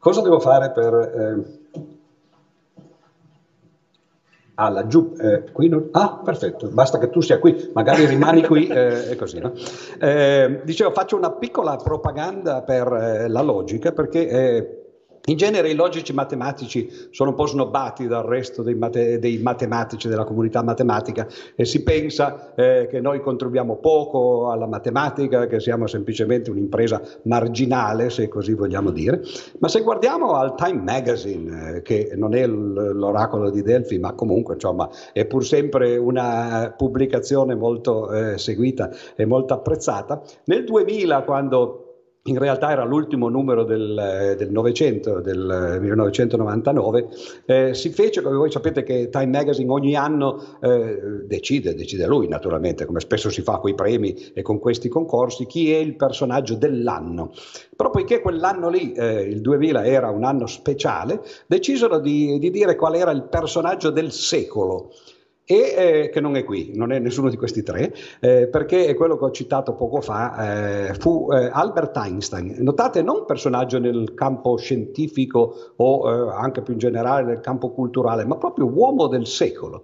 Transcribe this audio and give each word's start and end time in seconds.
Cosa 0.00 0.22
devo 0.22 0.40
fare 0.40 0.70
per... 0.70 0.94
Eh... 0.94 1.58
Ah, 4.54 4.70
laggiù, 4.70 5.14
eh, 5.18 5.44
qui 5.52 5.68
non... 5.68 5.88
Ah, 5.92 6.20
perfetto, 6.24 6.68
basta 6.68 6.98
che 6.98 7.10
tu 7.10 7.20
sia 7.20 7.38
qui, 7.38 7.70
magari 7.74 8.06
rimani 8.06 8.42
qui 8.42 8.66
eh, 8.66 9.10
e 9.10 9.16
così, 9.16 9.38
no? 9.38 9.52
Eh, 9.98 10.62
dicevo, 10.64 10.90
faccio 10.92 11.16
una 11.16 11.30
piccola 11.32 11.76
propaganda 11.76 12.62
per 12.62 12.92
eh, 12.92 13.28
la 13.28 13.42
logica 13.42 13.92
perché 13.92 14.28
eh, 14.28 14.79
in 15.26 15.36
genere 15.36 15.68
i 15.68 15.74
logici 15.74 16.14
matematici 16.14 16.90
sono 17.10 17.30
un 17.30 17.36
po' 17.36 17.46
snobbati 17.46 18.06
dal 18.06 18.24
resto 18.24 18.62
dei, 18.62 18.74
mate- 18.74 19.18
dei 19.18 19.36
matematici 19.38 20.08
della 20.08 20.24
comunità 20.24 20.62
matematica 20.62 21.26
e 21.54 21.66
si 21.66 21.82
pensa 21.82 22.54
eh, 22.54 22.88
che 22.90 23.00
noi 23.00 23.20
contribuiamo 23.20 23.76
poco 23.76 24.50
alla 24.50 24.66
matematica, 24.66 25.46
che 25.46 25.60
siamo 25.60 25.86
semplicemente 25.86 26.50
un'impresa 26.50 27.02
marginale, 27.24 28.08
se 28.08 28.28
così 28.28 28.54
vogliamo 28.54 28.90
dire. 28.90 29.20
Ma 29.58 29.68
se 29.68 29.82
guardiamo 29.82 30.36
al 30.36 30.54
Time 30.54 30.80
Magazine, 30.80 31.76
eh, 31.76 31.82
che 31.82 32.12
non 32.16 32.34
è 32.34 32.46
l'oracolo 32.46 33.50
di 33.50 33.62
Delphi, 33.62 33.98
ma 33.98 34.14
comunque 34.14 34.54
insomma, 34.54 34.88
è 35.12 35.26
pur 35.26 35.44
sempre 35.44 35.98
una 35.98 36.74
pubblicazione 36.74 37.54
molto 37.54 38.10
eh, 38.10 38.38
seguita 38.38 38.90
e 39.14 39.26
molto 39.26 39.52
apprezzata, 39.52 40.22
nel 40.44 40.64
2000 40.64 41.22
quando 41.24 41.89
in 42.30 42.38
realtà 42.38 42.70
era 42.70 42.84
l'ultimo 42.84 43.28
numero 43.28 43.64
del, 43.64 43.98
eh, 43.98 44.36
del 44.36 44.50
Novecento, 44.50 45.20
del 45.20 45.78
1999, 45.80 47.08
eh, 47.44 47.74
si 47.74 47.90
fece, 47.90 48.22
come 48.22 48.36
voi 48.36 48.50
sapete 48.50 48.82
che 48.82 49.08
Time 49.10 49.26
Magazine 49.26 49.70
ogni 49.70 49.96
anno 49.96 50.58
eh, 50.60 51.24
decide, 51.26 51.74
decide 51.74 52.06
lui 52.06 52.28
naturalmente, 52.28 52.86
come 52.86 53.00
spesso 53.00 53.30
si 53.30 53.42
fa 53.42 53.58
con 53.58 53.70
i 53.70 53.74
premi 53.74 54.14
e 54.32 54.42
con 54.42 54.58
questi 54.58 54.88
concorsi, 54.88 55.46
chi 55.46 55.72
è 55.72 55.78
il 55.78 55.96
personaggio 55.96 56.54
dell'anno. 56.54 57.32
Però 57.76 57.90
poiché 57.90 58.20
quell'anno 58.20 58.68
lì, 58.68 58.92
eh, 58.92 59.22
il 59.22 59.40
2000, 59.40 59.84
era 59.84 60.10
un 60.10 60.24
anno 60.24 60.46
speciale, 60.46 61.22
decisero 61.46 61.98
di, 61.98 62.38
di 62.38 62.50
dire 62.50 62.76
qual 62.76 62.94
era 62.94 63.10
il 63.10 63.24
personaggio 63.24 63.90
del 63.90 64.12
secolo 64.12 64.92
e 65.50 65.74
eh, 65.76 66.10
che 66.10 66.20
non 66.20 66.36
è 66.36 66.44
qui, 66.44 66.70
non 66.76 66.92
è 66.92 67.00
nessuno 67.00 67.28
di 67.28 67.36
questi 67.36 67.64
tre, 67.64 67.92
eh, 68.20 68.46
perché 68.46 68.94
quello 68.94 69.18
che 69.18 69.24
ho 69.24 69.30
citato 69.32 69.74
poco 69.74 70.00
fa, 70.00 70.86
eh, 70.86 70.94
fu 70.94 71.28
eh, 71.32 71.50
Albert 71.52 71.96
Einstein. 71.96 72.54
Notate, 72.60 73.02
non 73.02 73.16
un 73.16 73.24
personaggio 73.26 73.80
nel 73.80 74.14
campo 74.14 74.56
scientifico 74.56 75.72
o 75.74 76.08
eh, 76.08 76.32
anche 76.36 76.62
più 76.62 76.74
in 76.74 76.78
generale 76.78 77.24
nel 77.24 77.40
campo 77.40 77.72
culturale, 77.72 78.24
ma 78.24 78.36
proprio 78.36 78.66
uomo 78.66 79.08
del 79.08 79.26
secolo. 79.26 79.82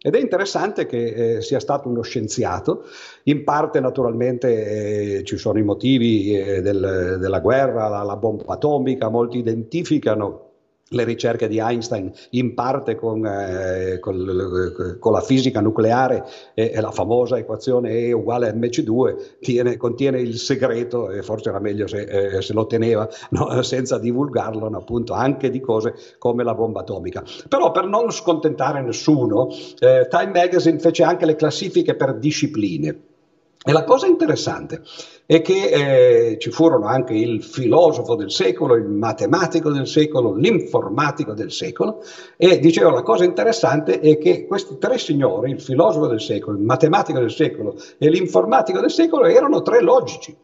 Ed 0.00 0.14
è 0.14 0.20
interessante 0.20 0.86
che 0.86 1.38
eh, 1.38 1.42
sia 1.42 1.58
stato 1.58 1.88
uno 1.88 2.02
scienziato, 2.02 2.84
in 3.24 3.42
parte 3.42 3.80
naturalmente 3.80 5.16
eh, 5.16 5.24
ci 5.24 5.36
sono 5.36 5.58
i 5.58 5.64
motivi 5.64 6.32
eh, 6.38 6.62
del, 6.62 7.16
della 7.18 7.40
guerra, 7.40 7.88
la, 7.88 8.04
la 8.04 8.16
bomba 8.16 8.52
atomica, 8.52 9.08
molti 9.08 9.38
identificano 9.38 10.47
le 10.90 11.04
ricerche 11.04 11.48
di 11.48 11.58
Einstein 11.58 12.10
in 12.30 12.54
parte 12.54 12.94
con, 12.94 13.24
eh, 13.26 13.98
con, 14.00 14.96
con 14.98 15.12
la 15.12 15.20
fisica 15.20 15.60
nucleare 15.60 16.24
e, 16.54 16.72
e, 16.74 16.80
la 16.80 16.90
famosa 16.90 17.36
equazione 17.36 17.90
E 17.90 18.12
uguale 18.12 18.48
a 18.48 18.52
mc2 18.52 19.38
tiene, 19.40 19.76
contiene 19.76 20.20
il 20.20 20.38
segreto 20.38 21.10
e 21.10 21.22
forse 21.22 21.50
era 21.50 21.60
meglio 21.60 21.86
se, 21.86 22.36
eh, 22.36 22.42
se 22.42 22.52
lo 22.52 22.66
teneva 22.66 23.08
no? 23.30 23.62
senza 23.62 23.98
divulgarlo 23.98 24.68
no? 24.68 24.78
appunto 24.78 25.12
anche 25.12 25.50
di 25.50 25.60
cose 25.60 25.94
come 26.18 26.42
la 26.44 26.54
bomba 26.54 26.80
atomica 26.80 27.22
però 27.48 27.70
per 27.70 27.86
non 27.86 28.10
scontentare 28.10 28.80
nessuno 28.82 29.48
eh, 29.78 30.06
Time 30.08 30.30
Magazine 30.32 30.78
fece 30.78 31.02
anche 31.02 31.26
le 31.26 31.36
classifiche 31.36 31.94
per 31.94 32.14
discipline 32.16 33.16
e 33.64 33.72
la 33.72 33.84
cosa 33.84 34.06
interessante 34.06 34.82
è 35.26 35.42
che 35.42 36.32
eh, 36.32 36.38
ci 36.38 36.50
furono 36.50 36.86
anche 36.86 37.14
il 37.14 37.42
filosofo 37.42 38.14
del 38.14 38.30
secolo, 38.30 38.76
il 38.76 38.88
matematico 38.88 39.70
del 39.70 39.86
secolo, 39.86 40.34
l'informatico 40.34 41.34
del 41.34 41.50
secolo 41.50 42.02
e 42.36 42.60
dicevo 42.60 42.90
la 42.90 43.02
cosa 43.02 43.24
interessante 43.24 44.00
è 44.00 44.16
che 44.16 44.46
questi 44.46 44.78
tre 44.78 44.96
signori, 44.96 45.50
il 45.50 45.60
filosofo 45.60 46.06
del 46.06 46.20
secolo, 46.20 46.56
il 46.56 46.62
matematico 46.62 47.18
del 47.18 47.32
secolo 47.32 47.74
e 47.98 48.08
l'informatico 48.08 48.80
del 48.80 48.90
secolo, 48.90 49.26
erano 49.26 49.60
tre 49.62 49.82
logici. 49.82 50.36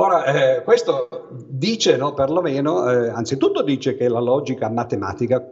Ora, 0.00 0.24
eh, 0.24 0.62
questo 0.62 1.08
dice, 1.48 1.96
no, 1.96 2.14
perlomeno, 2.14 2.88
eh, 2.90 3.08
anzitutto 3.08 3.62
dice 3.62 3.96
che 3.96 4.08
la 4.08 4.20
logica 4.20 4.68
matematica 4.70 5.44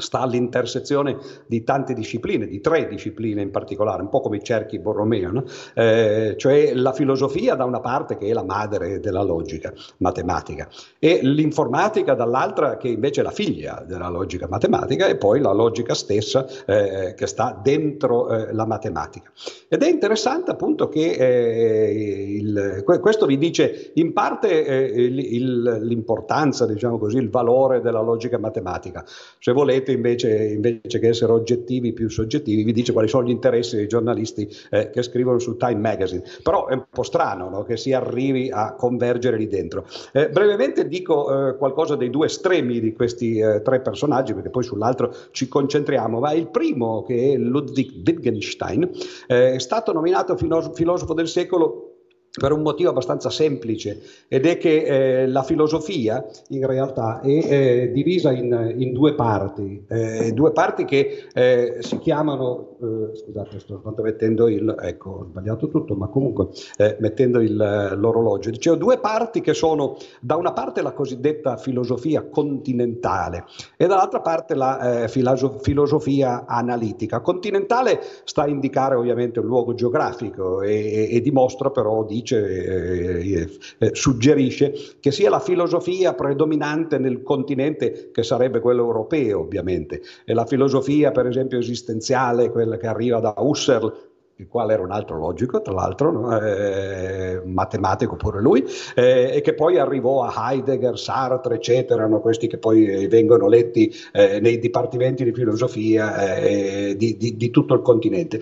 sta 0.00 0.20
all'intersezione 0.20 1.16
di 1.46 1.62
tante 1.64 1.94
discipline, 1.94 2.46
di 2.46 2.60
tre 2.60 2.88
discipline 2.88 3.42
in 3.42 3.50
particolare, 3.50 4.02
un 4.02 4.08
po' 4.08 4.20
come 4.20 4.38
i 4.38 4.42
cerchi 4.42 4.78
Borromeo, 4.78 5.30
no? 5.30 5.44
eh, 5.74 6.34
cioè 6.36 6.74
la 6.74 6.92
filosofia 6.92 7.54
da 7.54 7.64
una 7.64 7.80
parte 7.80 8.16
che 8.16 8.26
è 8.26 8.32
la 8.32 8.44
madre 8.44 9.00
della 9.00 9.22
logica 9.22 9.72
matematica 9.98 10.68
e 10.98 11.20
l'informatica 11.22 12.14
dall'altra 12.14 12.76
che 12.76 12.88
invece 12.88 13.20
è 13.20 13.24
la 13.24 13.30
figlia 13.30 13.84
della 13.86 14.08
logica 14.08 14.46
matematica 14.48 15.06
e 15.06 15.16
poi 15.16 15.40
la 15.40 15.52
logica 15.52 15.94
stessa 15.94 16.46
eh, 16.66 17.14
che 17.16 17.26
sta 17.26 17.58
dentro 17.62 18.28
eh, 18.28 18.52
la 18.52 18.66
matematica. 18.66 19.30
Ed 19.68 19.82
è 19.82 19.88
interessante 19.88 20.50
appunto 20.50 20.88
che 20.88 21.10
eh, 21.10 22.36
il, 22.36 22.82
questo 22.84 23.26
vi 23.26 23.38
dice 23.38 23.92
in 23.94 24.12
parte 24.12 24.64
eh, 24.64 25.02
il, 25.02 25.78
l'importanza, 25.82 26.66
diciamo 26.66 26.98
così, 26.98 27.16
il 27.16 27.30
valore 27.30 27.80
della 27.80 28.00
logica 28.00 28.38
matematica. 28.38 29.04
Se 29.38 29.52
volete 29.52 29.89
invece, 29.92 30.44
invece, 30.44 30.98
che 30.98 31.08
essere 31.08 31.32
oggettivi 31.32 31.92
più 31.92 32.08
soggettivi, 32.08 32.62
vi 32.62 32.72
dice 32.72 32.92
quali 32.92 33.08
sono 33.08 33.26
gli 33.26 33.30
interessi 33.30 33.76
dei 33.76 33.86
giornalisti 33.86 34.48
eh, 34.70 34.90
che 34.90 35.02
scrivono 35.02 35.38
su 35.38 35.56
Time 35.56 35.80
Magazine. 35.80 36.22
Però 36.42 36.66
è 36.66 36.74
un 36.74 36.84
po' 36.90 37.02
strano 37.02 37.48
no? 37.48 37.64
che 37.64 37.76
si 37.76 37.92
arrivi 37.92 38.50
a 38.50 38.74
convergere 38.74 39.36
lì 39.36 39.46
dentro. 39.46 39.86
Eh, 40.12 40.28
brevemente 40.28 40.86
dico 40.88 41.48
eh, 41.48 41.56
qualcosa 41.56 41.96
dei 41.96 42.10
due 42.10 42.26
estremi 42.26 42.80
di 42.80 42.92
questi 42.92 43.38
eh, 43.38 43.62
tre 43.62 43.80
personaggi, 43.80 44.34
perché 44.34 44.50
poi 44.50 44.62
sull'altro 44.62 45.14
ci 45.30 45.48
concentriamo, 45.48 46.18
ma 46.18 46.32
il 46.32 46.48
primo, 46.48 47.02
che 47.02 47.32
è 47.32 47.36
Ludwig 47.36 48.06
Wittgenstein, 48.06 48.90
eh, 49.26 49.54
è 49.54 49.58
stato 49.58 49.92
nominato 49.92 50.36
filosofo 50.36 51.14
del 51.14 51.28
secolo 51.28 51.89
per 52.38 52.52
un 52.52 52.62
motivo 52.62 52.90
abbastanza 52.90 53.28
semplice 53.28 54.00
ed 54.28 54.46
è 54.46 54.56
che 54.56 54.82
eh, 54.82 55.26
la 55.26 55.42
filosofia 55.42 56.24
in 56.48 56.66
realtà 56.66 57.20
è 57.20 57.28
eh, 57.28 57.90
divisa 57.92 58.30
in, 58.30 58.74
in, 58.76 58.92
due 58.92 59.14
parti, 59.14 59.84
eh, 59.88 60.32
due 60.32 60.52
parti 60.52 60.84
che 60.84 61.26
eh, 61.32 61.78
si 61.80 61.98
chiamano, 61.98 62.69
eh, 62.80 63.16
scusate 63.16 63.58
sto 63.58 63.82
mettendo 64.02 64.48
il, 64.48 64.74
ecco 64.80 65.10
ho 65.10 65.24
sbagliato 65.24 65.68
tutto 65.68 65.96
ma 65.96 66.06
comunque 66.06 66.48
eh, 66.76 66.96
mettendo 67.00 67.40
il, 67.40 67.56
l'orologio, 67.56 68.50
dicevo 68.50 68.76
due 68.76 68.98
parti 68.98 69.40
che 69.40 69.54
sono 69.54 69.96
da 70.20 70.36
una 70.36 70.52
parte 70.52 70.82
la 70.82 70.92
cosiddetta 70.92 71.56
filosofia 71.56 72.22
continentale 72.22 73.44
e 73.76 73.86
dall'altra 73.86 74.20
parte 74.20 74.54
la 74.54 75.06
filoso- 75.08 75.58
filosofia 75.58 76.46
analitica. 76.46 77.20
Continentale 77.20 78.00
sta 78.24 78.42
a 78.42 78.48
indicare 78.48 78.94
ovviamente 78.94 79.40
un 79.40 79.46
luogo 79.46 79.74
geografico 79.74 80.62
e, 80.62 81.08
e, 81.10 81.16
e 81.16 81.20
dimostra 81.20 81.70
però 81.70 82.04
di 82.04 82.20
dice, 82.20 83.20
eh, 83.20 83.48
eh, 83.78 83.90
suggerisce 83.92 84.72
che 85.00 85.10
sia 85.10 85.30
la 85.30 85.40
filosofia 85.40 86.14
predominante 86.14 86.98
nel 86.98 87.22
continente, 87.22 88.10
che 88.12 88.22
sarebbe 88.22 88.60
quello 88.60 88.84
europeo 88.84 89.40
ovviamente, 89.40 90.02
e 90.24 90.34
la 90.34 90.44
filosofia 90.44 91.10
per 91.10 91.26
esempio 91.26 91.58
esistenziale, 91.58 92.50
quella 92.50 92.69
che 92.78 92.86
arriva 92.86 93.20
da 93.20 93.34
Husserl, 93.36 94.08
il 94.40 94.48
quale 94.48 94.72
era 94.72 94.82
un 94.82 94.90
altro 94.90 95.18
logico, 95.18 95.60
tra 95.60 95.72
l'altro, 95.72 96.10
no? 96.10 96.40
eh, 96.40 97.42
matematico 97.44 98.16
pure 98.16 98.40
lui, 98.40 98.64
eh, 98.94 99.30
e 99.34 99.40
che 99.42 99.54
poi 99.54 99.78
arrivò 99.78 100.22
a 100.22 100.50
Heidegger, 100.50 100.98
Sartre, 100.98 101.56
eccetera, 101.56 102.06
no? 102.06 102.20
questi 102.20 102.46
che 102.46 102.56
poi 102.56 102.86
eh, 102.86 103.08
vengono 103.08 103.48
letti 103.48 103.92
eh, 104.12 104.40
nei 104.40 104.58
dipartimenti 104.58 105.24
di 105.24 105.32
filosofia 105.32 106.36
eh, 106.36 106.94
di, 106.96 107.16
di, 107.16 107.36
di 107.36 107.50
tutto 107.50 107.74
il 107.74 107.82
continente. 107.82 108.40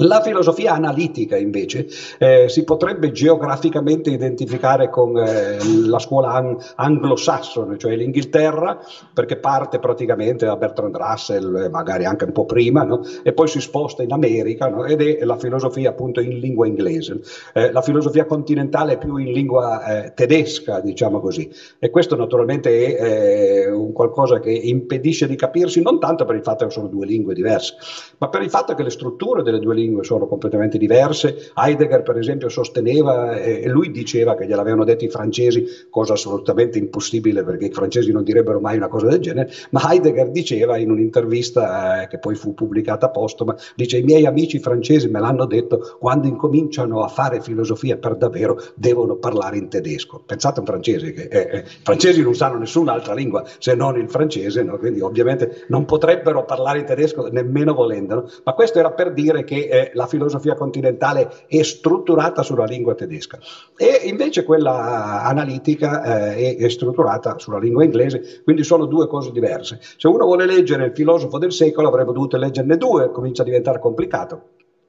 La 0.00 0.20
filosofia 0.20 0.74
analitica 0.74 1.38
invece 1.38 1.86
eh, 2.18 2.50
si 2.50 2.64
potrebbe 2.64 3.12
geograficamente 3.12 4.10
identificare 4.10 4.90
con 4.90 5.16
eh, 5.16 5.56
la 5.86 5.98
scuola 5.98 6.32
an- 6.32 6.58
anglosassone, 6.74 7.78
cioè 7.78 7.96
l'Inghilterra, 7.96 8.78
perché 9.14 9.38
parte 9.38 9.78
praticamente 9.78 10.44
da 10.44 10.56
Bertrand 10.56 10.94
Russell, 10.94 11.56
eh, 11.56 11.68
magari 11.70 12.04
anche 12.04 12.24
un 12.24 12.32
po' 12.32 12.44
prima, 12.44 12.82
no? 12.82 13.00
e 13.22 13.32
poi 13.32 13.48
si 13.48 13.58
sposta 13.58 14.02
in 14.02 14.12
America 14.12 14.68
no? 14.68 14.84
ed 14.84 15.00
è 15.00 15.24
la 15.24 15.38
filosofia 15.38 15.88
appunto 15.88 16.20
in 16.20 16.40
lingua 16.40 16.66
inglese. 16.66 17.22
Eh, 17.54 17.72
la 17.72 17.80
filosofia 17.80 18.26
continentale 18.26 18.94
è 18.94 18.98
più 18.98 19.16
in 19.16 19.32
lingua 19.32 19.82
eh, 20.04 20.12
tedesca, 20.12 20.80
diciamo 20.80 21.20
così, 21.20 21.50
e 21.78 21.88
questo 21.88 22.16
naturalmente 22.16 22.98
è 22.98 23.64
eh, 23.64 23.70
un 23.70 23.94
qualcosa 23.94 24.40
che 24.40 24.50
impedisce 24.50 25.26
di 25.26 25.36
capirsi 25.36 25.80
non 25.80 25.98
tanto 25.98 26.26
per 26.26 26.36
il 26.36 26.42
fatto 26.42 26.66
che 26.66 26.70
sono 26.70 26.88
due 26.88 27.06
lingue 27.06 27.32
diverse, 27.32 27.76
ma 28.18 28.28
per 28.28 28.42
il 28.42 28.50
fatto 28.50 28.74
che 28.74 28.82
le 28.82 28.90
strutture 28.90 29.42
delle 29.42 29.58
due 29.58 29.72
lingue 29.72 29.84
lingue 29.86 30.04
sono 30.04 30.26
completamente 30.26 30.78
diverse. 30.78 31.52
Heidegger, 31.54 32.02
per 32.02 32.18
esempio, 32.18 32.48
sosteneva 32.48 33.36
e 33.36 33.68
lui 33.68 33.90
diceva 33.90 34.34
che 34.34 34.46
gliel'avevano 34.46 34.84
detto 34.84 35.04
i 35.04 35.08
francesi, 35.08 35.64
cosa 35.88 36.14
assolutamente 36.14 36.78
impossibile 36.78 37.44
perché 37.44 37.66
i 37.66 37.72
francesi 37.72 38.12
non 38.12 38.24
direbbero 38.24 38.60
mai 38.60 38.76
una 38.76 38.88
cosa 38.88 39.06
del 39.06 39.20
genere, 39.20 39.50
ma 39.70 39.90
Heidegger 39.90 40.30
diceva 40.30 40.76
in 40.76 40.90
un'intervista 40.90 42.02
eh, 42.02 42.08
che 42.08 42.18
poi 42.18 42.34
fu 42.34 42.54
pubblicata 42.54 43.10
postuma, 43.10 43.56
dice 43.74 43.98
i 43.98 44.02
miei 44.02 44.26
amici 44.26 44.58
francesi 44.58 45.08
me 45.08 45.20
l'hanno 45.20 45.46
detto, 45.46 45.96
quando 45.98 46.26
incominciano 46.26 47.02
a 47.02 47.08
fare 47.08 47.40
filosofia 47.40 47.96
per 47.96 48.16
davvero 48.16 48.60
devono 48.74 49.16
parlare 49.16 49.56
in 49.56 49.68
tedesco. 49.68 50.22
Pensate 50.24 50.58
a 50.58 50.60
un 50.60 50.66
francese 50.66 51.12
che 51.12 51.28
eh, 51.30 51.58
eh, 51.58 51.64
francesi 51.82 52.22
non 52.22 52.34
sanno 52.34 52.58
nessun'altra 52.58 53.14
lingua 53.14 53.44
se 53.58 53.74
non 53.74 53.98
il 53.98 54.10
francese, 54.10 54.62
no? 54.62 54.78
quindi 54.78 55.00
ovviamente 55.00 55.64
non 55.68 55.84
potrebbero 55.84 56.44
parlare 56.44 56.80
in 56.80 56.84
tedesco 56.84 57.28
nemmeno 57.28 57.74
volendolo, 57.74 58.28
ma 58.44 58.52
questo 58.52 58.78
era 58.78 58.90
per 58.92 59.12
dire 59.12 59.44
che 59.44 59.68
eh, 59.76 59.90
la 59.94 60.06
filosofia 60.06 60.54
continentale 60.54 61.44
è 61.46 61.62
strutturata 61.62 62.42
sulla 62.42 62.64
lingua 62.64 62.94
tedesca 62.94 63.38
e 63.76 64.08
invece 64.08 64.44
quella 64.44 65.22
analitica 65.22 66.34
eh, 66.34 66.56
è, 66.56 66.64
è 66.64 66.68
strutturata 66.68 67.38
sulla 67.38 67.58
lingua 67.58 67.84
inglese, 67.84 68.42
quindi 68.44 68.64
sono 68.64 68.86
due 68.86 69.06
cose 69.06 69.32
diverse. 69.32 69.78
Se 69.96 70.08
uno 70.08 70.24
vuole 70.24 70.46
leggere 70.46 70.86
il 70.86 70.92
filosofo 70.94 71.38
del 71.38 71.52
secolo 71.52 71.88
avrebbe 71.88 72.12
dovuto 72.12 72.36
leggerne 72.36 72.76
due, 72.76 73.10
comincia 73.10 73.42
a 73.42 73.44
diventare 73.44 73.78
complicato. 73.78 74.42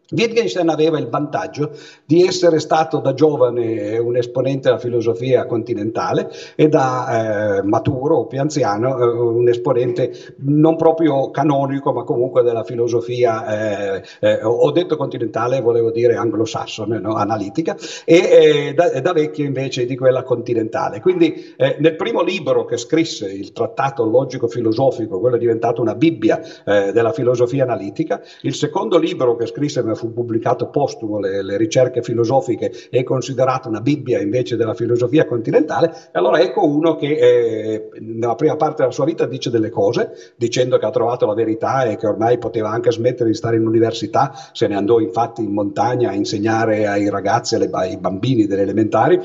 Wittgenstein 0.10 0.70
aveva 0.70 0.98
il 1.00 1.08
vantaggio 1.08 1.72
di 2.06 2.26
essere 2.26 2.60
stato 2.60 3.00
da 3.00 3.14
giovane 3.14 3.98
un 3.98 4.16
esponente 4.16 4.70
della 4.70 4.80
filosofia 4.80 5.46
continentale 5.46 6.32
e 6.56 6.70
da 6.70 7.58
eh, 7.58 7.64
maturo 7.64 8.18
o 8.18 8.28
più 8.28 8.40
anziano 8.40 8.98
eh, 8.98 9.06
un 9.06 9.48
esponente 9.50 10.36
non 10.38 10.76
proprio 10.78 11.30
canonico 11.32 11.92
ma 11.92 12.04
comunque 12.04 12.44
della 12.44 12.64
filosofia, 12.64 13.98
eh, 13.98 14.04
eh 14.20 14.40
ho 14.44 14.72
detto 14.72 14.96
continentale, 14.96 15.62
volevo 15.62 15.92
dire 15.92 16.16
anglosassone, 16.16 17.00
no? 17.00 17.16
analitica, 17.16 17.76
e 18.06 18.74
da, 18.76 19.00
da, 19.02 19.14
vecchio 19.14 19.46
invece 19.46 19.86
di 19.86 19.96
quella 19.96 20.24
continentale. 20.24 21.02
Quindi 21.02 21.54
eh, 21.58 21.78
nel 21.80 21.96
primo 21.96 22.22
libro 22.22 22.66
che 22.66 22.78
scrisse, 22.78 23.32
il 23.32 23.52
trattato 23.52 24.06
logico-filosofico, 24.06 25.20
quello 25.20 25.36
è 25.36 25.40
diventato 25.40 25.82
una 25.82 25.96
Bibbia 25.96 26.42
eh, 26.66 26.92
della 26.92 27.12
filosofia 27.12 27.64
analitica, 27.64 28.22
il 28.42 28.54
secondo 28.54 28.98
libro 28.98 29.36
che 29.36 29.46
scrisse 29.48 29.82
fu 29.98 30.14
pubblicato 30.14 30.70
postumo, 30.70 31.20
le, 31.20 31.44
le, 31.44 31.58
ricerche 31.58 32.02
filosofiche, 32.02 32.72
è 32.90 33.04
considerato 33.04 33.68
una 33.68 33.82
Bibbia 33.82 34.22
invece 34.22 34.56
della 34.56 34.74
filosofia 34.74 35.26
continentale, 35.26 35.88
e 35.88 36.18
allora 36.18 36.40
ecco 36.40 36.66
uno 36.66 36.96
che 36.96 37.18
eh, 37.18 37.90
nella 38.00 38.36
prima 38.36 38.56
parte 38.56 38.84
della 38.84 38.94
sua 38.94 39.04
vita 39.04 39.26
dice 39.26 39.50
delle 39.50 39.70
cose, 39.70 40.34
dicendo 40.38 40.78
che 40.78 40.86
ha 40.86 40.92
trovato 40.92 41.26
la 41.26 41.34
verità 41.34 41.84
e 41.84 41.98
che 41.98 42.08
ormai 42.08 42.38
poteva 42.38 42.70
anche 42.70 42.92
smettere 42.92 43.30
di 43.30 43.36
stare 43.36 43.58
in 43.58 43.68
università, 43.68 44.32
se 44.54 44.68
ne 44.68 44.76
andò 44.76 45.00
infatti 45.00 45.44
in 45.44 45.52
montagna 45.52 46.12
a 46.12 46.14
insegnare 46.14 46.88
ai 46.88 47.10
ragazzi, 47.10 47.56
ai 47.56 47.98
bambini 47.98 48.46
delle 48.46 48.62
elementari, 48.62 49.20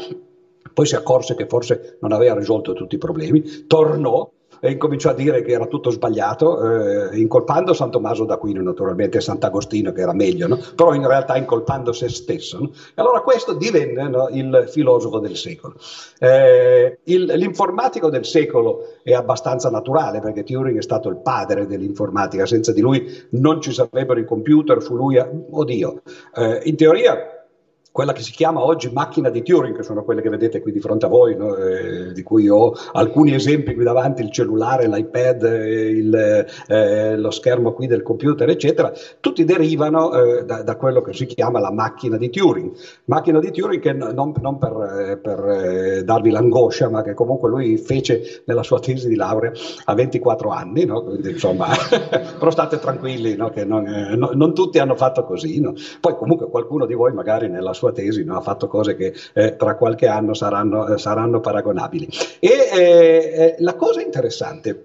poi 0.72 0.86
si 0.86 0.94
accorse 0.94 1.34
che 1.34 1.46
forse 1.46 1.98
non 2.00 2.12
aveva 2.12 2.34
risolto 2.34 2.72
tutti 2.72 2.94
i 2.94 2.98
problemi, 2.98 3.66
tornò 3.66 4.30
e 4.64 4.70
incominciò 4.70 5.10
a 5.10 5.14
dire 5.14 5.42
che 5.42 5.50
era 5.50 5.66
tutto 5.66 5.90
sbagliato, 5.90 7.10
eh, 7.10 7.18
incolpando 7.18 7.72
San 7.72 7.90
Tommaso 7.90 8.24
d'Aquino 8.24 8.62
naturalmente 8.62 9.20
Sant'Agostino 9.20 9.90
che 9.90 10.02
era 10.02 10.12
meglio, 10.12 10.46
no? 10.46 10.60
però 10.76 10.94
in 10.94 11.04
realtà 11.04 11.36
incolpando 11.36 11.92
se 11.92 12.08
stesso. 12.08 12.60
No? 12.60 12.70
Allora 12.94 13.22
questo 13.22 13.54
divenne 13.54 14.08
no, 14.08 14.28
il 14.30 14.66
filosofo 14.68 15.18
del 15.18 15.36
secolo. 15.36 15.74
Eh, 16.20 17.00
il, 17.02 17.24
l'informatico 17.24 18.08
del 18.08 18.24
secolo 18.24 18.98
è 19.02 19.14
abbastanza 19.14 19.68
naturale 19.68 20.20
perché 20.20 20.44
Turing 20.44 20.78
è 20.78 20.82
stato 20.82 21.08
il 21.08 21.16
padre 21.16 21.66
dell'informatica, 21.66 22.46
senza 22.46 22.72
di 22.72 22.80
lui 22.80 23.04
non 23.30 23.60
ci 23.60 23.72
sarebbero 23.72 24.20
i 24.20 24.24
computer, 24.24 24.80
fu 24.80 24.94
lui, 24.94 25.18
a, 25.18 25.28
oddio, 25.50 26.02
eh, 26.36 26.60
in 26.66 26.76
teoria 26.76 27.41
quella 27.92 28.12
che 28.12 28.22
si 28.22 28.32
chiama 28.32 28.64
oggi 28.64 28.90
macchina 28.90 29.28
di 29.28 29.42
Turing, 29.42 29.76
che 29.76 29.82
sono 29.82 30.02
quelle 30.02 30.22
che 30.22 30.30
vedete 30.30 30.62
qui 30.62 30.72
di 30.72 30.80
fronte 30.80 31.04
a 31.04 31.08
voi, 31.10 31.36
no? 31.36 31.54
eh, 31.56 32.12
di 32.12 32.22
cui 32.22 32.48
ho 32.48 32.72
alcuni 32.92 33.34
esempi 33.34 33.74
qui 33.74 33.84
davanti, 33.84 34.22
il 34.22 34.30
cellulare, 34.30 34.88
l'iPad, 34.88 35.42
eh, 35.44 35.88
il, 35.90 36.46
eh, 36.68 37.16
lo 37.18 37.30
schermo 37.30 37.74
qui 37.74 37.86
del 37.86 38.02
computer, 38.02 38.48
eccetera, 38.48 38.90
tutti 39.20 39.44
derivano 39.44 40.12
eh, 40.14 40.44
da, 40.44 40.62
da, 40.62 40.76
quello 40.76 41.02
che 41.02 41.12
si 41.12 41.26
chiama 41.26 41.60
la 41.60 41.70
macchina 41.70 42.16
di 42.16 42.30
Turing. 42.30 42.72
Macchina 43.04 43.38
di 43.40 43.50
Turing 43.50 43.82
che 43.82 43.92
non, 43.92 44.32
non 44.40 44.58
per, 44.58 44.72
eh, 45.10 45.16
per 45.18 45.44
eh, 45.50 46.02
darvi 46.02 46.30
l'angoscia, 46.30 46.88
ma 46.88 47.02
che 47.02 47.12
comunque 47.12 47.50
lui 47.50 47.76
fece 47.76 48.42
nella 48.46 48.62
sua 48.62 48.80
tesi 48.80 49.06
di 49.06 49.16
laurea 49.16 49.52
a 49.84 49.94
24 49.94 50.48
anni, 50.48 50.86
no? 50.86 51.02
Quindi, 51.02 51.32
insomma, 51.32 51.66
però 52.38 52.50
state 52.50 52.78
tranquilli, 52.78 53.36
no? 53.36 53.50
che 53.50 53.66
non, 53.66 53.82
no, 53.82 54.30
non, 54.32 54.54
tutti 54.54 54.78
hanno 54.78 54.96
fatto 54.96 55.24
così. 55.24 55.60
Poi 56.00 56.16
comunque 56.16 56.48
qualcuno 56.48 56.86
di 56.86 56.94
voi 56.94 57.12
magari 57.12 57.50
nella 57.50 57.74
sua 57.74 57.81
sua 57.82 57.92
tesi, 57.92 58.22
no? 58.22 58.36
ha 58.36 58.40
fatto 58.40 58.68
cose 58.68 58.94
che 58.94 59.12
eh, 59.34 59.56
tra 59.56 59.74
qualche 59.74 60.06
anno 60.06 60.34
saranno, 60.34 60.86
eh, 60.86 60.98
saranno 60.98 61.40
paragonabili. 61.40 62.08
E 62.38 62.48
eh, 62.48 62.78
eh, 62.78 63.54
la 63.58 63.74
cosa 63.74 64.00
interessante 64.00 64.84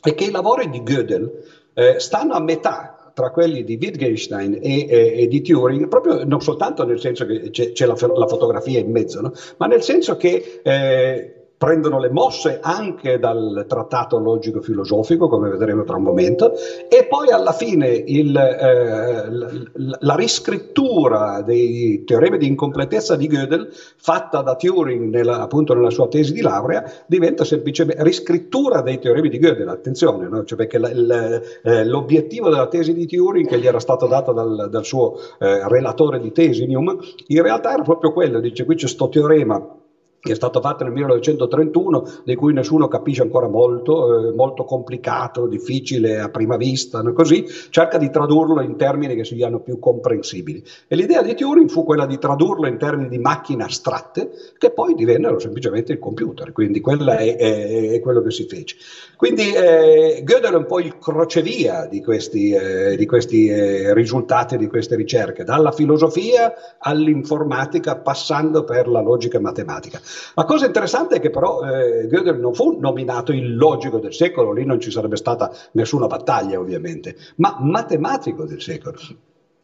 è 0.00 0.14
che 0.14 0.24
i 0.24 0.30
lavori 0.30 0.70
di 0.70 0.82
Gödel 0.82 1.58
stanno 1.96 2.34
a 2.34 2.40
metà 2.40 3.10
tra 3.14 3.30
quelli 3.30 3.64
di 3.64 3.78
Wittgenstein 3.80 4.54
e, 4.54 4.86
e, 4.86 5.22
e, 5.22 5.28
di 5.28 5.40
Turing, 5.40 5.88
proprio 5.88 6.24
non 6.24 6.42
soltanto 6.42 6.84
nel 6.84 7.00
senso 7.00 7.24
che 7.24 7.50
c'è, 7.50 7.72
c'è 7.72 7.86
la, 7.86 7.94
la, 8.14 8.26
fotografia 8.26 8.78
in 8.78 8.90
mezzo, 8.90 9.20
no? 9.20 9.32
ma 9.56 9.66
nel 9.66 9.82
senso 9.82 10.16
che 10.16 10.60
eh, 10.62 11.39
prendono 11.60 11.98
le 11.98 12.08
mosse 12.08 12.58
anche 12.62 13.18
dal 13.18 13.66
trattato 13.68 14.18
logico-filosofico, 14.18 15.28
come 15.28 15.50
vedremo 15.50 15.84
tra 15.84 15.96
un 15.96 16.04
momento, 16.04 16.54
e 16.88 17.04
poi 17.06 17.28
alla 17.28 17.52
fine 17.52 17.88
il, 17.88 18.34
eh, 18.34 19.30
la, 19.30 19.98
la, 20.00 20.14
riscrittura 20.14 21.42
dei 21.42 22.02
teoremi 22.04 22.38
di 22.38 22.46
incompletezza 22.46 23.14
di 23.14 23.26
Gödel, 23.26 23.68
fatta 23.70 24.40
da 24.40 24.56
Turing 24.56 25.12
nella, 25.12 25.42
appunto 25.42 25.74
nella 25.74 25.90
sua 25.90 26.08
tesi 26.08 26.32
di 26.32 26.40
laurea, 26.40 26.82
diventa 27.06 27.44
semplicemente 27.44 28.02
riscrittura 28.04 28.80
dei 28.80 28.98
teoremi 28.98 29.28
di 29.28 29.38
Gödel, 29.38 29.68
attenzione, 29.68 30.28
no? 30.28 30.44
cioè 30.44 30.56
perché 30.56 30.78
la, 30.78 30.88
il, 30.88 31.42
eh, 31.62 31.84
l'obiettivo 31.84 32.48
della 32.48 32.68
tesi 32.68 32.94
di 32.94 33.06
Turing, 33.06 33.46
che 33.46 33.58
gli 33.58 33.66
era 33.66 33.80
stato 33.80 34.06
dato 34.06 34.32
dal, 34.32 34.68
dal 34.70 34.84
suo 34.86 35.18
eh, 35.38 35.68
relatore 35.68 36.20
di 36.20 36.32
tesi, 36.32 36.64
Newman, 36.64 36.98
in 37.26 37.42
realtà 37.42 37.74
era 37.74 37.82
proprio 37.82 38.14
quello, 38.14 38.40
dice 38.40 38.64
qui 38.64 38.76
c'è 38.76 38.88
sto 38.88 39.10
teorema 39.10 39.74
che 40.20 40.32
è 40.32 40.34
stato 40.34 40.60
fatto 40.60 40.84
nel 40.84 40.92
1931, 40.92 42.04
di 42.24 42.34
cui 42.34 42.52
nessuno 42.52 42.88
capisce 42.88 43.22
ancora 43.22 43.48
molto, 43.48 44.28
eh, 44.28 44.34
molto 44.34 44.64
complicato, 44.64 45.46
difficile 45.46 46.20
a 46.20 46.28
prima 46.28 46.56
vista, 46.56 47.00
no? 47.00 47.12
così, 47.14 47.46
cerca 47.70 47.96
di 47.96 48.10
tradurlo 48.10 48.60
in 48.60 48.76
termini 48.76 49.14
che 49.14 49.24
siano 49.24 49.60
più 49.60 49.78
comprensibili. 49.78 50.62
E 50.86 50.94
l'idea 50.94 51.22
di 51.22 51.34
Turing 51.34 51.70
fu 51.70 51.84
quella 51.84 52.04
di 52.04 52.18
tradurlo 52.18 52.66
in 52.66 52.76
termini 52.76 53.08
di 53.08 53.18
macchine 53.18 53.64
astratte, 53.64 54.30
che 54.58 54.70
poi 54.70 54.94
divennero 54.94 55.38
semplicemente 55.38 55.92
il 55.92 55.98
computer, 55.98 56.52
quindi 56.52 56.80
quello 56.80 57.12
è, 57.12 57.36
è, 57.36 57.90
è 57.92 58.00
quello 58.00 58.20
che 58.20 58.30
si 58.30 58.46
fece. 58.46 58.76
Quindi 59.16 59.52
eh, 59.52 60.22
Gödel 60.24 60.52
è 60.52 60.56
un 60.56 60.66
po' 60.66 60.80
il 60.80 60.98
crocevia 60.98 61.86
di 61.86 62.02
questi, 62.02 62.52
eh, 62.52 62.96
di 62.96 63.06
questi 63.06 63.48
eh, 63.48 63.94
risultati, 63.94 64.58
di 64.58 64.66
queste 64.66 64.96
ricerche, 64.96 65.44
dalla 65.44 65.72
filosofia 65.72 66.52
all'informatica, 66.78 67.96
passando 67.96 68.64
per 68.64 68.88
la 68.88 69.00
logica 69.00 69.40
matematica. 69.40 70.00
La 70.34 70.44
cosa 70.44 70.66
interessante 70.66 71.16
è 71.16 71.20
che 71.20 71.30
però 71.30 71.60
eh, 71.62 72.06
Gödel 72.06 72.38
non 72.38 72.54
fu 72.54 72.78
nominato 72.78 73.32
il 73.32 73.56
logico 73.56 73.98
del 73.98 74.14
secolo, 74.14 74.52
lì 74.52 74.64
non 74.64 74.80
ci 74.80 74.90
sarebbe 74.90 75.16
stata 75.16 75.50
nessuna 75.72 76.06
battaglia 76.06 76.58
ovviamente, 76.58 77.16
ma 77.36 77.56
matematico 77.60 78.44
del 78.44 78.60
secolo. 78.60 78.98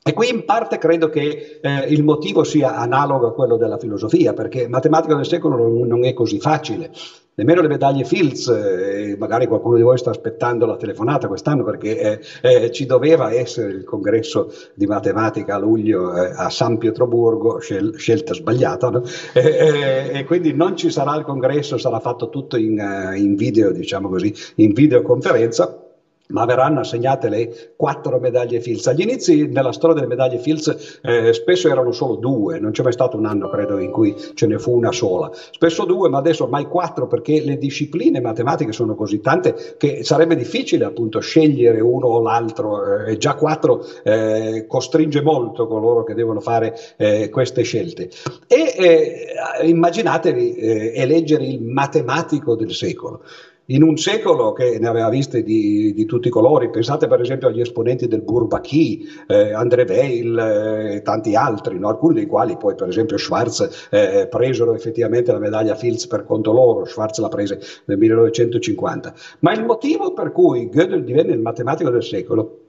E 0.08 0.12
qui 0.12 0.30
in 0.30 0.44
parte 0.44 0.78
credo 0.78 1.08
che 1.08 1.58
eh, 1.60 1.80
il 1.88 2.04
motivo 2.04 2.44
sia 2.44 2.76
analogo 2.76 3.26
a 3.26 3.32
quello 3.34 3.56
della 3.56 3.76
filosofia, 3.76 4.34
perché 4.34 4.68
matematica 4.68 5.16
del 5.16 5.26
secolo 5.26 5.56
non, 5.56 5.80
non 5.80 6.04
è 6.04 6.12
così 6.12 6.38
facile. 6.38 6.92
Nemmeno 7.34 7.60
le 7.60 7.66
medaglie 7.66 8.04
Fields, 8.04 8.46
eh, 8.46 9.16
magari 9.18 9.48
qualcuno 9.48 9.74
di 9.74 9.82
voi 9.82 9.98
sta 9.98 10.10
aspettando 10.10 10.64
la 10.64 10.76
telefonata 10.76 11.26
quest'anno 11.26 11.64
perché 11.64 11.98
eh, 11.98 12.20
eh 12.40 12.70
ci 12.70 12.86
doveva 12.86 13.32
essere 13.32 13.72
il 13.72 13.82
congresso 13.82 14.52
di 14.74 14.86
matematica 14.86 15.56
a 15.56 15.58
luglio 15.58 16.14
eh, 16.14 16.30
a 16.36 16.50
San 16.50 16.78
Pietroburgo, 16.78 17.58
scel- 17.58 17.96
scelta 17.96 18.32
sbagliata, 18.32 18.90
no? 18.90 19.02
e 19.32 20.22
quindi 20.24 20.54
non 20.54 20.76
ci 20.76 20.88
sarà 20.88 21.16
il 21.16 21.24
congresso, 21.24 21.78
sarà 21.78 21.98
fatto 21.98 22.28
tutto 22.28 22.56
in, 22.56 22.80
in 23.16 23.34
video, 23.34 23.72
diciamo 23.72 24.08
così, 24.08 24.32
in 24.54 24.72
videoconferenza 24.72 25.80
ma 26.28 26.44
verranno 26.44 26.80
assegnate 26.80 27.28
le 27.28 27.72
quattro 27.76 28.18
medaglie 28.18 28.60
Fields. 28.60 28.86
Agli 28.86 29.02
inizi 29.02 29.46
nella 29.46 29.72
storia 29.72 29.94
delle 29.94 30.06
medaglie 30.06 30.38
Fields 30.38 30.98
eh, 31.02 31.32
spesso 31.32 31.68
erano 31.68 31.92
solo 31.92 32.16
due, 32.16 32.58
non 32.58 32.72
c'è 32.72 32.82
mai 32.82 32.92
stato 32.92 33.16
un 33.16 33.26
anno 33.26 33.48
credo 33.48 33.78
in 33.78 33.90
cui 33.90 34.14
ce 34.34 34.46
ne 34.46 34.58
fu 34.58 34.74
una 34.74 34.92
sola, 34.92 35.30
spesso 35.32 35.84
due, 35.84 36.08
ma 36.08 36.18
adesso 36.18 36.44
ormai 36.44 36.66
quattro 36.66 37.06
perché 37.06 37.42
le 37.42 37.58
discipline 37.58 38.20
matematiche 38.20 38.72
sono 38.72 38.94
così 38.94 39.20
tante 39.20 39.74
che 39.76 40.02
sarebbe 40.04 40.36
difficile 40.36 40.84
appunto 40.84 41.20
scegliere 41.20 41.80
uno 41.80 42.06
o 42.06 42.20
l'altro 42.20 43.04
eh, 43.04 43.16
già 43.16 43.34
quattro 43.34 43.84
eh, 44.02 44.64
costringe 44.66 45.22
molto 45.22 45.66
coloro 45.66 46.04
che 46.04 46.14
devono 46.14 46.40
fare 46.40 46.74
eh, 46.96 47.28
queste 47.30 47.62
scelte. 47.62 48.10
E 48.46 48.74
eh, 48.76 49.68
immaginatevi 49.68 50.54
eh, 50.54 50.92
eleggere 50.96 51.44
il 51.44 51.62
matematico 51.62 52.54
del 52.54 52.72
secolo. 52.72 53.22
In 53.66 53.82
un 53.82 53.96
secolo 53.96 54.52
che 54.52 54.78
ne 54.78 54.86
aveva 54.86 55.08
viste 55.08 55.42
di, 55.42 55.92
di, 55.92 56.04
tutti 56.04 56.28
i 56.28 56.30
colori, 56.30 56.70
pensate 56.70 57.08
per 57.08 57.20
esempio 57.20 57.48
agli 57.48 57.60
esponenti 57.60 58.06
del 58.06 58.22
Bourbaki, 58.22 59.06
eh, 59.26 59.52
André 59.52 59.84
Weil 59.88 60.38
eh, 60.38 60.94
e 60.96 61.02
tanti 61.02 61.34
altri, 61.34 61.78
no? 61.78 61.88
alcuni 61.88 62.14
dei 62.14 62.26
quali 62.26 62.56
poi 62.56 62.74
per 62.74 62.88
esempio 62.88 63.16
Schwarz 63.16 63.88
eh, 63.90 64.28
presero 64.30 64.74
effettivamente 64.74 65.32
la 65.32 65.38
medaglia 65.38 65.74
Fields 65.74 66.06
per 66.06 66.24
conto 66.24 66.52
loro, 66.52 66.84
Schwarz 66.84 67.18
la 67.18 67.28
prese 67.28 67.58
nel 67.86 67.98
1950. 67.98 69.14
Ma 69.40 69.52
il 69.52 69.64
motivo 69.64 70.12
per 70.12 70.30
cui 70.30 70.68
Gödel 70.68 71.02
divenne 71.02 71.32
il 71.32 71.40
matematico 71.40 71.90
del 71.90 72.04
secolo 72.04 72.60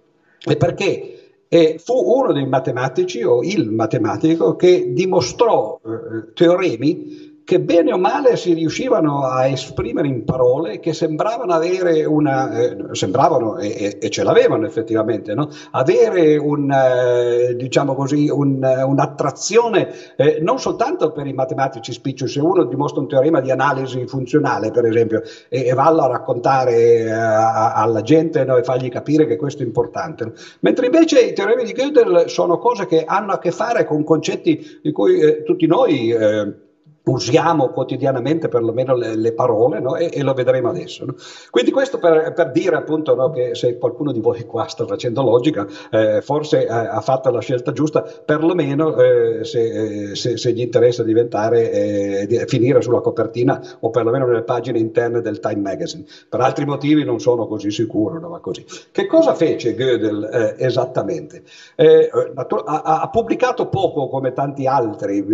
è 0.43 0.55
perché 0.57 1.11
e 1.49 1.79
fu 1.81 1.93
uno 1.93 2.33
dei 2.33 2.45
matematici 2.45 3.23
o 3.23 3.41
il 3.41 3.71
matematico 3.71 4.55
che 4.55 4.91
dimostrò 4.91 5.79
eh, 5.81 6.33
teoremi 6.33 7.36
che 7.47 7.61
bene 7.61 7.93
o 7.93 7.97
male 7.97 8.35
si 8.35 8.51
riuscivano 8.51 9.23
a 9.23 9.47
esprimere 9.47 10.09
in 10.09 10.25
parole 10.25 10.81
che 10.81 10.91
sembravano 10.91 11.53
avere 11.53 12.03
una, 12.03 12.51
eh, 12.51 12.75
sembravano 12.91 13.57
e, 13.57 13.99
e, 14.01 14.09
ce 14.09 14.23
l'avevano 14.23 14.65
effettivamente, 14.65 15.33
no? 15.33 15.47
avere 15.71 16.35
un, 16.35 16.69
eh, 16.69 17.55
diciamo 17.55 17.95
così, 17.95 18.27
un, 18.27 18.61
un'attrazione 18.61 19.87
eh, 20.17 20.39
non 20.41 20.59
soltanto 20.59 21.13
per 21.13 21.25
i 21.25 21.31
matematici 21.31 21.93
spiccioli, 21.93 22.29
se 22.29 22.41
uno 22.41 22.65
dimostra 22.65 22.99
un 22.99 23.07
teorema 23.07 23.39
di 23.39 23.49
analisi 23.49 24.05
funzionale 24.07 24.71
per 24.71 24.83
esempio 24.83 25.21
e, 25.47 25.67
e 25.67 25.73
vallo 25.73 26.01
a 26.01 26.07
raccontare 26.07 26.73
eh, 26.73 27.09
a, 27.09 27.75
alla 27.75 28.01
gente 28.01 28.43
no? 28.43 28.57
e 28.57 28.63
fargli 28.63 28.89
capire 28.89 29.25
che 29.25 29.37
questo 29.37 29.63
è 29.63 29.65
importante, 29.65 30.25
no? 30.25 30.33
mentre 30.59 30.87
invece 30.87 31.21
i 31.21 31.31
teoremi 31.31 31.63
di 31.63 31.71
Gödel 31.71 32.25
sono 32.27 32.57
cose 32.57 32.85
che 32.87 33.05
hanno 33.05 33.31
a 33.31 33.39
che 33.39 33.51
fare 33.51 33.85
con 33.85 34.03
concetti 34.03 34.79
di 34.83 34.91
cui 34.91 35.17
eh, 35.21 35.43
tutti 35.43 35.65
noi 35.65 36.11
eh, 36.11 36.65
usiamo 37.07 37.69
quotidianamente 37.69 38.47
perlomeno 38.47 38.95
le, 38.95 39.15
le 39.15 39.33
parole 39.33 39.79
no? 39.79 39.95
e, 39.95 40.09
e, 40.13 40.23
lo 40.23 40.33
vedremo 40.33 40.69
adesso. 40.69 41.05
No? 41.05 41.15
Quindi 41.49 41.71
questo 41.71 41.97
per, 41.99 42.33
per 42.33 42.51
dire 42.51 42.75
appunto 42.75 43.15
no, 43.15 43.29
che 43.31 43.55
se 43.55 43.77
qualcuno 43.77 44.11
di 44.11 44.19
voi 44.19 44.45
qua 44.45 44.67
sta 44.67 44.85
facendo 44.85 45.21
logica, 45.23 45.65
eh, 45.91 46.21
forse 46.21 46.65
eh, 46.65 46.69
ha 46.69 47.01
fatto 47.01 47.29
la 47.31 47.39
scelta 47.39 47.71
giusta, 47.71 48.01
perlomeno 48.01 48.95
eh, 48.97 49.43
se, 49.43 50.11
eh, 50.11 50.15
se, 50.15 50.37
se, 50.37 50.51
gli 50.51 50.61
interessa 50.61 51.03
diventare, 51.03 51.71
eh, 51.71 52.27
di, 52.27 52.43
finire 52.47 52.81
sulla 52.81 53.01
copertina 53.01 53.61
o 53.79 53.89
perlomeno 53.89 54.25
nelle 54.25 54.43
pagine 54.43 54.79
interne 54.79 55.21
del 55.21 55.39
Time 55.39 55.61
Magazine. 55.61 56.05
Per 56.29 56.39
altri 56.39 56.65
motivi 56.65 57.03
non 57.03 57.19
sono 57.19 57.47
così 57.47 57.71
sicuro, 57.71 58.19
ma 58.27 58.39
così. 58.39 58.65
Che 58.91 59.05
cosa 59.05 59.33
fece 59.33 59.75
Gödel 59.75 60.29
eh, 60.31 60.65
esattamente? 60.65 61.43
Ha, 61.75 62.81
ha, 62.83 63.09
pubblicato 63.09 63.67
poco 63.67 64.07
come 64.07 64.33
tanti 64.33 64.67
altri, 64.67 65.25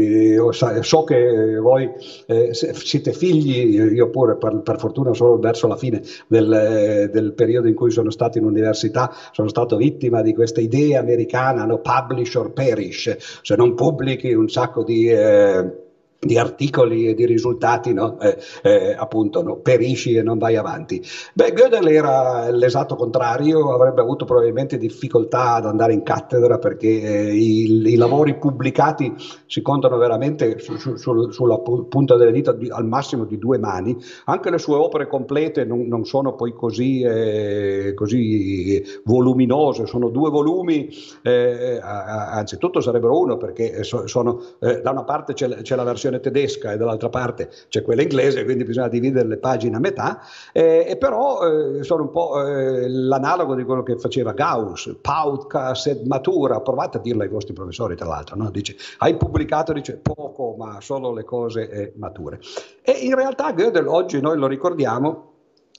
so 0.81 1.03
che 1.03 1.57
voi 1.63 1.89
eh, 2.27 2.53
siete 2.53 3.11
figli, 3.13 3.75
io 3.91 4.09
pure 4.11 4.35
per, 4.35 4.61
per, 4.61 4.77
fortuna 4.77 5.13
solo 5.13 5.39
verso 5.39 5.65
la 5.65 5.77
fine 5.77 6.03
del, 6.27 6.53
eh, 6.53 7.09
del, 7.09 7.33
periodo 7.33 7.67
in 7.67 7.73
cui 7.73 7.89
sono 7.89 8.11
stato 8.11 8.37
in 8.37 8.43
università, 8.43 9.11
sono 9.31 9.47
stato 9.47 9.75
vittima 9.75 10.21
di 10.21 10.35
questa 10.35 10.61
idea 10.61 10.99
americana, 10.99 11.65
no? 11.65 11.79
publish 11.79 12.35
or 12.35 12.53
perish, 12.53 13.17
se 13.41 13.55
non 13.55 13.73
pubblichi 13.73 14.31
un 14.33 14.49
sacco 14.49 14.83
di... 14.83 15.07
Eh, 15.07 15.81
di 16.25 16.37
articoli 16.37 17.07
e 17.07 17.13
di 17.13 17.25
risultati, 17.25 17.93
no? 17.93 18.19
eh, 18.19 18.37
eh, 18.63 18.95
appunto 18.97 19.43
no? 19.43 19.57
perisci 19.57 20.15
e 20.15 20.23
non 20.23 20.37
vai 20.37 20.55
avanti. 20.55 21.03
Beh, 21.33 21.53
Gödel 21.53 21.87
era 21.87 22.49
l'esatto 22.49 22.95
contrario, 22.95 23.73
avrebbe 23.73 24.01
avuto 24.01 24.25
probabilmente 24.25 24.77
difficoltà 24.77 25.55
ad 25.55 25.65
andare 25.65 25.93
in 25.93 26.03
cattedra 26.03 26.57
perché 26.57 27.01
eh, 27.01 27.35
i, 27.35 27.63
i, 27.85 27.95
lavori 27.95 28.37
pubblicati 28.37 29.13
si 29.45 29.61
contano 29.61 29.97
veramente 29.97 30.59
su, 30.59 30.77
su, 30.77 30.95
su, 30.95 31.31
sulla 31.31 31.59
punta 31.59 32.15
delle 32.15 32.31
dita 32.31 32.51
di, 32.51 32.69
al 32.69 32.85
massimo 32.85 33.25
di 33.25 33.37
due 33.37 33.57
mani, 33.57 33.97
anche 34.25 34.49
le 34.49 34.57
sue 34.57 34.75
opere 34.75 35.07
complete 35.07 35.65
non, 35.65 35.87
non 35.87 36.05
sono 36.05 36.35
poi 36.35 36.53
così, 36.53 37.01
eh, 37.01 37.93
così, 37.95 38.83
voluminose, 39.03 39.85
sono 39.85 40.09
due 40.09 40.29
volumi, 40.29 40.89
eh, 41.21 41.79
anzitutto 41.81 42.79
sarebbero 42.79 43.19
uno 43.19 43.37
perché 43.37 43.83
sono, 43.83 44.41
eh, 44.59 44.81
da 44.81 44.91
una 44.91 45.03
parte 45.03 45.33
c'è, 45.33 45.61
c'è 45.61 45.75
la 45.75 45.83
versione 45.83 46.12
versione 46.13 46.19
tedesca 46.19 46.71
e 46.71 46.77
dall'altra 46.77 47.09
parte 47.09 47.49
c'è 47.69 47.81
quella 47.81 48.01
inglese, 48.01 48.43
quindi 48.43 48.63
bisogna 48.63 48.87
dividere 48.87 49.27
le 49.27 49.37
pagine 49.37 49.75
a 49.75 49.79
metà, 49.79 50.21
eh, 50.51 50.85
e 50.87 50.97
però 50.97 51.41
eh, 51.41 51.83
sono 51.83 52.03
un 52.03 52.11
po' 52.11 52.45
eh, 52.45 52.87
l'analogo 52.89 53.55
di 53.55 53.63
quello 53.63 53.83
che 53.83 53.97
faceva 53.97 54.33
Gauss, 54.33 54.97
Pautka 55.01 55.73
sed 55.73 56.05
matura, 56.05 56.59
provate 56.61 56.97
a 56.97 57.01
dirlo 57.01 57.23
ai 57.23 57.29
vostri 57.29 57.53
professori 57.53 57.95
tra 57.95 58.07
l'altro, 58.07 58.35
no? 58.35 58.49
dice 58.49 58.75
hai 58.99 59.15
pubblicato 59.15 59.73
dice, 59.73 59.97
poco 59.97 60.55
ma 60.57 60.79
solo 60.81 61.13
le 61.13 61.23
cose 61.23 61.69
eh, 61.69 61.93
mature. 61.95 62.39
E 62.81 62.91
in 62.91 63.15
realtà 63.15 63.53
Gödel 63.53 63.87
oggi 63.87 64.19
noi 64.19 64.37
lo 64.37 64.47
ricordiamo 64.47 65.31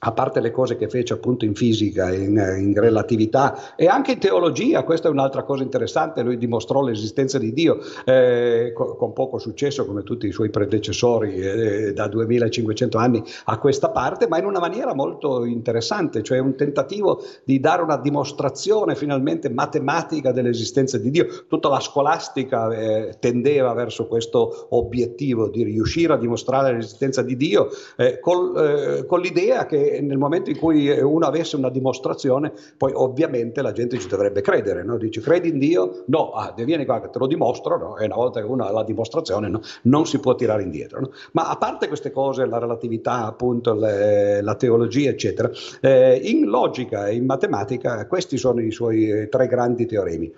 a 0.07 0.13
parte 0.13 0.41
le 0.41 0.51
cose 0.51 0.77
che 0.77 0.89
fece 0.89 1.15
appunto 1.15 1.45
in 1.45 1.55
fisica, 1.55 2.13
in, 2.13 2.37
in, 2.59 2.75
relatività 2.75 3.75
e 3.75 3.87
anche 3.87 4.13
in 4.13 4.19
teologia, 4.19 4.85
questa 4.85 5.09
è 5.09 5.11
un'altra 5.11 5.45
cosa 5.45 5.63
interessante, 5.63 6.23
lui 6.23 6.37
dimostrò 6.37 6.83
l'esistenza 6.83 7.39
di 7.39 7.53
Dio 7.53 7.79
eh, 8.05 8.73
con, 8.75 8.97
con, 8.97 9.13
poco 9.15 9.39
successo 9.39 9.87
come 9.87 10.03
tutti 10.03 10.27
i 10.27 10.33
suoi 10.33 10.51
predecessori 10.51 11.37
eh, 11.37 11.93
da 11.95 12.07
2500 12.07 12.99
anni 12.99 13.23
a 13.45 13.59
questa 13.59 13.91
parte, 13.91 14.29
ma 14.29 14.39
in 14.39 14.45
una 14.45 14.61
maniera 14.61 14.95
molto 14.95 15.45
interessante, 15.45 16.23
cioè 16.23 16.39
un 16.39 16.55
tentativo 16.55 17.23
di 17.45 17.59
dare 17.59 17.83
una 17.83 17.97
dimostrazione 17.97 18.97
finalmente 18.97 19.49
matematica 19.49 20.33
dell'esistenza 20.33 20.99
di 20.99 21.11
Dio. 21.11 21.27
Tutta 21.49 21.69
la 21.69 21.81
scolastica 21.81 22.71
eh, 22.71 23.17
tendeva 23.19 23.73
verso 23.73 24.07
questo 24.07 24.67
obiettivo 24.71 25.49
di 25.49 25.63
riuscire 25.63 26.13
a 26.13 26.19
dimostrare 26.19 26.75
l'esistenza 26.75 27.23
di 27.23 27.37
Dio 27.37 27.69
eh, 27.97 28.21
col, 28.21 28.57
eh, 28.57 29.07
con 29.07 29.21
l'idea 29.21 29.65
che 29.65 29.94
nel 30.01 30.19
momento 30.19 30.51
in 30.51 30.59
cui 30.59 30.89
uno 30.89 31.27
avesse 31.27 31.57
una 31.57 31.71
dimostrazione, 31.71 32.53
poi 32.77 32.93
ovviamente 32.95 33.63
la 33.63 33.73
gente 33.73 33.99
ci 33.99 34.09
dovrebbe 34.09 34.41
credere, 34.41 34.83
no? 34.83 34.97
dici 34.97 35.21
credi 35.21 35.49
in 35.49 35.59
Dio? 35.59 36.05
No, 36.07 36.31
ah, 36.31 36.55
vieni 36.57 36.85
qua 36.85 37.01
che 37.01 37.11
te 37.11 37.19
lo 37.19 37.27
dimostro, 37.27 37.79
no? 37.79 37.97
e 37.97 38.05
una 38.07 38.17
volta 38.17 38.41
che 38.41 38.47
uno 38.47 38.65
ha 38.65 38.71
la 38.71 38.85
dimostrazione 38.85 39.49
no? 39.49 39.61
non 39.83 40.07
si 40.07 40.19
può 40.19 40.35
tirare 40.35 40.63
indietro. 40.63 41.13
Ma 41.33 41.49
a 41.49 41.57
parte 41.57 41.89
queste 41.89 42.11
cose, 42.11 42.47
la 42.47 42.59
relatività, 42.59 43.27
appunto, 43.27 43.75
le, 43.75 44.41
la 44.43 44.55
teologia, 44.55 45.11
eccetera, 45.11 45.51
eh, 45.81 46.21
in 46.23 46.47
logica 46.47 47.09
e 47.09 47.15
in 47.15 47.25
matematica 47.25 48.07
questi 48.07 48.37
sono 48.37 48.61
i 48.61 48.71
suoi 48.71 49.29
tre 49.29 49.47
grandi 49.47 49.87
teoremi. 49.87 50.33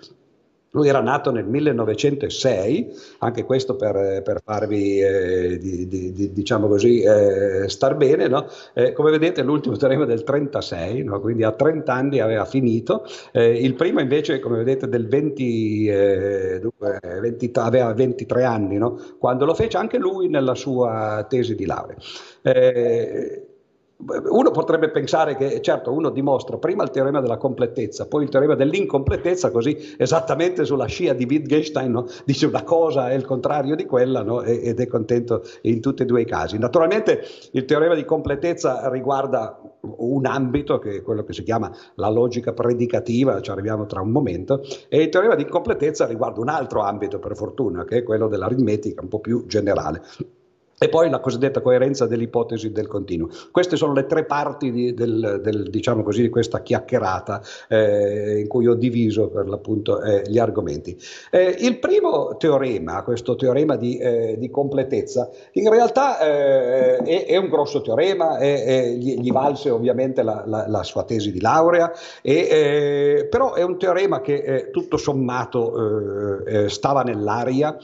Lui 0.71 0.87
era 0.87 0.99
nato 1.01 1.31
nel 1.31 1.45
1906, 1.45 2.93
anche 3.19 3.43
questo 3.45 3.75
per, 3.75 4.21
per 4.23 4.41
farvi, 4.43 4.99
eh, 4.99 5.57
di, 5.57 5.87
di, 5.87 6.11
di, 6.11 6.33
diciamo 6.33 6.67
così, 6.67 7.01
eh, 7.01 7.67
star 7.67 7.95
bene. 7.95 8.27
No? 8.27 8.47
Eh, 8.73 8.93
come 8.93 9.11
vedete 9.11 9.41
l'ultimo 9.43 9.75
teorema 9.77 10.05
del 10.05 10.23
36, 10.23 11.03
no? 11.03 11.19
quindi 11.19 11.43
a 11.43 11.51
30 11.51 11.93
anni 11.93 12.19
aveva 12.19 12.45
finito. 12.45 13.05
Eh, 13.31 13.63
il 13.63 13.75
primo 13.75 14.01
invece, 14.01 14.39
come 14.39 14.57
vedete, 14.57 14.87
del 14.87 15.07
20, 15.07 15.89
20 15.89 17.51
aveva 17.55 17.93
23 17.93 18.43
anni, 18.43 18.77
no? 18.77 18.99
quando 19.17 19.45
lo 19.45 19.53
fece 19.53 19.77
anche 19.77 19.97
lui 19.97 20.27
nella 20.27 20.55
sua 20.55 21.25
tesi 21.29 21.55
di 21.55 21.65
laurea. 21.65 21.97
Eh, 22.41 23.46
uno 23.99 24.51
potrebbe 24.51 24.91
pensare 24.91 25.35
che, 25.35 25.59
certo, 25.61 25.91
uno 25.91 26.11
dimostra 26.11 26.57
prima 26.57 26.83
il 26.83 26.91
teorema 26.91 27.19
della 27.19 27.37
completezza, 27.37 28.07
poi 28.07 28.23
il 28.23 28.29
teorema 28.29 28.53
dell'incompletezza, 28.53 29.49
così 29.49 29.95
esattamente 29.97 30.65
sulla 30.65 30.85
scia 30.85 31.13
di 31.13 31.25
Wittgenstein 31.27 31.91
no? 31.91 32.05
dice 32.23 32.45
una 32.45 32.63
cosa 32.63 33.09
è 33.09 33.15
il 33.15 33.25
contrario 33.25 33.75
di 33.75 33.85
quella 33.85 34.21
no? 34.21 34.43
ed 34.43 34.79
è 34.79 34.85
contento 34.85 35.41
in 35.63 35.81
tutti 35.81 36.03
e 36.03 36.05
due 36.05 36.21
i 36.21 36.25
casi. 36.25 36.59
Naturalmente 36.59 37.23
il 37.53 37.65
teorema 37.65 37.95
di 37.95 38.05
completezza 38.05 38.87
riguarda 38.89 39.59
un 39.81 40.25
ambito 40.27 40.77
che 40.77 40.97
è 40.97 41.01
quello 41.01 41.23
che 41.23 41.33
si 41.33 41.41
chiama 41.41 41.71
la 41.95 42.09
logica 42.09 42.53
predicativa, 42.53 43.41
ci 43.41 43.49
arriviamo 43.49 43.87
tra 43.87 44.01
un 44.01 44.11
momento, 44.11 44.61
e 44.89 45.01
il 45.01 45.09
teorema 45.09 45.33
di 45.33 45.43
incompletezza 45.43 46.05
riguarda 46.05 46.39
un 46.39 46.49
altro 46.49 46.81
ambito 46.81 47.17
per 47.17 47.35
fortuna, 47.35 47.83
che 47.83 47.97
è 47.97 48.03
quello 48.03 48.27
dell'aritmetica 48.27 49.01
un 49.01 49.07
po' 49.07 49.19
più 49.19 49.45
generale. 49.47 50.01
E 50.79 50.89
poi 50.89 51.09
la 51.09 51.19
cosiddetta 51.19 51.61
coerenza 51.61 52.05
dell'ipotesi 52.05 52.71
del 52.71 52.85
continuo. 52.85 53.29
Queste 53.49 53.75
sono 53.75 53.93
le 53.93 54.05
tre 54.05 54.25
parti 54.25 54.71
di, 54.71 54.93
del, 54.93 55.39
del, 55.41 55.71
diciamo 55.71 56.03
così, 56.03 56.21
di 56.21 56.29
questa 56.29 56.61
chiacchierata 56.61 57.41
eh, 57.67 58.41
in 58.41 58.47
cui 58.47 58.67
ho 58.67 58.75
diviso 58.75 59.27
per 59.29 59.49
l'appunto 59.49 60.03
eh, 60.03 60.21
gli 60.27 60.37
argomenti. 60.37 60.95
Eh, 61.31 61.55
il 61.61 61.79
primo 61.79 62.37
teorema, 62.37 63.01
questo 63.01 63.35
teorema 63.35 63.75
di, 63.75 63.97
eh, 63.97 64.35
di 64.37 64.51
completezza, 64.51 65.31
in 65.53 65.67
realtà 65.71 66.19
eh, 66.19 66.97
è, 66.97 67.25
è, 67.25 67.37
un 67.37 67.49
grosso 67.49 67.81
teorema, 67.81 68.37
è, 68.37 68.63
è, 68.63 68.87
gli, 68.89 69.19
gli, 69.19 69.31
valse 69.31 69.71
ovviamente 69.71 70.21
la, 70.21 70.43
la, 70.45 70.67
la, 70.67 70.83
sua 70.83 71.05
tesi 71.05 71.31
di 71.31 71.41
laurea, 71.41 71.91
eh, 72.21 73.27
però 73.31 73.55
è 73.55 73.63
un 73.63 73.79
teorema 73.79 74.21
che 74.21 74.69
tutto 74.71 74.97
sommato 74.97 76.43
stava 76.67 77.01
nell'aria 77.01 77.75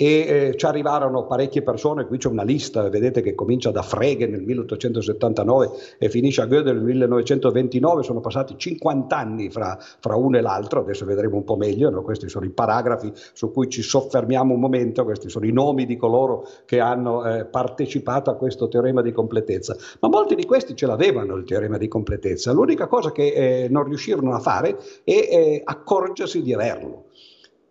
e 0.00 0.06
eh, 0.06 0.56
ci 0.56 0.64
arrivarono 0.64 1.26
parecchie 1.26 1.62
persone, 1.62 2.06
qui 2.06 2.18
c'è 2.18 2.28
una 2.28 2.44
lista, 2.44 2.88
vedete 2.88 3.20
che 3.20 3.34
comincia 3.34 3.72
da 3.72 3.82
Frege 3.82 4.28
nel 4.28 4.42
1879 4.42 5.70
e 5.98 6.08
finisce 6.08 6.40
a 6.40 6.46
Goethe 6.46 6.72
nel 6.72 6.84
1929, 6.84 8.04
sono 8.04 8.20
passati 8.20 8.54
50 8.56 9.16
anni 9.16 9.50
fra, 9.50 9.76
fra 9.98 10.14
uno 10.14 10.38
e 10.38 10.40
l'altro, 10.40 10.82
adesso 10.82 11.04
vedremo 11.04 11.34
un 11.34 11.42
po' 11.42 11.56
meglio, 11.56 11.90
no? 11.90 12.02
questi 12.02 12.28
sono 12.28 12.44
i 12.44 12.50
paragrafi 12.50 13.10
su 13.32 13.50
cui 13.50 13.68
ci 13.68 13.82
soffermiamo 13.82 14.54
un 14.54 14.60
momento, 14.60 15.02
questi 15.02 15.28
sono 15.28 15.46
i 15.46 15.52
nomi 15.52 15.84
di 15.84 15.96
coloro 15.96 16.46
che 16.64 16.78
hanno 16.78 17.24
eh, 17.24 17.44
partecipato 17.46 18.30
a 18.30 18.36
questo 18.36 18.68
teorema 18.68 19.02
di 19.02 19.10
completezza, 19.10 19.76
ma 19.98 20.08
molti 20.08 20.36
di 20.36 20.44
questi 20.46 20.76
ce 20.76 20.86
l'avevano 20.86 21.34
il 21.34 21.42
teorema 21.42 21.76
di 21.76 21.88
completezza, 21.88 22.52
l'unica 22.52 22.86
cosa 22.86 23.10
che 23.10 23.32
eh, 23.32 23.68
non 23.68 23.82
riuscirono 23.82 24.32
a 24.32 24.38
fare 24.38 24.78
è 25.02 25.10
eh, 25.10 25.62
accorgersi 25.64 26.40
di 26.40 26.54
averlo. 26.54 27.06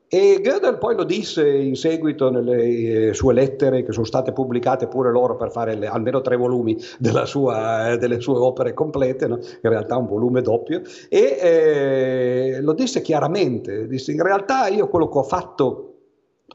E 0.10 0.40
Gödel 0.42 0.78
poi 0.78 0.96
lo 0.96 1.04
disse 1.04 1.46
in 1.46 1.76
seguito 1.76 2.30
nelle 2.30 3.10
eh, 3.10 3.14
sue 3.14 3.34
lettere 3.34 3.84
che 3.84 3.92
sono 3.92 4.06
state 4.06 4.32
pubblicate 4.32 4.88
pure 4.88 5.12
loro 5.12 5.36
per 5.36 5.52
fare 5.52 5.76
le, 5.76 5.88
almeno 5.88 6.22
tre 6.22 6.38
volumi 6.38 6.78
sua, 7.26 7.92
eh, 7.92 7.98
delle 7.98 8.22
sue 8.22 8.38
opere 8.38 8.74
complete, 8.74 9.28
no? 9.28 9.36
in 9.36 9.70
realtà 9.70 9.98
un 9.98 10.08
volume 10.08 10.42
doppio, 10.42 10.82
e 11.10 11.38
eh, 11.42 12.62
lo 12.62 12.72
disse 12.72 13.02
chiaramente, 13.02 13.86
disse 13.86 14.14
in 14.14 14.24
realtà 14.24 14.68
io 14.68 14.88
quello 14.88 15.10
che 15.10 15.18
ho 15.18 15.24
fatto 15.24 15.97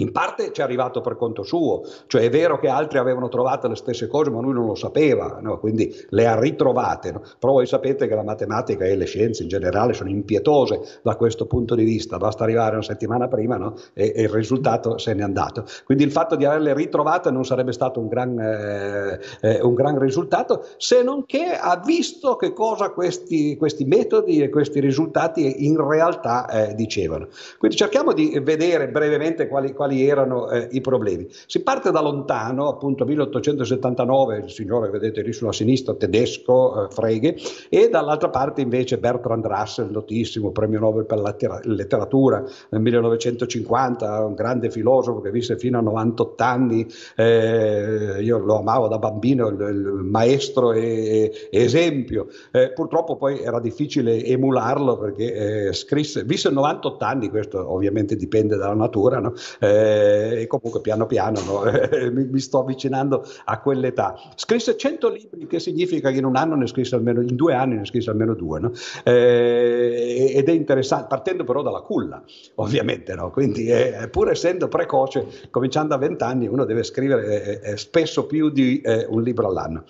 in 0.02 0.12
parte 0.12 0.52
ci 0.52 0.60
è 0.60 0.64
arrivato 0.64 1.00
per 1.00 1.16
conto 1.16 1.42
suo, 1.42 1.82
cioè 2.06 2.22
è 2.22 2.30
vero 2.30 2.58
che 2.58 2.68
altri 2.68 2.98
avevano 2.98 3.28
trovato 3.28 3.68
le 3.68 3.76
stesse 3.76 4.08
cose 4.08 4.30
ma 4.30 4.40
lui 4.40 4.52
non 4.52 4.66
lo 4.66 4.74
sapeva, 4.74 5.38
no? 5.40 5.58
quindi 5.58 5.94
le 6.10 6.26
ha 6.26 6.38
ritrovate, 6.38 7.12
no? 7.12 7.22
però 7.38 7.52
voi 7.52 7.66
sapete 7.66 8.08
che 8.08 8.14
la 8.14 8.24
matematica 8.24 8.84
e 8.84 8.96
le 8.96 9.04
scienze 9.06 9.42
in 9.42 9.48
generale 9.48 9.92
sono 9.92 10.10
impietose 10.10 10.80
da 11.02 11.14
questo 11.16 11.46
punto 11.46 11.74
di 11.74 11.84
vista, 11.84 12.18
basta 12.18 12.42
arrivare 12.42 12.74
una 12.74 12.82
settimana 12.82 13.28
prima 13.28 13.56
no? 13.56 13.74
e, 13.94 14.12
e, 14.14 14.22
il 14.22 14.28
risultato 14.28 14.98
se 14.98 15.14
n'è 15.14 15.22
andato. 15.22 15.64
Quindi 15.84 16.04
il 16.04 16.10
fatto 16.10 16.34
di 16.34 16.44
averle 16.44 16.74
ritrovate 16.74 17.30
non 17.30 17.44
sarebbe 17.44 17.72
stato 17.72 18.00
un 18.00 18.08
gran, 18.08 18.38
eh, 18.38 19.20
eh, 19.40 19.60
un 19.62 19.74
gran 19.74 19.98
risultato 19.98 20.66
se 20.76 21.02
non 21.02 21.24
che 21.26 21.44
ha 21.58 21.80
visto 21.84 22.36
che 22.36 22.52
cosa 22.52 22.90
questi, 22.90 23.56
questi 23.56 23.84
metodi 23.84 24.42
e 24.42 24.48
questi 24.48 24.80
risultati 24.80 25.66
in 25.66 25.76
realtà 25.86 26.48
eh, 26.48 26.74
dicevano. 26.74 27.28
Quindi 27.58 27.76
cerchiamo 27.76 28.12
di 28.12 28.40
vedere 28.42 28.88
brevemente 28.88 29.46
quali 29.46 29.72
quali 29.72 29.91
erano 30.00 30.48
eh, 30.48 30.68
i 30.70 30.80
problemi. 30.80 31.28
Si 31.46 31.62
parte 31.62 31.90
da 31.90 32.00
lontano, 32.00 32.68
appunto 32.68 33.04
1879, 33.04 34.38
il 34.38 34.50
signore 34.50 34.90
vedete 34.90 35.22
lì 35.22 35.32
sulla 35.32 35.52
sinistra, 35.52 35.94
tedesco, 35.94 36.84
eh, 36.84 36.90
Frege, 36.90 37.36
e 37.68 37.88
dall'altra 37.88 38.30
parte 38.30 38.60
invece 38.60 38.98
Bertrand 38.98 39.44
Russell, 39.44 39.90
notissimo 39.90 40.50
premio 40.50 40.80
Nobel 40.80 41.04
per 41.04 41.18
la 41.18 41.34
letteratura 41.64 42.44
nel 42.70 42.80
1950, 42.80 44.24
un 44.24 44.34
grande 44.34 44.70
filosofo 44.70 45.20
che 45.20 45.30
visse 45.30 45.58
fino 45.58 45.78
a 45.78 45.82
98 45.82 46.42
anni, 46.42 46.86
eh, 47.16 48.16
io 48.20 48.38
lo 48.38 48.58
amavo 48.58 48.88
da 48.88 48.98
bambino, 48.98 49.48
il, 49.48 49.60
il 49.60 50.00
maestro 50.04 50.72
e, 50.72 51.48
e 51.50 51.62
esempio. 51.62 52.28
Eh, 52.50 52.72
purtroppo 52.72 53.16
poi 53.16 53.40
era 53.40 53.60
difficile 53.60 54.24
emularlo 54.24 54.98
perché 54.98 55.68
eh, 55.68 55.72
scrisse, 55.72 56.24
visse 56.24 56.50
98 56.50 57.04
anni, 57.04 57.28
questo 57.28 57.70
ovviamente 57.72 58.16
dipende 58.16 58.56
dalla 58.56 58.74
natura, 58.74 59.18
no? 59.18 59.34
Eh, 59.72 60.42
e 60.42 60.46
comunque 60.46 60.80
piano 60.80 61.06
piano 61.06 61.40
no? 61.40 61.62
mi, 62.12 62.24
mi, 62.26 62.40
sto 62.40 62.60
avvicinando 62.60 63.24
a 63.44 63.60
quell'età. 63.60 64.14
Scrisse 64.34 64.76
100 64.76 65.08
libri, 65.08 65.46
che 65.46 65.58
significa 65.58 66.10
che 66.10 66.18
in 66.18 66.24
un 66.24 66.36
anno 66.36 66.54
ne 66.54 66.66
scrisse 66.66 66.94
almeno, 66.94 67.20
in 67.22 67.34
due 67.36 67.54
anni 67.54 67.76
ne 67.76 67.84
scrisse 67.84 68.10
almeno 68.10 68.34
due, 68.34 68.60
no? 68.60 68.72
eh, 69.04 70.32
ed 70.34 70.48
è 70.48 70.52
interessante, 70.52 71.06
partendo 71.08 71.44
però 71.44 71.62
dalla 71.62 71.80
culla, 71.80 72.22
ovviamente, 72.56 73.14
no? 73.14 73.30
quindi 73.30 73.66
eh, 73.66 74.08
pur 74.10 74.30
essendo 74.30 74.68
precoce, 74.68 75.26
cominciando 75.50 75.94
a 75.94 75.98
20 75.98 76.22
anni, 76.22 76.46
uno 76.46 76.64
deve 76.64 76.82
scrivere 76.82 77.60
eh, 77.60 77.70
eh, 77.72 77.76
spesso 77.76 78.26
più 78.26 78.50
di 78.50 78.82
un 79.08 79.22
libro 79.22 79.48
all'anno. 79.48 79.84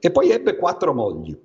E 0.00 0.10
poi 0.10 0.30
ebbe 0.30 0.56
quattro 0.56 0.94
mogli. 0.94 1.36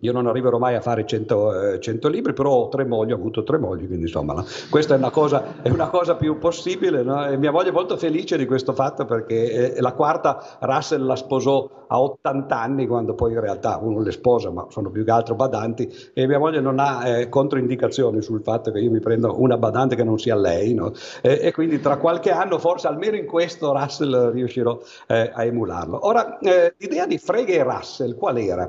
Io 0.00 0.12
non 0.12 0.26
arriverò 0.26 0.58
mai 0.58 0.76
a 0.76 0.80
fare 0.80 1.04
100, 1.04 1.72
eh, 1.72 1.80
100 1.80 2.08
libri, 2.08 2.32
però 2.32 2.52
ho 2.52 2.68
tre 2.68 2.84
mogli, 2.84 3.12
ho 3.12 3.16
avuto 3.16 3.42
tre 3.42 3.58
mogli, 3.58 3.86
quindi 3.86 4.04
insomma 4.04 4.32
no? 4.32 4.44
questa 4.70 4.94
è 4.94 4.98
una 4.98 5.10
cosa, 5.10 5.60
è 5.62 5.70
una 5.70 5.88
cosa 5.88 6.14
più 6.14 6.38
possibile. 6.38 7.02
No? 7.02 7.36
Mia 7.36 7.50
moglie 7.50 7.70
è 7.70 7.72
molto 7.72 7.96
felice 7.96 8.36
di 8.36 8.46
questo 8.46 8.72
fatto 8.72 9.04
perché 9.04 9.74
eh, 9.74 9.80
la 9.80 9.92
quarta 9.92 10.58
Russell 10.60 11.04
la 11.04 11.16
sposò 11.16 11.86
a 11.88 12.00
80 12.00 12.60
anni, 12.60 12.86
quando 12.86 13.14
poi 13.14 13.32
in 13.32 13.40
realtà 13.40 13.78
uno 13.82 14.00
le 14.00 14.12
sposa, 14.12 14.50
ma 14.50 14.66
sono 14.68 14.90
più 14.90 15.04
che 15.04 15.10
altro 15.10 15.34
badanti, 15.34 15.92
e 16.12 16.26
mia 16.26 16.38
moglie 16.38 16.60
non 16.60 16.78
ha 16.78 17.08
eh, 17.08 17.28
controindicazioni 17.28 18.22
sul 18.22 18.42
fatto 18.42 18.70
che 18.70 18.78
io 18.78 18.90
mi 18.90 19.00
prenda 19.00 19.32
una 19.32 19.56
badante 19.56 19.96
che 19.96 20.04
non 20.04 20.18
sia 20.18 20.36
lei. 20.36 20.74
No? 20.74 20.92
E, 21.22 21.40
e, 21.42 21.52
quindi 21.52 21.80
tra 21.80 21.96
qualche 21.96 22.30
anno, 22.30 22.58
forse 22.58 22.86
almeno 22.86 23.16
in 23.16 23.26
questo, 23.26 23.72
Russell 23.72 24.30
riuscirò 24.32 24.78
eh, 25.08 25.30
a 25.32 25.44
emularlo. 25.44 26.06
Ora, 26.06 26.38
eh, 26.38 26.74
l'idea 26.76 27.06
di 27.06 27.18
Frege 27.18 27.54
e 27.54 27.62
Russell 27.64 28.14
qual 28.14 28.38
era? 28.38 28.68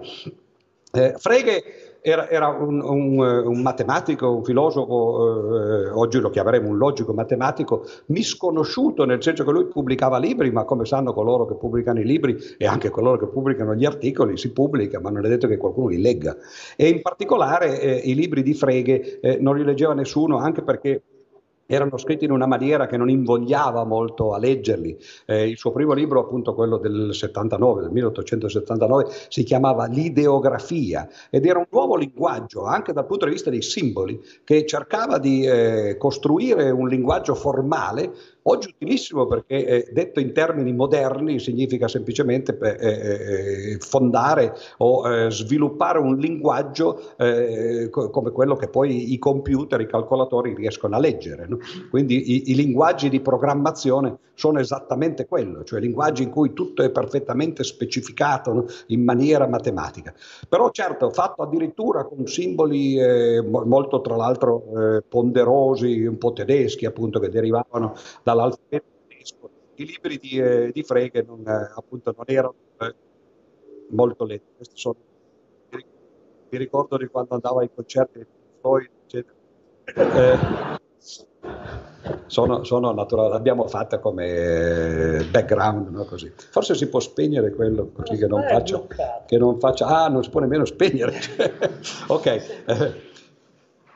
Eh, 0.91 1.13
Frege 1.17 1.63
era, 2.01 2.29
era 2.29 2.47
un, 2.47 2.81
un, 2.81 3.19
un, 3.19 3.61
matematico, 3.61 4.33
un 4.33 4.43
filosofo, 4.43 5.85
eh, 5.85 5.89
oggi 5.89 6.19
lo 6.19 6.29
chiameremo 6.29 6.67
un 6.67 6.77
logico 6.77 7.13
matematico, 7.13 7.85
misconosciuto, 8.07 9.05
nel 9.05 9.21
senso 9.21 9.43
che 9.43 9.51
lui 9.51 9.65
pubblicava 9.65 10.17
libri, 10.17 10.49
ma 10.49 10.63
come 10.63 10.85
sanno 10.85 11.13
coloro 11.13 11.45
che 11.45 11.55
pubblicano 11.55 11.99
i 11.99 12.05
libri 12.05 12.37
e 12.57 12.65
anche 12.65 12.89
coloro 12.89 13.17
che 13.17 13.27
pubblicano 13.27 13.75
gli 13.75 13.85
articoli, 13.85 14.37
si 14.37 14.51
pubblica, 14.51 14.99
ma 14.99 15.09
non 15.09 15.25
è 15.25 15.29
detto 15.29 15.47
che 15.47 15.57
qualcuno 15.57 15.89
li 15.89 16.01
legga. 16.01 16.35
E 16.75 16.89
in 16.89 17.01
particolare 17.01 17.79
eh, 17.79 17.95
i 18.09 18.15
libri 18.15 18.41
di 18.41 18.53
Frege 18.53 19.19
eh, 19.19 19.37
non 19.39 19.57
li 19.57 19.63
leggeva 19.63 19.93
nessuno, 19.93 20.37
anche 20.37 20.63
perché 20.63 21.03
erano 21.71 21.97
scritti 21.97 22.25
in 22.25 22.31
una 22.31 22.47
maniera 22.47 22.87
che 22.87 22.97
non 22.97 23.11
invogliava 23.11 23.83
molto 23.83 24.33
a 24.33 24.39
leggerli. 24.39 24.97
Eh, 25.27 25.47
il 25.49 25.57
suo 25.57 25.71
primo 25.71 25.93
libro, 25.93 26.19
appunto 26.19 26.55
quello 26.55 26.77
del 26.77 27.13
79, 27.13 27.81
del 27.83 27.91
1879, 27.91 29.05
si 29.27 29.43
chiamava 29.43 29.85
L'ideografia 29.85 31.07
ed 31.29 31.45
era 31.45 31.59
un 31.59 31.67
nuovo 31.69 31.95
linguaggio, 31.95 32.65
anche 32.65 32.91
dal 32.91 33.05
punto 33.05 33.25
di 33.25 33.31
vista 33.31 33.51
dei 33.51 33.61
simboli, 33.61 34.19
che 34.43 34.65
cercava 34.65 35.19
di 35.19 35.45
eh, 35.45 35.95
costruire 35.99 36.71
un 36.71 36.87
linguaggio 36.87 37.35
formale 37.35 38.13
Oggi 38.49 38.69
utilissimo 38.69 39.27
perché 39.27 39.63
eh, 39.63 39.91
detto 39.91 40.19
in 40.19 40.33
termini 40.33 40.73
moderni 40.73 41.37
significa 41.37 41.87
semplicemente 41.87 42.57
eh, 42.59 43.73
eh, 43.73 43.77
fondare 43.79 44.55
o 44.77 45.07
eh, 45.07 45.29
sviluppare 45.29 45.99
un 45.99 46.17
linguaggio 46.17 47.15
eh, 47.17 47.89
co- 47.91 48.09
come 48.09 48.31
quello 48.31 48.55
che 48.55 48.67
poi 48.67 49.13
i 49.13 49.19
computer, 49.19 49.79
i 49.81 49.85
calcolatori 49.85 50.55
riescono 50.55 50.95
a 50.95 50.99
leggere. 50.99 51.45
No? 51.47 51.59
Quindi 51.91 52.31
i, 52.31 52.49
i, 52.49 52.55
linguaggi 52.55 53.09
di 53.09 53.19
programmazione 53.19 54.17
sono 54.33 54.59
esattamente 54.59 55.27
quello, 55.27 55.63
cioè 55.63 55.79
linguaggi 55.79 56.23
in 56.23 56.31
cui 56.31 56.53
tutto 56.53 56.81
è 56.81 56.89
perfettamente 56.89 57.63
specificato 57.63 58.51
no? 58.51 58.65
in 58.87 59.03
maniera 59.03 59.47
matematica. 59.47 60.11
Però 60.47 60.71
certo, 60.71 61.11
fatto 61.11 61.43
addirittura 61.43 62.03
con 62.03 62.25
simboli 62.25 62.97
eh, 62.99 63.43
molto 63.43 64.01
tra 64.01 64.15
l'altro 64.15 65.03
ponderosi, 65.07 66.05
un 66.05 66.17
po' 66.17 66.33
tedeschi 66.33 66.85
appunto 66.85 67.19
che 67.19 67.29
derivavano 67.29 67.93
dall'alfabeto 68.39 68.85
tedesco. 69.07 69.49
I 69.75 69.85
libri 69.85 70.17
di, 70.17 70.37
eh, 70.37 70.71
di 70.71 70.83
Frege 70.83 71.23
non, 71.23 71.43
eh, 71.47 71.71
appunto, 71.75 72.13
non 72.15 72.25
erano 72.27 72.55
eh, 72.79 72.95
molto 73.89 74.25
letti. 74.25 74.51
Questi 74.55 74.77
sono, 74.77 74.95
mi 75.71 76.57
ricordo 76.57 76.97
di 76.97 77.07
quando 77.07 77.35
andavo 77.35 77.59
ai 77.59 77.69
concerti 77.73 78.19
di 78.19 78.25
Floyd, 78.59 78.89
eccetera. 79.05 79.37
Eh, 79.95 80.77
sono, 82.25 82.63
sono 82.63 82.91
naturali, 82.91 83.31
l'abbiamo 83.31 83.67
fatta 83.67 83.99
come 83.99 85.27
background, 85.31 85.89
no? 85.89 86.05
così. 86.05 86.31
Forse 86.35 86.75
si 86.75 86.87
può 86.89 86.99
spegnere 86.99 87.51
quello 87.51 87.91
così 87.93 88.17
che 88.17 88.27
non, 88.27 88.43
faccia, 88.47 88.81
che 89.25 89.37
non 89.37 89.59
faccia, 89.59 89.85
ah, 89.85 90.07
non 90.09 90.23
si 90.23 90.29
può 90.29 90.39
nemmeno 90.39 90.65
spegnere. 90.65 91.17
ok. 92.07 93.08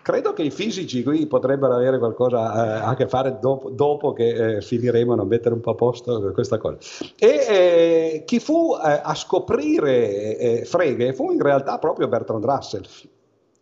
Credo 0.04 0.34
che 0.34 0.44
i 0.44 0.52
fisici 0.52 1.02
qui 1.02 1.26
potrebbero 1.28 1.76
avere 1.76 1.98
qualcosa 1.98 2.82
eh, 2.82 2.86
a 2.90 2.94
che 2.94 3.08
fare 3.08 3.38
dopo, 3.40 3.70
dopo 3.70 4.12
che 4.12 4.58
eh, 4.58 4.62
finiremo 4.62 5.14
a 5.14 5.24
mettere 5.24 5.56
un 5.56 5.62
po' 5.62 5.72
a 5.72 5.76
posto 5.76 6.30
questa 6.34 6.58
cosa. 6.58 6.78
E 7.18 7.28
eh, 7.28 8.24
chi 8.26 8.42
fu 8.42 8.76
eh, 8.76 9.00
a 9.02 9.16
scoprire 9.16 10.38
eh, 10.38 10.66
Frege 10.66 11.14
fu 11.14 11.32
in 11.32 11.42
realtà 11.42 11.80
proprio 11.80 12.10
Bertrand 12.10 12.44
Russell 12.44 12.86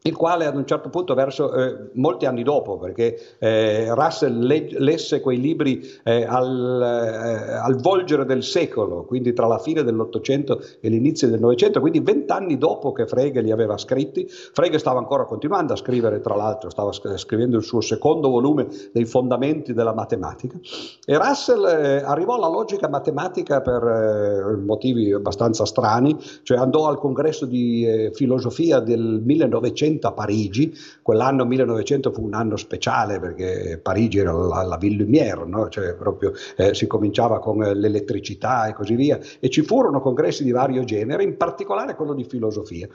il 0.03 0.15
quale 0.15 0.45
ad 0.45 0.55
un 0.55 0.65
certo 0.65 0.89
punto, 0.89 1.13
verso 1.13 1.53
eh, 1.53 1.89
molti 1.93 2.25
anni 2.25 2.41
dopo, 2.43 2.77
perché 2.77 3.19
eh, 3.37 3.93
Russell 3.93 4.39
le- 4.39 4.69
lesse 4.71 5.21
quei 5.21 5.39
libri 5.39 5.87
eh, 6.03 6.23
al, 6.23 6.81
eh, 6.81 7.53
al, 7.53 7.75
volgere 7.79 8.25
del 8.25 8.43
secolo, 8.43 9.03
quindi 9.03 9.33
tra 9.33 9.45
la 9.45 9.59
fine 9.59 9.83
dell'Ottocento 9.83 10.59
e 10.79 10.89
l'inizio 10.89 11.29
del 11.29 11.39
Novecento, 11.39 11.79
quindi 11.79 11.99
vent'anni 11.99 12.57
dopo 12.57 12.91
che 12.91 13.05
Frege 13.05 13.41
li 13.41 13.51
aveva 13.51 13.77
scritti. 13.77 14.27
Frege 14.27 14.79
stava 14.79 14.97
ancora 14.97 15.25
continuando 15.25 15.73
a 15.73 15.75
scrivere, 15.75 16.19
tra 16.19 16.35
l'altro, 16.35 16.71
stava 16.71 16.91
scrivendo 16.91 17.57
il 17.57 17.63
suo 17.63 17.81
secondo 17.81 18.29
volume 18.29 18.67
dei 18.91 19.05
fondamenti 19.05 19.73
della 19.73 19.93
matematica. 19.93 20.57
E 21.05 21.17
Russell 21.17 21.65
eh, 21.65 22.01
arrivò 22.03 22.35
alla 22.35 22.47
logica 22.47 22.89
matematica 22.89 23.61
per 23.61 23.83
eh, 23.83 24.55
motivi 24.55 25.11
abbastanza 25.11 25.65
strani, 25.65 26.17
cioè 26.41 26.57
andò 26.57 26.87
al 26.87 26.97
congresso 26.97 27.45
di 27.45 28.09
filosofia 28.13 28.79
del 28.79 29.21
1900 29.23 29.90
1900 29.91 30.07
a 30.07 30.11
Parigi, 30.11 30.73
quell'anno 31.01 31.45
1900 31.45 32.11
fu 32.11 32.23
un 32.23 32.33
anno 32.33 32.55
speciale 32.55 33.19
perché 33.19 33.79
Parigi 33.81 34.19
era 34.19 34.31
la, 34.31 34.63
la 34.63 34.77
Ville 34.77 35.03
Lumière, 35.03 35.45
no? 35.45 35.69
cioè 35.69 35.93
proprio 35.95 36.33
eh, 36.55 36.73
si 36.73 36.87
cominciava 36.87 37.39
con 37.39 37.57
l'elettricità 37.57 38.67
e 38.67 38.73
così 38.73 38.95
via, 38.95 39.19
e 39.39 39.49
ci 39.49 39.61
furono 39.63 40.01
congressi 40.01 40.43
di 40.43 40.51
vario 40.51 40.83
genere, 40.83 41.23
in 41.23 41.37
particolare 41.37 41.95
quello 41.95 42.13
di 42.13 42.23
filosofia. 42.23 42.87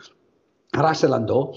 Russell 0.71 1.13
andò 1.13 1.53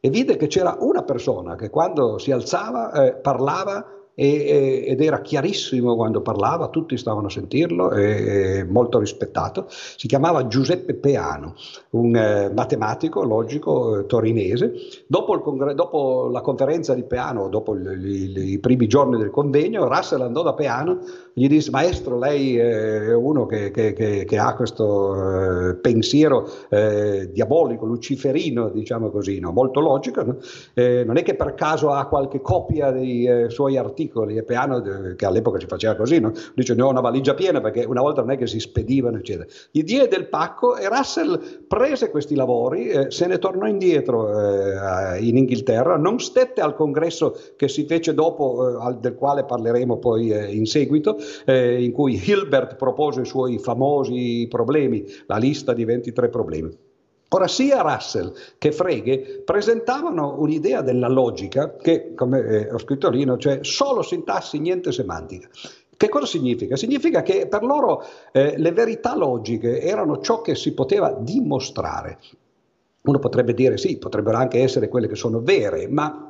e 0.00 0.10
vide 0.10 0.36
che 0.36 0.46
c'era 0.46 0.76
una 0.80 1.02
persona 1.02 1.56
che 1.56 1.68
quando 1.68 2.18
si 2.18 2.30
alzava 2.30 2.92
eh, 2.92 3.14
parlava 3.14 3.99
e, 4.20 4.84
ed 4.86 5.00
era 5.00 5.22
chiarissimo 5.22 5.96
quando 5.96 6.20
parlava, 6.20 6.68
tutti 6.68 6.98
stavano 6.98 7.28
a 7.28 7.30
sentirlo, 7.30 7.90
e, 7.92 8.66
molto 8.68 8.98
rispettato. 8.98 9.64
Si 9.70 10.06
chiamava 10.06 10.46
Giuseppe 10.46 10.92
Peano, 10.92 11.54
un 11.90 12.14
eh, 12.14 12.52
matematico 12.54 13.22
logico 13.22 14.00
eh, 14.00 14.06
torinese. 14.06 14.74
Dopo, 15.06 15.40
congre- 15.40 15.74
dopo, 15.74 16.28
la 16.30 16.42
conferenza 16.42 16.92
di 16.92 17.02
Peano, 17.02 17.48
dopo 17.48 17.74
i 17.74 18.58
primi 18.60 18.86
giorni 18.86 19.16
del 19.16 19.30
convegno, 19.30 19.88
Russell 19.88 20.20
andò 20.20 20.42
da 20.42 20.52
Peano 20.52 20.98
gli 21.34 21.48
disse: 21.48 21.70
Maestro, 21.70 22.18
lei 22.18 22.56
è 22.56 23.14
uno 23.14 23.46
che, 23.46 23.70
che, 23.70 23.92
che, 23.92 24.24
che 24.24 24.38
ha 24.38 24.54
questo 24.54 25.68
eh, 25.70 25.74
pensiero 25.76 26.48
eh, 26.68 27.30
diabolico, 27.32 27.86
luciferino, 27.86 28.70
diciamo 28.70 29.10
così, 29.10 29.38
no? 29.38 29.52
molto 29.52 29.80
logico. 29.80 30.22
No? 30.22 30.36
Eh, 30.74 31.04
non 31.04 31.16
è 31.16 31.22
che 31.22 31.34
per 31.34 31.54
caso 31.54 31.90
ha 31.90 32.06
qualche 32.06 32.40
copia 32.40 32.90
dei 32.90 33.26
eh, 33.26 33.50
suoi 33.50 33.76
articoli 33.76 34.36
e 34.36 34.42
piano 34.42 34.82
che 35.16 35.26
all'epoca 35.26 35.58
si 35.58 35.66
faceva 35.66 35.94
così, 35.94 36.20
no? 36.20 36.32
dice 36.54 36.74
ne 36.74 36.82
ho 36.82 36.88
una 36.88 37.00
valigia 37.00 37.34
piena 37.34 37.60
perché 37.60 37.84
una 37.84 38.00
volta 38.00 38.20
non 38.20 38.32
è 38.32 38.36
che 38.36 38.46
si 38.46 38.60
spedivano 38.60 39.18
eccetera. 39.18 39.46
Gli 39.70 39.82
diede 39.82 40.16
il 40.16 40.28
pacco 40.28 40.76
e 40.76 40.88
Russell 40.88 41.66
prese 41.66 42.10
questi 42.10 42.34
lavori, 42.34 42.88
eh, 42.88 43.10
se 43.10 43.26
ne 43.26 43.38
tornò 43.38 43.66
indietro 43.66 44.28
eh, 44.28 45.18
in 45.20 45.36
Inghilterra, 45.36 45.96
non 45.96 46.18
stette 46.18 46.60
al 46.60 46.74
congresso 46.74 47.36
che 47.56 47.68
si 47.68 47.84
fece 47.86 48.14
dopo, 48.14 48.88
eh, 48.88 48.96
del 49.00 49.14
quale 49.14 49.44
parleremo 49.44 49.98
poi 49.98 50.30
eh, 50.30 50.52
in 50.52 50.66
seguito, 50.66 51.16
eh, 51.44 51.82
in 51.82 51.92
cui 51.92 52.20
Hilbert 52.22 52.76
propose 52.76 53.22
i 53.22 53.26
suoi 53.26 53.58
famosi 53.58 54.46
problemi, 54.48 55.04
la 55.26 55.36
lista 55.36 55.72
di 55.72 55.84
23 55.84 56.28
problemi. 56.28 56.76
Ora, 57.32 57.46
sia 57.46 57.82
Russell 57.82 58.32
che 58.58 58.72
Frege 58.72 59.42
presentavano 59.44 60.34
un'idea 60.40 60.82
della 60.82 61.08
logica 61.08 61.76
che, 61.76 62.12
come 62.14 62.40
eh, 62.40 62.72
ho 62.72 62.78
scritto 62.78 63.08
lì, 63.08 63.24
cioè 63.38 63.60
solo 63.62 64.02
sintassi, 64.02 64.58
niente 64.58 64.90
semantica. 64.90 65.48
Che 65.96 66.08
cosa 66.08 66.26
significa? 66.26 66.74
Significa 66.76 67.22
che 67.22 67.46
per 67.46 67.62
loro 67.62 68.02
eh, 68.32 68.54
le 68.56 68.72
verità 68.72 69.14
logiche 69.14 69.80
erano 69.80 70.18
ciò 70.20 70.40
che 70.40 70.56
si 70.56 70.72
poteva 70.72 71.12
dimostrare. 71.12 72.18
Uno 73.02 73.18
potrebbe 73.18 73.54
dire 73.54 73.76
sì, 73.76 73.98
potrebbero 73.98 74.36
anche 74.36 74.60
essere 74.60 74.88
quelle 74.88 75.06
che 75.06 75.14
sono 75.14 75.40
vere, 75.40 75.86
ma 75.86 76.29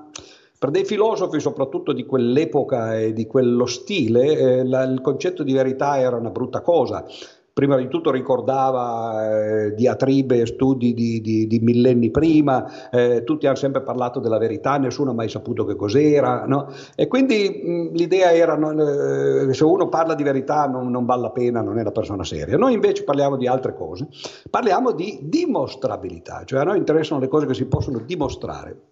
per 0.61 0.70
dei 0.70 0.85
filosofi, 0.85 1.40
soprattutto 1.40 1.94
di 1.94 2.05
quell'epoca 2.05 2.99
e 2.99 3.14
di 3.14 3.27
quello 3.27 3.64
stile, 3.64 4.37
eh, 4.37 4.64
la, 4.66 4.83
il 4.83 5.01
concetto 5.01 5.42
di 5.42 5.55
verità 5.55 5.99
era 5.99 6.16
una 6.16 6.29
brutta 6.29 6.61
cosa 6.61 7.07
prima 7.53 7.77
di 7.77 7.88
tutto 7.88 8.11
ricordava 8.11 9.64
eh, 9.64 9.75
diatribe 9.75 10.40
e 10.40 10.46
studi 10.46 10.94
di, 10.94 11.20
di, 11.20 11.46
di, 11.46 11.59
millenni 11.61 12.11
prima, 12.11 12.90
eh, 12.90 13.23
tutti 13.25 13.46
hanno 13.46 13.57
sempre 13.57 13.83
parlato 13.83 14.20
della 14.20 14.38
verità, 14.38 14.77
nessuno 14.79 15.11
ha 15.11 15.14
mai 15.14 15.29
saputo 15.29 15.64
che 15.64 15.77
cos'era, 15.77 16.44
no? 16.46 16.68
e 16.94 17.07
quindi 17.09 17.62
mh, 17.62 17.96
l'idea 17.96 18.33
era 18.33 18.57
che 18.57 19.49
eh, 19.49 19.55
se 19.55 19.64
uno 19.64 19.88
parla 19.88 20.14
di 20.14 20.23
verità 20.23 20.66
non, 20.66 20.90
non 20.90 21.05
vale 21.05 21.23
la 21.23 21.31
pena, 21.31 21.61
non 21.61 21.79
è 21.79 21.81
una 21.81 21.90
persona 21.90 22.23
seria. 22.23 22.57
Noi 22.57 22.75
invece 22.75 23.05
parliamo 23.05 23.37
di 23.37 23.46
altre 23.46 23.75
cose, 23.75 24.09
parliamo 24.49 24.92
di 24.92 25.20
dimostrabilità, 25.23 26.44
cioè 26.44 26.61
a 26.61 26.64
noi 26.64 26.79
interessano 26.79 27.20
le 27.20 27.29
cose 27.29 27.46
che 27.46 27.55
si 27.55 27.66
possono 27.66 27.99
dimostrare. 27.99 28.89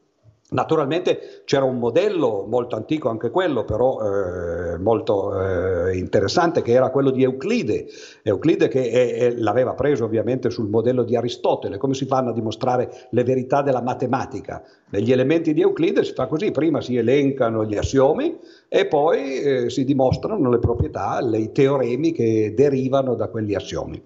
Naturalmente 0.51 1.43
c'era 1.45 1.65
un 1.65 1.79
modello 1.79 2.47
molto 2.49 2.75
antico 2.75 3.11
anche 3.11 3.29
quello, 3.29 3.65
però 3.65 3.99
eh, 4.01 4.79
molto 4.79 5.39
eh, 5.39 5.99
interessante, 5.99 6.63
che 6.63 6.73
era 6.73 6.89
quello 6.89 7.11
di 7.11 7.23
Euclide. 7.23 7.87
Euclide 8.23 8.69
che 8.69 8.91
è, 8.91 9.15
è, 9.15 9.31
l'aveva 9.33 9.75
preso 9.75 10.05
ovviamente 10.05 10.49
sul 10.49 10.69
modello 10.69 11.03
di 11.03 11.17
Aristotele. 11.17 11.77
Come 11.77 11.93
si 11.93 12.07
fanno 12.07 12.31
a 12.31 12.33
dimostrare 12.33 13.09
le 13.11 13.25
verità 13.25 13.61
della 13.61 13.83
matematica? 13.83 14.63
Negli 14.89 15.13
elementi 15.13 15.53
di 15.53 15.61
Euclide 15.61 16.03
si 16.03 16.15
fa 16.15 16.27
così, 16.27 16.51
prima 16.51 16.81
si 16.81 16.97
elencano 16.97 17.67
gli 17.67 17.77
assiomi 17.77 18.39
e 18.69 18.87
poi 18.87 19.41
eh, 19.41 19.71
si 19.71 19.85
dimostrano 19.85 20.49
le 20.49 20.61
proprietà, 20.61 21.21
i 21.31 21.53
teoremi 21.53 22.13
che 22.13 22.55
derivano 22.57 23.15
da 23.15 23.29
quegli 23.29 23.55
assiomi. 23.55 24.03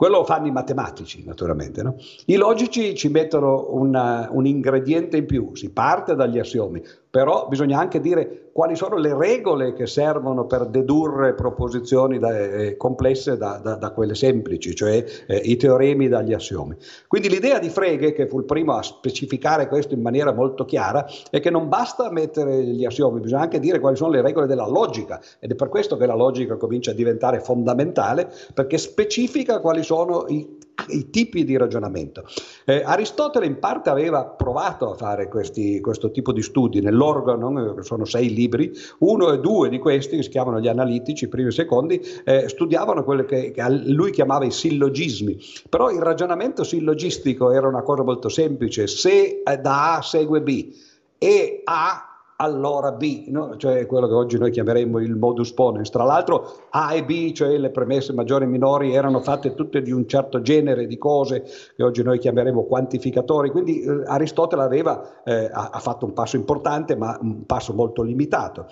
Quello 0.00 0.20
lo 0.20 0.24
fanno 0.24 0.46
i 0.46 0.50
matematici, 0.50 1.22
naturalmente. 1.26 1.82
No? 1.82 1.96
I 2.24 2.36
logici 2.36 2.94
ci 2.94 3.08
mettono 3.10 3.66
una, 3.72 4.30
un 4.30 4.46
ingrediente 4.46 5.18
in 5.18 5.26
più, 5.26 5.54
si 5.54 5.70
parte 5.74 6.14
dagli 6.14 6.38
assiomi, 6.38 6.82
però 7.10 7.48
bisogna 7.48 7.78
anche 7.78 8.00
dire 8.00 8.50
quali 8.52 8.76
sono 8.76 8.96
le 8.96 9.16
regole 9.16 9.72
che 9.72 9.86
servono 9.86 10.46
per 10.46 10.66
dedurre 10.66 11.34
proposizioni 11.34 12.18
da, 12.18 12.38
eh, 12.38 12.76
complesse 12.76 13.36
da, 13.36 13.60
da, 13.62 13.74
da, 13.74 13.90
quelle 13.90 14.14
semplici, 14.14 14.74
cioè 14.74 15.04
eh, 15.26 15.36
i 15.36 15.56
teoremi 15.56 16.08
dagli 16.08 16.32
assiomi. 16.32 16.76
Quindi 17.06 17.28
l'idea 17.28 17.58
di 17.58 17.68
Frege, 17.68 18.12
che 18.12 18.28
fu 18.28 18.38
il 18.38 18.44
primo 18.44 18.74
a 18.74 18.82
specificare 18.82 19.68
questo 19.68 19.94
in 19.94 20.02
maniera 20.02 20.32
molto 20.32 20.64
chiara, 20.64 21.06
è 21.30 21.40
che 21.40 21.50
non 21.50 21.68
basta 21.68 22.10
mettere 22.10 22.62
gli 22.62 22.84
assiomi, 22.84 23.20
bisogna 23.20 23.42
anche 23.42 23.60
dire 23.60 23.80
quali 23.80 23.96
sono 23.96 24.10
le 24.10 24.22
regole 24.22 24.46
della 24.46 24.66
logica 24.66 25.20
ed 25.38 25.50
è 25.52 25.54
per 25.54 25.68
questo 25.68 25.96
che 25.96 26.06
la 26.06 26.14
logica 26.14 26.56
comincia 26.56 26.92
a 26.92 26.94
diventare 26.94 27.40
fondamentale, 27.40 28.30
perché 28.54 28.78
specifica 28.78 29.60
quali 29.60 29.82
sono 29.82 30.26
i 30.28 30.58
i 30.88 31.10
tipi 31.10 31.44
di 31.44 31.56
ragionamento. 31.56 32.24
Eh, 32.64 32.82
Aristotele 32.84 33.46
in 33.46 33.58
parte 33.58 33.90
aveva 33.90 34.24
provato 34.24 34.90
a 34.90 34.94
fare 34.94 35.28
questi, 35.28 35.80
questo 35.80 36.10
tipo 36.10 36.32
di 36.32 36.42
studi 36.42 36.80
nell'organo, 36.80 37.78
eh, 37.78 37.82
sono 37.82 38.04
sei 38.04 38.32
libri, 38.32 38.72
uno 38.98 39.32
e 39.32 39.38
due 39.38 39.68
di 39.68 39.78
questi, 39.78 40.16
che 40.16 40.22
si 40.22 40.28
chiamano 40.28 40.60
gli 40.60 40.68
analitici, 40.68 41.28
primi 41.28 41.48
e 41.48 41.52
secondi, 41.52 42.00
eh, 42.24 42.48
studiavano 42.48 43.04
quello 43.04 43.24
che, 43.24 43.50
che, 43.50 43.62
lui 43.68 44.10
chiamava 44.10 44.44
i 44.44 44.50
sillogismi, 44.50 45.38
però 45.68 45.90
il 45.90 46.00
ragionamento 46.00 46.64
sillogistico 46.64 47.50
era 47.50 47.66
una 47.66 47.82
cosa 47.82 48.02
molto 48.02 48.28
semplice, 48.28 48.86
se 48.86 49.42
da 49.60 49.96
A 49.96 50.02
segue 50.02 50.40
B 50.40 50.72
e 51.18 51.62
A 51.64 52.09
allora 52.40 52.92
B, 52.92 53.26
no? 53.28 53.56
cioè 53.56 53.86
quello 53.86 54.08
che 54.08 54.14
oggi 54.14 54.38
noi 54.38 54.50
chiameremmo 54.50 54.98
il 54.98 55.14
modus 55.14 55.52
ponens. 55.52 55.90
Tra 55.90 56.04
l'altro 56.04 56.66
A 56.70 56.94
e 56.94 57.04
B, 57.04 57.32
cioè 57.32 57.56
le 57.58 57.70
premesse 57.70 58.14
maggiori 58.14 58.44
e 58.44 58.48
minori, 58.48 58.94
erano 58.94 59.20
fatte 59.20 59.54
tutte 59.54 59.82
di 59.82 59.92
un 59.92 60.08
certo 60.08 60.40
genere 60.40 60.86
di 60.86 60.96
cose 60.96 61.44
che 61.76 61.82
oggi 61.82 62.02
noi 62.02 62.18
chiameremo 62.18 62.64
quantificatori, 62.64 63.50
quindi 63.50 63.82
eh, 63.82 64.02
Aristotele 64.06 64.62
aveva, 64.62 65.22
eh, 65.22 65.50
ha, 65.52 65.68
ha 65.70 65.78
fatto 65.78 66.06
un 66.06 66.14
passo 66.14 66.36
importante 66.36 66.96
ma 66.96 67.18
un 67.20 67.44
passo 67.44 67.74
molto 67.74 68.02
limitato. 68.02 68.66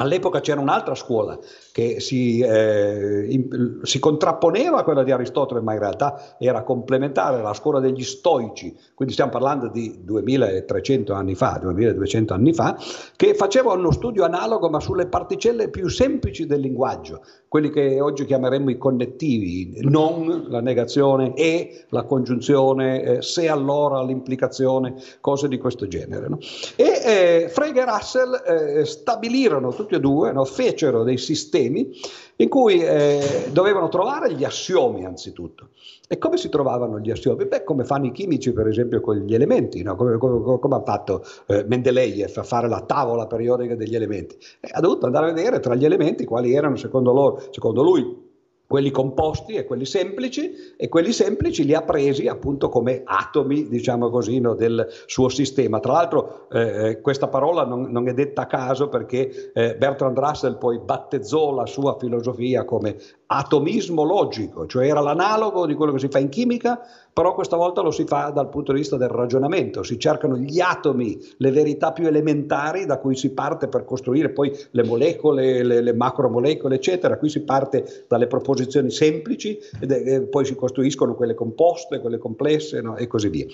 All'epoca 0.00 0.40
c'era 0.40 0.60
un'altra 0.60 0.94
scuola 0.94 1.38
che 1.72 2.00
si, 2.00 2.40
eh, 2.40 3.26
in, 3.28 3.80
si, 3.82 3.98
contrapponeva 3.98 4.78
a 4.78 4.82
quella 4.82 5.04
di 5.04 5.12
Aristotele, 5.12 5.60
ma 5.60 5.74
in 5.74 5.78
realtà 5.78 6.36
era 6.38 6.62
complementare 6.62 7.38
alla 7.38 7.54
scuola 7.54 7.80
degli 7.80 8.02
stoici, 8.02 8.74
quindi 8.94 9.12
stiamo 9.12 9.30
parlando 9.30 9.68
di 9.68 10.00
2300 10.02 11.12
anni 11.12 11.34
fa, 11.34 11.58
2200 11.60 12.34
anni 12.34 12.52
fa, 12.52 12.76
che 13.14 13.34
faceva 13.34 13.74
uno 13.74 13.92
studio 13.92 14.24
analogo 14.24 14.68
ma 14.70 14.80
sulle 14.80 15.06
particelle 15.06 15.68
più 15.68 15.88
semplici 15.88 16.46
del 16.46 16.60
linguaggio, 16.60 17.22
quelli 17.46 17.70
che 17.70 18.00
oggi 18.00 18.24
chiameremmo 18.24 18.70
i 18.70 18.78
connettivi, 18.78 19.80
non 19.82 20.46
la 20.48 20.60
negazione 20.60 21.34
e 21.34 21.84
la 21.90 22.04
congiunzione, 22.04 23.02
eh, 23.02 23.22
se 23.22 23.48
allora 23.48 24.02
l'implicazione, 24.02 24.94
cose 25.20 25.46
di 25.46 25.58
questo 25.58 25.86
genere. 25.86 26.28
No? 26.28 26.38
E 26.76 26.84
eh, 27.04 27.48
Frege 27.48 27.80
e 27.80 27.84
Russell 27.84 28.42
eh, 28.46 28.84
stabilirono 28.84 29.70
tutti 29.90 29.94
e 29.94 30.00
due, 30.00 30.32
no? 30.32 30.44
fecero 30.44 31.02
dei 31.02 31.18
sistemi 31.18 31.90
in 32.36 32.48
cui 32.48 32.80
eh, 32.80 33.48
dovevano 33.52 33.88
trovare 33.88 34.32
gli 34.32 34.44
assiomi 34.44 35.04
anzitutto. 35.04 35.70
E 36.08 36.18
come 36.18 36.36
si 36.36 36.48
trovavano 36.48 36.98
gli 36.98 37.10
assiomi? 37.10 37.46
Beh, 37.46 37.64
come 37.64 37.84
fanno 37.84 38.06
i 38.06 38.12
chimici 38.12 38.52
per 38.52 38.66
esempio 38.66 39.00
con 39.00 39.16
gli 39.16 39.34
elementi, 39.34 39.82
no? 39.82 39.96
come, 39.96 40.16
come, 40.18 40.58
come, 40.58 40.74
ha 40.76 40.82
fatto 40.82 41.24
eh, 41.46 41.64
Mendeleev 41.64 42.32
a 42.36 42.42
fare 42.42 42.68
la 42.68 42.80
tavola 42.80 43.26
periodica 43.26 43.74
degli 43.74 43.94
elementi. 43.94 44.36
E 44.60 44.70
ha 44.72 44.80
dovuto 44.80 45.06
andare 45.06 45.30
a 45.30 45.32
vedere 45.32 45.60
tra 45.60 45.74
gli 45.74 45.84
elementi 45.84 46.24
quali 46.24 46.54
erano 46.54 46.76
secondo, 46.76 47.12
loro, 47.12 47.42
secondo 47.50 47.82
lui 47.82 48.28
quelli 48.70 48.92
composti 48.92 49.54
e 49.54 49.64
quelli 49.64 49.84
semplici, 49.84 50.74
e 50.76 50.88
quelli 50.88 51.10
semplici 51.10 51.64
li 51.64 51.74
ha 51.74 51.82
presi 51.82 52.28
appunto 52.28 52.68
come 52.68 53.02
atomi, 53.04 53.66
diciamo 53.66 54.10
così, 54.10 54.38
no, 54.38 54.54
del 54.54 54.86
suo 55.06 55.28
sistema. 55.28 55.80
Tra 55.80 55.94
l'altro 55.94 56.46
eh, 56.52 56.90
eh, 56.90 57.00
questa 57.00 57.26
parola 57.26 57.64
non, 57.64 57.90
non, 57.90 58.06
è 58.06 58.14
detta 58.14 58.42
a 58.42 58.46
caso 58.46 58.88
perché 58.88 59.50
eh, 59.52 59.74
Bertrand 59.74 60.16
Russell 60.16 60.56
poi 60.56 60.78
battezzò 60.78 61.52
la 61.52 61.66
sua 61.66 61.96
filosofia 61.98 62.64
come 62.64 62.94
atomismo 63.32 64.02
logico, 64.02 64.66
cioè 64.66 64.88
era 64.88 65.00
l'analogo 65.00 65.64
di 65.64 65.74
quello 65.74 65.92
che 65.92 66.00
si 66.00 66.08
fa 66.08 66.18
in 66.18 66.30
chimica, 66.30 66.80
però 67.12 67.32
questa 67.32 67.56
volta 67.56 67.80
lo 67.80 67.92
si 67.92 68.04
fa 68.04 68.30
dal 68.30 68.48
punto 68.48 68.72
di 68.72 68.78
vista 68.78 68.96
del 68.96 69.08
ragionamento, 69.08 69.84
si 69.84 70.00
cercano 70.00 70.36
gli 70.36 70.58
atomi, 70.58 71.16
le 71.36 71.50
verità 71.52 71.92
più 71.92 72.08
elementari 72.08 72.86
da 72.86 72.98
cui 72.98 73.14
si 73.14 73.30
parte 73.30 73.68
per 73.68 73.84
costruire 73.84 74.30
poi 74.30 74.52
le 74.72 74.82
molecole, 74.82 75.62
le, 75.62 75.80
le 75.80 75.94
macromolecole, 75.94 76.74
eccetera. 76.74 77.18
Qui 77.18 77.28
si 77.28 77.42
parte 77.42 78.04
dalle 78.08 78.26
proposizioni 78.26 78.90
semplici 78.90 79.56
e 79.78 80.22
poi 80.22 80.44
si 80.44 80.56
costruiscono 80.56 81.14
quelle 81.14 81.34
composte, 81.34 82.00
quelle 82.00 82.18
complesse 82.18 82.80
no? 82.80 82.96
e 82.96 83.06
così 83.06 83.28
via. 83.28 83.46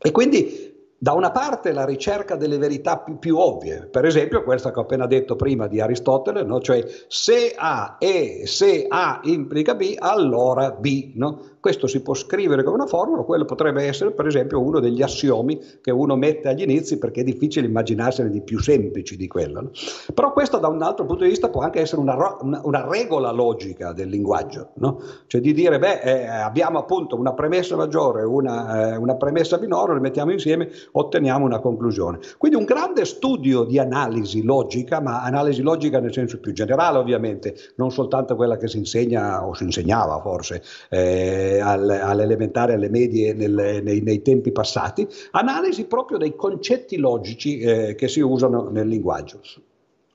E 0.00 0.10
quindi 0.10 0.77
da 1.00 1.12
una 1.12 1.30
parte 1.30 1.72
la 1.72 1.84
ricerca 1.84 2.34
delle 2.34 2.58
verità 2.58 2.98
più, 2.98 3.18
più, 3.18 3.36
ovvie, 3.36 3.86
per 3.86 4.04
esempio 4.04 4.42
questa 4.42 4.72
che 4.72 4.80
ho 4.80 4.82
appena 4.82 5.06
detto 5.06 5.36
prima 5.36 5.68
di 5.68 5.80
Aristotele, 5.80 6.42
no? 6.42 6.60
cioè 6.60 6.84
se 7.06 7.54
A 7.56 7.96
e 8.00 8.42
se 8.46 8.86
A 8.88 9.20
implica 9.22 9.76
B, 9.76 9.94
allora 9.96 10.72
B. 10.72 11.12
No? 11.14 11.57
Questo 11.60 11.86
si 11.86 12.02
può 12.02 12.14
scrivere 12.14 12.62
come 12.62 12.76
una 12.76 12.86
formula, 12.86 13.22
quello 13.22 13.44
potrebbe 13.44 13.84
essere 13.84 14.12
per 14.12 14.26
esempio 14.26 14.60
uno 14.60 14.78
degli 14.78 15.02
assiomi 15.02 15.60
che 15.80 15.90
uno 15.90 16.16
mette 16.16 16.48
agli 16.48 16.62
inizi 16.62 16.98
perché 16.98 17.22
è 17.22 17.24
difficile 17.24 17.66
immaginarsene 17.66 18.30
di 18.30 18.42
più 18.42 18.60
semplici 18.60 19.16
di 19.16 19.26
quello. 19.26 19.60
No? 19.62 19.70
Però 20.14 20.32
questo 20.32 20.58
da 20.58 20.68
un 20.68 20.82
altro 20.82 21.04
punto 21.04 21.24
di 21.24 21.30
vista 21.30 21.48
può 21.48 21.62
anche 21.62 21.80
essere 21.80 22.00
una, 22.00 22.36
una, 22.40 22.60
una 22.62 22.88
regola 22.88 23.32
logica 23.32 23.92
del 23.92 24.08
linguaggio, 24.08 24.70
no? 24.74 25.00
cioè 25.26 25.40
di 25.40 25.52
dire 25.52 25.78
beh 25.78 26.00
eh, 26.00 26.26
abbiamo 26.26 26.78
appunto 26.78 27.16
una 27.16 27.34
premessa 27.34 27.74
maggiore 27.74 28.20
e 28.20 28.24
una, 28.24 28.92
eh, 28.92 28.96
una 28.96 29.16
premessa 29.16 29.58
minore, 29.58 29.94
le 29.94 30.00
mettiamo 30.00 30.30
insieme, 30.30 30.68
otteniamo 30.92 31.44
una 31.44 31.58
conclusione. 31.58 32.18
Quindi 32.38 32.56
un 32.56 32.64
grande 32.64 33.04
studio 33.04 33.64
di 33.64 33.78
analisi 33.78 34.42
logica, 34.44 35.00
ma 35.00 35.22
analisi 35.22 35.62
logica 35.62 35.98
nel 35.98 36.12
senso 36.12 36.38
più 36.38 36.52
generale 36.52 36.98
ovviamente, 36.98 37.54
non 37.76 37.90
soltanto 37.90 38.36
quella 38.36 38.56
che 38.56 38.68
si 38.68 38.78
insegna 38.78 39.44
o 39.44 39.54
si 39.54 39.64
insegnava 39.64 40.20
forse. 40.20 40.62
Eh, 40.88 41.47
all'elementare, 41.60 42.74
alle 42.74 42.88
medie 42.88 43.32
nel, 43.32 43.80
nei, 43.82 44.00
nei, 44.00 44.22
tempi 44.22 44.52
passati, 44.52 45.06
analisi 45.32 45.84
proprio 45.84 46.18
dei 46.18 46.34
concetti 46.36 46.96
logici 46.96 47.58
eh, 47.58 47.94
che 47.94 48.08
si 48.08 48.20
usano 48.20 48.68
nel 48.70 48.88
linguaggio. 48.88 49.40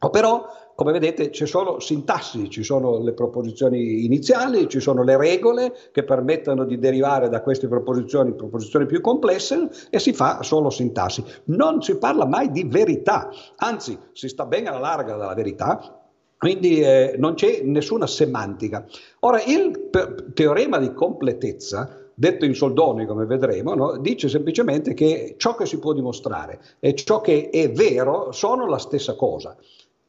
Però, 0.10 0.46
come 0.76 0.92
vedete, 0.92 1.30
c'è 1.30 1.46
solo 1.46 1.80
sintassi, 1.80 2.50
ci 2.50 2.64
sono 2.64 3.02
le 3.02 3.14
proposizioni 3.14 4.06
iniziali, 4.06 4.68
ci 4.68 4.80
sono 4.80 5.04
le 5.04 5.18
regole 5.18 5.74
che 5.92 6.04
permettono 6.04 6.66
di 6.66 6.78
derivare 6.78 7.30
da 7.30 7.42
queste 7.42 7.68
proposizioni 7.68 8.34
proposizioni 8.34 8.86
più 8.86 9.00
complesse 9.02 9.70
e 9.90 10.00
si 10.00 10.14
fa 10.14 10.42
solo 10.44 10.70
sintassi. 10.70 11.24
Non 11.46 11.82
si 11.82 11.98
parla 11.98 12.26
mai 12.26 12.52
di 12.52 12.66
verità, 12.66 13.30
anzi 13.58 13.98
si 14.12 14.28
sta 14.28 14.46
ben 14.46 14.68
alla 14.68 14.80
larga 14.80 15.16
dalla 15.16 15.34
verità, 15.34 16.03
quindi 16.44 16.82
eh, 16.82 17.16
non 17.18 17.36
c'è 17.36 17.62
nessuna 17.64 18.06
semantica. 18.06 18.86
Ora, 19.20 19.42
il 19.44 19.90
teorema 20.34 20.78
di 20.78 20.92
completezza, 20.92 22.10
detto 22.14 22.44
in 22.44 22.54
soldoni 22.54 23.06
come 23.06 23.26
vedremo, 23.26 23.74
no, 23.76 23.98
dice 23.98 24.28
semplicemente 24.28 24.94
che 24.94 25.36
ciò 25.38 25.56
che 25.56 25.66
si 25.66 25.80
può 25.80 25.94
dimostrare 25.94 26.60
e 26.82 26.96
ciò 26.96 27.22
che 27.22 27.50
è 27.50 27.72
vero 27.72 28.34
sono 28.34 28.68
la 28.68 28.78
stessa 28.78 29.16
cosa. 29.16 29.56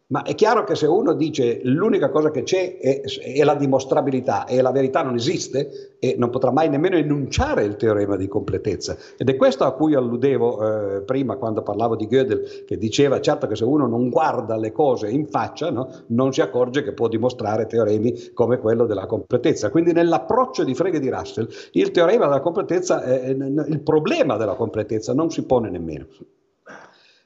Ma 0.06 0.22
è 0.22 0.34
chiaro 0.34 0.64
che 0.64 0.74
se 0.74 0.86
uno 0.86 1.14
dice 1.14 1.60
l'unica 1.62 2.10
cosa 2.10 2.30
che 2.30 2.42
c'è 2.42 2.76
è, 2.76 3.00
è, 3.00 3.42
la 3.42 3.54
dimostrabilità 3.54 4.44
e 4.44 4.60
la 4.60 4.70
verità 4.70 5.02
non 5.02 5.14
esiste, 5.14 5.96
e 5.98 6.14
non 6.18 6.28
potrà 6.28 6.50
mai 6.50 6.68
nemmeno 6.68 6.96
enunciare 6.96 7.64
il 7.64 7.76
teorema 7.76 8.14
di 8.16 8.28
completezza. 8.28 8.98
Ed 9.16 9.30
è 9.30 9.36
questo 9.36 9.64
a 9.64 9.72
cui 9.72 9.94
alludevo 9.94 10.96
eh, 10.96 11.00
prima 11.00 11.36
quando 11.36 11.62
parlavo 11.62 11.96
di 11.96 12.06
Gödel, 12.06 12.64
che 12.66 12.76
diceva 12.76 13.18
certo 13.22 13.46
che 13.46 13.56
se 13.56 13.64
uno 13.64 13.86
non 13.86 14.10
guarda 14.10 14.58
le 14.58 14.72
cose 14.72 15.08
in 15.08 15.26
faccia, 15.26 15.70
no, 15.70 15.88
non 16.08 16.34
si 16.34 16.42
accorge 16.42 16.82
che 16.82 16.92
può 16.92 17.08
dimostrare 17.08 17.64
teoremi 17.64 18.32
come 18.34 18.58
quello 18.58 18.84
della 18.84 19.06
completezza. 19.06 19.70
Quindi 19.70 19.94
nell'approccio 19.94 20.64
di 20.64 20.74
Frege 20.74 21.00
di 21.00 21.08
Russell, 21.08 21.48
il 21.72 21.90
teorema 21.92 22.26
della 22.26 22.40
completezza, 22.40 23.02
eh, 23.04 23.30
il 23.30 23.80
problema 23.82 24.36
della 24.36 24.54
completezza 24.54 25.14
non 25.14 25.30
si 25.30 25.46
pone 25.46 25.70
nemmeno. 25.70 26.06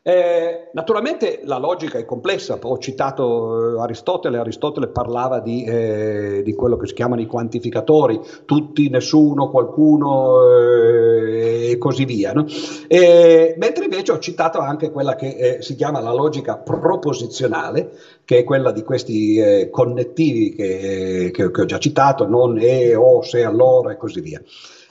Eh, 0.09 0.71
naturalmente 0.73 1.43
la 1.45 1.59
logica 1.59 1.99
è 1.99 2.07
complessa, 2.07 2.59
ho 2.59 2.79
citato 2.79 3.77
eh, 3.77 3.83
Aristotele, 3.83 4.39
Aristotele 4.39 4.89
parlava 4.89 5.39
di, 5.39 5.65
eh, 5.65 6.41
di, 6.43 6.55
quello 6.55 6.79
che 6.79 6.87
si 6.87 6.95
chiamano 6.95 7.21
i 7.21 7.27
quantificatori, 7.27 8.19
tutti, 8.47 8.89
nessuno, 8.89 9.51
qualcuno 9.51 10.51
eh, 10.51 11.73
e 11.73 11.77
così 11.77 12.07
via. 12.07 12.33
No? 12.33 12.47
mentre 12.89 13.85
invece 13.85 14.13
ho 14.13 14.19
citato 14.19 14.61
anche 14.61 14.91
quella 14.91 15.15
che 15.15 15.29
eh, 15.29 15.63
si 15.63 15.75
chiama 15.75 16.01
la 16.01 16.15
logica 16.15 16.57
proposizionale, 16.57 17.91
che 18.25 18.39
è 18.39 18.45
quella 18.45 18.73
di 18.73 18.83
questi 18.85 19.37
eh, 19.37 19.69
connettivi 19.69 20.55
che, 20.55 21.31
che, 21.35 21.51
che 21.51 21.61
ho 21.61 21.67
già 21.67 21.79
citato, 21.79 22.27
non 22.27 22.57
e, 22.59 22.95
o, 22.95 23.21
se, 23.21 23.45
allora 23.45 23.93
e 23.93 23.99
così 23.99 24.23
via. 24.23 24.41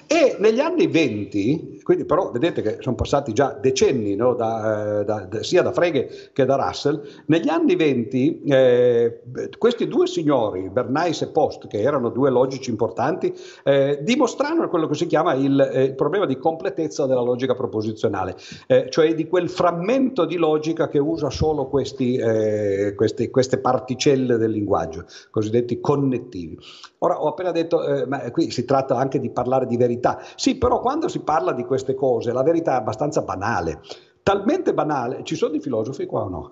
E 0.10 0.38
negli 0.40 0.62
anni 0.62 0.88
20, 0.88 1.77
quindi 1.88 2.04
però 2.04 2.32
vedete 2.32 2.62
che 2.62 2.78
sono 2.82 2.98
passati 2.98 3.32
già 3.32 3.58
decenni 3.62 4.14
no, 4.14 4.34
da, 4.34 5.00
eh, 5.00 5.06
da, 5.06 5.22
da, 5.22 5.42
sia 5.42 5.62
da 5.62 5.72
Frege 5.72 6.32
che 6.34 6.44
da 6.44 6.56
Russell, 6.58 7.02
negli 7.28 7.48
anni 7.48 7.78
20 7.78 8.44
eh, 8.44 9.22
questi 9.58 9.88
due 9.88 10.06
signori, 10.06 10.70
Bernays 10.70 11.22
e 11.22 11.28
Post, 11.28 11.68
che 11.68 11.80
erano 11.80 12.10
due 12.10 12.30
logici 12.30 12.72
importanti, 12.72 13.34
eh, 13.64 14.00
dimostrarono 14.02 14.68
quello 14.68 14.90
che 14.90 14.96
si 14.96 15.06
chiama 15.06 15.34
il, 15.36 15.58
eh, 15.62 15.84
il, 15.84 15.96
problema 15.96 16.26
di 16.26 16.38
completezza 16.38 17.06
della 17.06 17.22
logica 17.22 17.56
proposizionale, 17.56 18.36
eh, 18.68 18.88
cioè 18.90 19.16
di 19.16 19.26
quel 19.26 19.50
frammento 19.50 20.26
di 20.26 20.36
logica 20.36 20.90
che 20.90 21.00
usa 21.00 21.30
solo 21.30 21.68
questi, 21.68 22.18
eh, 22.18 22.96
questi, 22.98 23.30
queste 23.30 23.60
particelle 23.60 24.36
del 24.36 24.52
linguaggio, 24.52 25.06
cosiddetti 25.32 25.80
connettivi. 25.80 26.60
Ora 27.00 27.22
ho 27.22 27.28
appena 27.28 27.52
detto, 27.52 27.80
ma 28.08 28.20
qui 28.32 28.50
si 28.50 28.66
tratta 28.66 28.98
anche 28.98 29.20
di 29.20 29.30
parlare 29.30 29.68
di 29.68 29.78
verità. 29.78 30.20
Sì, 30.36 30.58
però 30.58 30.82
quando 30.82 31.08
si 31.08 31.20
parla 31.20 31.54
di 31.54 31.64
queste 31.78 31.94
cose 31.94 32.32
la 32.32 32.42
verità 32.42 32.74
è 32.74 32.76
abbastanza 32.76 33.22
banale, 33.22 33.82
talmente 34.24 34.74
banale, 34.74 35.24
ci 35.24 35.36
sono 35.36 35.56
i 35.56 35.60
filosofi 35.60 36.06
qua 36.08 36.24
o 36.24 36.30
no? 36.30 36.52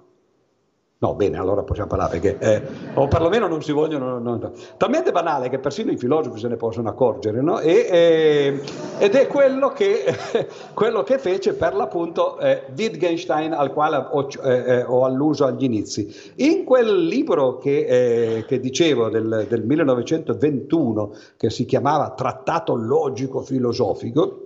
No, 0.98 1.14
bene, 1.14 1.38
allora 1.38 1.62
possiamo 1.64 1.90
parlare 1.90 2.20
perché, 2.20 2.38
eh, 2.40 2.62
o 2.94 3.08
perlomeno 3.08 3.48
non 3.48 3.62
si 3.62 3.74
vogliono, 3.74 4.18
non, 4.18 4.40
no. 4.40 4.52
talmente 4.78 5.12
banale 5.12 5.50
che 5.50 5.60
persino 5.60 5.92
i 5.92 5.98
filosofi 5.98 6.40
se 6.40 6.48
ne 6.48 6.56
possono 6.56 6.88
accorgere, 6.88 7.42
no? 7.42 7.60
e, 7.60 7.88
eh, 7.92 8.62
ed 9.00 9.14
è 9.14 9.28
quello 9.28 9.70
che, 9.70 10.06
quello 10.74 11.04
che, 11.04 11.20
fece 11.20 11.54
per 11.56 11.76
l'appunto 11.76 12.40
eh, 12.40 12.68
Wittgenstein 12.76 13.52
al 13.52 13.74
quale 13.74 13.98
ho, 13.98 14.28
eh, 14.42 14.54
eh, 14.54 14.84
ho, 14.84 15.04
alluso 15.04 15.46
agli 15.46 15.66
inizi. 15.66 16.34
In 16.36 16.64
quel 16.64 17.06
libro 17.06 17.58
che, 17.58 18.46
che 18.48 18.60
dicevo 18.62 19.10
del, 19.10 19.48
del 19.50 19.64
1921, 19.66 21.14
che 21.36 21.50
si 21.50 21.66
chiamava 21.66 22.12
Trattato 22.12 22.74
logico 22.74 23.42
filosofico, 23.42 24.46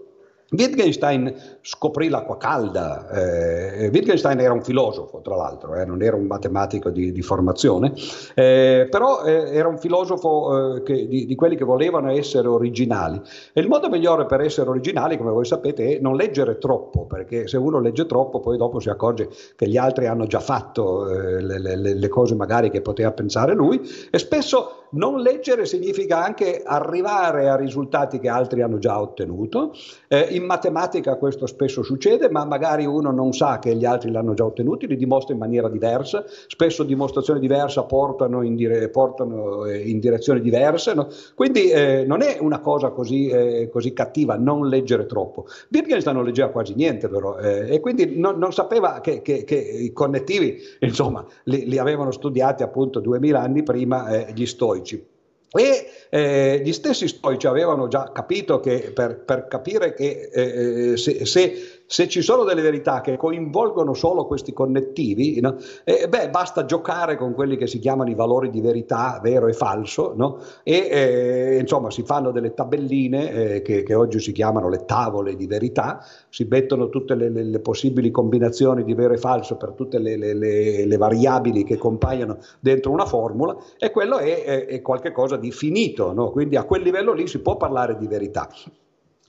Wittgenstein 0.51 1.33
scoprì 1.61 2.09
l'acqua 2.09 2.37
calda. 2.37 3.09
Eh, 3.09 3.89
Wittgenstein 3.89 4.39
era 4.39 4.53
un 4.53 4.63
filosofo, 4.63 5.21
tra 5.21 5.35
l'altro, 5.35 5.75
eh, 5.75 5.85
non 5.85 6.01
era 6.01 6.15
un 6.15 6.25
matematico 6.25 6.89
di, 6.89 7.11
di 7.11 7.21
formazione, 7.21 7.93
eh, 8.33 8.87
però 8.89 9.23
eh, 9.23 9.55
era 9.55 9.67
un 9.67 9.77
filosofo 9.77 10.77
eh, 10.77 10.83
che, 10.83 11.07
di, 11.07 11.25
di, 11.25 11.35
quelli 11.35 11.55
che 11.55 11.65
volevano 11.65 12.09
essere 12.11 12.47
originali. 12.47 13.21
E 13.53 13.61
il 13.61 13.67
modo 13.67 13.89
migliore 13.89 14.25
per 14.25 14.41
essere 14.41 14.69
originali, 14.69 15.17
come 15.17 15.31
voi 15.31 15.45
sapete, 15.45 15.97
è 15.97 15.99
non 15.99 16.15
leggere 16.15 16.57
troppo, 16.57 17.05
perché 17.05 17.47
se 17.47 17.57
uno 17.57 17.79
legge 17.79 18.05
troppo, 18.05 18.39
poi 18.39 18.57
dopo 18.57 18.79
si 18.79 18.89
accorge 18.89 19.29
che 19.55 19.67
gli 19.67 19.77
altri 19.77 20.07
hanno 20.07 20.25
già 20.25 20.39
fatto 20.39 21.09
eh, 21.09 21.41
le, 21.41 21.59
le, 21.59 21.75
le 21.75 22.07
cose 22.07 22.33
magari 22.35 22.69
che 22.71 22.81
poteva 22.81 23.11
pensare 23.11 23.53
lui, 23.53 23.81
e 24.09 24.17
spesso 24.17 24.85
non 24.91 25.19
leggere 25.19 25.65
significa 25.65 26.23
anche 26.23 26.61
arrivare 26.63 27.49
a 27.49 27.55
risultati 27.55 28.19
che 28.19 28.29
altri 28.29 28.61
hanno 28.61 28.77
già 28.77 28.99
ottenuto. 28.99 29.73
Eh, 30.07 30.27
in 30.31 30.45
matematica 30.45 31.15
questo 31.17 31.45
spesso 31.45 31.83
succede, 31.83 32.29
ma 32.29 32.45
magari 32.45 32.85
uno 32.85 33.11
non 33.11 33.33
sa 33.33 33.59
che 33.59 33.75
gli 33.75 33.85
altri 33.85 34.11
l'hanno 34.11 34.33
già 34.33 34.45
ottenuti, 34.45 34.87
li 34.87 34.95
dimostra 34.95 35.33
in 35.33 35.39
maniera 35.39 35.69
diversa. 35.69 36.23
Spesso 36.47 36.83
dimostrazioni 36.83 37.39
diverse 37.39 37.83
portano 37.87 38.41
in, 38.41 38.55
dire- 38.55 38.89
portano 38.89 39.65
eh, 39.65 39.77
in 39.89 39.99
direzioni 39.99 40.41
diverse. 40.41 40.93
No? 40.93 41.07
Quindi 41.35 41.69
eh, 41.69 42.05
non 42.05 42.21
è 42.21 42.37
una 42.39 42.59
cosa 42.59 42.89
così, 42.89 43.27
eh, 43.27 43.69
così, 43.71 43.93
cattiva 43.93 44.35
non 44.35 44.67
leggere 44.67 45.05
troppo. 45.05 45.45
Wittgenstein 45.69 46.15
non 46.15 46.25
leggeva 46.25 46.49
quasi 46.49 46.73
niente, 46.75 47.09
però, 47.09 47.37
eh, 47.37 47.73
e 47.73 47.79
quindi 47.79 48.17
non, 48.17 48.37
non 48.37 48.53
sapeva 48.53 48.99
che, 49.01 49.21
che, 49.21 49.43
che, 49.43 49.55
i 49.55 49.91
connettivi, 49.91 50.59
insomma, 50.79 51.25
li, 51.43 51.67
li, 51.67 51.77
avevano 51.77 52.11
studiati 52.11 52.63
appunto 52.63 52.99
duemila 52.99 53.41
anni 53.41 53.63
prima 53.63 54.07
eh, 54.09 54.33
gli 54.33 54.45
stoi 54.45 54.78
stoici. 54.79 55.05
E 55.51 55.91
eh, 56.09 56.61
gli 56.63 56.71
stessi 56.73 57.07
stoici 57.07 57.47
avevano 57.47 57.87
già 57.87 58.11
capito 58.13 58.59
che 58.59 58.91
per, 58.93 59.19
per 59.19 59.47
capire 59.47 59.93
che 59.93 60.29
eh, 60.31 60.91
eh 60.91 60.97
se, 60.97 61.25
se 61.25 61.78
se 61.91 62.07
ci 62.07 62.21
sono 62.21 62.43
delle 62.43 62.61
verità 62.61 63.01
che 63.01 63.17
coinvolgono 63.17 63.95
solo 63.95 64.27
questi 64.27 64.53
connettivi, 64.53 65.41
no? 65.41 65.55
eh, 65.83 66.07
beh, 66.07 66.29
basta 66.29 66.63
giocare 66.63 67.17
con 67.17 67.33
quelli 67.33 67.57
che 67.57 67.65
si 67.65 67.79
chiamano 67.79 68.11
i 68.11 68.13
valori 68.13 68.51
di 68.51 68.61
verità, 68.61 69.19
vero 69.23 69.47
e 69.47 69.53
falso, 69.53 70.13
no? 70.15 70.37
e 70.61 70.87
eh, 70.87 71.57
insomma 71.59 71.89
si 71.89 72.03
fanno 72.03 72.29
delle 72.29 72.53
tabelline 72.53 73.31
eh, 73.31 73.61
che, 73.63 73.81
che, 73.81 73.95
oggi 73.95 74.19
si 74.19 74.31
chiamano 74.31 74.69
le 74.69 74.85
tavole 74.85 75.35
di 75.35 75.47
verità, 75.47 76.05
si 76.29 76.45
mettono 76.47 76.89
tutte 76.89 77.15
le, 77.15 77.29
le, 77.29 77.41
le 77.41 77.59
possibili 77.59 78.11
combinazioni 78.11 78.83
di 78.83 78.93
vero 78.93 79.15
e 79.15 79.17
falso 79.17 79.55
per 79.55 79.71
tutte 79.71 79.97
le, 79.97 80.15
le 80.15 80.97
variabili 80.97 81.63
che 81.63 81.79
compaiono 81.79 82.37
dentro 82.59 82.91
una 82.91 83.07
formula 83.07 83.57
e 83.79 83.89
quello 83.89 84.19
è, 84.19 84.43
è, 84.43 84.65
è 84.67 84.81
qualcosa 84.83 85.37
di 85.37 85.51
finito, 85.51 86.13
no? 86.13 86.29
quindi 86.29 86.55
a 86.55 86.65
quel 86.65 86.83
livello 86.83 87.13
lì 87.13 87.25
si 87.25 87.39
può 87.39 87.57
parlare 87.57 87.97
di 87.97 88.05
verità. 88.05 88.47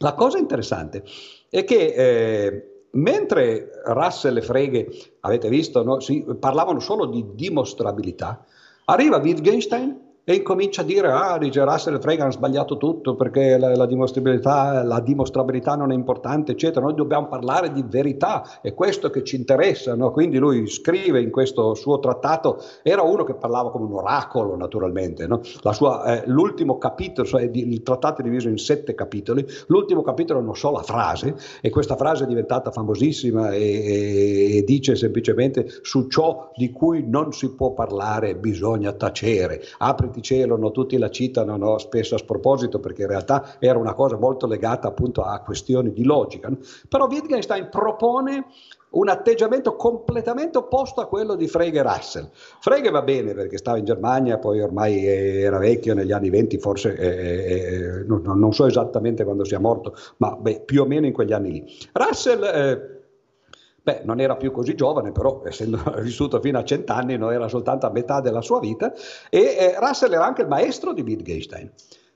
La 0.03 0.13
cosa 0.15 0.39
interessante 0.39 1.03
è 1.51 1.65
che 1.65 1.95
eh, 1.95 2.85
mentre 2.93 3.71
Russell 3.85 4.37
e 4.37 4.43
Frege, 4.43 4.89
avete 5.21 5.49
visto, 5.49 5.83
no, 5.83 6.01
si, 6.01 6.25
parlavano 6.39 6.79
solo 6.79 7.07
di 7.07 7.25
dimostrabilità, 7.35 8.45
arriva 8.87 9.19
Wittgenstein 9.19 10.09
e 10.25 10.35
incomincia 10.35 10.83
a 10.83 10.85
dire, 10.85 11.11
ah, 11.11 11.39
dice 11.39 11.65
Russell 11.65 11.95
e 11.95 12.01
Frege 12.01 12.23
hanno 12.23 12.31
sbagliato 12.31 12.77
tutto 12.77 13.17
perché 13.17 13.57
la, 13.57 13.75
la, 13.75 13.87
dimostrabilità, 13.87 14.83
la, 14.83 15.01
dimostrabilità, 15.01 15.75
non 15.77 15.93
è 15.93 15.95
importante, 15.95 16.53
eccetera, 16.53 16.85
noi 16.85 16.95
dobbiamo 16.95 17.27
parlare 17.27 17.73
di 17.73 17.83
verità, 17.87 18.61
è 18.61 18.75
questo 18.75 19.09
che 19.11 19.25
ci 19.25 19.37
interessa, 19.37 19.95
no? 19.95 20.11
quindi 20.11 20.39
lui 20.39 20.67
scrive 20.69 21.21
in 21.21 21.31
questo 21.31 21.75
suo 21.75 21.99
trattato, 22.01 22.63
era 22.83 23.03
uno 23.03 23.25
che 23.25 23.35
parlava 23.35 23.71
come 23.71 23.87
un 23.87 23.95
oracolo 23.95 24.57
naturalmente, 24.57 25.27
no? 25.27 25.41
sua, 25.73 26.21
eh, 26.21 26.23
l'ultimo 26.27 26.79
capitolo, 26.79 27.27
cioè 27.27 27.49
il 27.53 27.83
trattato 27.83 28.21
è 28.21 28.25
diviso 28.25 28.49
in 28.49 28.59
sette 28.59 28.95
capitoli, 28.95 29.45
l'ultimo 29.69 30.03
capitolo 30.03 30.39
è 30.39 30.43
una 30.43 30.55
sola 30.55 30.83
frase 30.83 31.35
e 31.61 31.71
questa 31.71 31.97
frase 31.97 32.25
è 32.25 32.27
diventata 32.27 32.71
famosissima 32.71 33.53
e, 33.53 33.63
e, 33.63 34.57
e 34.59 34.65
dice 34.65 34.97
semplicemente 34.97 35.67
su 35.83 36.09
ciò 36.09 36.51
di 36.55 36.71
cui 36.71 37.05
non 37.09 37.33
si 37.33 37.55
può 37.55 37.73
parlare 37.73 38.37
bisogna 38.37 38.93
tacere, 38.93 39.63
apriti 39.79 40.10
no? 40.57 40.71
tutti 40.71 40.99
la 40.99 41.11
citano 41.11 41.57
no? 41.57 41.79
spesso 41.79 42.15
a 42.15 42.19
sproposito 42.19 42.81
perché 42.81 43.03
in 43.03 43.09
realtà 43.09 43.57
era 43.59 43.79
una 43.79 43.95
cosa 43.95 44.17
molto 44.17 44.47
legata 44.47 44.89
appunto 44.89 45.23
a 45.23 45.41
questioni 45.41 45.93
di 45.93 46.05
logica. 46.05 46.49
No? 46.49 46.59
Però 46.89 47.07
Wittgenstein 47.07 47.69
propone 47.71 48.47
un 48.91 49.09
atteggiamento 49.09 49.77
completamente 49.77 50.59
opposto 50.59 51.01
a 51.01 51.07
quello 51.07 51.37
di 51.37 51.47
Frege 51.47 51.79
e 51.79 51.83
Russell. 51.83 52.29
Frege 52.33 52.91
va 52.91 53.03
bene 53.03 53.35
perché 53.35 53.57
stava 53.57 53.79
in 53.79 53.85
Germania, 53.85 54.39
poi 54.39 54.61
ormai 54.61 55.05
era 55.05 55.59
vecchio 55.59 55.95
negli 55.95 56.13
anni 56.13 56.31
20, 56.31 56.59
forse 56.59 56.97
eh, 56.97 57.07
eh, 57.07 57.75
eh 58.01 58.05
non, 58.05 58.23
non, 58.23 58.53
so 58.53 58.67
esattamente 58.67 59.25
quando 59.25 59.45
sia 59.45 59.61
morto, 59.61 59.95
ma 60.17 60.35
beh, 60.35 60.63
più 60.65 60.83
o 60.83 60.87
meno 60.87 61.07
in 61.07 61.13
quegli 61.13 61.33
anni 61.33 61.53
lì. 61.53 61.65
Russell 61.93 62.43
eh, 62.43 63.00
Beh, 63.83 64.03
non 64.05 64.21
era 64.21 64.37
più 64.37 64.51
così 64.51 64.75
giovane, 64.75 65.13
però 65.13 65.43
essendo 65.47 65.79
vissuto 66.01 66.41
fino 66.41 66.59
a 66.59 66.65
cent'anni 66.65 67.17
non 67.17 67.33
era 67.33 67.49
soltanto 67.49 67.87
a 67.87 67.91
metà 67.91 68.21
della 68.21 68.43
sua 68.43 68.61
vita 68.61 68.93
e 69.31 69.57
eh, 69.59 69.77
Russell 69.79 70.13
era 70.13 70.25
anche 70.25 70.43
il 70.43 70.49
maestro 70.49 70.93
di 70.93 71.03
Wittgenstein. 71.03 71.71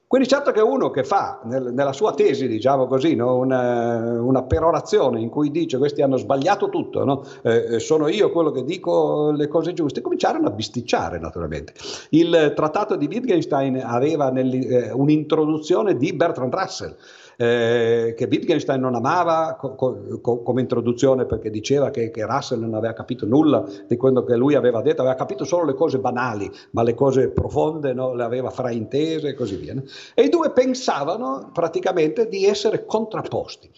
Quindi 0.07 0.31
certo 0.31 0.53
che 0.53 0.61
uno 0.61 0.91
che 0.91 1.03
fa 1.03 1.41
nel, 1.45 1.73
nella 1.73 1.93
sua 1.93 2.13
tesi, 2.13 2.47
diciamo 2.47 2.87
così, 2.87 3.17
no, 3.17 3.37
una, 3.37 4.21
una, 4.21 4.45
perorazione 4.45 5.19
in 5.19 5.29
cui 5.29 5.51
dice 5.51 5.77
questi 5.77 6.03
hanno 6.03 6.19
sbagliato 6.19 6.69
tutto, 6.69 7.05
no? 7.05 7.25
eh, 7.43 7.81
sono 7.81 8.07
io 8.07 8.31
quello 8.31 8.53
che 8.53 8.63
dico 8.63 9.33
le 9.33 9.49
cose 9.49 9.73
giuste, 9.73 10.03
cominciarono 10.03 10.47
a 10.47 10.51
bisticciare 10.51 11.19
naturalmente. 11.19 11.73
Il 12.11 12.53
trattato 12.55 12.95
di 12.95 13.07
Wittgenstein 13.07 13.83
aveva 13.85 14.31
nel, 14.31 14.55
eh, 14.55 14.93
un'introduzione 14.93 15.97
di 15.97 16.13
Bertrand 16.13 16.55
Russell, 16.55 16.95
eh, 17.37 18.15
che 18.17 18.29
Wittgenstein 18.31 18.81
non 18.81 18.95
amava 18.95 19.57
co- 19.59 19.75
co- 19.75 20.43
come 20.43 20.61
introduzione 20.61 21.27
perché 21.27 21.51
diceva 21.51 21.91
che, 21.91 22.11
che, 22.11 22.27
Russell 22.27 22.61
non 22.61 22.75
aveva 22.75 22.93
capito 22.93 23.27
nulla 23.27 23.65
di 23.87 23.97
quello 23.97 24.25
che 24.25 24.37
lui 24.37 24.55
aveva 24.55 24.83
detto, 24.83 25.01
aveva 25.03 25.17
capito 25.17 25.45
solo 25.45 25.65
le 25.65 25.75
cose 25.75 25.99
banali, 25.99 26.51
ma 26.71 26.83
le 26.83 26.95
cose 26.95 27.29
profonde 27.29 27.93
no, 27.93 28.15
le 28.15 28.23
aveva 28.23 28.51
fraintese 28.51 29.29
e 29.29 29.35
così 29.35 29.57
via. 29.57 29.75
E 30.15 30.23
i 30.23 30.29
due 30.29 30.51
pensavano 30.51 31.51
praticamente 31.53 32.29
di 32.29 32.45
essere 32.45 32.85
contrapposti. 32.85 33.71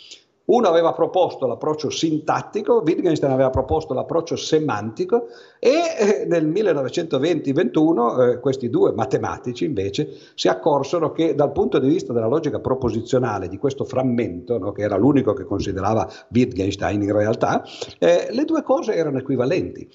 Uno 0.46 0.68
aveva 0.68 0.92
proposto 0.92 1.46
l'approccio 1.46 1.90
sintattico, 1.90 2.82
Wittgenstein 2.84 3.32
aveva 3.32 3.50
proposto 3.50 3.94
l'approccio 3.94 4.36
semantico 4.36 5.26
e 5.58 5.70
eh, 5.98 6.24
nel 6.26 6.46
1920-21 6.46 8.20
eh, 8.30 8.40
questi 8.40 8.70
due 8.70 8.92
matematici 8.92 9.64
invece 9.64 10.08
si 10.34 10.46
accorsero 10.46 11.10
che 11.10 11.34
dal 11.34 11.50
punto 11.50 11.80
di 11.80 11.88
vista 11.88 12.12
della 12.12 12.28
logica 12.28 12.60
proposizionale 12.60 13.48
di 13.48 13.58
questo 13.58 13.84
frammento, 13.84 14.58
no, 14.58 14.70
che 14.70 14.82
era 14.82 14.96
l'unico 14.96 15.32
che 15.32 15.44
considerava 15.44 16.08
Wittgenstein 16.32 17.02
in 17.02 17.12
realtà, 17.12 17.64
eh, 17.98 18.28
le 18.30 18.44
due 18.44 18.62
cose 18.62 18.94
erano 18.94 19.18
equivalenti 19.18 19.88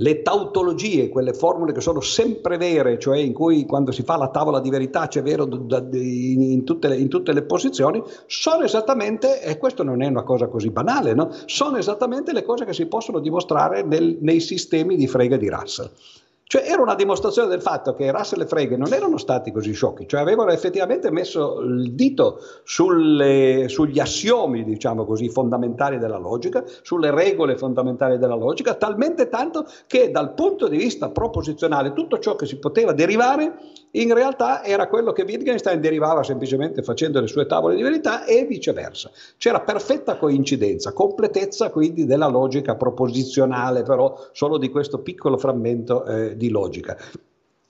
le 0.00 0.22
tautologie, 0.22 1.08
quelle 1.08 1.32
formule 1.32 1.72
che 1.72 1.80
sono 1.80 2.00
sempre 2.00 2.56
vere, 2.56 2.98
cioè 2.98 3.18
in 3.18 3.32
cui 3.32 3.66
quando 3.66 3.92
si 3.92 4.02
fa 4.02 4.16
la 4.16 4.28
tavola 4.28 4.60
di 4.60 4.70
verità 4.70 5.08
c'è 5.08 5.22
vero 5.22 5.46
in 5.46 6.64
tutte 6.64 6.88
le, 6.88 6.96
in 6.96 7.08
tutte 7.08 7.32
le 7.32 7.42
posizioni, 7.42 8.02
sono 8.26 8.64
esattamente, 8.64 9.42
e 9.42 9.58
questo 9.58 9.82
non 9.82 10.02
è 10.02 10.06
una 10.06 10.22
cosa 10.22 10.48
così 10.48 10.70
banale, 10.70 11.14
no? 11.14 11.30
sono 11.44 11.76
esattamente 11.76 12.32
le 12.32 12.42
cose 12.42 12.64
che 12.64 12.72
si 12.72 12.86
possono 12.86 13.20
dimostrare 13.20 13.82
nel, 13.82 14.16
nei 14.20 14.40
sistemi 14.40 14.96
di 14.96 15.06
frega 15.06 15.36
di 15.36 15.48
Russell. 15.48 15.90
Cioè 16.50 16.64
era 16.66 16.82
una 16.82 16.96
dimostrazione 16.96 17.46
del 17.46 17.62
fatto 17.62 17.94
che 17.94 18.10
Russell 18.10 18.40
e 18.40 18.46
Frege 18.46 18.76
non 18.76 18.92
erano 18.92 19.18
stati 19.18 19.52
così 19.52 19.72
sciocchi, 19.72 20.08
cioè 20.08 20.18
avevano 20.18 20.50
effettivamente 20.50 21.08
messo 21.12 21.60
il 21.60 21.92
dito 21.92 22.40
sulle, 22.64 23.66
sugli 23.68 24.00
assiomi, 24.00 24.64
diciamo 24.64 25.04
così, 25.04 25.28
fondamentali 25.28 25.98
della 25.98 26.18
logica, 26.18 26.64
sulle 26.82 27.12
regole 27.12 27.56
fondamentali 27.56 28.18
della 28.18 28.34
logica, 28.34 28.74
talmente 28.74 29.28
tanto 29.28 29.64
che 29.86 30.10
dal 30.10 30.34
punto 30.34 30.66
di 30.66 30.76
vista 30.76 31.10
proposizionale 31.10 31.92
tutto 31.92 32.18
ciò 32.18 32.34
che 32.34 32.46
si 32.46 32.58
poteva 32.58 32.92
derivare 32.92 33.56
in 33.92 34.14
realtà 34.14 34.62
era 34.62 34.86
quello 34.88 35.12
che 35.12 35.22
Wittgenstein 35.22 35.80
derivava 35.80 36.22
semplicemente 36.22 36.82
facendo 36.82 37.20
le 37.20 37.26
sue 37.26 37.46
tavole 37.46 37.74
di 37.74 37.82
verità 37.82 38.24
e 38.24 38.44
viceversa. 38.44 39.10
C'era 39.36 39.60
perfetta 39.60 40.16
coincidenza, 40.16 40.92
completezza 40.92 41.70
quindi 41.70 42.04
della 42.04 42.28
logica 42.28 42.76
proposizionale, 42.76 43.82
però 43.82 44.28
solo 44.32 44.58
di 44.58 44.68
questo 44.68 45.00
piccolo 45.00 45.36
frammento 45.36 46.04
eh, 46.04 46.36
di 46.36 46.50
logica. 46.50 46.96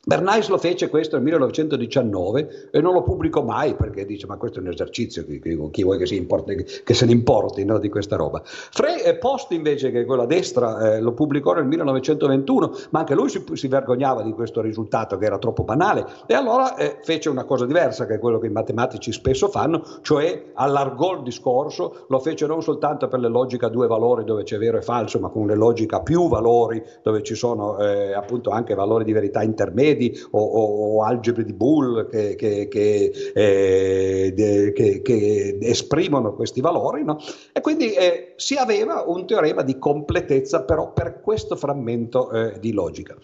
Bernays 0.02 0.48
lo 0.48 0.56
fece 0.56 0.88
questo 0.88 1.16
nel 1.16 1.24
1919 1.24 2.70
e 2.70 2.80
non 2.80 2.94
lo 2.94 3.02
pubblicò 3.02 3.42
mai 3.42 3.74
perché 3.74 4.06
dice 4.06 4.26
ma 4.26 4.38
questo 4.38 4.58
è 4.58 4.62
un 4.62 4.68
esercizio, 4.68 5.26
chi, 5.26 5.38
chi 5.38 5.82
vuoi 5.82 5.98
che, 5.98 6.14
importi, 6.14 6.64
che 6.82 6.94
se 6.94 7.04
ne 7.04 7.12
importi 7.12 7.66
no, 7.66 7.78
di 7.78 7.90
questa 7.90 8.16
roba. 8.16 8.40
Frey 8.42 9.02
eh, 9.02 9.16
Post 9.16 9.52
invece 9.52 9.90
che 9.90 10.06
quella 10.06 10.24
destra 10.24 10.94
eh, 10.94 11.00
lo 11.00 11.12
pubblicò 11.12 11.52
nel 11.52 11.66
1921 11.66 12.76
ma 12.90 13.00
anche 13.00 13.14
lui 13.14 13.28
si, 13.28 13.44
si, 13.52 13.68
vergognava 13.68 14.22
di 14.22 14.32
questo 14.32 14.62
risultato 14.62 15.18
che 15.18 15.26
era 15.26 15.36
troppo 15.36 15.64
banale 15.64 16.06
e 16.26 16.32
allora 16.32 16.76
eh, 16.76 16.96
fece 17.02 17.28
una 17.28 17.44
cosa 17.44 17.66
diversa 17.66 18.06
che 18.06 18.14
è 18.14 18.18
quello 18.18 18.38
che 18.38 18.46
i 18.46 18.50
matematici 18.50 19.12
spesso 19.12 19.48
fanno, 19.48 19.84
cioè 20.00 20.44
allargò 20.54 21.16
il 21.16 21.24
discorso, 21.24 22.06
lo 22.08 22.20
fece 22.20 22.46
non 22.46 22.62
soltanto 22.62 23.06
per 23.06 23.20
le 23.20 23.28
logiche 23.28 23.66
a 23.66 23.68
due 23.68 23.86
valori 23.86 24.24
dove 24.24 24.44
c'è 24.44 24.56
vero 24.56 24.78
e 24.78 24.82
falso 24.82 25.18
ma 25.20 25.28
con 25.28 25.46
le 25.46 25.56
logiche 25.56 25.96
a 25.96 26.00
più 26.00 26.26
valori 26.26 26.82
dove 27.02 27.22
ci 27.22 27.34
sono 27.34 27.76
eh, 27.78 28.14
appunto 28.14 28.48
anche 28.48 28.74
valori 28.74 29.04
di 29.04 29.12
verità 29.12 29.42
intermedi 29.42 29.88
Archimedi 29.90 30.18
o, 30.30 30.40
o, 30.40 30.96
o 30.96 31.02
algebre 31.02 31.44
di 31.44 31.52
Boole 31.52 32.06
che, 32.08 32.34
che, 32.36 32.68
che, 32.68 33.12
eh, 33.34 34.32
de, 34.34 34.72
che, 34.72 35.58
esprimono 35.60 36.34
questi 36.34 36.60
valori, 36.60 37.04
no? 37.04 37.18
e 37.52 37.60
quindi 37.60 37.92
eh, 37.92 38.34
si 38.36 38.54
aveva 38.54 39.04
un 39.06 39.26
teorema 39.26 39.62
di 39.62 39.78
completezza 39.78 40.62
però 40.62 40.92
per 40.92 41.20
questo 41.20 41.56
frammento 41.56 42.30
eh, 42.30 42.58
di 42.60 42.72
logica. 42.72 43.16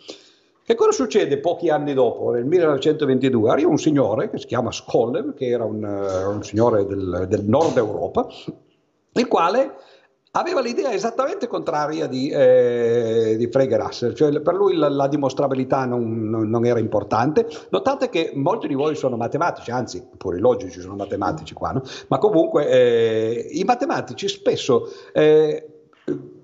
Che 0.64 0.74
cosa 0.74 0.90
succede 0.90 1.38
pochi 1.38 1.68
anni 1.68 1.94
dopo, 1.94 2.32
nel 2.32 2.44
1922? 2.44 3.50
Arriva 3.50 3.70
un 3.70 3.78
signore 3.78 4.30
che 4.30 4.38
si 4.38 4.46
chiama 4.46 4.72
Skollev, 4.72 5.34
che 5.34 5.46
era 5.46 5.64
un, 5.64 5.84
un 5.84 6.42
signore 6.42 6.84
del, 6.84 7.26
del 7.28 7.44
nord 7.44 7.76
Europa, 7.76 8.26
il 9.12 9.28
quale 9.28 9.74
aveva 10.38 10.60
l'idea 10.60 10.92
esattamente 10.92 11.46
contraria 11.46 12.06
di, 12.06 12.28
eh, 12.28 13.36
di 13.38 13.48
Russell, 13.52 14.12
cioè 14.12 14.40
per 14.40 14.54
lui 14.54 14.76
la, 14.76 14.88
la 14.88 15.08
dimostrabilità 15.08 15.86
non, 15.86 16.28
non, 16.28 16.48
non, 16.48 16.64
era 16.66 16.78
importante. 16.78 17.46
Notate 17.70 18.08
che 18.10 18.32
molti 18.34 18.68
di 18.68 18.74
voi 18.74 18.94
sono 18.96 19.16
matematici, 19.16 19.70
anzi 19.70 20.06
pure 20.16 20.36
i 20.36 20.40
logici 20.40 20.80
sono 20.80 20.94
matematici 20.94 21.54
qua, 21.54 21.72
no? 21.72 21.82
ma 22.08 22.18
comunque 22.18 22.68
eh, 22.68 23.48
i 23.52 23.64
matematici 23.64 24.28
spesso... 24.28 24.90
Eh, 25.12 25.70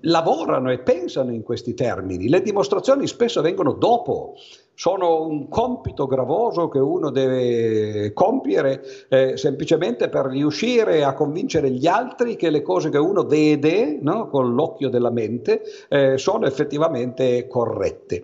lavorano 0.01 0.69
e 0.71 0.79
pensano 0.79 1.31
in 1.31 1.41
questi 1.41 1.73
termini, 1.73 2.27
le 2.27 2.41
dimostrazioni 2.41 3.07
spesso 3.07 3.41
vengono 3.41 3.71
dopo, 3.71 4.35
sono 4.75 5.25
un 5.25 5.47
compito 5.49 6.07
gravoso 6.07 6.67
che 6.67 6.79
uno 6.79 7.09
deve 7.09 8.11
compiere 8.13 8.83
eh, 9.09 9.37
semplicemente 9.37 10.09
per 10.09 10.25
riuscire 10.25 11.03
a 11.03 11.13
convincere 11.13 11.69
gli 11.69 11.87
altri 11.87 12.35
che 12.35 12.49
le 12.49 12.61
cose 12.61 12.89
che 12.89 12.97
uno 12.97 13.23
vede 13.23 13.99
no, 14.01 14.27
con 14.29 14.53
l'occhio 14.53 14.89
della 14.89 15.11
mente 15.11 15.61
eh, 15.89 16.17
sono 16.17 16.45
effettivamente 16.45 17.47
corrette. 17.47 18.23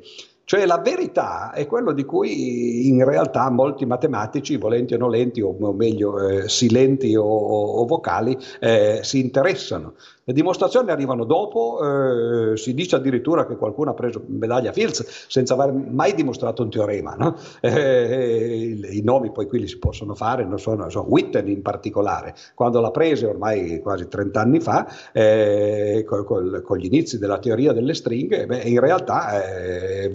Cioè 0.49 0.65
la 0.65 0.79
verità 0.79 1.51
è 1.51 1.67
quello 1.67 1.91
di 1.91 2.03
cui 2.05 2.87
in 2.87 3.05
realtà 3.05 3.51
molti 3.51 3.85
matematici, 3.85 4.57
volenti 4.57 4.95
o 4.95 4.97
nolenti, 4.97 5.41
o, 5.41 5.55
meglio 5.73 6.27
eh, 6.27 6.49
silenti 6.49 7.15
o, 7.15 7.23
o 7.23 7.85
vocali, 7.85 8.35
eh, 8.59 9.01
si 9.03 9.19
interessano. 9.19 9.93
Le 10.29 10.35
dimostrazioni 10.35 10.91
arrivano 10.91 11.23
dopo, 11.23 12.51
eh, 12.51 12.55
si 12.55 12.75
dice 12.75 12.97
addirittura 12.97 13.47
che 13.47 13.55
qualcuno 13.55 13.89
ha 13.89 13.93
preso 13.95 14.21
medaglia 14.27 14.71
Fields 14.71 15.25
senza 15.27 15.55
aver 15.55 15.73
mai 15.73 16.13
dimostrato 16.13 16.61
un 16.61 16.69
teorema. 16.69 17.15
No? 17.17 17.35
Eh, 17.69 18.77
I 18.91 19.01
nomi 19.01 19.31
poi 19.31 19.47
qui 19.47 19.59
li 19.59 19.67
si 19.67 19.77
possono 19.79 20.13
fare, 20.15 20.43
non 20.43 20.59
sono, 20.59 20.89
so, 20.89 21.05
Witten 21.07 21.47
in 21.47 21.61
particolare, 21.61 22.35
quando 22.53 22.79
l'ha 22.79 22.91
presa 22.91 23.27
ormai 23.27 23.79
quasi 23.81 24.07
30 24.07 24.39
anni 24.39 24.59
fa, 24.59 24.87
eh, 25.11 26.03
col, 26.05 26.25
col, 26.25 26.61
con 26.63 26.77
gli 26.77 26.85
inizi 26.85 27.17
della 27.17 27.39
teoria 27.39 27.73
delle 27.73 27.93
stringhe, 27.93 28.45
beh, 28.45 28.61
in 28.61 28.79
realtà 28.79 29.43
eh, 29.43 30.11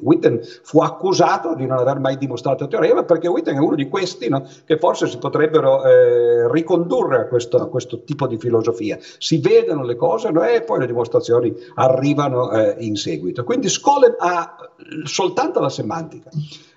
Witten 0.00 0.40
fu 0.62 0.80
accusato 0.80 1.54
di 1.54 1.66
non 1.66 1.78
aver 1.78 1.98
mai 1.98 2.18
dimostrato 2.18 2.64
il 2.64 2.70
teorema 2.70 3.04
perché 3.04 3.28
Witten 3.28 3.54
è 3.54 3.58
uno 3.58 3.76
di 3.76 3.88
questi 3.88 4.28
no, 4.28 4.46
che 4.64 4.78
forse 4.78 5.06
si 5.06 5.18
potrebbero 5.18 5.84
eh, 5.84 6.50
ricondurre 6.52 7.20
a 7.20 7.26
questo, 7.26 7.58
a 7.58 7.68
questo 7.68 8.02
tipo 8.02 8.26
di 8.26 8.38
filosofia. 8.38 8.98
Si 9.18 9.38
vede 9.38 9.55
vedono 9.60 9.84
le 9.84 9.96
cose 9.96 10.30
no? 10.30 10.44
e 10.44 10.62
poi 10.62 10.80
le 10.80 10.86
dimostrazioni 10.86 11.54
arrivano 11.74 12.50
eh, 12.50 12.76
in 12.78 12.96
seguito. 12.96 13.44
Quindi 13.44 13.68
Skolem 13.68 14.14
ha 14.18 14.56
soltanto 15.04 15.60
la 15.60 15.70
semantica. 15.70 16.30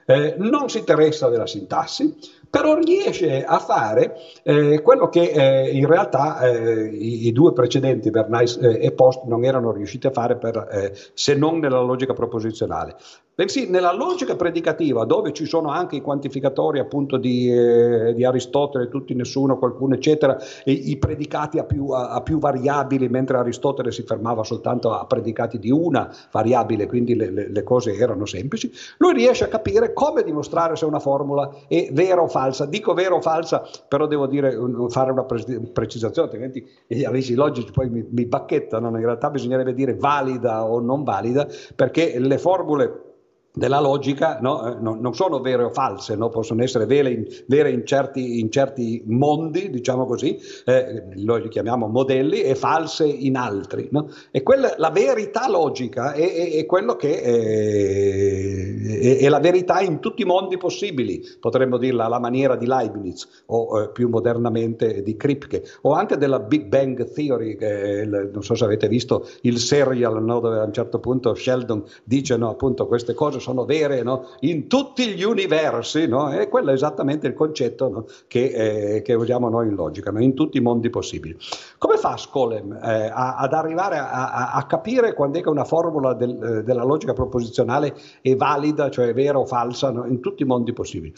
eh, 0.05 0.35
non 0.39 0.69
si 0.69 0.79
interessa 0.79 1.29
della 1.29 1.45
sintassi, 1.45 2.17
però 2.49 2.75
riesce 2.75 3.43
a 3.43 3.59
fare 3.59 4.15
eh, 4.43 4.81
quello 4.81 5.09
che 5.09 5.21
eh, 5.21 5.69
in 5.71 5.85
realtà 5.85 6.39
eh, 6.41 6.85
i, 6.87 7.27
i, 7.27 7.31
due 7.31 7.53
precedenti, 7.53 8.09
Bernays 8.09 8.57
eh, 8.61 8.79
e 8.81 8.91
Post, 8.91 9.23
non 9.25 9.43
erano 9.43 9.71
riusciti 9.71 10.07
a 10.07 10.11
fare 10.11 10.37
per, 10.37 10.67
eh, 10.71 10.93
se 11.13 11.35
non 11.35 11.59
nella 11.59 11.81
logica 11.81 12.13
proposizionale. 12.13 12.95
Bensì 13.39 13.69
nella 13.69 13.93
logica 13.93 14.35
predicativa, 14.35 15.05
dove 15.05 15.31
ci 15.31 15.45
sono 15.45 15.69
anche 15.69 15.95
i 15.95 16.01
quantificatori 16.01 16.77
appunto 16.77 17.15
di, 17.15 17.49
eh, 17.49 18.13
di 18.13 18.25
Aristotele, 18.25 18.89
tutti, 18.89 19.13
nessuno, 19.13 19.57
qualcuno, 19.57 19.93
eccetera, 19.93 20.37
i, 20.65 20.97
predicati 20.97 21.57
a 21.57 21.63
più, 21.63 21.87
a, 21.91 22.09
a 22.09 22.21
più, 22.21 22.37
variabili, 22.37 23.07
mentre 23.07 23.37
Aristotele 23.37 23.93
si 23.93 24.03
fermava 24.03 24.43
soltanto 24.43 24.91
a 24.91 25.05
predicati 25.05 25.57
di 25.57 25.71
una 25.71 26.13
variabile, 26.31 26.85
quindi 26.85 27.15
le, 27.15 27.31
le, 27.31 27.49
le 27.49 27.63
cose 27.63 27.95
erano 27.95 28.25
semplici, 28.25 28.69
lui 28.97 29.13
riesce 29.13 29.45
a 29.45 29.47
capire 29.47 29.93
come 29.93 30.23
dimostrare 30.23 30.75
se 30.75 30.83
una 30.83 30.99
formula 30.99 31.49
è 31.69 31.87
vera 31.93 32.21
o 32.21 32.27
falsa. 32.27 32.38
Dico 32.67 32.93
vera 32.93 33.15
o 33.15 33.21
falsa, 33.21 33.63
però 33.87 34.07
devo 34.07 34.25
dire, 34.25 34.57
fare 34.89 35.11
una 35.11 35.25
precisazione, 35.25 36.29
altrimenti 36.29 36.65
gli 36.87 37.03
amici 37.03 37.33
logici 37.33 37.71
poi 37.71 37.89
mi, 37.89 38.05
mi 38.09 38.25
bacchettano, 38.25 38.87
in 38.89 39.03
realtà 39.03 39.29
bisognerebbe 39.29 39.73
dire 39.73 39.95
valida 39.95 40.65
o 40.65 40.79
non 40.79 41.03
valida, 41.03 41.47
perché 41.75 42.17
le 42.17 42.37
formule 42.37 43.08
della 43.53 43.79
logica 43.79 44.39
no? 44.41 44.65
eh, 44.67 44.75
no, 44.79 44.97
non 44.99 45.13
sono 45.13 45.39
vere 45.39 45.63
o 45.63 45.69
false, 45.69 46.15
no? 46.15 46.29
possono 46.29 46.63
essere 46.63 46.85
vere, 46.85 47.11
in, 47.11 47.25
vere 47.47 47.71
in, 47.71 47.85
certi, 47.85 48.39
in, 48.39 48.51
certi, 48.51 49.03
mondi, 49.05 49.69
diciamo 49.69 50.05
così, 50.05 50.39
eh, 50.65 51.03
lo 51.15 51.39
chiamiamo 51.47 51.87
modelli, 51.87 52.41
e 52.41 52.55
false 52.55 53.05
in 53.05 53.35
altri. 53.35 53.89
E 54.31 54.43
quella, 54.43 54.73
la 54.77 54.91
verità 54.91 55.49
logica 55.49 56.13
è, 56.13 56.33
è, 56.33 56.51
è 56.57 56.65
quello 56.65 56.95
che 56.95 57.21
è, 57.21 59.19
è, 59.19 59.29
la 59.29 59.39
verità 59.39 59.81
in 59.81 59.99
tutti 59.99 60.21
i 60.21 60.25
mondi 60.25 60.57
possibili, 60.57 61.23
potremmo 61.39 61.77
dirla 61.77 62.05
alla 62.05 62.19
maniera 62.19 62.55
di 62.55 62.65
Leibniz 62.65 63.43
o 63.47 63.81
eh, 63.81 63.89
più 63.89 64.09
modernamente 64.09 65.01
di 65.01 65.15
Kripke, 65.15 65.63
o 65.81 65.93
anche 65.93 66.17
della 66.17 66.39
Big 66.39 66.65
Bang 66.65 67.11
Theory, 67.11 67.55
che, 67.55 68.05
non 68.05 68.43
so 68.43 68.55
se 68.55 68.63
avete 68.63 68.87
visto 68.87 69.27
il 69.41 69.57
serial 69.59 70.23
dove 70.23 70.59
a 70.59 70.63
un 70.63 70.73
certo 70.73 70.99
punto 70.99 71.33
Sheldon 71.33 71.83
dice 72.03 72.33
appunto 72.33 72.87
queste 72.87 73.13
cose 73.13 73.38
sono 73.39 73.65
vere 73.65 74.03
no? 74.03 74.27
in 74.41 74.67
tutti 74.67 75.07
gli 75.13 75.23
universi, 75.23 76.07
no? 76.07 76.31
e 76.31 76.47
quello 76.49 76.69
è 76.71 76.73
esattamente 76.73 77.27
il 77.27 77.33
concetto 77.33 77.89
no? 77.89 78.05
che, 78.27 78.95
eh, 78.95 79.01
che, 79.01 79.13
usiamo 79.13 79.49
noi 79.49 79.67
in 79.67 79.75
logica, 79.75 80.11
in 80.17 80.33
tutti 80.33 80.57
i 80.57 80.61
mondi 80.61 80.89
possibili. 80.89 81.37
Come 81.77 81.97
fa 81.97 82.17
Skolem 82.17 82.73
eh, 82.73 83.09
a, 83.13 83.35
ad 83.37 83.53
arrivare 83.53 83.97
a, 83.97 84.31
a, 84.31 84.51
a, 84.53 84.65
capire 84.65 85.13
quando 85.13 85.39
è 85.39 85.41
che 85.41 85.49
una 85.49 85.65
formula 85.65 86.13
del, 86.13 86.43
eh, 86.43 86.63
della 86.63 86.83
logica 86.83 87.13
proposizionale 87.13 87.95
è 88.21 88.35
valida, 88.35 88.89
cioè 88.89 89.13
vera 89.13 89.39
o 89.39 89.45
falsa, 89.45 89.89
in 90.07 90.19
tutti 90.19 90.43
i 90.43 90.45
mondi 90.45 90.73
possibili? 90.73 91.13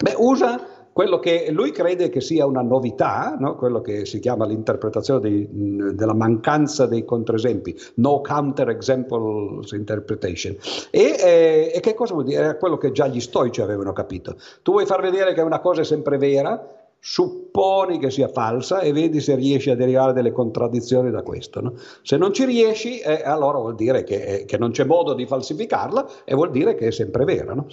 Beh, 0.00 0.14
usa 0.16 0.77
quello 0.98 1.20
che 1.20 1.52
lui 1.52 1.70
crede 1.70 2.08
che 2.08 2.20
sia 2.20 2.44
una 2.44 2.60
novità, 2.60 3.36
no? 3.38 3.54
quello 3.54 3.80
che 3.80 4.04
si 4.04 4.18
chiama 4.18 4.46
l'interpretazione 4.46 5.20
dei, 5.20 5.48
della 5.94 6.12
mancanza 6.12 6.86
dei 6.86 7.04
controesempi, 7.04 7.72
no 7.94 8.20
counter 8.20 8.70
examples 8.70 9.70
interpretation. 9.70 10.56
E, 10.90 11.14
eh, 11.20 11.72
e, 11.72 11.78
che 11.78 11.94
cosa 11.94 12.14
vuol 12.14 12.24
dire? 12.24 12.42
Era 12.42 12.56
quello 12.56 12.78
che 12.78 12.90
già 12.90 13.06
gli 13.06 13.20
stoici 13.20 13.60
avevano 13.60 13.92
capito. 13.92 14.38
Tu 14.62 14.72
vuoi 14.72 14.86
far 14.86 15.00
vedere 15.00 15.34
che 15.34 15.40
una 15.40 15.60
cosa 15.60 15.82
è 15.82 15.84
sempre 15.84 16.18
vera, 16.18 16.60
supponi 16.98 18.00
che 18.00 18.10
sia 18.10 18.26
falsa 18.26 18.80
e 18.80 18.90
vedi 18.90 19.20
se 19.20 19.36
riesci 19.36 19.70
a 19.70 19.76
derivare 19.76 20.12
delle 20.12 20.32
contraddizioni 20.32 21.12
da 21.12 21.22
questo. 21.22 21.60
No? 21.60 21.74
Se 22.02 22.16
non 22.16 22.32
ci 22.32 22.44
riesci, 22.44 22.98
eh, 22.98 23.22
allora 23.22 23.58
vuol 23.58 23.76
dire 23.76 24.02
che, 24.02 24.24
eh, 24.24 24.44
che, 24.46 24.58
non 24.58 24.72
c'è 24.72 24.82
modo 24.82 25.14
di 25.14 25.26
falsificarla 25.26 26.24
e 26.24 26.34
vuol 26.34 26.50
dire 26.50 26.74
che 26.74 26.88
è 26.88 26.90
sempre 26.90 27.24
vera. 27.24 27.54
No? 27.54 27.68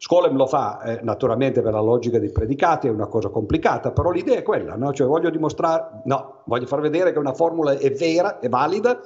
Skolem 0.00 0.36
lo 0.36 0.46
fa 0.46 0.80
eh, 0.82 1.00
naturalmente 1.02 1.60
per 1.60 1.72
la 1.72 1.80
logica 1.80 2.20
dei 2.20 2.30
predicati, 2.30 2.86
è 2.86 2.90
una 2.90 3.08
cosa 3.08 3.30
complicata, 3.30 3.90
però 3.90 4.10
l'idea 4.10 4.38
è 4.38 4.42
quella, 4.42 4.76
no? 4.76 4.92
cioè 4.92 5.08
voglio 5.08 5.28
dimostrare, 5.28 6.02
no, 6.04 6.42
voglio 6.44 6.66
far 6.66 6.80
vedere 6.80 7.12
che 7.12 7.18
una 7.18 7.34
formula 7.34 7.72
è 7.72 7.90
vera, 7.90 8.38
è 8.38 8.48
valida, 8.48 9.00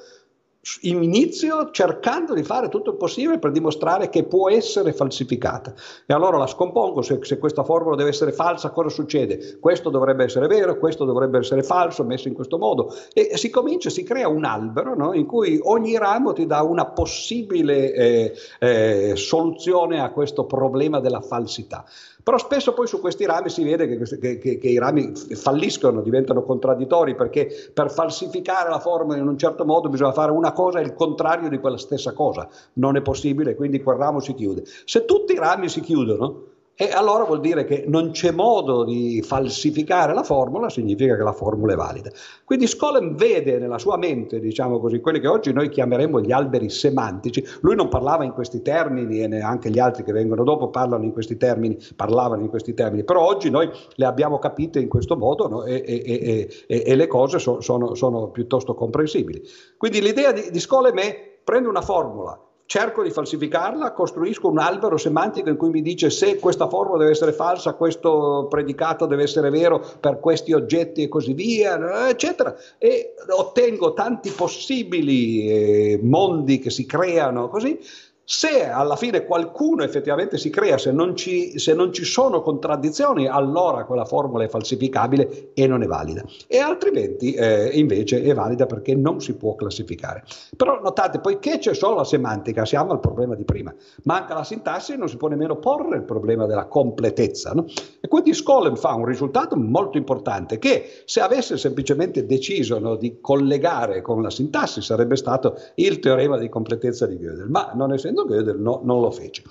inizio 0.83 1.71
cercando 1.73 2.35
di 2.35 2.45
fare 2.45 2.69
tutto 2.69 2.91
il 2.91 2.97
possibile 2.97 3.41
per 3.41 3.51
dimostrare 3.51 4.09
che 4.09 4.23
può 4.25 4.49
essere 4.49 4.93
falsificata. 4.93 5.75
E 6.07 6.15
allora 6.15 6.39
la 6.39 6.47
scompongo, 6.47 7.03
se, 7.03 7.19
se, 7.23 7.39
questa 7.39 7.65
formula 7.65 7.97
deve 7.97 8.11
essere 8.11 8.31
falsa, 8.31 8.71
cosa 8.71 8.89
succede? 8.89 9.59
Questo 9.59 9.91
dovrebbe 9.91 10.25
essere 10.25 10.47
vero, 10.47 10.79
questo 10.79 11.05
dovrebbe 11.05 11.39
essere 11.39 11.65
falso, 11.65 12.05
messo 12.05 12.29
in 12.29 12.35
questo 12.35 12.59
modo. 12.59 12.95
E 13.13 13.37
si 13.37 13.51
comincia, 13.51 13.91
si 13.91 14.05
crea 14.05 14.29
un 14.29 14.45
albero 14.45 14.95
no? 14.95 15.13
in 15.15 15.27
cui 15.27 15.59
ogni 15.63 15.99
ramo 15.99 16.33
ti 16.33 16.47
dà 16.47 16.63
una 16.63 16.87
possibile 16.87 17.93
eh, 17.93 18.35
eh, 18.61 19.13
soluzione 19.17 20.01
a 20.01 20.11
questo 20.11 20.45
problema 20.45 21.01
della 21.01 21.21
falsità. 21.21 21.85
Però 22.23 22.39
spesso 22.39 22.73
poi 22.73 22.87
su 22.87 23.01
questi 23.01 23.27
rami 23.27 23.49
si 23.49 23.65
vede 23.65 23.87
che, 23.89 24.19
che, 24.19 24.39
che, 24.39 24.59
che, 24.59 24.69
i 24.69 24.79
rami 24.79 25.13
falliscono, 25.35 26.03
diventano 26.03 26.43
contraddittori, 26.43 27.15
perché 27.15 27.71
per 27.73 27.91
falsificare 27.91 28.71
la 28.71 28.79
forma 28.79 29.17
in 29.17 29.27
un 29.27 29.37
certo 29.37 29.65
modo 29.65 29.89
bisogna 29.89 30.13
fare 30.13 30.31
una 30.31 30.53
cosa 30.53 30.79
e 30.79 30.83
il 30.83 30.95
contrario 30.95 31.49
di 31.49 31.59
quella 31.59 31.79
stessa 31.79 32.13
cosa. 32.13 32.49
Non 32.75 32.97
è 32.97 33.03
possibile, 33.03 33.55
quindi 33.55 33.83
quel 33.83 33.97
ramo 33.97 34.21
si 34.21 34.35
chiude. 34.35 34.63
Se 34.85 35.05
tutti 35.05 35.33
i 35.33 35.39
rami 35.39 35.69
si 35.69 35.81
chiudono, 35.81 36.51
e 36.75 36.91
allora 36.91 37.25
vuol 37.25 37.41
dire 37.41 37.65
che 37.65 37.85
non 37.87 38.13
c'è 38.13 38.31
modo 38.31 38.85
di 38.85 39.23
falsificare 39.23 40.15
la 40.15 40.23
formula, 40.23 40.71
significa 40.71 41.17
che 41.17 41.23
la 41.23 41.33
formula 41.33 41.75
è 41.75 41.77
valida. 41.77 42.11
Quindi 42.45 42.67
Skolem 42.67 43.15
vede 43.15 43.59
nella 43.59 43.79
sua 43.79 43.99
mente, 43.99 44.41
diciamo 44.41 44.81
così, 44.81 45.01
quelli 45.01 45.21
che 45.21 45.29
oggi 45.29 45.53
noi 45.53 45.69
chiameremo 45.69 46.21
gli 46.21 46.33
alberi 46.33 46.71
semantici. 46.71 47.45
Lui 47.61 47.75
non 47.75 47.89
parlava 47.89 48.25
in 48.25 48.33
questi 48.33 48.63
termini 48.63 49.21
e 49.21 49.29
neanche 49.29 49.71
gli 49.71 49.79
altri 49.79 50.03
che 50.03 50.13
vengono 50.13 50.45
dopo 50.45 50.71
parlano 50.71 51.05
in 51.05 51.13
questi 51.13 51.37
termini, 51.37 51.79
parlavano 51.95 52.43
in 52.43 52.49
questi 52.49 52.73
termini, 52.73 53.05
però 53.05 53.23
oggi 53.25 53.51
noi 53.51 53.71
le 53.95 54.07
abbiamo 54.07 54.39
capite 54.39 54.81
in 54.81 54.89
questo 54.89 55.17
modo 55.17 55.49
no? 55.49 55.65
e, 55.65 55.83
e, 55.87 56.49
e, 56.67 56.83
e, 56.87 56.97
le 56.97 57.07
cose 57.07 57.39
so, 57.39 57.61
sono, 57.61 57.95
sono, 57.95 58.29
piuttosto 58.29 58.75
comprensibili. 58.75 59.43
Quindi 59.77 60.01
l'idea 60.01 60.33
di, 60.33 60.51
di 60.51 60.59
Skolem 60.59 60.99
è 60.99 61.31
prende 61.45 61.69
una 61.69 61.83
formula, 61.83 62.39
cerco 62.73 63.03
di 63.03 63.11
falsificarla, 63.11 63.93
costruisco 63.93 64.49
un 64.49 64.57
albero 64.57 64.97
semantico 64.97 65.51
in 65.51 65.59
cui 65.59 65.69
mi 65.69 65.83
dice 65.83 66.09
se 66.09 66.39
questa 66.39 66.71
formula 66.71 66.97
deve 66.97 67.11
essere 67.11 67.33
falsa, 67.33 67.75
questo 67.75 68.47
predicato 68.49 69.05
deve 69.05 69.25
essere 69.25 69.51
vero 69.51 69.85
per 70.01 70.19
questi 70.21 70.55
oggetti 70.55 71.03
e 71.03 71.09
così 71.09 71.35
via, 71.35 72.09
eccetera. 72.09 72.57
E 72.79 73.13
ottengo 73.29 73.93
tanti 73.93 74.31
possibili 74.31 75.51
eh, 75.51 76.01
mondi 76.03 76.61
che 76.61 76.71
si 76.71 76.87
creano 76.87 77.51
così 77.51 77.79
se 78.25 78.69
alla 78.69 78.97
fine 78.97 79.25
qualcuno 79.25 79.83
effettivamente 79.83 80.39
si 80.39 80.49
crea, 80.49 80.79
se 80.79 80.93
non, 80.93 81.17
ci, 81.17 81.59
se 81.59 81.75
non, 81.75 81.93
ci, 81.93 82.05
sono 82.05 82.41
contraddizioni, 82.41 83.27
allora 83.27 83.85
quella 83.85 84.05
formula 84.05 84.45
è 84.45 84.49
falsificabile 84.49 85.51
e 85.55 85.67
non 85.67 85.83
è 85.83 85.87
valida. 85.87 86.23
E 86.47 86.59
altrimenti 86.59 87.35
eh, 87.35 87.71
invece 87.73 88.23
è 88.23 88.33
valida 88.35 88.67
perché 88.67 88.95
non 88.95 89.21
si 89.21 89.35
può 89.35 89.55
classificare. 89.55 90.25
Però 90.57 90.81
notate, 90.81 91.21
poiché 91.21 91.59
c'è 91.59 91.75
solo 91.75 91.97
la 91.97 92.05
semantica, 92.05 92.65
siamo 92.65 92.93
al 92.93 93.01
problema 93.01 93.35
di 93.35 93.45
prima. 93.45 93.75
Manca 94.05 94.35
la 94.35 94.45
sintassi 94.45 94.93
e 94.93 94.97
non 94.97 95.09
si 95.09 95.17
può 95.17 95.29
nemmeno 95.29 95.57
porre 95.57 95.97
il 95.97 96.05
problema 96.05 96.47
della 96.47 96.67
completezza. 96.67 97.53
No? 97.53 97.67
E 98.01 98.09
quindi 98.09 98.35
Skolem 98.35 98.77
fa 98.77 98.95
un 98.95 99.05
risultato 99.05 99.57
molto 99.57 99.99
importante 99.99 100.59
che 100.59 101.03
se 101.05 101.21
avesse 101.21 101.57
semplicemente 101.57 102.25
deciso 102.25 102.79
no, 102.79 102.97
di 102.97 103.21
collegare 103.21 104.01
con 104.01 104.23
la 104.23 104.31
sintassi 104.31 104.81
sarebbe 104.81 105.17
stato 105.17 105.57
il 105.77 105.99
teorema 105.99 106.39
di 106.39 106.49
completezza 106.49 107.07
di 107.07 107.19
Gödel, 107.19 107.49
ma 107.49 107.73
non 107.75 107.93
essendo 107.93 108.22
facendo 108.23 108.27
Gödel 108.27 108.59
no, 108.59 108.81
non 108.85 109.01
lo 109.01 109.11
fece. 109.11 109.43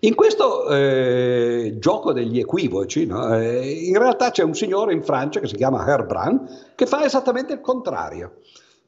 In 0.00 0.14
questo 0.14 0.68
eh, 0.68 1.76
gioco 1.78 2.12
degli 2.12 2.38
equivoci, 2.38 3.06
no, 3.06 3.34
eh, 3.36 3.68
in 3.68 3.98
realtà 3.98 4.30
c'è 4.30 4.42
un 4.42 4.54
signore 4.54 4.92
in 4.92 5.02
Francia 5.02 5.40
che 5.40 5.46
si 5.48 5.56
chiama 5.56 5.86
Herbrand 5.86 6.74
che 6.74 6.86
fa 6.86 7.04
esattamente 7.04 7.54
il 7.54 7.60
contrario. 7.60 8.38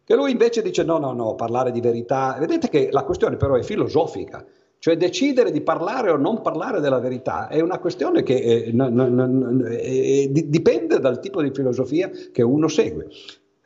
Che 0.04 0.14
lui 0.14 0.32
invece 0.32 0.60
dice 0.60 0.84
no, 0.84 0.98
no, 0.98 1.12
no, 1.12 1.34
parlare 1.34 1.70
di 1.72 1.80
verità. 1.80 2.36
Vedete 2.38 2.68
che 2.68 2.90
la 2.92 3.04
questione 3.04 3.36
però 3.36 3.54
è 3.54 3.62
filosofica. 3.62 4.44
Cioè 4.78 4.98
decidere 4.98 5.50
di 5.50 5.62
parlare 5.62 6.10
o 6.10 6.18
non 6.18 6.42
parlare 6.42 6.80
della 6.80 6.98
verità 6.98 7.48
è 7.48 7.60
una 7.60 7.78
questione 7.78 8.22
che 8.22 8.34
eh, 8.34 8.70
n- 8.70 8.82
n- 8.82 9.14
n- 9.14 9.66
eh, 9.66 10.28
dipende 10.30 11.00
dal 11.00 11.20
tipo 11.20 11.40
di 11.40 11.50
filosofia 11.54 12.10
che 12.30 12.42
uno 12.42 12.68
segue. 12.68 13.08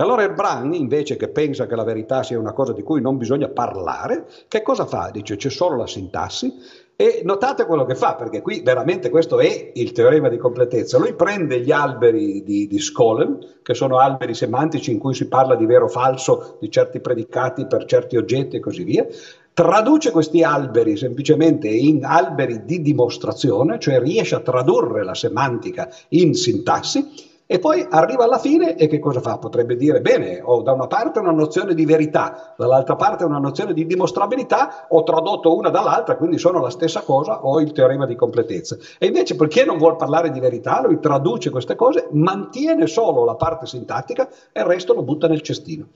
Allora 0.00 0.22
il 0.22 0.32
Bran, 0.32 0.74
invece 0.74 1.16
che 1.16 1.26
pensa 1.26 1.66
che 1.66 1.74
la 1.74 1.82
verità 1.82 2.22
sia 2.22 2.38
una 2.38 2.52
cosa 2.52 2.72
di 2.72 2.84
cui 2.84 3.00
non 3.00 3.16
bisogna 3.16 3.48
parlare, 3.48 4.28
che 4.46 4.62
cosa 4.62 4.86
fa? 4.86 5.10
Dice 5.12 5.34
c'è 5.34 5.50
solo 5.50 5.74
la 5.74 5.88
sintassi 5.88 6.54
e 6.94 7.22
notate 7.24 7.66
quello 7.66 7.84
che 7.84 7.96
fa, 7.96 8.14
perché 8.14 8.40
qui 8.40 8.60
veramente 8.60 9.10
questo 9.10 9.40
è 9.40 9.72
il 9.74 9.90
teorema 9.90 10.28
di 10.28 10.36
completezza. 10.36 10.98
Lui 10.98 11.14
prende 11.14 11.58
gli 11.62 11.72
alberi 11.72 12.44
di, 12.44 12.68
di 12.68 12.78
Skolem, 12.78 13.40
che 13.60 13.74
sono 13.74 13.98
alberi 13.98 14.34
semantici 14.34 14.92
in 14.92 15.00
cui 15.00 15.14
si 15.14 15.26
parla 15.26 15.56
di 15.56 15.66
vero 15.66 15.86
o 15.86 15.88
falso, 15.88 16.58
di 16.60 16.70
certi 16.70 17.00
predicati 17.00 17.66
per 17.66 17.84
certi 17.84 18.16
oggetti 18.16 18.54
e 18.54 18.60
così 18.60 18.84
via, 18.84 19.04
traduce 19.52 20.12
questi 20.12 20.44
alberi 20.44 20.96
semplicemente 20.96 21.66
in 21.66 22.04
alberi 22.04 22.64
di 22.64 22.82
dimostrazione, 22.82 23.80
cioè 23.80 23.98
riesce 23.98 24.36
a 24.36 24.40
tradurre 24.40 25.02
la 25.02 25.14
semantica 25.14 25.90
in 26.10 26.34
sintassi 26.34 27.27
E 27.50 27.58
poi 27.60 27.86
arriva 27.88 28.24
alla 28.24 28.38
fine 28.38 28.76
e 28.76 28.88
che 28.88 28.98
cosa 28.98 29.22
fa? 29.22 29.38
Potrebbe 29.38 29.74
dire, 29.74 30.02
bene, 30.02 30.38
ho 30.44 30.60
da 30.60 30.72
una 30.72 30.86
parte 30.86 31.18
una 31.18 31.30
nozione 31.30 31.72
di 31.74 31.86
verità, 31.86 32.52
dall'altra 32.58 32.94
parte 32.94 33.24
una 33.24 33.38
nozione 33.38 33.72
di 33.72 33.86
dimostrabilità, 33.86 34.84
ho 34.90 35.02
tradotto 35.02 35.56
una 35.56 35.70
dall'altra, 35.70 36.16
quindi 36.16 36.36
sono 36.36 36.60
la 36.60 36.68
stessa 36.68 37.00
cosa, 37.00 37.46
ho 37.46 37.58
il 37.58 37.72
teorema 37.72 38.04
di 38.04 38.16
completezza. 38.16 38.76
E 38.98 39.06
invece 39.06 39.34
perché 39.34 39.64
non 39.64 39.78
vuole 39.78 39.96
parlare 39.96 40.30
di 40.30 40.40
verità, 40.40 40.82
lui 40.84 41.00
traduce 41.00 41.48
queste 41.48 41.74
cose, 41.74 42.08
mantiene 42.10 42.86
solo 42.86 43.24
la 43.24 43.36
parte 43.36 43.64
sintattica 43.64 44.28
e 44.52 44.60
il 44.60 44.66
resto 44.66 44.92
lo 44.92 45.02
butta 45.02 45.26
nel 45.26 45.40
cestino. 45.40 45.86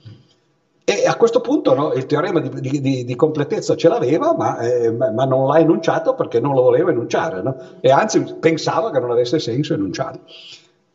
E 0.83 1.05
a 1.05 1.15
questo 1.17 1.39
punto 1.39 1.75
no, 1.75 1.93
il 1.93 2.07
teorema 2.07 2.39
di, 2.39 2.81
di, 2.81 3.05
di, 3.05 3.15
completezza 3.15 3.75
ce 3.75 3.89
l'aveva, 3.89 4.33
ma, 4.35 4.57
eh, 4.57 4.91
ma, 4.91 5.23
non 5.23 5.47
l'ha 5.47 5.59
enunciato 5.59 6.15
perché 6.15 6.39
non 6.39 6.55
lo 6.55 6.63
voleva 6.63 6.89
enunciare, 6.89 7.43
no? 7.43 7.55
e 7.79 7.91
anzi 7.91 8.23
pensava 8.39 8.89
che 8.89 8.99
non 8.99 9.11
avesse 9.11 9.37
senso 9.37 9.75
enunciarlo. 9.75 10.21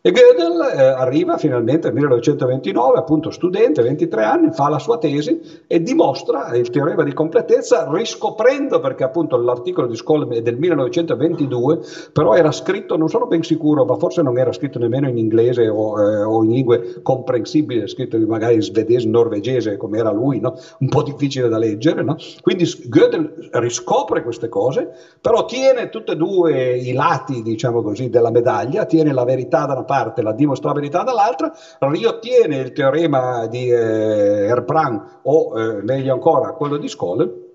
E 0.08 0.10
Gödel 0.10 0.58
eh, 0.74 0.82
arriva 0.84 1.36
finalmente 1.36 1.88
nel 1.88 1.96
1929, 1.96 2.96
appunto 2.96 3.30
studente, 3.30 3.82
23 3.82 4.24
anni, 4.24 4.52
fa 4.52 4.70
la 4.70 4.78
sua 4.78 4.96
tesi 4.96 5.38
e 5.66 5.82
dimostra 5.82 6.56
il 6.56 6.70
teorema 6.70 7.02
di 7.02 7.12
completezza 7.12 7.86
riscoprendo, 7.92 8.80
perché 8.80 9.04
appunto 9.04 9.36
l'articolo 9.36 9.86
di 9.86 9.96
Skoll 9.96 10.26
è 10.30 10.40
del 10.40 10.56
1922, 10.56 11.80
però 12.14 12.32
era 12.32 12.50
scritto, 12.52 12.96
non 12.96 13.10
sono 13.10 13.26
ben 13.26 13.42
sicuro, 13.42 13.84
ma 13.84 13.96
forse 13.96 14.22
non 14.22 14.38
era 14.38 14.50
scritto 14.50 14.78
nemmeno 14.78 15.10
in 15.10 15.18
inglese 15.18 15.68
o, 15.68 16.00
eh, 16.00 16.22
o 16.22 16.42
in 16.42 16.52
lingue 16.52 17.02
comprensibili, 17.02 17.86
scritto 17.86 18.16
magari 18.26 18.54
in 18.54 18.62
svedese, 18.62 19.06
norvegese, 19.06 19.76
come 19.76 19.98
era 19.98 20.10
lui, 20.10 20.40
no? 20.40 20.54
un 20.78 20.88
po' 20.88 21.02
difficile 21.02 21.50
da 21.50 21.58
leggere. 21.58 22.02
No? 22.02 22.16
Quindi 22.40 22.64
Gödel 22.64 23.50
riscopre 23.52 24.22
queste 24.22 24.48
cose, 24.48 24.88
però 25.20 25.44
tiene 25.44 25.90
tutti 25.90 26.12
e 26.12 26.16
due 26.16 26.78
i 26.78 26.94
lati, 26.94 27.42
diciamo 27.42 27.82
così, 27.82 28.08
della 28.08 28.30
medaglia, 28.30 28.86
tiene 28.86 29.12
la 29.12 29.24
verità 29.24 29.66
da 29.66 29.74
una 29.74 29.84
parte, 29.84 29.96
la 30.22 30.32
dimostrabilità 30.32 31.02
dall'altra, 31.02 31.52
riottiene 31.80 32.56
il 32.56 32.72
teorema 32.72 33.46
di 33.46 33.70
eh, 33.70 34.46
Erbrand 34.46 35.20
o 35.22 35.58
eh, 35.58 35.82
meglio 35.82 36.12
ancora 36.12 36.52
quello 36.52 36.76
di 36.76 36.88
Skoll 36.88 37.46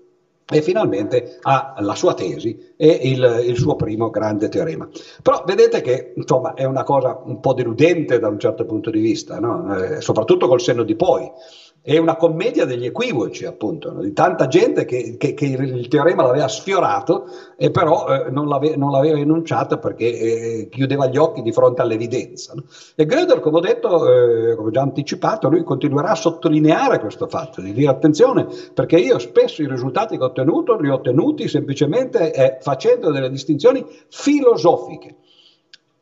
e 0.46 0.60
finalmente 0.60 1.38
ha 1.42 1.74
la 1.78 1.94
sua 1.94 2.12
tesi 2.12 2.74
e 2.76 2.86
il, 3.04 3.44
il, 3.46 3.56
suo 3.56 3.76
primo 3.76 4.10
grande 4.10 4.50
teorema. 4.50 4.86
Però 5.22 5.42
vedete 5.46 5.80
che 5.80 6.12
insomma 6.16 6.52
è 6.52 6.64
una 6.64 6.82
cosa 6.82 7.18
un 7.24 7.40
po' 7.40 7.54
deludente 7.54 8.18
da 8.18 8.28
un 8.28 8.38
certo 8.38 8.66
punto 8.66 8.90
di 8.90 9.00
vista, 9.00 9.38
no? 9.40 9.74
eh, 9.74 10.00
soprattutto 10.02 10.46
col 10.46 10.60
senno 10.60 10.82
di 10.82 10.96
poi 10.96 11.30
è 11.86 11.98
una 11.98 12.16
commedia 12.16 12.64
degli 12.64 12.86
equivoci, 12.86 13.44
appunto, 13.44 13.90
di 13.90 14.14
tanta 14.14 14.46
gente 14.46 14.86
che, 14.86 15.18
che, 15.18 15.34
che, 15.34 15.44
il 15.44 15.86
teorema 15.88 16.22
l'aveva 16.22 16.48
sfiorato 16.48 17.26
e 17.58 17.70
però 17.70 18.06
eh, 18.08 18.30
non, 18.30 18.48
l'ave, 18.48 18.74
non, 18.74 18.90
l'aveva 18.90 19.18
enunciato 19.18 19.76
perché 19.76 20.06
eh, 20.06 20.68
chiudeva 20.70 21.08
gli 21.08 21.18
occhi 21.18 21.42
di 21.42 21.52
fronte 21.52 21.82
all'evidenza. 21.82 22.54
No? 22.54 22.64
E 22.94 23.04
Gödel, 23.04 23.40
come 23.40 23.58
ho 23.58 23.60
detto, 23.60 24.08
eh, 24.08 24.54
come 24.54 24.70
già 24.70 24.80
anticipato, 24.80 25.50
lui 25.50 25.62
continuerà 25.62 26.12
a 26.12 26.14
sottolineare 26.14 27.00
questo 27.00 27.28
fatto, 27.28 27.60
di 27.60 27.74
dire 27.74 27.90
attenzione, 27.90 28.46
perché 28.72 28.96
io 28.96 29.18
spesso 29.18 29.60
i 29.60 29.68
risultati 29.68 30.16
che 30.16 30.22
ho 30.22 30.28
ottenuto 30.28 30.78
li 30.78 30.88
ho 30.88 30.94
ottenuti 30.94 31.48
semplicemente 31.48 32.32
eh, 32.32 32.56
facendo 32.62 33.10
delle 33.10 33.28
distinzioni 33.28 33.84
filosofiche 34.08 35.16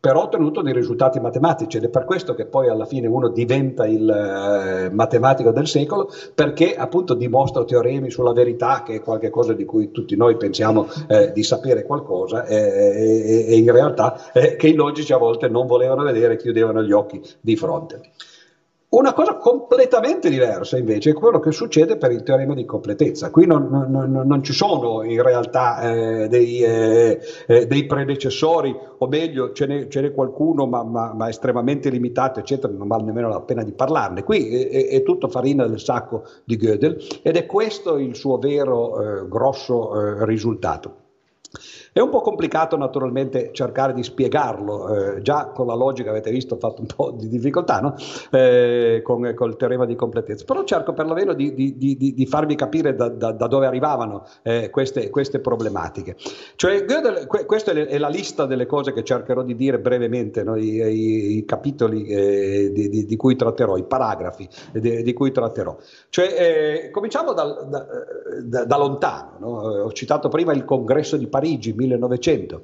però 0.03 0.23
ho 0.23 0.25
ottenuto 0.25 0.63
dei 0.63 0.73
risultati 0.73 1.21
matematici 1.21 1.77
ed 1.77 1.85
è 1.85 1.89
per 1.89 2.05
questo 2.05 2.35
che 2.35 2.47
poi 2.47 2.69
alla 2.69 2.87
fine 2.87 3.07
uno 3.07 3.29
diventa 3.29 3.87
il 3.87 4.11
eh, 4.11 4.91
matematico 4.91 5.53
del 5.53 5.69
secolo 5.69 6.11
perché 6.35 6.75
appunto 6.75 7.15
dimostra 7.15 7.63
teoremi 7.63 8.11
sulla 8.11 8.33
verità 8.33 8.83
che 8.83 8.97
è 8.97 9.01
qualcosa 9.01 9.53
di 9.53 9.65
cui 9.65 9.93
tutti 9.93 10.17
noi 10.17 10.37
pensiamo 10.37 10.89
eh, 11.07 11.31
di 11.31 11.45
sapere 11.45 11.85
qualcosa 11.85 12.45
e, 12.47 12.57
e, 12.57 13.45
e 13.47 13.57
in 13.57 13.71
realtà 13.71 14.33
eh, 14.33 14.57
che 14.57 14.67
i 14.67 14.75
logici 14.75 15.13
a 15.13 15.19
volte 15.19 15.47
non 15.47 15.69
volevano 15.69 16.03
vedere 16.03 16.37
chiudevano 16.37 16.83
gli 16.83 16.91
occhi 16.91 17.23
di 17.41 17.55
fronte. 17.55 18.01
Una 18.93 19.15
cosa 19.15 19.37
completamente 19.37 20.29
diversa 20.29 20.77
invece 20.77 21.11
è 21.11 21.15
quello 21.15 21.41
che 21.41 21.51
succede 21.51 21.97
per 21.97 22.13
il 22.13 22.23
teorema 22.23 22.53
di 22.53 22.67
completezza. 22.67 23.31
Qui 23.31 23.47
non, 23.47 23.87
non, 23.89 24.23
non 24.27 24.43
ci 24.43 24.53
sono 24.53 25.03
in 25.03 25.23
realtà 25.23 25.81
eh, 25.81 26.29
dei, 26.29 26.61
eh, 26.63 27.19
eh, 27.47 27.67
dei, 27.67 27.87
predecessori, 27.87 28.77
o 28.99 29.07
meglio 29.07 29.53
ce 29.53 29.65
n'è, 29.65 29.89
ce 29.89 30.03
n'è 30.03 30.13
qualcuno 30.13 30.67
ma, 30.67 30.83
ma, 30.85 31.15
ma, 31.15 31.31
estremamente 31.31 31.89
limitato, 31.89 32.41
eccetera, 32.41 32.71
non 32.71 32.87
vale 32.87 33.05
nemmeno 33.05 33.29
la 33.29 33.41
pena 33.41 33.63
di 33.63 33.73
parlarne. 33.73 34.25
Qui 34.25 34.69
è, 34.69 34.89
è 34.89 35.03
tutto 35.03 35.29
farina 35.29 35.67
del 35.67 35.81
sacco 35.81 36.25
di 36.45 36.57
Gödel 36.57 37.21
ed 37.23 37.39
è 37.39 37.47
questo 37.47 37.97
il 37.97 38.15
suo 38.15 38.37
vero 38.37 39.23
eh, 39.23 39.27
grosso 39.27 39.99
eh, 39.99 40.27
risultato. 40.27 40.97
È 41.95 42.01
un 42.01 42.09
po' 42.09 42.23
complicato 42.23 42.79
naturalmente 42.79 43.51
cercare 43.53 43.93
di 43.93 44.03
spiegarlo, 44.03 45.17
eh, 45.17 45.21
già 45.21 45.49
con 45.49 45.67
la 45.67 45.75
logica 45.75 46.09
avete 46.09 46.31
visto 46.31 46.55
ho 46.55 46.57
fatto 46.59 46.81
un 46.81 46.87
po' 46.87 47.11
di 47.11 47.29
difficoltà 47.29 47.81
no? 47.81 47.95
eh, 48.31 49.03
con, 49.05 49.27
il 49.27 49.57
teorema 49.59 49.85
di 49.85 49.95
completezza, 49.95 50.47
però 50.47 50.65
cerco 50.65 50.95
perlomeno 50.95 51.35
di, 51.35 51.53
di, 51.53 51.77
di, 51.77 52.15
di 52.15 52.27
farvi 52.27 52.55
capire 52.55 52.95
da, 52.95 53.11
da, 53.11 53.33
da 53.33 53.47
dove 53.47 53.67
arrivavano 53.67 54.25
eh, 54.41 54.71
queste, 54.71 55.11
queste, 55.11 55.41
problematiche. 55.41 56.17
Cioè, 56.57 56.87
Gödel, 56.87 57.27
que, 57.27 57.45
questa 57.45 57.73
è 57.73 57.99
la 57.99 58.09
lista 58.09 58.47
delle 58.47 58.65
cose 58.65 58.95
che 58.95 59.05
cercherò 59.05 59.43
di 59.43 59.55
dire 59.55 59.79
brevemente, 59.79 60.43
no? 60.45 60.57
I, 60.57 60.77
i, 60.77 61.37
i, 61.37 61.45
capitoli 61.45 62.07
eh, 62.07 62.73
di, 62.73 63.17
cui 63.17 63.37
tratterò, 63.37 63.77
i 63.77 63.85
paragrafi 63.85 64.49
di, 64.73 65.13
cui 65.13 65.31
tratterò. 65.31 65.77
Cioè, 66.09 66.85
eh, 66.87 66.91
cominciamo 66.91 67.35
dal, 67.35 67.69
da, 68.45 68.65
da, 68.65 68.77
lontano, 68.79 69.37
no? 69.41 69.49
ho 69.49 69.93
citato 69.93 70.29
prima 70.31 70.55
il 70.55 70.65
congresso 70.65 71.19
di 71.19 71.27
Parigi 71.27 71.81
1900 71.87 72.61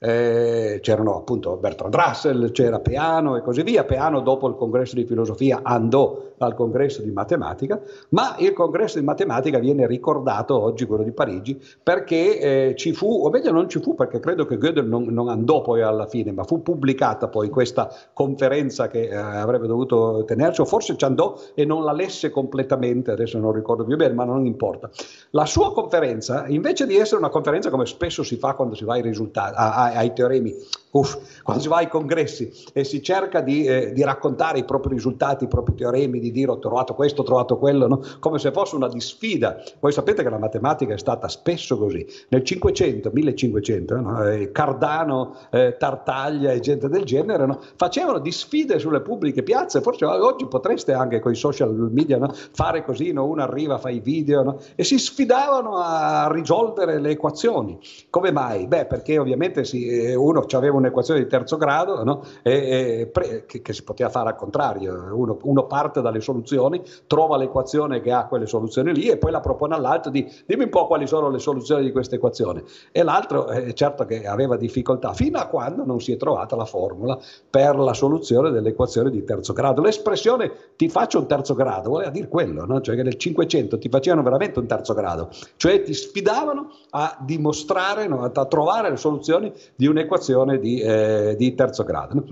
eh, 0.00 0.80
c'erano 0.82 1.16
appunto 1.16 1.56
Bertrand 1.56 1.94
Russell, 1.94 2.50
c'era 2.52 2.80
Peano 2.80 3.36
e 3.36 3.42
così 3.42 3.62
via. 3.62 3.84
Peano 3.84 4.20
dopo 4.20 4.48
il 4.48 4.54
congresso 4.54 4.94
di 4.94 5.04
filosofia 5.04 5.60
andò 5.62 6.32
al 6.38 6.54
congresso 6.54 7.02
di 7.02 7.10
matematica, 7.10 7.80
ma 8.10 8.34
il 8.38 8.52
congresso 8.52 8.98
di 8.98 9.04
matematica 9.04 9.58
viene 9.58 9.86
ricordato 9.86 10.60
oggi, 10.60 10.84
quello 10.84 11.04
di 11.04 11.12
Parigi, 11.12 11.60
perché 11.82 12.38
eh, 12.38 12.74
ci 12.76 12.92
fu, 12.92 13.24
o 13.24 13.30
meglio 13.30 13.52
non 13.52 13.68
ci 13.68 13.80
fu 13.80 13.94
perché 13.94 14.20
credo 14.20 14.44
che 14.44 14.58
Gödel 14.58 14.86
non, 14.86 15.04
non, 15.04 15.28
andò 15.28 15.62
poi 15.62 15.82
alla 15.82 16.06
fine, 16.06 16.32
ma 16.32 16.44
fu 16.44 16.62
pubblicata 16.62 17.28
poi 17.28 17.48
questa 17.48 17.90
conferenza 18.12 18.88
che 18.88 19.08
eh, 19.08 19.14
avrebbe 19.14 19.66
dovuto 19.66 20.24
tenersi, 20.26 20.60
o 20.60 20.64
forse 20.64 20.96
ci 20.96 21.04
andò 21.04 21.38
e 21.54 21.64
non 21.64 21.84
la 21.84 21.92
lesse 21.92 22.30
completamente, 22.30 23.10
adesso 23.10 23.38
non 23.38 23.52
ricordo 23.52 23.84
più 23.84 23.96
bene, 23.96 24.14
ma 24.14 24.24
non 24.24 24.44
importa. 24.46 24.90
La 25.30 25.46
sua 25.46 25.72
conferenza, 25.72 26.46
invece 26.48 26.86
di 26.86 26.96
essere 26.96 27.18
una 27.18 27.30
conferenza 27.30 27.70
come 27.70 27.86
spesso 27.86 28.22
si 28.22 28.36
fa 28.36 28.54
quando 28.54 28.74
si 28.74 28.84
va 28.84 28.94
ai 28.94 29.02
risultati, 29.02 29.54
a, 29.56 29.83
ai 29.92 30.12
teoremi, 30.14 30.54
uff, 30.94 31.42
quando 31.42 31.62
si 31.62 31.68
va 31.68 31.76
ai 31.76 31.88
congressi 31.88 32.50
e 32.72 32.84
si 32.84 33.02
cerca 33.02 33.40
di, 33.40 33.64
eh, 33.64 33.92
di, 33.92 34.02
raccontare 34.02 34.58
i 34.58 34.64
propri 34.64 34.94
risultati, 34.94 35.44
i 35.44 35.48
propri 35.48 35.74
teoremi, 35.74 36.18
di 36.18 36.30
dire 36.30 36.50
ho 36.52 36.58
trovato 36.58 36.94
questo, 36.94 37.22
ho 37.22 37.24
trovato 37.24 37.58
quello, 37.58 37.86
no? 37.86 38.00
come 38.20 38.38
se 38.38 38.50
fosse 38.52 38.76
una 38.76 38.88
disfida. 38.88 39.62
Voi 39.80 39.92
sapete 39.92 40.22
che 40.22 40.30
la 40.30 40.38
matematica 40.38 40.94
è 40.94 40.98
stata 40.98 41.28
spesso 41.28 41.76
così. 41.76 42.06
Nel 42.28 42.44
500, 42.44 43.10
1500, 43.12 44.00
no? 44.00 44.28
eh, 44.28 44.52
Cardano, 44.52 45.36
eh, 45.50 45.76
Tartaglia 45.78 46.52
e 46.52 46.60
gente 46.60 46.88
del 46.88 47.04
genere 47.04 47.46
no? 47.46 47.60
facevano 47.76 48.18
disfide 48.18 48.78
sulle 48.78 49.00
pubbliche 49.00 49.42
piazze, 49.42 49.80
forse 49.80 50.04
oggi 50.04 50.46
potreste 50.46 50.92
anche 50.92 51.20
con 51.20 51.32
i 51.32 51.36
social 51.36 51.72
media 51.92 52.18
fare 52.52 52.84
così, 52.84 53.10
uno 53.10 53.42
arriva, 53.42 53.78
fa 53.78 53.90
i 53.90 54.00
video 54.00 54.60
e 54.74 54.84
si 54.84 54.98
sfidavano 54.98 55.76
a 55.76 56.28
risolvere 56.30 57.00
le 57.00 57.10
equazioni. 57.10 57.78
Come 58.10 58.30
mai? 58.30 58.66
Beh, 58.66 58.86
perché 58.86 59.18
ovviamente 59.18 59.64
si 59.64 59.86
eh, 59.86 60.14
uno 60.14 60.44
aveva 60.56 60.76
un'equazione 60.84 61.20
di 61.20 61.26
terzo 61.26 61.56
grado 61.56 62.04
no? 62.04 62.22
e, 62.42 63.00
e 63.00 63.06
pre, 63.06 63.44
che, 63.46 63.62
che, 63.62 63.72
si 63.72 63.82
poteva 63.82 64.10
fare 64.10 64.30
al 64.30 64.36
contrario, 64.36 65.10
uno, 65.12 65.38
uno, 65.42 65.66
parte 65.66 66.00
dalle 66.00 66.20
soluzioni, 66.20 66.82
trova 67.06 67.36
l'equazione 67.36 68.00
che 68.00 68.12
ha 68.12 68.26
quelle 68.26 68.46
soluzioni 68.46 68.94
lì 68.94 69.08
e 69.08 69.16
poi 69.16 69.30
la 69.30 69.40
propone 69.40 69.74
all'altro 69.74 70.10
di 70.10 70.30
dimmi 70.46 70.64
un 70.64 70.70
po' 70.70 70.86
quali 70.86 71.06
sono 71.06 71.30
le 71.30 71.38
soluzioni 71.38 71.82
di 71.84 71.92
questa 71.92 72.14
equazione 72.14 72.64
e 72.92 73.02
l'altro 73.02 73.48
eh, 73.48 73.72
certo 73.74 74.04
che 74.04 74.26
aveva 74.26 74.56
difficoltà 74.56 75.12
fino 75.12 75.38
a 75.38 75.46
quando 75.46 75.84
non 75.84 76.00
si 76.00 76.12
è 76.12 76.16
trovata 76.16 76.56
la 76.56 76.64
formula 76.64 77.18
per 77.48 77.76
la 77.76 77.94
soluzione 77.94 78.50
dell'equazione 78.50 79.10
di 79.10 79.24
terzo 79.24 79.52
grado. 79.52 79.82
L'espressione 79.82 80.52
ti 80.76 80.88
faccio 80.88 81.18
un 81.18 81.26
terzo 81.26 81.54
grado 81.54 81.90
voleva 81.90 82.10
dire 82.10 82.28
quello, 82.28 82.64
no? 82.66 82.80
cioè 82.80 82.96
che 82.96 83.02
nel 83.02 83.16
500 83.16 83.78
ti 83.78 83.88
facevano 83.88 84.22
veramente 84.22 84.58
un 84.58 84.66
terzo 84.66 84.94
grado, 84.94 85.30
cioè 85.56 85.82
ti 85.82 85.94
sfidavano 85.94 86.70
a 86.90 87.16
dimostrare, 87.20 88.06
no? 88.06 88.24
a 88.24 88.44
trovare 88.46 88.90
le 88.90 88.96
soluzioni 88.96 89.52
di 89.74 89.86
un'equazione 89.86 90.58
di, 90.58 90.73
eh, 90.80 91.34
di 91.36 91.54
terzo 91.54 91.84
grado. 91.84 92.24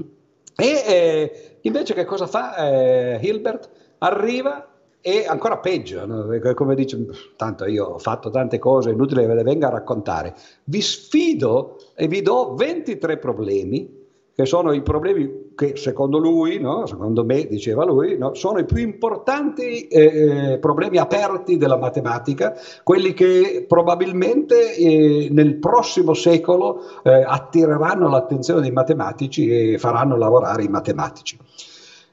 E 0.57 0.85
eh, 0.87 1.59
invece 1.63 1.95
che 1.95 2.05
cosa 2.05 2.27
fa 2.27 2.57
eh, 2.57 3.19
Hilbert? 3.21 3.71
Arriva 3.99 4.69
e 5.05 5.27
ancora 5.27 5.59
peggio, 5.59 6.07
no? 6.07 6.29
come 6.55 6.77
dice, 6.77 7.05
tanto 7.37 7.67
io 7.67 7.87
ho 7.87 7.99
fatto 7.99 8.31
tante 8.31 8.61
cose, 8.61 8.91
è 8.91 8.93
inutile 8.93 9.23
che 9.23 9.27
ve 9.27 9.35
le 9.35 9.43
venga 9.43 9.67
a 9.67 9.71
raccontare. 9.71 10.35
Vi 10.65 10.81
sfido 10.81 11.79
e 11.97 12.07
vi 12.07 12.23
do 12.23 12.55
23 12.55 13.19
problemi, 13.19 14.02
che 14.35 14.47
sono 14.47 14.73
i 14.73 14.83
problemi 14.83 15.51
che 15.55 15.77
secondo 15.77 16.19
lui, 16.19 16.59
no? 16.59 16.87
secondo 16.87 17.25
me, 17.25 17.47
diceva 17.47 17.85
lui, 17.85 18.17
no? 18.17 18.35
sono 18.35 18.59
i 18.59 18.65
più 18.65 18.79
importanti 18.79 19.87
eh, 19.89 20.59
problemi 20.61 20.99
aperti 20.99 21.57
della 21.57 21.77
matematica, 21.77 22.55
quelli 22.83 23.13
che 23.13 23.65
probabilmente 23.69 24.75
eh, 24.75 25.29
nel 25.31 25.57
prossimo 25.57 26.15
secolo 26.15 27.03
eh, 27.03 27.23
attireranno 27.23 28.09
l'attenzione 28.09 28.61
dei 28.61 28.73
matematici 28.73 29.73
e 29.73 29.79
faranno 29.79 30.17
lavorare 30.17 30.63
i 30.63 30.69
matematici. 30.69 31.39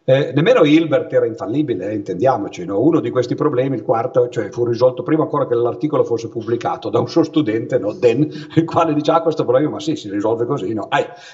Eh, 0.10 0.32
nemmeno 0.34 0.64
Hilbert 0.64 1.14
era 1.14 1.28
infallibile, 1.28 1.92
eh, 1.92 1.94
intendiamoci, 1.94 2.66
no? 2.66 2.82
uno 2.82 3.00
di 3.00 3.12
questi 3.12 3.36
problemi, 3.36 3.76
il 3.76 3.84
quarto, 3.84 4.28
cioè, 4.30 4.50
fu 4.50 4.66
risolto 4.66 5.04
prima 5.04 5.22
ancora 5.22 5.46
che 5.46 5.54
l'articolo 5.54 6.04
fosse 6.04 6.30
pubblicato 6.30 6.90
da 6.90 7.00
un 7.00 7.08
suo 7.08 7.22
studente, 7.22 7.78
no? 7.78 7.94
Den, 7.94 8.28
il 8.56 8.66
quale 8.66 8.96
dice, 8.96 9.12
ah 9.12 9.22
questo 9.22 9.44
problema, 9.44 9.70
ma 9.70 9.80
sì, 9.80 9.96
si 9.96 10.10
risolve 10.10 10.48
così, 10.48 10.74
no? 10.74 10.88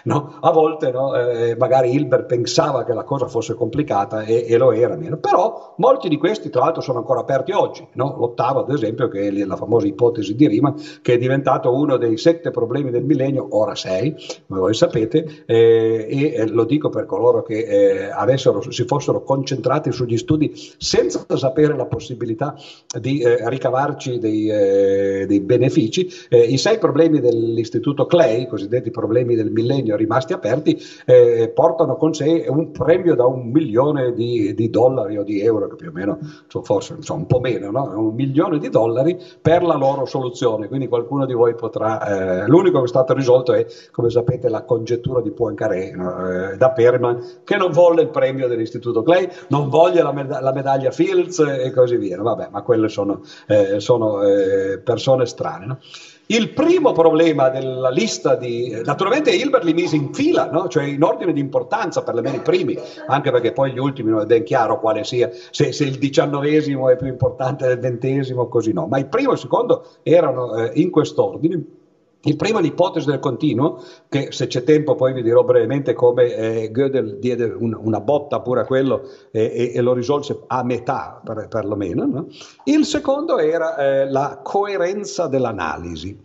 No? 0.04 0.38
a 0.42 0.52
volte 0.52 0.90
eh, 0.90 1.56
magari 1.56 1.94
Hilbert 1.94 2.26
pensava 2.26 2.84
che 2.84 2.92
la 2.92 3.06
cosa 3.06 3.28
fosse 3.28 3.54
complicata 3.54 4.24
e, 4.24 4.46
e, 4.46 4.58
lo 4.58 4.74
era 4.74 4.98
meno, 4.98 5.20
però 5.20 5.76
molti 5.78 6.10
di 6.10 6.18
questi 6.18 6.50
tra 6.50 6.66
l'altro 6.66 6.82
sono 6.82 6.98
ancora 6.98 7.22
aperti 7.22 7.54
oggi, 7.54 7.88
l'ottavo 7.94 8.60
ad 8.66 8.72
esempio, 8.72 9.08
che 9.08 9.30
è 9.30 9.46
la 9.46 9.56
famosa 9.56 9.88
ipotesi 9.88 10.36
di 10.36 10.48
Riemann, 10.48 10.74
che 11.02 11.14
è 11.14 11.18
diventato 11.18 11.74
uno 11.74 11.96
dei 11.96 12.18
sette 12.18 12.52
problemi 12.52 12.92
del 12.92 13.06
millennio, 13.06 13.48
ora 13.52 13.74
sei, 13.74 14.14
come 14.50 14.60
voi 14.60 14.74
sapete, 14.74 15.44
eh, 15.46 16.34
e 16.36 16.48
lo 16.50 16.66
dico 16.66 16.90
per 16.90 17.06
coloro 17.06 17.42
che 17.42 17.60
eh, 17.60 18.10
avessero 18.12 18.64
si 18.72 18.86
fossero 18.86 19.24
concentrati 19.24 19.92
sugli 19.92 20.18
studi 20.18 20.52
senza 20.78 21.26
sapere 21.36 21.76
la 21.76 21.86
possibilità 21.86 22.56
di 23.00 23.20
eh, 23.20 23.50
ricavarci 23.50 24.20
dei, 24.20 24.50
eh, 24.50 25.26
dei 25.28 25.40
benefici. 25.40 26.10
Eh, 26.30 26.42
I 26.42 26.58
sei 26.58 26.78
problemi 26.78 27.20
dell'Istituto 27.20 28.06
Clay, 28.06 28.44
i 28.44 28.48
cosiddetti 28.48 28.92
problemi 28.92 29.36
del 29.36 29.52
millennio 29.52 29.96
rimasti 29.96 30.34
aperti, 30.34 30.80
eh, 31.06 31.52
portano 31.54 31.96
con 31.96 32.14
sé 32.14 32.46
un 32.48 32.72
premio 32.72 33.16
da 33.16 33.26
un 33.26 33.50
milione 33.50 34.14
di, 34.14 34.54
di, 34.54 34.70
dollari 34.70 35.18
o 35.18 35.24
di 35.24 35.42
euro, 35.42 35.68
che 35.68 35.76
più 35.76 35.90
o 35.90 35.92
meno, 35.92 36.20
forse 36.48 36.94
insomma, 36.94 37.22
un 37.22 37.28
po' 37.28 37.40
meno, 37.40 37.72
no? 37.72 37.94
un 37.96 38.14
milione 38.14 38.58
di 38.58 38.70
dollari 38.70 39.18
per 39.42 39.64
la 39.64 39.76
loro 39.76 40.06
soluzione. 40.06 40.68
Quindi 40.68 40.88
qualcuno 40.88 41.26
di 41.26 41.34
voi 41.34 41.56
potrà, 41.56 42.44
eh, 42.44 42.48
l'unico 42.48 42.80
che 42.80 42.86
è 42.86 42.88
stato 42.88 43.14
risolto 43.14 43.54
è, 43.54 43.66
come 43.92 44.10
sapete, 44.10 44.50
la 44.50 44.64
congettura 44.64 45.22
di 45.22 45.32
Poincaré? 45.32 45.90
Eh, 45.90 46.58
da 46.58 46.72
Perman, 46.72 47.24
che 47.44 47.58
non 47.58 47.72
volle 47.72 48.04
il 48.04 48.10
premio 48.10 48.45
dell'Istituto 48.48 49.04
Clay, 49.04 49.30
non 49.50 49.70
voglia 49.70 50.04
la, 50.04 50.12
med- 50.12 50.40
la 50.40 50.54
medaglia 50.54 50.92
Fields 50.92 51.40
e 51.40 51.72
così 51.72 51.98
via. 51.98 52.22
Vabbè, 52.22 52.50
ma 52.52 52.62
quelle 52.62 52.90
sono, 52.90 53.22
eh, 53.48 53.80
sono 53.80 54.24
eh, 54.24 54.80
persone 54.80 55.26
strane. 55.26 55.66
No? 55.66 55.80
Il 56.28 56.54
primo 56.54 56.92
problema 56.92 57.50
della 57.50 57.90
lista 57.90 58.36
di... 58.36 58.82
Naturalmente 58.84 59.30
Hilbert 59.30 59.64
li 59.64 59.74
mise 59.74 59.96
in 59.96 60.12
fila, 60.12 60.50
no? 60.50 60.68
cioè 60.68 60.86
in 60.86 61.04
ordine 61.04 61.34
di 61.34 61.40
importanza, 61.40 62.02
perlomeno 62.02 62.38
i 62.38 62.42
primi, 62.42 62.76
anche 63.08 63.30
perché 63.30 63.52
poi 63.52 63.72
gli 63.72 63.78
ultimi 63.78 64.10
non 64.10 64.22
è 64.22 64.26
ben 64.26 64.44
chiaro 64.44 64.80
quale 64.80 65.04
sia, 65.04 65.30
se, 65.52 65.72
se 65.72 65.84
il 65.84 66.00
diciannovesimo 66.00 66.90
è 66.90 66.96
più 66.96 67.08
importante 67.08 67.68
del 67.68 67.78
ventesimo, 67.78 68.48
così 68.48 68.74
no. 68.74 68.88
Ma 68.88 68.98
il 68.98 69.06
primo 69.06 69.32
e 69.32 69.34
il 69.34 69.40
secondo 69.40 69.86
erano 70.02 70.56
eh, 70.56 70.72
in 70.76 70.90
quest'ordine 70.90 71.64
il 72.26 72.36
primo 72.36 72.60
è 72.60 72.62
l'ipotesi 72.62 73.08
del 73.08 73.20
continuo, 73.20 73.82
che 74.10 74.32
se 74.32 74.48
c'è 74.48 74.64
tempo 74.64 74.96
poi 74.96 75.14
vi 75.14 75.22
dirò 75.22 75.44
brevemente 75.44 75.94
come 75.94 76.34
eh, 76.34 76.72
Gödel 76.72 77.18
diede 77.20 77.46
un, 77.46 77.78
una 77.80 78.00
botta 78.00 78.42
pure 78.42 78.62
a 78.62 78.66
quello 78.66 79.08
eh, 79.32 79.44
e, 79.44 79.72
e, 79.76 79.82
lo 79.82 79.94
risolse 79.94 80.42
a 80.48 80.64
metà 80.64 81.22
per, 81.24 81.48
perlomeno. 81.48 82.06
No? 82.06 82.28
Il 82.64 82.86
secondo 82.86 83.38
era 83.38 83.78
eh, 83.78 84.10
la 84.10 84.40
coerenza 84.44 85.28
dell'analisi. 85.28 86.20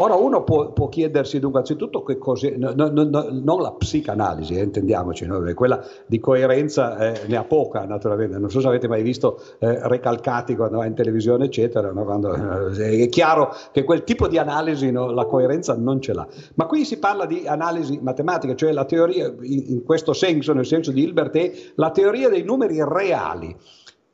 Ora 0.00 0.14
uno 0.14 0.44
può, 0.44 0.70
può, 0.70 0.88
chiedersi 0.88 1.40
dunque 1.40 1.58
anzitutto 1.58 2.04
che 2.04 2.18
cos'è, 2.18 2.54
no, 2.56 2.72
no, 2.72 2.88
no, 2.88 3.28
non 3.32 3.60
la 3.62 3.72
psicanalisi, 3.72 4.54
eh, 4.54 4.62
intendiamoci, 4.62 5.26
quella 5.54 5.84
di 6.06 6.20
coerenza 6.20 6.96
eh, 6.98 7.26
ne 7.26 7.36
ha 7.36 7.42
poca 7.42 7.84
naturalmente, 7.84 8.38
non 8.38 8.48
so 8.48 8.60
se 8.60 8.68
avete 8.68 8.86
mai 8.86 9.02
visto 9.02 9.42
eh, 9.58 9.88
Recalcati 9.88 10.54
quando 10.54 10.78
va 10.78 10.86
in 10.86 10.94
televisione 10.94 11.46
eccetera, 11.46 11.88
quando, 11.90 12.70
eh, 12.74 13.02
è 13.02 13.08
chiaro 13.08 13.52
che 13.72 13.82
quel 13.82 14.04
tipo 14.04 14.28
di 14.28 14.38
analisi 14.38 14.92
la 14.92 15.24
coerenza 15.24 15.74
non 15.76 16.00
ce 16.00 16.12
l'ha, 16.12 16.26
ma 16.54 16.66
qui 16.66 16.84
si 16.84 17.00
parla 17.00 17.26
di 17.26 17.48
analisi 17.48 17.98
matematica, 18.00 18.54
cioè 18.54 18.70
la 18.70 18.84
teoria 18.84 19.26
in, 19.40 19.64
in 19.66 19.82
questo 19.82 20.12
senso, 20.12 20.52
nel 20.52 20.66
senso 20.66 20.92
di 20.92 21.02
Hilbert, 21.02 21.36
è 21.36 21.52
la 21.74 21.90
teoria 21.90 22.28
dei 22.28 22.44
numeri 22.44 22.78
reali. 22.84 23.56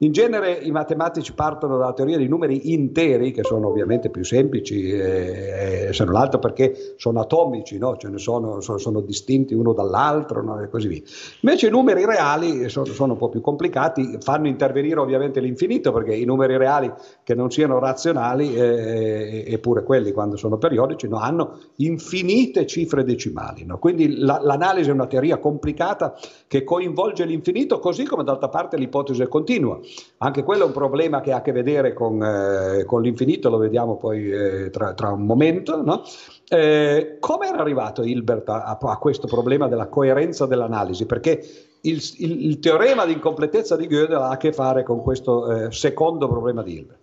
In 0.04 0.12
genere 0.12 0.52
i 0.52 0.70
matematici 0.70 1.32
partono 1.32 1.78
dalla 1.78 1.94
teoria 1.94 2.18
dei 2.18 2.28
numeri 2.28 2.74
interi, 2.74 3.32
che 3.32 3.42
sono 3.42 3.68
ovviamente 3.68 4.10
più 4.10 4.22
semplici, 4.22 4.90
eh, 4.90 5.88
se 5.92 6.04
non 6.04 6.16
altro 6.16 6.38
perché 6.38 6.94
sono 6.98 7.20
atomici, 7.20 7.78
no? 7.78 7.96
ce 7.96 8.10
ne 8.10 8.18
sono, 8.18 8.60
sono, 8.60 8.76
sono, 8.76 9.00
distinti 9.00 9.54
uno 9.54 9.72
dall'altro 9.72 10.42
no? 10.42 10.60
e 10.60 10.68
così 10.68 10.88
via. 10.88 11.00
Invece 11.40 11.68
i 11.68 11.70
numeri 11.70 12.04
reali 12.04 12.68
sono, 12.68 12.84
sono, 12.84 13.12
un 13.12 13.18
po' 13.18 13.30
più 13.30 13.40
complicati, 13.40 14.18
fanno 14.20 14.46
intervenire 14.46 15.00
ovviamente 15.00 15.40
l'infinito, 15.40 15.90
perché 15.90 16.14
i 16.14 16.26
numeri 16.26 16.58
reali 16.58 16.92
che 17.22 17.34
non 17.34 17.50
siano 17.50 17.78
razionali, 17.78 18.54
eh, 18.54 19.44
eppure 19.46 19.84
quelli 19.84 20.12
quando 20.12 20.36
sono 20.36 20.58
periodici, 20.58 21.08
no? 21.08 21.16
hanno 21.16 21.60
infinite 21.76 22.66
cifre 22.66 23.04
decimali. 23.04 23.66
Quindi 23.78 24.18
la, 24.18 24.38
l'analisi 24.42 24.90
è 24.90 24.92
una 24.92 25.06
teoria 25.06 25.38
complicata 25.38 26.14
che 26.46 26.62
coinvolge 26.62 27.24
l'infinito, 27.24 27.78
così 27.78 28.04
come 28.04 28.22
d'altra 28.22 28.50
parte 28.50 28.76
l'ipotesi 28.76 29.22
è 29.22 29.28
continua. 29.28 29.80
Anche 30.18 30.42
quello 30.42 30.62
è 30.62 30.66
un 30.66 30.72
problema 30.72 31.20
che 31.20 31.32
ha 31.32 31.36
a 31.36 31.42
che 31.42 31.52
vedere 31.52 31.92
con, 31.92 32.22
eh, 32.22 32.84
con 32.84 33.02
l'infinito, 33.02 33.50
lo 33.50 33.58
vediamo 33.58 33.96
poi 33.96 34.30
eh, 34.30 34.70
tra, 34.70 34.94
tra, 34.94 35.10
un 35.10 35.26
momento. 35.26 35.82
No? 35.82 36.02
Eh, 36.48 37.16
come 37.20 37.48
era 37.48 37.58
arrivato 37.58 38.02
Hilbert 38.02 38.48
a, 38.48 38.78
a, 38.80 38.96
questo 38.98 39.26
problema 39.26 39.68
della 39.68 39.88
coerenza 39.88 40.46
dell'analisi? 40.46 41.04
Perché 41.04 41.42
il, 41.82 42.02
il, 42.18 42.46
il 42.46 42.58
teorema 42.58 43.04
di 43.04 43.12
incompletezza 43.12 43.76
di 43.76 43.86
Gödel 43.86 44.16
ha 44.16 44.30
a 44.30 44.36
che 44.36 44.52
fare 44.52 44.82
con 44.82 45.02
questo 45.02 45.50
eh, 45.50 45.72
secondo 45.72 46.28
problema 46.28 46.62
di 46.62 46.72
Hilbert. 46.74 47.02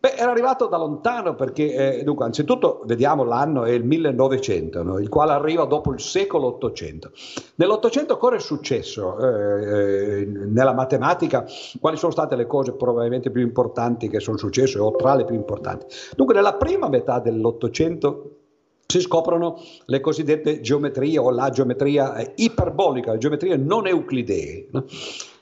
Beh, 0.00 0.14
era 0.14 0.30
arrivato 0.30 0.66
da 0.66 0.78
lontano 0.78 1.34
perché, 1.34 1.98
eh, 1.98 2.04
dunque, 2.04 2.24
anzitutto 2.24 2.80
vediamo 2.86 3.22
l'anno 3.22 3.64
è 3.64 3.72
il 3.72 3.84
1900, 3.84 4.82
no? 4.82 4.98
il 4.98 5.10
quale 5.10 5.32
arriva 5.32 5.66
dopo 5.66 5.92
il 5.92 6.00
secolo 6.00 6.46
800. 6.46 7.10
Nell'Ottocento 7.56 8.16
cosa 8.16 8.36
è 8.36 8.38
successo 8.38 9.18
eh, 9.18 10.20
eh, 10.22 10.24
nella 10.24 10.72
matematica? 10.72 11.44
Quali 11.78 11.98
sono 11.98 12.12
state 12.12 12.34
le 12.34 12.46
cose 12.46 12.72
probabilmente 12.72 13.30
più 13.30 13.42
importanti 13.42 14.08
che 14.08 14.20
sono 14.20 14.38
successe 14.38 14.78
o 14.78 14.90
tra 14.96 15.14
le 15.14 15.26
più 15.26 15.34
importanti? 15.34 15.84
Dunque, 16.16 16.34
nella 16.34 16.54
prima 16.54 16.88
metà 16.88 17.18
dell'Ottocento 17.18 18.36
si 18.86 19.00
scoprono 19.00 19.60
le 19.84 20.00
cosiddette 20.00 20.62
geometrie 20.62 21.18
o 21.18 21.30
la 21.30 21.50
geometria 21.50 22.16
eh, 22.16 22.32
iperbolica, 22.36 23.12
le 23.12 23.18
geometrie 23.18 23.56
non 23.58 23.86
euclidee. 23.86 24.68
No? 24.70 24.86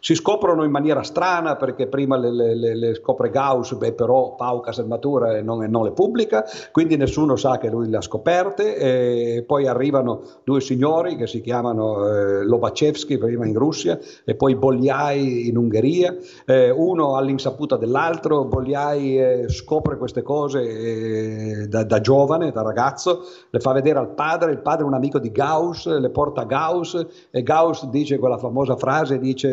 Si 0.00 0.14
scoprono 0.14 0.64
in 0.64 0.70
maniera 0.70 1.02
strana 1.02 1.56
perché 1.56 1.86
prima 1.86 2.16
le, 2.16 2.30
le, 2.30 2.74
le 2.74 2.94
scopre 2.94 3.30
Gauss, 3.30 3.74
beh, 3.74 3.92
però 3.92 4.34
Paucas 4.34 4.78
e 4.78 4.84
Matura 4.84 5.36
e 5.36 5.42
non, 5.42 5.64
non, 5.68 5.84
le 5.84 5.92
pubblica, 5.92 6.44
quindi 6.72 6.96
nessuno 6.96 7.36
sa 7.36 7.58
che 7.58 7.68
lui 7.68 7.88
le 7.88 7.96
ha 7.96 8.00
scoperte. 8.00 9.44
Poi 9.46 9.66
arrivano 9.66 10.22
due 10.44 10.60
signori 10.60 11.16
che 11.16 11.26
si 11.26 11.40
chiamano 11.40 12.06
eh, 12.06 12.44
Lobachevsky, 12.44 13.18
prima 13.18 13.46
in 13.46 13.54
Russia, 13.54 13.98
e 14.24 14.34
poi 14.34 14.54
Bogliai 14.54 15.48
in 15.48 15.56
Ungheria. 15.56 16.14
Eh, 16.44 16.70
uno 16.70 17.16
all'insaputa 17.16 17.76
dell'altro, 17.76 18.44
Bogliai 18.44 19.18
eh, 19.18 19.48
scopre 19.48 19.96
queste 19.96 20.22
cose 20.22 20.62
eh, 20.62 21.66
da, 21.68 21.84
da, 21.84 22.00
giovane, 22.00 22.50
da 22.50 22.62
ragazzo, 22.62 23.22
le 23.50 23.60
fa 23.60 23.72
vedere 23.72 23.98
al 23.98 24.14
padre, 24.14 24.52
il 24.52 24.60
padre 24.60 24.84
è 24.84 24.86
un 24.86 24.94
amico 24.94 25.18
di 25.18 25.30
Gauss, 25.30 25.86
le 25.86 26.10
porta 26.10 26.42
a 26.42 26.44
Gauss 26.44 27.06
e 27.30 27.42
Gauss 27.42 27.86
dice 27.86 28.18
quella 28.18 28.38
famosa 28.38 28.76
frase, 28.76 29.18
dice 29.18 29.48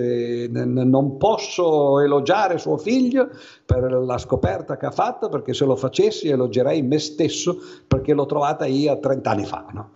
non 0.49 1.17
posso 1.17 1.99
elogiare 1.99 2.57
suo 2.57 2.77
figlio 2.77 3.29
per 3.65 3.91
la 3.91 4.17
scoperta 4.17 4.77
che 4.77 4.85
ha 4.85 4.91
fatto, 4.91 5.29
perché 5.29 5.53
se 5.53 5.65
lo 5.65 5.75
facessi 5.75 6.29
elogierei 6.29 6.81
me 6.81 6.99
stesso 6.99 7.57
perché 7.87 8.13
l'ho 8.13 8.25
trovata 8.25 8.65
io 8.65 8.99
30 8.99 9.29
anni 9.29 9.45
fa. 9.45 9.65
No? 9.71 9.89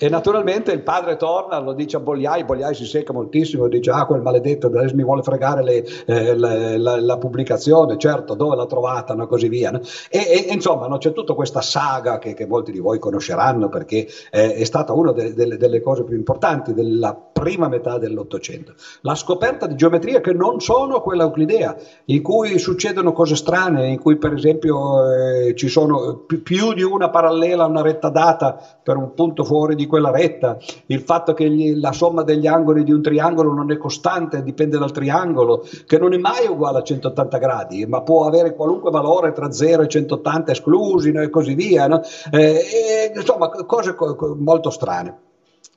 E 0.00 0.08
naturalmente 0.08 0.70
il 0.70 0.82
padre 0.82 1.16
torna, 1.16 1.58
lo 1.58 1.72
dice 1.72 1.96
a 1.96 2.00
Bogliai, 2.00 2.44
Bogliai 2.44 2.72
si 2.72 2.84
secca 2.84 3.12
moltissimo, 3.12 3.66
dice 3.66 3.90
ah 3.90 4.06
quel 4.06 4.22
maledetto 4.22 4.70
mi 4.70 5.02
vuole 5.02 5.22
fregare 5.22 5.64
le, 5.64 5.84
eh, 6.06 6.36
la, 6.36 6.78
la, 6.78 7.00
la, 7.00 7.18
pubblicazione, 7.18 7.98
certo 7.98 8.34
dove 8.34 8.54
l'ha 8.54 8.66
trovata 8.66 9.16
e 9.20 9.26
così 9.26 9.48
via. 9.48 9.72
No? 9.72 9.80
E, 10.08 10.46
e, 10.48 10.52
insomma 10.52 10.86
no, 10.86 10.98
c'è 10.98 11.12
tutta 11.12 11.34
questa 11.34 11.62
saga 11.62 12.18
che, 12.18 12.32
che, 12.34 12.46
molti 12.46 12.70
di 12.70 12.78
voi 12.78 13.00
conosceranno 13.00 13.68
perché 13.68 14.06
eh, 14.30 14.54
è 14.54 14.64
stata 14.64 14.92
una 14.92 15.10
de, 15.10 15.34
de, 15.34 15.56
delle 15.56 15.80
cose 15.80 16.04
più 16.04 16.14
importanti 16.14 16.72
della 16.72 17.12
prima 17.38 17.66
metà 17.66 17.98
dell'Ottocento. 17.98 18.74
La 19.00 19.16
scoperta 19.16 19.66
di 19.66 19.74
geometrie 19.74 20.20
che 20.20 20.32
non 20.32 20.60
sono 20.60 21.00
quella 21.00 21.24
euclidea, 21.24 21.76
in 22.04 22.22
cui 22.22 22.56
succedono 22.58 23.12
cose 23.12 23.34
strane, 23.34 23.88
in 23.88 23.98
cui 23.98 24.16
per 24.16 24.32
esempio 24.32 25.10
eh, 25.12 25.56
ci 25.56 25.66
sono 25.66 26.18
più, 26.26 26.42
più 26.42 26.72
di 26.72 26.82
una 26.82 27.10
parallela 27.10 27.64
a 27.64 27.66
una 27.66 27.82
retta 27.82 28.10
data 28.10 28.60
per 28.80 28.96
un 28.96 29.12
punto 29.14 29.42
fuori 29.42 29.74
di 29.74 29.86
quella 29.88 30.12
retta, 30.12 30.56
il 30.86 31.00
fatto 31.00 31.34
che 31.34 31.50
gli, 31.50 31.74
la 31.80 31.90
somma 31.90 32.22
degli 32.22 32.46
angoli 32.46 32.84
di 32.84 32.92
un 32.92 33.02
triangolo 33.02 33.52
non 33.52 33.72
è 33.72 33.76
costante, 33.76 34.44
dipende 34.44 34.78
dal 34.78 34.92
triangolo, 34.92 35.66
che 35.84 35.98
non 35.98 36.12
è 36.12 36.18
mai 36.18 36.46
uguale 36.46 36.78
a 36.78 36.82
180 36.82 37.38
gradi, 37.38 37.86
ma 37.86 38.02
può 38.02 38.24
avere 38.26 38.54
qualunque 38.54 38.92
valore 38.92 39.32
tra 39.32 39.50
0 39.50 39.82
e 39.82 39.88
180 39.88 40.52
esclusi 40.52 41.10
no? 41.10 41.22
e 41.22 41.30
così 41.30 41.54
via. 41.54 41.88
No? 41.88 42.00
Eh, 42.30 42.38
e, 42.38 43.12
insomma, 43.12 43.48
cose 43.48 43.96
co- 43.96 44.36
molto 44.38 44.70
strane. 44.70 45.26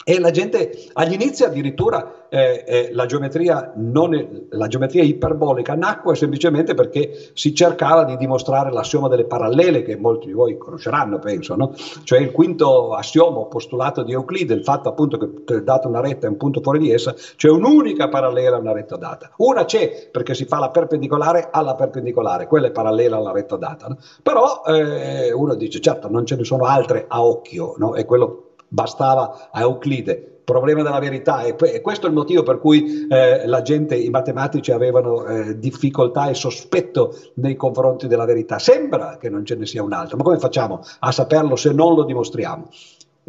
E 0.03 0.19
la 0.19 0.31
gente 0.31 0.89
agli 0.93 1.13
inizi 1.13 1.43
addirittura 1.43 2.27
eh, 2.29 2.63
eh, 2.65 2.89
la, 2.93 3.05
geometria 3.05 3.73
è, 3.73 4.27
la, 4.51 4.67
geometria 4.67 5.03
iperbolica 5.03 5.75
nacque 5.75 6.15
semplicemente 6.15 6.73
perché 6.73 7.31
si 7.33 7.53
cercava 7.53 8.05
di 8.05 8.15
dimostrare 8.15 8.71
l'assioma 8.71 9.09
delle 9.09 9.25
parallele 9.25 9.83
che 9.83 9.97
molti 9.97 10.27
di 10.27 10.31
voi 10.31 10.57
conosceranno, 10.57 11.19
penso, 11.19 11.55
no? 11.55 11.73
cioè 12.03 12.19
il 12.19 12.31
quinto 12.31 12.93
assioma 12.93 13.43
postulato 13.45 14.03
di 14.03 14.13
Euclide, 14.13 14.53
il 14.53 14.63
fatto 14.63 14.87
appunto 14.87 15.17
che 15.17 15.61
data 15.61 15.89
una 15.89 15.99
retta 15.99 16.25
e 16.25 16.29
un 16.29 16.37
punto 16.37 16.61
fuori 16.61 16.79
di 16.79 16.91
essa, 16.91 17.13
c'è 17.35 17.49
un'unica 17.49 18.07
parallela 18.07 18.55
a 18.55 18.59
una 18.59 18.71
retta 18.71 18.95
data. 18.95 19.31
Una 19.37 19.65
c'è 19.65 20.09
perché 20.09 20.33
si 20.33 20.45
fa 20.45 20.59
la 20.59 20.69
perpendicolare 20.69 21.49
alla 21.51 21.75
perpendicolare, 21.75 22.47
quella 22.47 22.67
è 22.67 22.71
parallela 22.71 23.17
alla 23.17 23.33
retta 23.33 23.57
data. 23.57 23.87
No? 23.87 23.97
Però 24.23 24.61
eh, 24.65 25.33
uno 25.33 25.55
dice 25.55 25.81
certo 25.81 26.09
non 26.09 26.25
ce 26.25 26.37
ne 26.37 26.45
sono 26.45 26.63
altre 26.63 27.05
a 27.09 27.23
occhio, 27.23 27.73
no? 27.77 27.93
è 27.93 28.05
quello 28.05 28.50
bastava 28.71 29.49
a 29.51 29.61
Euclide. 29.61 30.27
Problema 30.43 30.81
della 30.81 30.99
verità 30.99 31.43
e, 31.43 31.55
questo 31.81 32.07
è 32.07 32.09
il 32.09 32.15
motivo 32.15 32.43
per 32.43 32.59
cui 32.59 33.07
eh, 33.07 33.45
la 33.45 33.61
gente, 33.61 33.95
i 33.95 34.09
matematici 34.09 34.71
avevano 34.71 35.25
eh, 35.25 35.57
difficoltà 35.57 36.29
e 36.29 36.33
sospetto 36.33 37.15
nei 37.35 37.55
confronti 37.55 38.07
della 38.07 38.25
verità. 38.25 38.59
Sembra 38.59 39.17
che 39.17 39.29
non 39.29 39.45
ce 39.45 39.55
ne 39.55 39.65
sia 39.65 39.83
un 39.83 39.93
altro, 39.93 40.17
ma 40.17 40.23
come 40.23 40.39
facciamo 40.39 40.81
a 40.99 41.11
saperlo 41.11 41.55
se 41.55 41.71
non 41.71 41.93
lo 41.93 42.03
dimostriamo? 42.03 42.67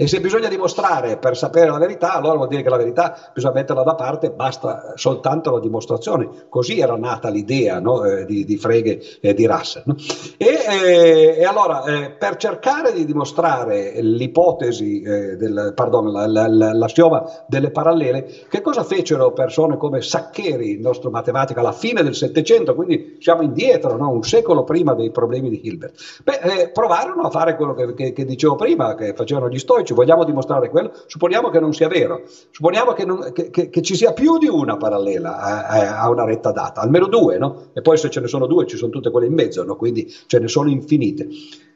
E 0.03 0.09
se 0.09 0.21
bisogna 0.21 0.49
dimostrare 0.49 1.17
per 1.17 1.37
sapere 1.37 1.71
la 1.71 1.79
verità, 1.79 2.15
allora 2.15 2.35
vuol 2.35 2.49
dire 2.49 2.65
che 2.65 2.69
la 2.69 2.77
verità 2.77 3.31
bisogna 3.33 3.55
metterla 3.55 3.85
da 3.85 3.95
parte, 3.95 4.33
basta 4.33 4.95
soltanto 4.97 5.53
la 5.53 5.61
dimostrazione. 5.61 6.29
Così 6.49 6.81
era 6.81 6.97
nata 6.97 7.29
l'idea 7.29 7.79
no, 7.79 8.05
eh, 8.05 8.25
di, 8.25 8.45
di, 8.45 8.57
Frege 8.57 9.21
e 9.21 9.33
di 9.33 9.47
Russell. 9.47 9.85
No? 9.87 9.95
E, 10.39 10.47
eh, 10.47 11.37
e, 11.39 11.45
allora, 11.45 11.85
eh, 11.85 12.11
per 12.11 12.35
cercare 12.35 12.93
di 12.93 13.05
dimostrare 13.05 13.93
l'ipotesi, 14.01 15.03
eh, 15.03 15.37
del, 15.37 15.71
pardon, 15.73 16.11
la, 16.11 16.27
la, 16.27 16.49
la, 16.49 16.73
l'assioma 16.73 17.25
delle 17.47 17.71
parallele, 17.71 18.29
che 18.49 18.61
cosa 18.61 18.83
fecero 18.83 19.31
persone 19.31 19.77
come 19.77 20.03
Saccheri, 20.03 20.71
il 20.71 20.81
nostro 20.81 21.11
matematico, 21.11 21.61
alla 21.61 21.71
fine 21.71 22.03
del 22.03 22.17
Settecento, 22.17 22.75
quindi 22.75 23.19
siamo 23.21 23.43
indietro, 23.43 23.97
no? 23.97 24.11
un 24.11 24.25
secolo 24.25 24.65
prima 24.65 24.95
dei 24.95 25.13
problemi 25.13 25.49
di 25.49 25.61
Hilbert? 25.63 25.95
Beh, 26.25 26.41
eh, 26.41 26.69
provarono 26.71 27.23
a 27.23 27.31
fare 27.31 27.55
quello 27.55 27.75
che, 27.75 27.95
che, 27.95 28.13
che 28.13 28.25
dicevo 28.25 28.57
prima, 28.57 28.97
che 28.97 29.15
facevano 29.15 29.49
gli 29.49 29.61
storici 29.61 29.91
ci 29.93 29.95
vogliamo 29.95 30.25
dimostrare 30.25 30.71
quello, 30.71 30.91
supponiamo 31.07 31.51
che 31.51 31.61
non 31.61 31.73
sia 31.73 31.89
vero, 31.89 32.23
supponiamo 32.51 32.93
che, 32.93 33.05
non, 33.05 33.31
che, 33.33 33.51
che, 33.51 33.69
che 33.69 33.83
ci 33.83 33.95
sia 33.95 34.13
più 34.13 34.39
di 34.39 34.49
una 34.49 34.77
parallela 34.77 35.39
a, 35.39 36.01
a, 36.01 36.09
una 36.09 36.25
retta 36.25 36.51
data, 36.51 36.81
almeno 36.81 37.07
due, 37.07 37.39
no? 37.39 37.71
E 37.75 37.83
poi 37.83 37.99
se 37.99 38.11
ce 38.11 38.21
ne 38.21 38.27
sono 38.27 38.47
due 38.47 38.67
ci 38.67 38.77
sono 38.77 38.91
tutte 38.91 39.11
quelle 39.11 39.27
in 39.27 39.35
mezzo, 39.35 39.63
no? 39.63 39.77
Quindi 39.77 40.09
ce 40.09 40.39
ne 40.39 40.49
sono 40.49 40.71
infinite. 40.71 41.29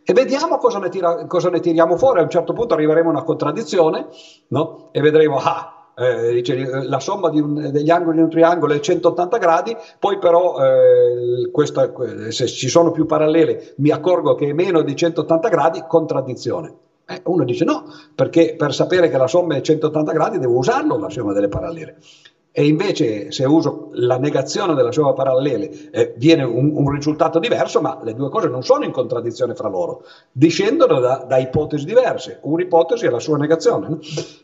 E 0.08 0.12
vediamo 0.12 0.56
cosa 0.56 0.78
ne, 0.78 0.88
tira, 0.88 1.26
cosa 1.26 1.50
ne 1.50 1.60
tiriamo 1.60 1.96
fuori, 1.96 2.20
a 2.20 2.22
un 2.22 2.30
certo 2.30 2.52
punto 2.52 2.74
arriveremo 2.74 3.08
a 3.08 3.12
una 3.12 3.22
contraddizione, 3.22 4.06
no? 4.48 4.88
E 4.92 5.00
vedremo, 5.00 5.36
ah, 5.38 5.92
eh, 5.96 6.32
dice, 6.32 6.84
la 6.84 7.00
somma 7.00 7.28
un, 7.30 7.70
degli 7.70 7.90
angoli 7.90 8.16
di 8.16 8.22
un 8.22 8.30
triangolo 8.30 8.72
è 8.72 8.80
180 8.80 9.36
gradi, 9.38 9.76
poi 9.98 10.18
però 10.18 10.56
eh, 10.64 11.50
questa, 11.50 11.92
se 12.28 12.46
ci 12.46 12.68
sono 12.68 12.92
più 12.92 13.04
parallele 13.04 13.74
mi 13.78 13.90
accorgo 13.90 14.34
che 14.34 14.48
è 14.48 14.52
meno 14.52 14.82
di 14.82 14.94
180 14.96 15.48
gradi, 15.48 15.84
contraddizione. 15.86 16.84
Eh, 17.08 17.22
uno 17.26 17.44
dice 17.44 17.64
no, 17.64 17.84
perché 18.14 18.56
per 18.56 18.74
sapere 18.74 19.08
che 19.08 19.16
la 19.16 19.28
somma 19.28 19.54
è 19.54 19.60
180 19.60 20.12
gradi 20.12 20.38
devo 20.38 20.56
usarlo 20.56 20.98
la 20.98 21.08
somma 21.08 21.32
delle 21.32 21.48
parallele. 21.48 21.98
E 22.58 22.66
invece 22.66 23.30
se 23.32 23.44
uso 23.44 23.90
la 23.92 24.16
negazione 24.16 24.74
della 24.74 24.90
somma 24.90 25.12
parallele 25.12 25.90
eh, 25.90 26.14
viene 26.16 26.42
un, 26.42 26.72
un, 26.74 26.90
risultato 26.90 27.38
diverso, 27.38 27.82
ma 27.82 28.00
le 28.02 28.14
due 28.14 28.30
cose 28.30 28.48
non 28.48 28.62
sono 28.62 28.84
in 28.84 28.92
contraddizione 28.92 29.54
fra 29.54 29.68
loro, 29.68 30.04
discendono 30.32 30.98
da, 30.98 31.26
da 31.28 31.36
ipotesi 31.36 31.84
diverse. 31.84 32.38
Un'ipotesi 32.42 33.04
è 33.04 33.10
la 33.10 33.20
sua 33.20 33.36
negazione. 33.36 33.88
No? 33.88 33.98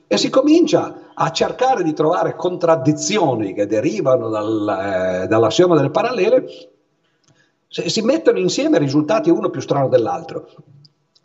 E 0.06 0.16
si 0.18 0.28
comincia 0.28 1.12
a 1.14 1.30
cercare 1.30 1.82
di 1.82 1.94
trovare 1.94 2.36
contraddizioni 2.36 3.54
che 3.54 3.66
derivano 3.66 4.28
dal, 4.28 5.22
eh, 5.22 5.26
dall'assioma 5.26 5.74
delle 5.74 5.90
parallele, 5.90 6.44
si 7.66 8.02
mettono 8.02 8.38
insieme 8.38 8.76
risultati 8.76 9.30
uno 9.30 9.48
più 9.48 9.62
strano 9.62 9.88
dell'altro. 9.88 10.48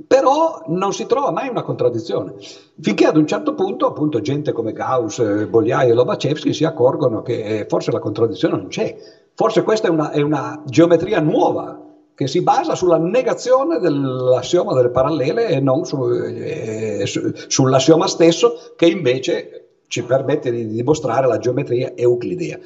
Però 0.06 0.62
non 0.68 0.94
si 0.94 1.08
trova 1.08 1.32
mai 1.32 1.48
una 1.50 1.64
contraddizione, 1.64 2.36
finché 2.80 3.06
ad 3.06 3.18
un 3.18 3.26
certo 3.26 3.56
punto, 3.56 3.88
appunto, 3.88 4.22
gente 4.22 4.52
come 4.52 4.72
Gauss, 4.72 5.18
eh, 5.18 5.48
Bogliai 5.48 5.90
e 5.90 5.94
Lobachevsky 5.94 6.54
si 6.54 6.66
accorgono 6.66 7.24
che 7.24 7.62
eh, 7.62 7.66
forse 7.68 7.92
la 7.92 7.98
contraddizione 7.98 8.58
non 8.58 8.68
c'è, 8.68 8.96
forse 9.34 9.64
questa 9.64 9.88
è 9.88 9.90
una, 9.90 10.12
è 10.12 10.22
una 10.22 10.62
geometria 10.66 11.20
nuova 11.20 11.82
che 12.14 12.28
si 12.28 12.44
basa 12.44 12.76
sulla 12.76 12.98
negazione 12.98 13.80
dell'assioma 13.80 14.74
delle 14.74 14.90
parallele 14.90 15.48
e 15.48 15.60
non 15.60 15.84
su, 15.84 16.12
eh, 16.12 17.04
su, 17.08 17.32
sull'assioma 17.48 18.06
stesso 18.06 18.74
che 18.76 18.86
invece 18.86 19.70
ci 19.88 20.04
permette 20.04 20.52
di 20.52 20.68
dimostrare 20.68 21.26
la 21.26 21.40
geometria 21.40 21.94
euclidea. 21.96 22.60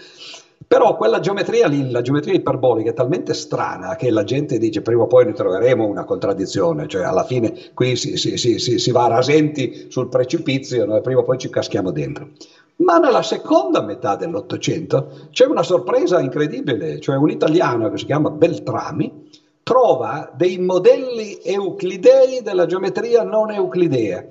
Però 0.68 0.96
quella 0.96 1.20
geometria 1.20 1.68
lì, 1.68 1.90
la 1.90 2.02
geometria 2.02 2.34
iperbolica, 2.34 2.92
è 2.92 2.94
talmente 2.94 3.34
strana 3.34 3.96
che 3.96 4.10
la 4.10 4.24
gente 4.24 4.58
dice 4.58 4.82
prima 4.82 5.04
o 5.04 5.08
poi 5.08 5.26
ne 5.26 5.34
troveremo 5.34 5.86
una 5.86 6.06
contraddizione, 6.06 6.88
cioè 6.88 7.04
alla 7.04 7.24
fine 7.24 7.54
qui 7.74 7.96
si, 7.96 8.16
si, 8.18 8.38
si, 8.38 8.60
si 8.60 8.92
va 8.92 9.08
rasenti 9.08 9.88
sul 9.90 10.08
precipizio 10.08 10.86
no? 10.86 10.96
e 10.96 11.02
prima 11.02 11.22
o 11.22 11.24
poi 11.24 11.38
ci 11.38 11.50
caschiamo 11.50 11.92
dentro. 11.92 12.30
Ma 12.78 12.98
nella 12.98 13.22
seconda 13.22 13.82
metà 13.82 14.16
dell'Ottocento 14.16 15.28
c'è 15.32 15.46
una 15.46 15.64
sorpresa 15.64 16.20
incredibile, 16.20 17.00
cioè 17.00 17.16
un 17.16 17.30
italiano 17.30 17.90
che 17.90 17.98
si 17.98 18.06
chiama 18.06 18.30
Beltrami 18.30 19.30
trova 19.64 20.32
dei 20.36 20.58
modelli 20.58 21.40
euclidei 21.44 22.42
della 22.42 22.66
geometria 22.66 23.24
non 23.24 23.52
euclidea 23.52 24.26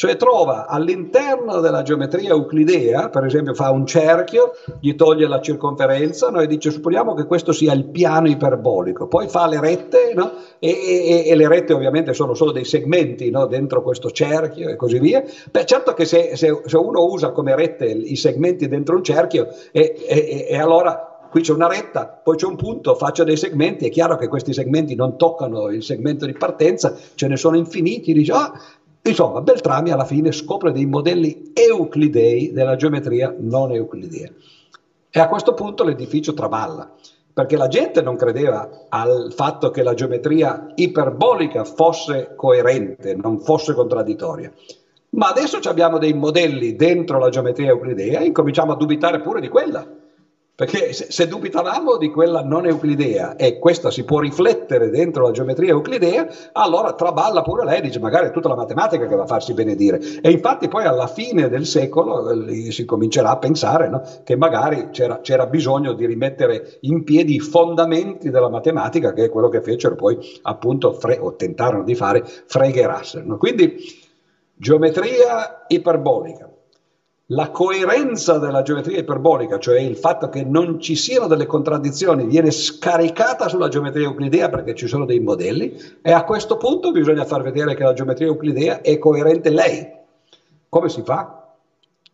cioè 0.00 0.16
trova 0.16 0.66
all'interno 0.66 1.60
della 1.60 1.82
geometria 1.82 2.30
euclidea, 2.30 3.10
per 3.10 3.26
esempio 3.26 3.52
fa 3.52 3.70
un 3.70 3.84
cerchio, 3.84 4.52
gli 4.80 4.94
toglie 4.94 5.28
la 5.28 5.42
circonferenza 5.42 6.30
no? 6.30 6.40
e 6.40 6.46
dice 6.46 6.70
supponiamo 6.70 7.12
che 7.12 7.26
questo 7.26 7.52
sia 7.52 7.74
il 7.74 7.84
piano 7.84 8.26
iperbolico, 8.26 9.08
poi 9.08 9.28
fa 9.28 9.46
le 9.46 9.60
rette 9.60 10.14
no? 10.14 10.32
e, 10.58 10.70
e, 10.70 11.24
e, 11.26 11.34
le 11.36 11.46
rette 11.48 11.74
ovviamente 11.74 12.14
sono 12.14 12.32
solo 12.32 12.50
dei 12.50 12.64
segmenti 12.64 13.28
no? 13.28 13.44
dentro 13.44 13.82
questo 13.82 14.10
cerchio 14.10 14.70
e 14.70 14.76
così 14.76 14.98
via. 14.98 15.22
Beh, 15.50 15.66
certo 15.66 15.92
che 15.92 16.06
se, 16.06 16.34
se, 16.34 16.62
se, 16.64 16.76
uno 16.78 17.04
usa 17.04 17.32
come 17.32 17.54
rette 17.54 17.84
i 17.84 18.16
segmenti 18.16 18.68
dentro 18.68 18.96
un 18.96 19.04
cerchio 19.04 19.48
e, 19.70 20.46
e 20.48 20.56
allora 20.56 21.10
qui 21.30 21.42
c'è 21.42 21.52
una 21.52 21.68
retta, 21.68 22.06
poi 22.06 22.36
c'è 22.36 22.46
un 22.46 22.56
punto, 22.56 22.96
faccio 22.96 23.22
dei 23.22 23.36
segmenti, 23.36 23.86
è 23.86 23.90
chiaro 23.90 24.16
che 24.16 24.26
questi 24.26 24.52
segmenti 24.52 24.96
non 24.96 25.16
toccano 25.16 25.68
il 25.68 25.82
segmento 25.82 26.26
di 26.26 26.32
partenza, 26.32 26.96
ce 27.14 27.28
ne 27.28 27.36
sono 27.36 27.56
infiniti, 27.56 28.12
dice, 28.12 28.32
ah, 28.32 28.52
Insomma, 29.02 29.40
Beltrami 29.40 29.90
alla 29.90 30.04
fine 30.04 30.30
scopre 30.30 30.72
dei 30.72 30.84
modelli 30.84 31.52
euclidei 31.54 32.52
della 32.52 32.76
geometria 32.76 33.34
non 33.38 33.72
euclidea. 33.72 34.30
E 35.08 35.18
a 35.20 35.28
questo 35.28 35.54
punto 35.54 35.84
l'edificio 35.84 36.34
traballa, 36.34 36.94
perché 37.32 37.56
la 37.56 37.68
gente 37.68 38.02
non 38.02 38.16
credeva 38.16 38.86
al 38.88 39.32
fatto 39.34 39.70
che 39.70 39.82
la 39.82 39.94
geometria 39.94 40.72
iperbolica 40.74 41.64
fosse 41.64 42.34
coerente, 42.36 43.14
non 43.14 43.40
fosse 43.40 43.72
contraddittoria. 43.72 44.52
Ma 45.10 45.28
adesso 45.28 45.58
abbiamo 45.64 45.98
dei 45.98 46.12
modelli 46.12 46.76
dentro 46.76 47.18
la 47.18 47.30
geometria 47.30 47.70
euclidea 47.70 48.20
e 48.20 48.26
incominciamo 48.26 48.72
a 48.72 48.76
dubitare 48.76 49.20
pure 49.20 49.40
di 49.40 49.48
quella. 49.48 49.84
Perché 50.60 50.92
se, 50.92 51.06
se, 51.08 51.26
dubitavamo 51.26 51.96
di 51.96 52.10
quella 52.10 52.42
non 52.42 52.66
euclidea 52.66 53.34
e 53.34 53.58
questa 53.58 53.90
si 53.90 54.04
può 54.04 54.18
riflettere 54.18 54.90
dentro 54.90 55.22
la 55.22 55.30
geometria 55.30 55.70
euclidea, 55.70 56.28
allora 56.52 56.92
traballa 56.92 57.40
pure 57.40 57.64
lei, 57.64 57.80
dice 57.80 57.98
magari 57.98 58.26
è 58.26 58.30
tutta 58.30 58.48
la 58.48 58.56
matematica 58.56 59.06
che 59.06 59.14
va 59.14 59.22
a 59.22 59.26
farsi 59.26 59.54
benedire. 59.54 59.98
E 60.20 60.30
infatti 60.30 60.68
poi 60.68 60.84
alla 60.84 61.06
fine 61.06 61.48
del 61.48 61.64
secolo 61.64 62.30
eh, 62.30 62.70
si 62.72 62.84
comincerà 62.84 63.30
a 63.30 63.38
pensare 63.38 63.88
no, 63.88 64.02
che 64.22 64.36
magari 64.36 64.90
c'era, 64.90 65.20
c'era, 65.22 65.46
bisogno 65.46 65.94
di 65.94 66.04
rimettere 66.04 66.76
in 66.80 67.04
piedi 67.04 67.36
i 67.36 67.40
fondamenti 67.40 68.28
della 68.28 68.50
matematica, 68.50 69.14
che 69.14 69.24
è 69.24 69.30
quello 69.30 69.48
che 69.48 69.62
fecero 69.62 69.94
poi 69.94 70.18
appunto, 70.42 70.92
fre- 70.92 71.16
o 71.18 71.36
tentarono 71.36 71.84
di 71.84 71.94
fare 71.94 72.22
Frege 72.22 72.82
e 72.82 72.86
Russell. 72.86 73.24
No? 73.24 73.38
Quindi 73.38 73.76
geometria 74.56 75.64
iperbolica 75.68 76.50
la 77.32 77.50
coerenza 77.50 78.38
della 78.38 78.62
geometria 78.62 78.98
iperbolica, 78.98 79.58
cioè 79.58 79.78
il 79.80 79.96
fatto 79.96 80.28
che 80.28 80.42
non 80.44 80.80
ci 80.80 80.96
siano 80.96 81.26
delle 81.28 81.46
contraddizioni, 81.46 82.26
viene 82.26 82.50
scaricata 82.50 83.48
sulla 83.48 83.68
geometria 83.68 84.06
euclidea 84.06 84.48
perché 84.48 84.74
ci 84.74 84.88
sono 84.88 85.04
dei 85.04 85.20
modelli 85.20 85.78
e 86.02 86.12
a 86.12 86.24
questo 86.24 86.56
punto 86.56 86.90
bisogna 86.90 87.24
far 87.24 87.42
vedere 87.42 87.74
che 87.74 87.84
la 87.84 87.92
geometria 87.92 88.26
euclidea 88.26 88.80
è 88.80 88.98
coerente 88.98 89.50
lei. 89.50 89.88
Come 90.68 90.88
si 90.88 91.02
fa? 91.02 91.54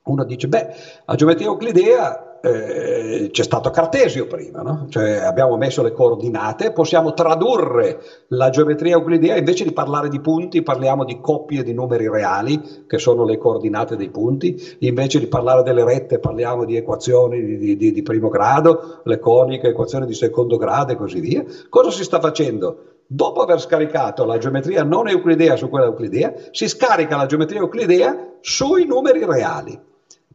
Uno 0.03 0.25
dice, 0.25 0.49
beh, 0.49 0.75
la 1.07 1.15
geometria 1.15 1.47
euclidea 1.47 2.36
eh, 2.47 3.31
c'è 3.31 3.43
stato 3.43 3.71
Cartesio 3.71 4.27
prima, 4.27 4.63
no? 4.63 4.87
cioè 4.89 5.17
abbiamo 5.17 5.57
messo 5.57 5.83
le 5.83 5.93
coordinate, 5.93 6.73
possiamo 6.73 7.13
tradurre 7.13 8.01
la 8.29 8.51
geometria 8.51 8.95
euclidea, 8.95 9.37
invece 9.37 9.65
di 9.65 9.73
parlare 9.73 10.09
di 10.09 10.21
punti 10.21 10.63
parliamo 10.63 11.05
di 11.05 11.21
coppie 11.21 11.63
di 11.63 11.75
numeri 11.75 12.09
reali, 12.09 12.85
che 12.87 12.99
sono 12.99 13.25
le 13.25 13.39
coordinate 13.39 13.97
dei 13.97 14.11
punti, 14.11 14.77
invece 14.81 15.19
di 15.19 15.27
parlare 15.27 15.63
delle 15.63 15.85
rette 15.85 16.19
parliamo 16.19 16.65
di 16.65 16.77
equazioni 16.77 17.43
di, 17.43 17.77
di, 17.77 17.93
di 17.93 18.03
primo 18.03 18.29
grado, 18.29 19.01
le 19.05 19.19
coniche, 19.19 19.69
equazioni 19.69 20.07
di 20.07 20.15
secondo 20.15 20.57
grado 20.57 20.93
e 20.93 20.97
così 20.97 21.21
via. 21.21 21.45
Cosa 21.69 21.91
si 21.91 22.05
sta 22.05 22.21
facendo? 22.21 22.95
Dopo 23.09 23.43
aver 23.43 23.61
scaricato 23.61 24.25
la 24.25 24.39
geometria 24.39 24.83
non 24.83 25.09
euclidea 25.09 25.57
su 25.57 25.69
quella 25.69 25.87
euclidea, 25.87 26.35
si 26.51 26.69
scarica 26.69 27.17
la 27.17 27.27
geometria 27.27 27.61
euclidea 27.61 28.35
sui 28.41 28.85
numeri 28.85 29.25
reali. 29.25 29.86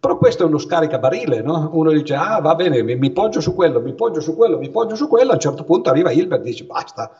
Però 0.02 0.18
questo 0.18 0.41
è 0.41 0.45
uno 0.47 0.58
scaricabarile, 0.58 1.43
no? 1.43 1.70
Uno 1.74 1.91
dice, 1.91 2.16
ah 2.16 2.39
va 2.41 2.56
bene, 2.56 2.82
mi, 2.82 2.95
mi, 2.95 3.12
poggio 3.12 3.39
su 3.39 3.54
quello, 3.54 3.80
mi 3.82 3.93
poggio 3.93 4.20
su 4.20 4.36
quello, 4.36 4.58
mi 4.58 4.72
poggio 4.72 4.95
su 4.95 5.08
quello, 5.08 5.30
a 5.30 5.34
un 5.36 5.39
certo 5.39 5.64
punto 5.64 5.91
arriva 5.91 6.10
Hilbert 6.10 6.41
e 6.41 6.49
dice, 6.49 6.64
basta, 6.64 7.12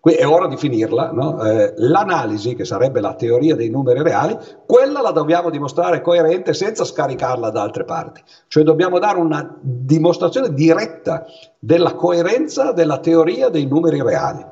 è 0.00 0.26
ora 0.26 0.48
di 0.48 0.56
finirla. 0.56 1.12
No? 1.12 1.44
Eh, 1.44 1.74
l'analisi, 1.76 2.54
che 2.54 2.64
sarebbe 2.64 3.00
la 3.00 3.12
teoria 3.12 3.54
dei 3.54 3.68
numeri 3.68 4.02
reali, 4.02 4.34
quella 4.64 5.02
la 5.02 5.10
dobbiamo 5.10 5.50
dimostrare 5.50 6.00
coerente 6.00 6.54
senza 6.54 6.86
scaricarla 6.86 7.50
da 7.50 7.60
altre 7.60 7.84
parti. 7.84 8.22
Cioè 8.48 8.64
dobbiamo 8.64 8.98
dare 8.98 9.18
una 9.18 9.54
dimostrazione 9.60 10.54
diretta 10.54 11.26
della 11.58 11.92
coerenza 11.92 12.72
della 12.72 12.96
teoria 12.96 13.50
dei 13.50 13.66
numeri 13.66 14.00
reali. 14.00 14.42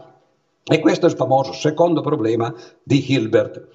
E 0.65 0.81
questo 0.81 1.07
è 1.07 1.09
il 1.09 1.17
famoso 1.17 1.55
secondo 1.55 2.03
problema 2.03 2.53
di 2.83 3.03
Hilbert 3.11 3.69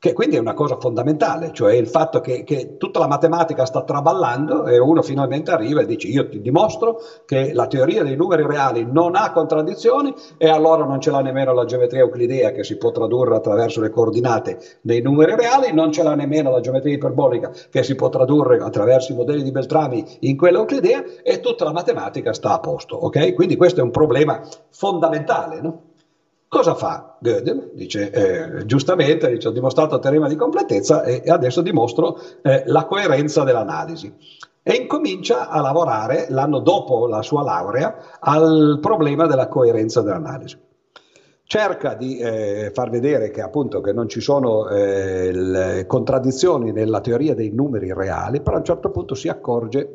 che 0.00 0.14
quindi 0.14 0.36
è 0.36 0.38
una 0.38 0.54
cosa 0.54 0.78
fondamentale, 0.80 1.52
cioè 1.52 1.74
il 1.74 1.86
fatto 1.86 2.22
che, 2.22 2.42
che, 2.42 2.78
tutta 2.78 2.98
la 2.98 3.06
matematica 3.06 3.66
sta 3.66 3.84
traballando 3.84 4.64
e 4.64 4.78
uno 4.78 5.02
finalmente 5.02 5.50
arriva 5.50 5.82
e 5.82 5.86
dice 5.86 6.08
io 6.08 6.26
ti 6.26 6.40
dimostro 6.40 7.02
che 7.26 7.52
la 7.52 7.66
teoria 7.66 8.02
dei 8.02 8.16
numeri 8.16 8.46
reali 8.46 8.86
non 8.90 9.14
ha 9.14 9.30
contraddizioni 9.30 10.14
e 10.38 10.48
allora 10.48 10.86
non 10.86 11.02
ce 11.02 11.10
l'ha 11.10 11.20
nemmeno 11.20 11.52
la 11.52 11.66
geometria 11.66 12.00
euclidea 12.00 12.50
che 12.50 12.64
si 12.64 12.78
può 12.78 12.90
tradurre 12.92 13.36
attraverso 13.36 13.82
le 13.82 13.90
coordinate 13.90 14.58
dei 14.80 15.02
numeri 15.02 15.36
reali, 15.36 15.70
non 15.70 15.92
ce 15.92 16.02
l'ha 16.02 16.14
nemmeno 16.14 16.50
la 16.50 16.60
geometria 16.60 16.94
iperbolica 16.94 17.52
che 17.68 17.82
si 17.82 17.94
può 17.94 18.08
tradurre 18.08 18.56
attraverso 18.56 19.12
i 19.12 19.16
modelli 19.16 19.42
di 19.42 19.50
Beltrami 19.50 20.02
in 20.20 20.38
quella 20.38 20.60
euclidea 20.60 21.04
e 21.22 21.40
tutta 21.40 21.64
la 21.64 21.72
matematica 21.72 22.32
sta 22.32 22.54
a 22.54 22.60
posto, 22.60 22.96
ok? 22.96 23.34
Quindi 23.34 23.56
questo 23.56 23.80
è 23.80 23.82
un 23.82 23.90
problema 23.90 24.40
fondamentale, 24.70 25.60
no? 25.60 25.89
Cosa 26.50 26.74
fa 26.74 27.16
Gödel? 27.20 27.70
Dice 27.74 28.10
eh, 28.10 28.66
giustamente, 28.66 29.30
dice, 29.30 29.46
ho 29.46 29.52
dimostrato 29.52 29.94
il 29.94 30.00
teorema 30.00 30.26
di 30.26 30.34
completezza 30.34 31.04
e, 31.04 31.22
adesso 31.28 31.60
dimostro 31.60 32.18
eh, 32.42 32.64
la 32.66 32.86
coerenza 32.86 33.44
dell'analisi. 33.44 34.12
E 34.60 34.72
incomincia 34.72 35.48
a 35.48 35.60
lavorare 35.60 36.26
l'anno 36.30 36.58
dopo 36.58 37.06
la 37.06 37.22
sua 37.22 37.44
laurea 37.44 38.18
al 38.18 38.80
problema 38.82 39.28
della 39.28 39.46
coerenza 39.46 40.02
dell'analisi. 40.02 40.58
Cerca 41.44 41.94
di 41.94 42.18
eh, 42.18 42.72
far 42.74 42.90
vedere 42.90 43.30
che 43.30 43.42
appunto 43.42 43.80
che 43.80 43.92
non 43.92 44.08
ci 44.08 44.20
sono 44.20 44.68
eh, 44.68 45.84
contraddizioni 45.86 46.72
nella 46.72 47.00
teoria 47.00 47.36
dei 47.36 47.50
numeri 47.50 47.92
reali, 47.92 48.40
però 48.40 48.56
a 48.56 48.58
un 48.58 48.64
certo 48.64 48.90
punto 48.90 49.14
si 49.14 49.28
accorge 49.28 49.94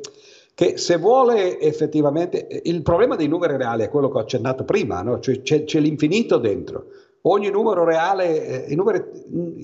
che 0.56 0.78
se 0.78 0.97
vuole 0.97 1.60
effettivamente, 1.60 2.47
il 2.64 2.82
problema 2.82 3.18
dei 3.18 3.28
numeri 3.28 3.58
reali 3.58 3.84
è 3.84 3.89
quello 3.89 4.10
che 4.10 4.18
ho 4.18 4.22
accennato 4.22 4.64
prima, 4.64 5.01
no? 5.01 5.20
cioè 5.20 5.41
c'è, 5.41 5.66
c'è, 5.66 5.82
l'infinito 5.82 6.38
dentro. 6.38 6.86
Ogni 7.28 7.49
numero 7.49 7.84
reale, 7.84 8.66
eh, 8.68 8.72
i 8.72 8.76
numeri 8.76 9.03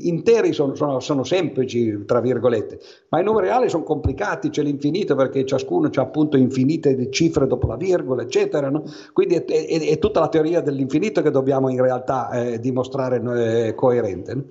interi 0.07 0.51
sono, 0.51 0.75
sono, 0.75 0.99
sono, 0.99 1.23
semplici, 1.23 2.03
tra 2.05 2.19
virgolette, 2.19 2.79
ma 3.09 3.21
i 3.21 3.23
numeri 3.23 3.47
reali 3.47 3.69
sono 3.69 3.83
complicati, 3.83 4.49
c'è 4.49 4.63
l'infinito 4.63 5.15
perché 5.15 5.45
ciascuno 5.45 5.89
ha 5.93 6.01
appunto 6.01 6.35
infinite 6.35 7.09
cifre 7.09 7.47
dopo 7.47 7.67
la 7.67 7.77
virgola, 7.77 8.23
eccetera. 8.23 8.69
No? 8.69 8.83
Quindi 9.13 9.35
è, 9.35 9.45
è, 9.45 9.79
è, 9.79 9.97
tutta 9.97 10.19
la 10.19 10.27
teoria 10.27 10.59
dell'infinito 10.59 11.21
che 11.21 11.31
dobbiamo 11.31 11.69
in 11.69 11.81
realtà 11.81 12.31
eh, 12.31 12.59
dimostrare 12.59 13.67
eh, 13.67 13.75
coerente. 13.75 14.33
No? 14.33 14.43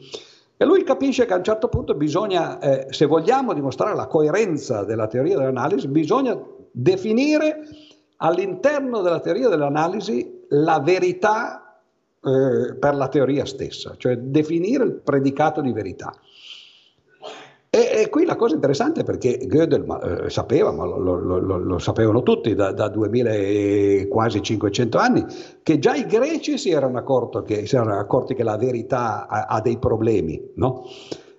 E 0.62 0.66
lui 0.66 0.84
capisce 0.84 1.24
che 1.24 1.32
a 1.32 1.38
un 1.38 1.42
certo 1.42 1.68
punto 1.68 1.94
bisogna, 1.94 2.58
eh, 2.58 2.88
se 2.90 3.06
vogliamo 3.06 3.54
dimostrare 3.54 3.96
la 3.96 4.06
coerenza 4.06 4.84
della 4.84 5.06
teoria 5.06 5.38
dell'analisi, 5.38 5.88
bisogna 5.88 6.38
definire 6.70 7.60
all'interno 8.16 9.00
della 9.00 9.20
teoria 9.20 9.48
dell'analisi 9.48 10.44
la 10.50 10.78
verità 10.80 11.80
eh, 12.22 12.74
per 12.74 12.94
la 12.94 13.08
teoria 13.08 13.46
stessa, 13.46 13.94
cioè 13.96 14.18
definire 14.18 14.84
il 14.84 14.92
predicato 14.92 15.62
di 15.62 15.72
verità. 15.72 16.12
E, 17.72 18.02
e, 18.02 18.08
qui 18.08 18.24
la 18.24 18.34
cosa 18.34 18.56
interessante 18.56 19.02
è 19.02 19.04
perché 19.04 19.38
Gödel 19.46 19.84
ma, 19.84 20.00
eh, 20.00 20.28
sapeva, 20.28 20.72
ma 20.72 20.84
lo, 20.84 20.98
lo, 20.98 21.38
lo, 21.38 21.56
lo, 21.56 21.78
sapevano 21.78 22.24
tutti 22.24 22.52
da, 22.56 22.72
da 22.72 22.88
2000 22.88 23.30
e 23.30 24.08
quasi 24.10 24.42
500 24.42 24.98
anni, 24.98 25.24
che 25.62 25.78
già 25.78 25.94
i 25.94 26.04
greci 26.04 26.58
si 26.58 26.70
erano, 26.70 27.00
che, 27.44 27.66
si 27.66 27.76
erano 27.76 27.96
accorti 27.96 28.34
che 28.34 28.42
la 28.42 28.56
verità 28.56 29.28
ha, 29.28 29.44
ha 29.44 29.60
dei 29.60 29.78
problemi, 29.78 30.50
no? 30.56 30.84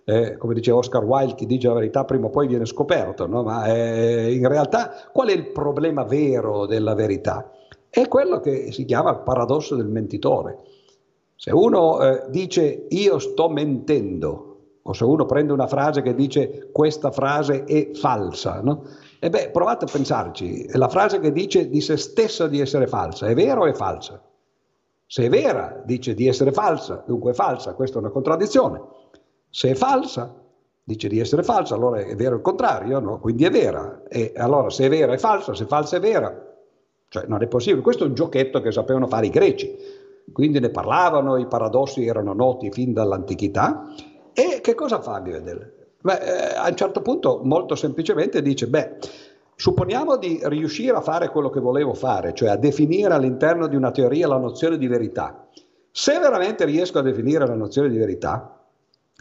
Eh, 0.05 0.37
come 0.37 0.53
diceva 0.53 0.77
Oscar 0.77 1.03
Wilde, 1.03 1.35
chi 1.35 1.45
dice 1.45 1.67
la 1.67 1.73
verità 1.73 2.05
prima 2.05 2.27
o 2.27 2.29
poi 2.29 2.47
viene 2.47 2.65
scoperto, 2.65 3.27
no? 3.27 3.43
ma 3.43 3.65
eh, 3.65 4.33
in 4.33 4.47
realtà 4.47 4.91
qual 5.11 5.27
è 5.27 5.33
il 5.33 5.51
problema 5.51 6.03
vero 6.03 6.65
della 6.65 6.95
verità? 6.95 7.51
È 7.89 8.07
quello 8.07 8.39
che 8.39 8.71
si 8.71 8.85
chiama 8.85 9.11
il 9.11 9.19
paradosso 9.19 9.75
del 9.75 9.87
mentitore. 9.87 10.57
Se 11.35 11.51
uno 11.51 12.01
eh, 12.01 12.23
dice 12.29 12.87
io 12.89 13.19
sto 13.19 13.49
mentendo, 13.49 14.50
o 14.83 14.93
se 14.93 15.03
uno 15.03 15.25
prende 15.25 15.53
una 15.53 15.67
frase 15.67 16.01
che 16.01 16.15
dice 16.15 16.69
questa 16.71 17.11
frase 17.11 17.63
è 17.65 17.91
falsa, 17.93 18.61
no? 18.61 18.83
E 19.19 19.29
beh, 19.29 19.49
provate 19.51 19.85
a 19.85 19.87
pensarci, 19.91 20.67
la 20.75 20.89
frase 20.89 21.19
che 21.19 21.31
dice 21.31 21.69
di 21.69 21.81
se 21.81 21.97
stessa 21.97 22.47
di 22.47 22.59
essere 22.59 22.87
falsa, 22.87 23.27
è 23.27 23.35
vera 23.35 23.59
o 23.59 23.67
è 23.67 23.73
falsa? 23.73 24.21
Se 25.05 25.25
è 25.25 25.29
vera, 25.29 25.81
dice 25.85 26.13
di 26.13 26.27
essere 26.27 26.51
falsa, 26.51 27.03
dunque 27.05 27.31
è 27.31 27.33
falsa, 27.33 27.75
questa 27.75 27.97
è 27.97 27.99
una 27.99 28.09
contraddizione. 28.09 28.81
Se 29.49 29.69
è 29.69 29.75
falsa, 29.75 30.33
dice 30.83 31.07
di 31.07 31.19
essere 31.19 31.43
falsa, 31.43 31.75
allora 31.75 31.99
è 31.99 32.15
vero 32.15 32.35
il 32.35 32.41
contrario, 32.41 32.99
no? 32.99 33.19
quindi 33.19 33.43
è 33.43 33.51
vera. 33.51 34.03
E 34.07 34.33
allora 34.35 34.69
se 34.69 34.85
è 34.85 34.89
vera 34.89 35.13
è 35.13 35.17
falsa, 35.17 35.53
se 35.53 35.65
è 35.65 35.67
falsa 35.67 35.97
è 35.97 35.99
vera. 35.99 36.49
Cioè 37.09 37.25
non 37.27 37.43
è 37.43 37.47
possibile, 37.47 37.83
questo 37.83 38.05
è 38.05 38.07
un 38.07 38.13
giochetto 38.13 38.61
che 38.61 38.71
sapevano 38.71 39.05
fare 39.05 39.25
i 39.25 39.29
greci, 39.29 39.69
quindi 40.31 40.59
ne 40.59 40.69
parlavano, 40.69 41.37
i 41.37 41.45
paradossi 41.45 42.05
erano 42.05 42.33
noti 42.33 42.71
fin 42.71 42.93
dall'antichità 42.93 43.85
e 44.33 44.59
che 44.61 44.75
cosa 44.75 45.01
fa 45.01 45.21
Gödel? 45.21 45.79
Beh, 46.01 46.17
eh, 46.17 46.55
a 46.55 46.67
un 46.67 46.75
certo 46.75 47.01
punto 47.01 47.41
molto 47.43 47.75
semplicemente 47.75 48.41
dice, 48.41 48.67
beh, 48.67 48.97
supponiamo 49.55 50.17
di 50.17 50.39
riuscire 50.43 50.95
a 50.95 51.01
fare 51.01 51.29
quello 51.29 51.49
che 51.49 51.59
volevo 51.59 51.93
fare, 51.93 52.33
cioè 52.33 52.49
a 52.49 52.55
definire 52.55 53.13
all'interno 53.13 53.67
di 53.67 53.75
una 53.75 53.91
teoria 53.91 54.27
la 54.27 54.37
nozione 54.37 54.77
di 54.77 54.87
verità. 54.87 55.47
Se 55.91 56.17
veramente 56.19 56.65
riesco 56.65 56.99
a 56.99 57.03
definire 57.03 57.45
la 57.45 57.53
nozione 57.53 57.89
di 57.89 57.97
verità, 57.97 58.65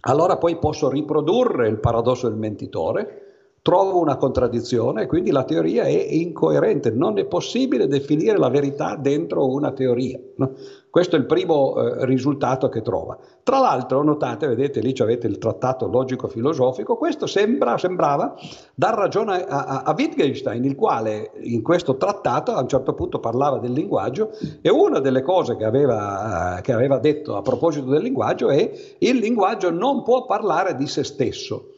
allora 0.02 0.38
poi 0.38 0.58
posso 0.58 0.88
riprodurre 0.88 1.68
il 1.68 1.78
paradosso 1.78 2.28
del 2.28 2.38
mentitore, 2.38 3.20
trovo 3.62 3.98
una 3.98 4.16
contraddizione 4.16 5.02
e 5.02 5.06
quindi 5.06 5.30
la 5.30 5.44
teoria 5.44 5.84
è 5.84 5.88
incoerente, 5.88 6.90
non 6.90 7.18
è 7.18 7.26
possibile 7.26 7.86
definire 7.86 8.38
la 8.38 8.48
verità 8.48 8.96
dentro 8.96 9.46
una 9.46 9.72
teoria. 9.72 10.18
No? 10.36 10.54
Questo 10.90 11.14
è 11.14 11.20
il 11.20 11.26
primo 11.26 11.76
eh, 11.76 12.04
risultato 12.04 12.68
che 12.68 12.82
trova. 12.82 13.16
Tra 13.44 13.60
l'altro, 13.60 14.02
notate, 14.02 14.48
vedete 14.48 14.80
lì 14.80 14.92
avete 14.98 15.28
il 15.28 15.38
trattato 15.38 15.86
logico-filosofico, 15.86 16.96
questo 16.96 17.26
sembra, 17.26 17.78
sembrava 17.78 18.34
dar 18.74 18.94
ragione 18.94 19.44
a, 19.44 19.64
a, 19.64 19.82
a, 19.82 19.94
Wittgenstein, 19.96 20.64
il 20.64 20.74
quale 20.74 21.30
in 21.42 21.62
questo 21.62 21.96
trattato 21.96 22.52
a 22.52 22.60
un 22.60 22.68
certo 22.68 22.92
punto 22.94 23.20
parlava 23.20 23.58
del 23.58 23.72
linguaggio 23.72 24.32
e 24.60 24.68
una 24.68 24.98
delle 24.98 25.22
cose 25.22 25.56
che 25.56 25.64
aveva, 25.64 26.58
che 26.60 26.72
aveva 26.72 26.98
detto 26.98 27.36
a 27.36 27.42
proposito 27.42 27.88
del 27.88 28.02
linguaggio 28.02 28.48
è 28.48 28.70
il 28.98 29.16
linguaggio 29.16 29.70
non 29.70 30.02
può 30.02 30.26
parlare 30.26 30.74
di 30.74 30.88
se 30.88 31.04
stesso. 31.04 31.74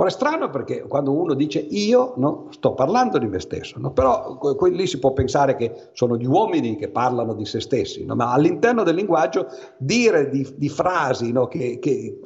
Ora 0.00 0.08
è 0.08 0.12
strano 0.12 0.48
perché 0.48 0.80
quando 0.88 1.12
uno 1.12 1.34
dice 1.34 1.58
io, 1.58 2.14
no, 2.16 2.46
sto 2.52 2.72
parlando 2.72 3.18
di 3.18 3.26
me 3.26 3.38
stesso, 3.38 3.78
no? 3.78 3.92
però 3.92 4.38
lì 4.70 4.86
si 4.86 4.98
può 4.98 5.12
pensare 5.12 5.56
che 5.56 5.90
sono 5.92 6.16
gli 6.16 6.24
uomini 6.24 6.76
che 6.76 6.88
parlano 6.88 7.34
di 7.34 7.44
se 7.44 7.60
stessi, 7.60 8.06
no? 8.06 8.14
ma 8.14 8.32
all'interno 8.32 8.82
del 8.82 8.94
linguaggio 8.94 9.48
dire 9.76 10.30
di, 10.30 10.54
di 10.56 10.70
frasi 10.70 11.34
che, 11.50 11.78
che 11.78 12.18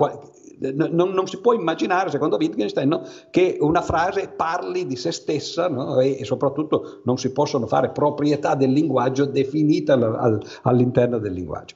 non, 0.73 1.11
non, 1.11 1.27
si 1.27 1.41
può 1.41 1.53
immaginare, 1.53 2.11
secondo 2.11 2.37
Wittgenstein, 2.37 3.01
che 3.31 3.57
una 3.59 3.83
frase 3.83 4.29
parli 4.29 4.87
di 4.87 4.95
se 4.95 5.11
stessa 5.11 5.67
e, 6.01 6.21
e, 6.21 6.25
soprattutto 6.25 7.01
non 7.03 7.19
si 7.19 7.33
possono 7.33 7.67
fare 7.67 7.91
proprietà 7.91 8.55
del 8.55 8.71
linguaggio 8.71 9.25
definite 9.25 9.91
al, 9.91 10.03
al, 10.05 10.41
all'interno 10.63 11.19
del 11.19 11.33
linguaggio. 11.33 11.75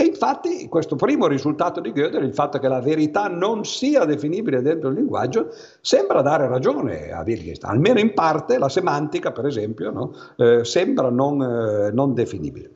E 0.00 0.04
infatti 0.04 0.66
questo 0.66 0.96
primo 0.96 1.26
risultato 1.26 1.78
di 1.78 1.92
Gödel, 1.92 2.24
il 2.24 2.32
fatto 2.32 2.58
che 2.58 2.68
la 2.68 2.80
verità 2.80 3.28
non 3.28 3.66
sia 3.66 4.06
definibile 4.06 4.62
dentro 4.62 4.88
il 4.88 4.94
linguaggio, 4.94 5.50
sembra 5.82 6.22
dare 6.22 6.48
ragione 6.48 7.12
a 7.12 7.22
Wittgenstein, 7.22 7.70
almeno 7.70 7.98
in 7.98 8.14
parte 8.14 8.56
la 8.56 8.70
semantica, 8.70 9.30
per 9.30 9.44
esempio, 9.44 9.90
no? 9.90 10.14
eh, 10.38 10.64
sembra 10.64 11.10
non, 11.10 11.42
eh, 11.42 11.90
non 11.92 12.14
definibile. 12.14 12.70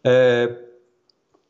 Eh, 0.00 0.66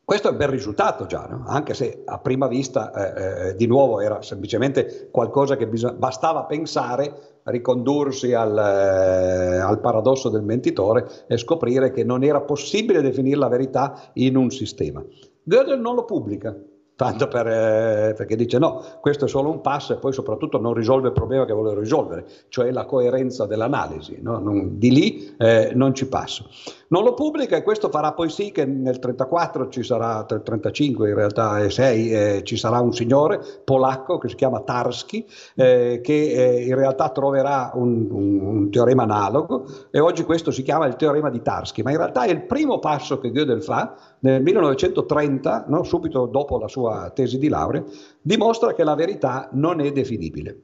questo 0.03 0.27
è 0.27 0.31
un 0.31 0.37
bel 0.37 0.49
risultato 0.49 1.05
già, 1.05 1.25
no? 1.25 1.45
anche 1.47 1.73
se 1.73 2.01
a 2.03 2.17
prima 2.19 2.47
vista, 2.47 2.91
eh, 2.91 3.49
eh, 3.49 3.55
di 3.55 3.65
nuovo, 3.65 4.01
era 4.01 4.21
semplicemente 4.21 5.07
qualcosa 5.09 5.55
che 5.55 5.67
bisog- 5.67 5.95
bastava 5.95 6.43
pensare 6.43 7.26
ricondursi 7.47 8.33
al, 8.33 8.57
eh, 8.57 9.57
al, 9.57 9.79
paradosso 9.79 10.29
del 10.29 10.43
mentitore 10.43 11.25
e 11.27 11.37
scoprire 11.37 11.91
che 11.91 12.03
non 12.03 12.23
era 12.23 12.41
possibile 12.41 13.01
definire 13.01 13.37
la 13.37 13.47
verità 13.47 14.11
in 14.13 14.35
un 14.35 14.49
sistema. 14.49 15.03
Gödel 15.43 15.79
non 15.79 15.95
lo 15.95 16.05
pubblica, 16.05 16.55
tanto 16.97 17.27
per, 17.27 17.47
eh, 17.47 18.13
perché 18.17 18.35
dice 18.35 18.57
no, 18.57 18.83
questo 18.99 19.25
è 19.25 19.27
solo 19.27 19.51
un 19.51 19.61
passo 19.61 19.93
e 19.93 19.97
poi 19.97 20.11
soprattutto 20.11 20.59
non 20.59 20.73
risolve 20.73 21.09
il 21.09 21.13
problema 21.13 21.45
che 21.45 21.53
vuole 21.53 21.79
risolvere, 21.79 22.25
cioè 22.49 22.71
la 22.71 22.85
coerenza 22.85 23.45
dell'analisi, 23.45 24.17
no? 24.19 24.39
non, 24.39 24.79
di 24.79 24.91
lì 24.91 25.35
eh, 25.37 25.71
non 25.75 25.93
ci 25.93 26.07
passo. 26.07 26.49
Non 26.89 27.03
lo 27.03 27.13
pubblica 27.13 27.55
e 27.55 27.63
questo 27.63 27.89
farà 27.89 28.13
poi 28.13 28.29
sì 28.29 28.51
che 28.51 28.65
nel 28.65 28.97
34 28.97 29.67
ci 29.69 29.83
sarà, 29.83 30.25
nel 30.27 30.41
35 30.41 31.09
in 31.09 31.15
realtà 31.15 31.59
e 31.59 31.69
6, 31.69 32.11
eh, 32.11 32.41
ci 32.43 32.57
sarà 32.57 32.79
un 32.79 32.93
signore 32.93 33.41
polacco 33.63 34.17
che 34.17 34.29
si 34.29 34.35
chiama 34.35 34.61
Tarski, 34.61 35.23
eh, 35.55 35.99
che 36.01 36.13
eh, 36.13 36.65
in 36.65 36.75
realtà 36.75 37.09
troverà 37.09 37.71
un, 37.75 38.07
un, 38.09 38.39
un, 38.39 38.71
teorema 38.71 39.03
analogo 39.03 39.65
e 39.91 39.99
oggi 39.99 40.23
questo 40.23 40.49
si 40.49 40.63
chiama 40.63 40.87
il 40.87 40.95
teorema 40.95 41.29
di 41.29 41.41
Tarski, 41.41 41.83
ma 41.83 41.91
in 41.91 41.97
realtà 41.97 42.23
è 42.23 42.31
il 42.31 42.43
primo 42.43 42.79
passo 42.79 43.19
che 43.19 43.31
Gödel 43.31 43.61
fa 43.61 43.93
nel 44.19 44.41
1930, 44.41 45.65
no, 45.67 45.83
subito 45.83 46.25
dopo 46.25 46.57
la 46.57 46.67
sua 46.67 46.86
tesi 47.13 47.37
di 47.37 47.49
laurea, 47.49 47.83
dimostra 48.21 48.73
che 48.73 48.83
la 48.83 48.95
verità 48.95 49.49
non 49.53 49.79
è 49.79 49.91
definibile. 49.91 50.61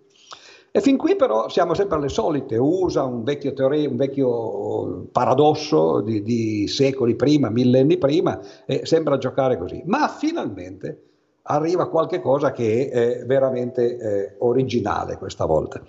E 0.76 0.82
fin 0.82 0.97
qui 0.97 1.15
però 1.15 1.49
siamo 1.49 1.76
sempre 1.76 1.97
alle 1.97 2.09
solite, 2.09 2.57
usa 2.57 3.03
un 3.03 3.24
vecchio, 3.24 3.53
teoria, 3.53 3.88
un 3.88 3.95
vecchio 3.95 5.07
paradosso 5.11 6.01
di, 6.01 6.24
di, 6.24 6.67
secoli 6.67 7.15
prima, 7.15 7.51
millenni 7.51 7.99
prima, 7.99 8.41
e 8.65 8.84
sembra 8.84 9.19
giocare 9.19 9.57
così. 9.59 9.84
Ma 9.86 10.07
finalmente 10.07 11.01
arriva 11.43 11.89
qualche 11.89 12.19
cosa 12.21 12.51
che 12.51 12.89
è 12.89 13.24
veramente 13.26 13.97
eh, 13.97 14.36
originale 14.39 15.17
questa 15.17 15.45
volta. 15.45 15.80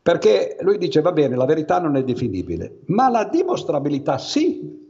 Perché 0.00 0.58
lui 0.60 0.78
dice, 0.78 1.00
va 1.00 1.10
bene, 1.10 1.34
la 1.34 1.46
verità 1.46 1.80
non 1.80 1.96
è 1.96 2.04
definibile, 2.04 2.82
ma 2.86 3.08
la 3.08 3.24
dimostrabilità 3.24 4.18
sì, 4.18 4.83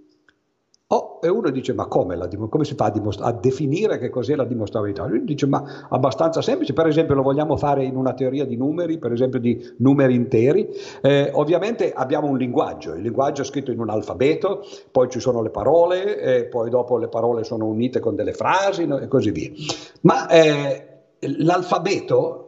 Oh, 0.95 1.19
e 1.21 1.29
uno 1.29 1.51
dice, 1.51 1.73
ma 1.73 1.87
come, 1.87 2.15
la, 2.15 2.29
come 2.49 2.65
si 2.65 2.77
fa 2.77 2.85
a, 2.85 2.91
dimostra- 2.91 3.27
a, 3.27 3.33
definire 3.33 3.99
che 3.99 4.11
cos'è 4.11 4.37
la 4.37 4.45
dimostrabilità? 4.45 5.05
Lui 5.07 5.25
dice, 5.25 5.45
ma 5.47 5.87
abbastanza 5.89 6.41
semplice, 6.41 6.73
per 6.73 6.87
esempio 6.87 7.17
lo 7.17 7.23
vogliamo 7.23 7.57
fare 7.57 7.83
in 7.83 7.97
una 7.97 8.13
teoria 8.15 8.45
di 8.45 8.57
numeri, 8.57 8.99
per 8.99 9.11
esempio 9.11 9.41
di 9.41 9.75
numeri 9.79 10.15
interi. 10.15 10.69
Eh, 11.03 11.33
ovviamente 11.35 11.93
abbiamo 11.93 12.29
un 12.29 12.37
linguaggio, 12.37 12.95
il 12.95 13.03
linguaggio 13.03 13.43
è 13.43 13.45
scritto 13.45 13.73
in 13.73 13.81
un 13.81 13.91
alfabeto, 13.91 14.65
poi 14.93 15.11
ci 15.11 15.19
sono 15.19 15.43
le 15.43 15.51
parole, 15.51 16.21
e 16.21 16.45
poi 16.45 16.71
dopo 16.71 16.97
le 16.97 17.09
parole 17.09 17.43
sono 17.43 17.67
unite 17.67 17.99
con 17.99 18.15
delle 18.15 18.33
frasi 18.33 18.87
no? 18.87 18.99
e 18.99 19.09
così 19.09 19.33
via. 19.33 19.51
Ma 20.03 20.29
eh, 20.29 20.87
l'alfabeto 21.39 22.44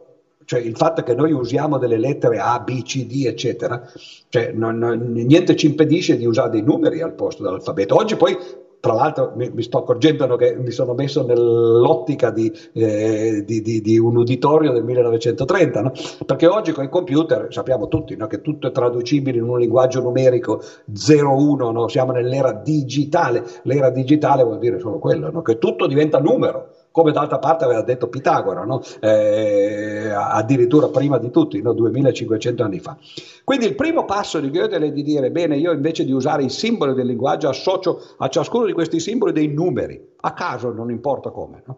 cioè 0.47 0.61
il 0.61 0.77
fatto 0.77 1.03
che 1.03 1.13
noi 1.13 1.33
usiamo 1.33 1.77
delle 1.77 1.97
lettere 1.97 2.39
A, 2.39 2.61
B, 2.61 2.81
C, 2.81 3.05
D, 3.05 3.25
eccetera, 3.25 3.83
cioè 4.29 4.53
non, 4.53 4.77
non, 4.77 5.11
niente 5.11 5.57
ci 5.57 5.65
impedisce 5.65 6.15
di 6.15 6.25
usare 6.25 6.51
dei 6.51 6.61
numeri 6.61 7.01
al 7.01 7.15
posto 7.15 7.43
dell'alfabeto. 7.43 7.97
Oggi 7.97 8.15
poi 8.15 8.37
tra 8.79 8.93
l'altro 8.93 9.33
mi, 9.35 9.49
mi, 9.53 9.61
sto 9.61 9.79
accorgendo 9.79 10.37
che 10.37 10.55
mi 10.55 10.71
sono 10.71 10.93
messo 10.93 11.25
nell'ottica 11.25 12.29
di, 12.29 12.49
eh, 12.71 13.43
di, 13.45 13.61
di, 13.61 13.81
di 13.81 13.97
un 13.97 14.15
uditorio 14.15 14.71
del 14.71 14.85
1930, 14.85 15.81
no? 15.81 15.91
perché 16.25 16.47
oggi 16.47 16.71
con 16.71 16.85
i 16.85 16.89
computer 16.89 17.47
sappiamo 17.49 17.89
tutti 17.89 18.15
no? 18.15 18.27
che 18.27 18.39
tutto 18.39 18.67
è 18.67 18.71
traducibile 18.71 19.39
in 19.39 19.49
un 19.49 19.59
linguaggio 19.59 19.99
numerico 20.01 20.61
0-1, 20.93 21.71
no? 21.73 21.89
siamo 21.89 22.13
nell'era 22.13 22.53
digitale, 22.53 23.43
l'era 23.63 23.89
digitale 23.89 24.43
vuol 24.43 24.59
dire 24.59 24.79
solo 24.79 24.97
quello, 24.97 25.41
che 25.41 25.57
tutto 25.57 25.87
diventa 25.87 26.19
numero 26.19 26.76
come 26.97 27.11
d'altra 27.11 27.37
parte 27.37 27.63
aveva 27.63 27.83
detto 27.83 28.07
Pitagora, 28.07 28.63
no? 28.63 28.81
eh, 29.01 30.09
addirittura 30.09 30.87
prima 30.87 31.19
di 31.19 31.29
tutti, 31.29 31.61
no? 31.61 31.73
2500 31.73 32.63
anni 32.63 32.79
fa. 32.79 32.97
Quindi 33.43 33.67
il 33.67 33.75
primo 33.75 34.03
passo 34.03 34.39
di 34.39 34.49
Goethe 34.49 34.77
è 34.77 34.91
di 34.91 35.03
dire, 35.03 35.29
bene, 35.29 35.57
io 35.57 35.71
invece 35.73 36.05
di 36.05 36.11
usare 36.11 36.43
i 36.43 36.49
simboli 36.49 36.95
del 36.95 37.05
linguaggio 37.05 37.49
associo 37.49 38.01
a 38.17 38.27
ciascuno 38.29 38.65
di 38.65 38.73
questi 38.73 38.99
simboli 38.99 39.31
dei 39.31 39.47
numeri, 39.47 40.13
a 40.21 40.33
caso, 40.33 40.73
non 40.73 40.89
importa 40.89 41.29
come. 41.29 41.61
No? 41.67 41.77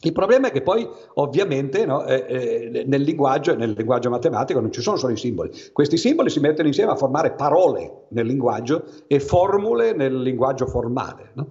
Il 0.00 0.12
problema 0.12 0.48
è 0.48 0.50
che 0.50 0.62
poi 0.62 0.88
ovviamente 1.14 1.86
no, 1.86 2.04
eh, 2.04 2.24
eh, 2.26 2.84
nel, 2.84 3.02
linguaggio, 3.02 3.54
nel 3.54 3.74
linguaggio 3.76 4.10
matematico 4.10 4.58
non 4.58 4.72
ci 4.72 4.80
sono 4.80 4.96
solo 4.96 5.12
i 5.12 5.16
simboli, 5.16 5.52
questi 5.72 5.96
simboli 5.96 6.30
si 6.30 6.40
mettono 6.40 6.66
insieme 6.66 6.90
a 6.90 6.96
formare 6.96 7.34
parole 7.34 8.06
nel 8.08 8.26
linguaggio 8.26 8.82
e 9.06 9.20
formule 9.20 9.92
nel 9.92 10.20
linguaggio 10.20 10.66
formale. 10.66 11.30
No? 11.34 11.46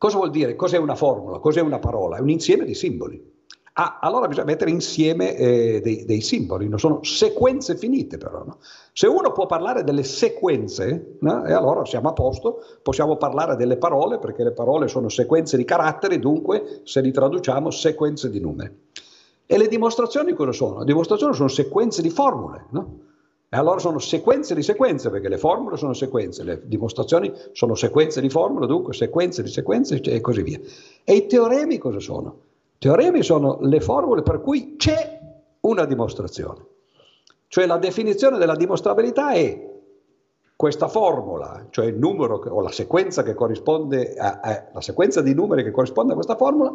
Cosa 0.00 0.16
vuol 0.16 0.30
dire? 0.30 0.56
Cos'è 0.56 0.78
una 0.78 0.94
formula? 0.94 1.40
Cos'è 1.40 1.60
una 1.60 1.78
parola? 1.78 2.16
È 2.16 2.20
un 2.20 2.30
insieme 2.30 2.64
di 2.64 2.72
simboli. 2.72 3.22
Ah, 3.74 3.98
allora 4.00 4.28
bisogna 4.28 4.46
mettere 4.46 4.70
insieme 4.70 5.36
eh, 5.36 5.82
dei, 5.82 6.06
dei, 6.06 6.22
simboli, 6.22 6.70
non 6.70 6.78
sono 6.78 7.04
sequenze 7.04 7.76
finite 7.76 8.16
però. 8.16 8.42
No? 8.42 8.56
Se 8.94 9.06
uno 9.06 9.30
può 9.32 9.44
parlare 9.44 9.84
delle 9.84 10.02
sequenze, 10.02 11.18
no? 11.20 11.44
e 11.44 11.52
allora 11.52 11.84
siamo 11.84 12.08
a 12.08 12.12
posto, 12.14 12.62
possiamo 12.82 13.18
parlare 13.18 13.56
delle 13.56 13.76
parole, 13.76 14.18
perché 14.18 14.42
le 14.42 14.52
parole 14.52 14.88
sono 14.88 15.10
sequenze 15.10 15.58
di 15.58 15.66
caratteri, 15.66 16.18
dunque 16.18 16.80
se 16.84 17.02
li 17.02 17.12
traduciamo 17.12 17.70
sequenze 17.70 18.30
di 18.30 18.40
numeri. 18.40 18.74
E 19.44 19.58
le 19.58 19.68
dimostrazioni 19.68 20.32
cosa 20.32 20.52
sono? 20.52 20.78
Le 20.78 20.86
dimostrazioni 20.86 21.34
sono 21.34 21.48
sequenze 21.48 22.00
di 22.00 22.08
formule, 22.08 22.64
no? 22.70 22.98
E 23.52 23.56
allora 23.56 23.80
sono 23.80 23.98
sequenze 23.98 24.54
di 24.54 24.62
sequenze, 24.62 25.10
perché 25.10 25.28
le 25.28 25.36
formule 25.36 25.76
sono 25.76 25.92
sequenze, 25.92 26.44
le 26.44 26.60
dimostrazioni 26.66 27.32
sono 27.50 27.74
sequenze 27.74 28.20
di 28.20 28.30
formule, 28.30 28.68
dunque 28.68 28.94
sequenze 28.94 29.42
di 29.42 29.48
sequenze 29.48 30.00
e 30.00 30.20
così 30.20 30.42
via. 30.42 30.60
E 31.02 31.14
i 31.14 31.26
teoremi 31.26 31.76
cosa 31.78 31.98
sono? 31.98 32.42
Teoremi 32.78 33.24
sono 33.24 33.58
le 33.62 33.80
formule 33.80 34.22
per 34.22 34.40
cui 34.40 34.76
c'è 34.76 35.18
una 35.62 35.84
dimostrazione. 35.84 36.64
Cioè 37.48 37.66
la 37.66 37.78
definizione 37.78 38.38
della 38.38 38.54
dimostrabilità 38.54 39.32
è 39.32 39.68
questa 40.54 40.86
formula, 40.86 41.66
cioè 41.70 41.86
il 41.86 41.96
numero 41.96 42.36
o 42.36 42.60
la 42.60 42.70
sequenza 42.70 43.22
a, 43.22 44.40
a, 44.40 44.68
la 44.72 44.80
sequenza 44.80 45.22
di 45.22 45.34
numeri 45.34 45.64
che 45.64 45.72
corrisponde 45.72 46.12
a 46.12 46.14
questa 46.14 46.36
formula 46.36 46.72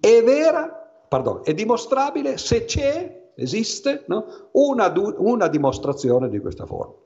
è 0.00 0.22
vera, 0.24 0.90
pardon, 1.06 1.42
è 1.44 1.54
dimostrabile 1.54 2.36
se 2.36 2.64
c'è 2.64 3.25
esiste 3.36 4.04
no? 4.06 4.24
una, 4.52 4.92
una 5.18 5.48
dimostrazione 5.48 6.28
di 6.28 6.40
questa 6.40 6.66
formula. 6.66 7.04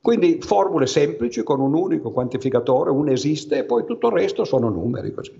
Quindi 0.00 0.38
formule 0.42 0.86
semplici 0.86 1.42
con 1.42 1.60
un 1.60 1.74
unico 1.74 2.10
quantificatore, 2.10 2.90
un 2.90 3.08
esiste 3.08 3.58
e 3.58 3.64
poi 3.64 3.84
tutto 3.86 4.08
il 4.08 4.12
resto 4.12 4.44
sono 4.44 4.68
numeri 4.68 5.12
così. 5.12 5.32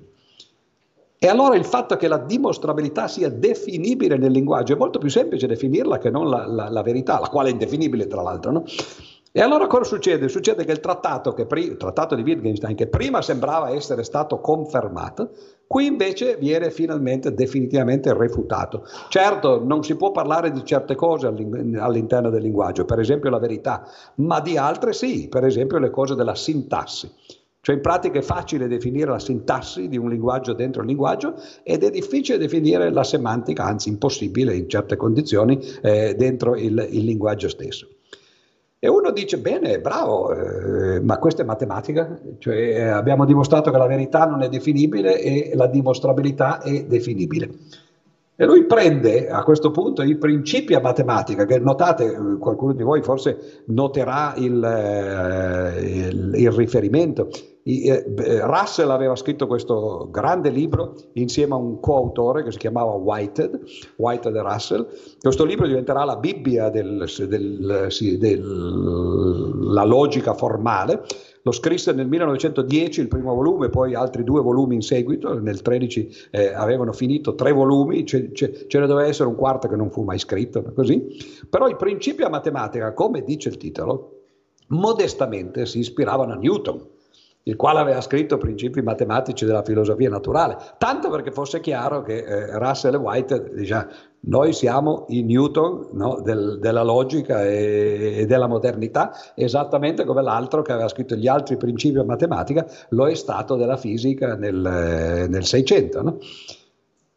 E 1.19 1.27
allora 1.27 1.55
il 1.55 1.65
fatto 1.65 1.97
che 1.97 2.09
la 2.09 2.19
dimostrabilità 2.19 3.07
sia 3.09 3.29
definibile 3.29 4.17
nel 4.17 4.33
linguaggio 4.33 4.75
è 4.75 4.77
molto 4.77 4.99
più 4.99 5.11
semplice 5.11 5.47
definirla 5.47 5.99
che 5.99 6.11
non 6.11 6.29
la, 6.29 6.47
la, 6.47 6.69
la 6.69 6.83
verità, 6.83 7.19
la 7.21 7.29
quale 7.29 7.51
è 7.51 7.53
indefinibile 7.53 8.07
tra 8.07 8.23
l'altro. 8.23 8.53
No? 8.53 8.65
E 9.37 9.41
allora 9.41 9.67
cosa 9.67 9.83
succede? 9.83 10.29
Succede 10.29 10.65
che 10.65 10.71
il 10.71 10.79
trattato, 10.79 11.33
che 11.33 11.45
pri- 11.45 11.67
il 11.67 11.77
trattato 11.77 12.15
di 12.15 12.23
Wittgenstein, 12.23 12.77
che 12.77 12.87
prima 12.87 13.21
sembrava 13.21 13.71
essere 13.71 14.05
stato 14.05 14.39
confermato, 14.39 15.31
qui 15.67 15.87
invece 15.87 16.37
viene 16.37 16.71
finalmente 16.71 17.35
definitivamente 17.35 18.15
refutato. 18.15 18.85
Certo, 19.09 19.61
non 19.65 19.83
si 19.83 19.97
può 19.97 20.13
parlare 20.13 20.53
di 20.53 20.65
certe 20.65 20.95
cose 20.95 21.27
all'interno 21.27 22.31
del 22.31 22.43
linguaggio, 22.43 22.85
per 22.85 23.01
esempio 23.01 23.29
la 23.29 23.41
verità, 23.41 23.85
ma 24.19 24.39
di 24.39 24.57
altre 24.57 24.93
sì, 24.93 25.27
per 25.29 25.45
esempio 25.45 25.79
le 25.79 25.91
cose 25.91 26.15
della 26.15 26.37
sintassi. 26.37 27.13
Cioè 27.61 27.75
in 27.75 27.81
pratica 27.81 28.21
è 28.21 28.23
facile 28.23 28.69
definire 28.69 29.11
la 29.11 29.19
sintassi 29.19 29.89
di 29.89 29.99
un 29.99 30.11
linguaggio 30.11 30.53
dentro 30.53 30.83
il 30.83 30.87
linguaggio 30.87 31.35
ed 31.65 31.83
è 31.83 31.91
difficile 31.91 32.39
definire 32.39 32.89
la 32.93 33.03
semantica, 33.03 33.65
anzi 33.65 33.89
impossibile 33.89 34.55
in 34.55 34.69
certe 34.69 34.95
condizioni, 34.95 35.59
eh, 35.83 36.15
dentro 36.17 36.55
il, 36.55 36.87
il 36.89 37.05
linguaggio 37.05 37.49
stesso. 37.49 37.89
E 38.85 38.89
uno 38.91 39.13
dice, 39.13 39.39
bene, 39.39 39.81
bravo, 39.81 40.31
eh, 40.31 41.01
ma 41.01 41.17
questa 41.17 41.41
è 41.41 41.47
matematica, 41.47 42.21
cioè 42.37 42.55
eh, 42.55 42.83
abbiamo 42.83 43.25
dimostrato 43.25 43.71
che 43.71 43.79
la 43.79 43.87
verità 43.87 44.27
non 44.27 44.43
è 44.43 44.51
definibile 44.51 45.19
e 45.23 45.53
la 45.55 45.69
dimostrabilità 45.69 46.61
è 46.61 46.85
definibile. 46.85 47.49
E 48.37 48.45
lui 48.45 48.67
prende 48.67 49.31
a 49.31 49.43
questo 49.43 49.71
punto 49.71 50.03
i 50.03 50.17
principi 50.17 50.75
a 50.75 50.81
matematica, 50.81 51.47
che 51.47 51.59
notate, 51.61 52.13
eh, 52.13 52.39
qualcuno 52.39 52.75
di 52.75 52.83
voi 52.83 53.01
forse 53.01 53.63
noterà 53.69 54.35
il, 54.37 54.63
eh, 54.63 55.81
il, 55.81 56.35
il 56.35 56.51
riferimento, 56.51 57.31
Russell 57.67 58.91
aveva 58.91 59.17
scritto 59.17 59.47
questo 59.47 60.09
grande 60.11 60.51
libro 60.51 60.97
insieme 61.15 61.55
a 61.55 61.57
un 61.57 61.81
coautore 61.81 62.43
che 62.43 62.53
si 62.53 62.59
chiamava 62.59 62.91
Whitehead, 62.93 63.59
Whitehead 63.97 64.37
e 64.37 64.43
Russell. 64.43 64.87
Questo 65.19 65.45
libro 65.45 65.67
diventerà 65.67 66.05
la 66.05 66.17
Bibbia 66.17 66.69
della 66.69 67.07
del, 67.27 67.87
sì, 67.89 68.19
del, 68.19 68.43
logica 69.87 70.35
formale. 70.35 71.05
Lo 71.41 71.53
scrisse 71.53 71.93
nel 71.93 72.07
1910 72.07 73.01
il 73.01 73.09
primo 73.09 73.35
volume, 73.35 73.71
poi 73.71 73.95
altri 73.95 74.25
due 74.25 74.43
volumi 74.43 74.75
in 74.75 74.83
seguito, 74.83 75.29
nel 75.29 75.43
1913 75.43 76.29
eh, 76.31 76.53
avevano 76.55 76.93
finito 76.93 77.35
tre 77.35 77.53
volumi, 77.53 78.07
ce, 78.07 78.33
ce, 78.33 78.67
ce, 78.67 78.79
ne 78.79 78.87
doveva 78.87 79.09
essere 79.09 79.29
un 79.29 79.37
quarto 79.37 79.69
che 79.69 79.77
non 79.77 79.91
fu 79.91 80.03
mai 80.05 80.19
scritto, 80.19 80.63
così. 80.75 81.03
Però 81.49 81.69
i 81.69 81.77
principi 81.77 82.23
a 82.23 82.31
matematica, 82.31 82.93
come 82.93 83.23
dice 83.23 83.51
il 83.51 83.59
titolo, 83.59 84.21
modestamente 84.69 85.67
si 85.67 85.81
ispiravano 85.81 86.33
a 86.33 86.37
Newton 86.37 86.93
il 87.47 87.57
quale 87.57 87.79
aveva 87.79 88.01
scritto 88.01 88.39
principi 88.39 88.81
matematici 88.81 89.45
della 89.45 89.63
filosofia 89.63 90.09
naturale, 90.09 90.57
tanto 90.79 91.11
perché 91.11 91.31
fosse 91.31 91.61
chiaro 91.61 92.03
che 92.03 92.25
eh, 92.25 92.59
Russell 92.59 92.95
e 92.95 92.97
White 92.97 93.51
diciamo, 93.55 93.87
noi 94.27 94.55
siamo 94.55 95.05
i 95.09 95.23
Newton 95.23 95.89
no, 95.93 96.21
del, 96.23 96.59
della 96.59 96.83
logica 96.83 97.45
e, 97.45 98.21
e, 98.21 98.27
della 98.27 98.47
modernità, 98.47 99.13
esattamente 99.35 100.05
come 100.05 100.23
l'altro 100.23 100.63
che 100.63 100.73
aveva 100.73 100.89
scritto 100.89 101.15
gli 101.15 101.29
altri 101.29 101.59
principi 101.59 101.99
di 101.99 102.05
matematica 102.07 102.67
lo 102.91 103.07
è 103.07 103.15
stato 103.15 103.57
della 103.57 103.77
fisica 103.77 104.37
nel, 104.37 105.27
nel 105.29 105.45
600. 105.45 106.03
No? 106.03 106.19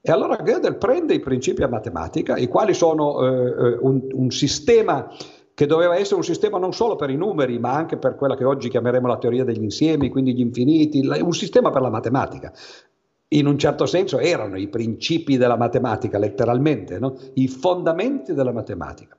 E 0.01 0.11
allora 0.11 0.37
Gödel 0.37 0.77
prende 0.77 1.13
i 1.13 1.19
principi 1.19 1.63
a 1.63 1.67
matematica, 1.67 2.37
i 2.37 2.47
quali 2.47 2.73
sono 2.73 3.25
eh, 3.25 3.49
eh 3.49 3.77
un, 3.79 4.07
un 4.11 4.29
sistema 4.29 5.09
che 5.57 5.65
doveva 5.65 5.95
essere 5.95 6.17
un 6.17 6.23
sistema 6.23 6.59
non 6.59 6.71
solo 6.71 6.95
per 6.95 7.09
i 7.09 7.15
numeri, 7.15 7.57
ma 7.57 7.73
anche 7.73 7.97
per 7.97 8.13
quella 8.13 8.35
che 8.35 8.43
oggi 8.43 8.69
chiameremo 8.69 9.07
la 9.07 9.17
teoria 9.17 9.43
degli 9.43 9.63
insiemi, 9.63 10.09
quindi 10.09 10.35
gli 10.35 10.39
infiniti, 10.39 10.99
un 10.99 11.33
sistema 11.33 11.71
per 11.71 11.81
la 11.81 11.89
matematica. 11.89 12.53
In 13.29 13.47
un 13.47 13.57
certo 13.57 13.87
senso 13.87 14.19
erano 14.19 14.55
i 14.59 14.67
principi 14.67 15.35
della 15.35 15.57
matematica, 15.57 16.19
letteralmente, 16.19 16.99
no? 16.99 17.17
i 17.33 17.47
fondamenti 17.47 18.35
della 18.35 18.51
matematica. 18.51 19.17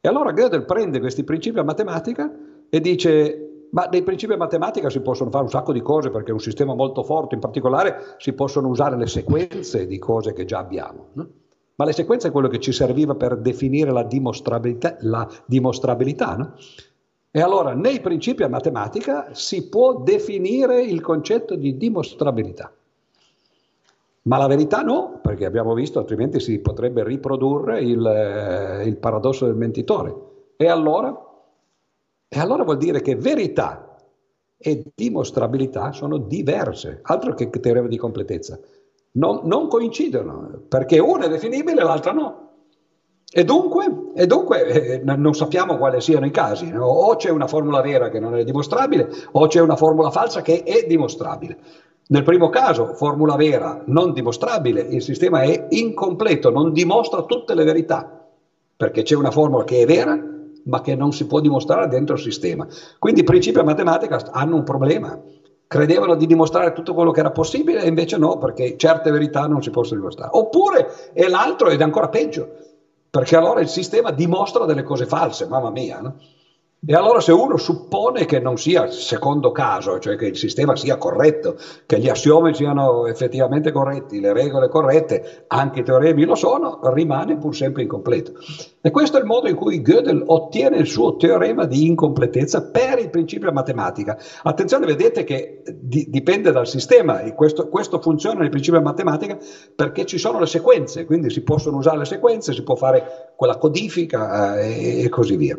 E 0.00 0.08
allora 0.08 0.32
Gödel 0.32 0.64
prende 0.64 0.98
questi 0.98 1.22
principi 1.22 1.54
della 1.54 1.66
matematica 1.66 2.28
e 2.68 2.80
dice, 2.80 3.68
ma 3.70 3.84
nei 3.84 4.02
principi 4.02 4.32
della 4.32 4.42
matematica 4.46 4.90
si 4.90 4.98
possono 4.98 5.30
fare 5.30 5.44
un 5.44 5.50
sacco 5.50 5.72
di 5.72 5.82
cose 5.82 6.10
perché 6.10 6.30
è 6.30 6.32
un 6.32 6.40
sistema 6.40 6.74
molto 6.74 7.04
forte, 7.04 7.36
in 7.36 7.40
particolare 7.40 8.16
si 8.16 8.32
possono 8.32 8.66
usare 8.66 8.96
le 8.96 9.06
sequenze 9.06 9.86
di 9.86 9.98
cose 9.98 10.32
che 10.32 10.44
già 10.44 10.58
abbiamo. 10.58 11.10
No? 11.12 11.28
Ma 11.80 11.86
le 11.86 11.94
sequenze 11.94 12.28
è 12.28 12.30
quello 12.30 12.48
che 12.48 12.60
ci 12.60 12.72
serviva 12.72 13.14
per 13.14 13.38
definire 13.38 13.90
la 13.90 14.02
dimostrabilità, 14.02 14.98
la 15.00 15.26
dimostrabilità 15.46 16.36
no? 16.36 16.54
E 17.30 17.40
allora 17.40 17.72
nei 17.72 18.00
principi 18.00 18.42
a 18.42 18.50
matematica 18.50 19.32
si 19.32 19.66
può 19.70 20.02
definire 20.02 20.82
il 20.82 21.00
concetto 21.00 21.54
di 21.54 21.78
dimostrabilità. 21.78 22.70
Ma 24.22 24.36
la 24.36 24.46
verità 24.46 24.82
no, 24.82 25.20
perché 25.22 25.46
abbiamo 25.46 25.72
visto, 25.72 25.98
altrimenti 25.98 26.38
si 26.38 26.58
potrebbe 26.58 27.02
riprodurre 27.02 27.80
il, 27.80 28.04
eh, 28.04 28.86
il 28.86 28.98
paradosso 28.98 29.46
del 29.46 29.54
mentitore. 29.54 30.14
E 30.56 30.68
allora? 30.68 31.18
E 32.28 32.38
allora 32.38 32.62
vuol 32.62 32.76
dire 32.76 33.00
che 33.00 33.16
verità 33.16 33.96
e 34.58 34.84
dimostrabilità 34.94 35.92
sono 35.92 36.18
diverse, 36.18 36.98
altro 37.04 37.32
che 37.32 37.48
teorema 37.48 37.88
di 37.88 37.96
completezza 37.96 38.60
non, 39.12 39.40
non 39.44 39.68
coincidono, 39.68 40.62
perché 40.68 40.98
una 40.98 41.24
è 41.24 41.28
definibile 41.28 41.80
e 41.80 41.84
l'altra 41.84 42.12
no. 42.12 42.48
E 43.32 43.44
dunque, 43.44 44.10
e 44.14 44.26
dunque 44.26 44.64
eh, 44.66 45.02
non 45.04 45.34
sappiamo 45.34 45.76
quali 45.76 46.00
siano 46.00 46.26
i 46.26 46.32
casi, 46.32 46.68
no? 46.70 46.86
o 46.86 47.14
c'è 47.14 47.30
una 47.30 47.46
formula 47.46 47.80
vera 47.80 48.08
che 48.08 48.18
non 48.18 48.34
è 48.34 48.42
dimostrabile, 48.42 49.08
o 49.32 49.46
c'è 49.46 49.60
una 49.60 49.76
formula 49.76 50.10
falsa 50.10 50.42
che 50.42 50.64
è 50.64 50.84
dimostrabile. 50.86 51.56
Nel 52.08 52.24
primo 52.24 52.48
caso, 52.48 52.94
formula 52.94 53.36
vera 53.36 53.84
non 53.86 54.12
dimostrabile, 54.12 54.80
il 54.80 55.00
sistema 55.00 55.42
è 55.42 55.66
incompleto, 55.68 56.50
non 56.50 56.72
dimostra 56.72 57.22
tutte 57.22 57.54
le 57.54 57.62
verità, 57.62 58.26
perché 58.76 59.02
c'è 59.02 59.14
una 59.14 59.30
formula 59.30 59.62
che 59.62 59.82
è 59.82 59.86
vera, 59.86 60.18
ma 60.64 60.80
che 60.80 60.96
non 60.96 61.12
si 61.12 61.26
può 61.26 61.38
dimostrare 61.38 61.86
dentro 61.86 62.16
il 62.16 62.20
sistema. 62.20 62.66
Quindi 62.98 63.22
principi 63.22 63.60
a 63.60 63.62
matematica 63.62 64.20
hanno 64.32 64.56
un 64.56 64.64
problema, 64.64 65.20
credevano 65.70 66.16
di 66.16 66.26
dimostrare 66.26 66.72
tutto 66.72 66.94
quello 66.94 67.12
che 67.12 67.20
era 67.20 67.30
possibile 67.30 67.82
e 67.82 67.86
invece 67.86 68.16
no, 68.16 68.38
perché 68.38 68.76
certe 68.76 69.12
verità 69.12 69.46
non 69.46 69.62
si 69.62 69.70
possono 69.70 70.00
dimostrare. 70.00 70.32
Oppure 70.34 71.12
è 71.12 71.28
l'altro 71.28 71.68
ed 71.70 71.78
è 71.78 71.84
ancora 71.84 72.08
peggio, 72.08 72.48
perché 73.08 73.36
allora 73.36 73.60
il 73.60 73.68
sistema 73.68 74.10
dimostra 74.10 74.64
delle 74.64 74.82
cose 74.82 75.06
false, 75.06 75.46
mamma 75.46 75.70
mia. 75.70 76.00
No? 76.00 76.16
E 76.82 76.94
allora 76.94 77.20
se 77.20 77.30
uno 77.30 77.58
suppone 77.58 78.24
che 78.24 78.40
non 78.40 78.56
sia 78.56 78.86
il 78.86 78.92
secondo 78.92 79.52
caso, 79.52 79.98
cioè 79.98 80.16
che 80.16 80.28
il 80.28 80.36
sistema 80.36 80.74
sia 80.76 80.96
corretto, 80.96 81.58
che 81.84 81.98
gli 81.98 82.08
assiomi 82.08 82.54
siano 82.54 83.06
effettivamente 83.06 83.70
corretti, 83.70 84.18
le 84.18 84.32
regole 84.32 84.70
corrette, 84.70 85.44
anche 85.48 85.80
i 85.80 85.82
teoremi 85.82 86.24
lo 86.24 86.34
sono, 86.34 86.80
rimane 86.84 87.36
pur 87.36 87.54
sempre 87.54 87.82
incompleto. 87.82 88.32
E 88.80 88.90
questo 88.90 89.18
è 89.18 89.20
il 89.20 89.26
modo 89.26 89.48
in 89.48 89.56
cui 89.56 89.82
Gödel 89.82 90.22
ottiene 90.24 90.78
il 90.78 90.86
suo 90.86 91.16
teorema 91.16 91.66
di 91.66 91.84
incompletezza 91.84 92.70
per 92.70 92.98
il 92.98 93.10
principio 93.10 93.52
matematica. 93.52 94.18
Attenzione, 94.42 94.86
vedete 94.86 95.22
che 95.22 95.62
di, 95.74 96.06
dipende 96.08 96.50
dal 96.50 96.66
sistema, 96.66 97.20
questo, 97.34 97.68
questo 97.68 98.00
funziona 98.00 98.40
nel 98.40 98.48
principio 98.48 98.80
matematica 98.80 99.36
perché 99.76 100.06
ci 100.06 100.16
sono 100.16 100.38
le 100.38 100.46
sequenze, 100.46 101.04
quindi 101.04 101.28
si 101.28 101.42
possono 101.42 101.76
usare 101.76 101.98
le 101.98 102.06
sequenze, 102.06 102.54
si 102.54 102.62
può 102.62 102.74
fare 102.74 103.34
quella 103.36 103.58
codifica 103.58 104.58
eh, 104.58 105.02
e 105.02 105.08
così 105.10 105.36
via 105.36 105.58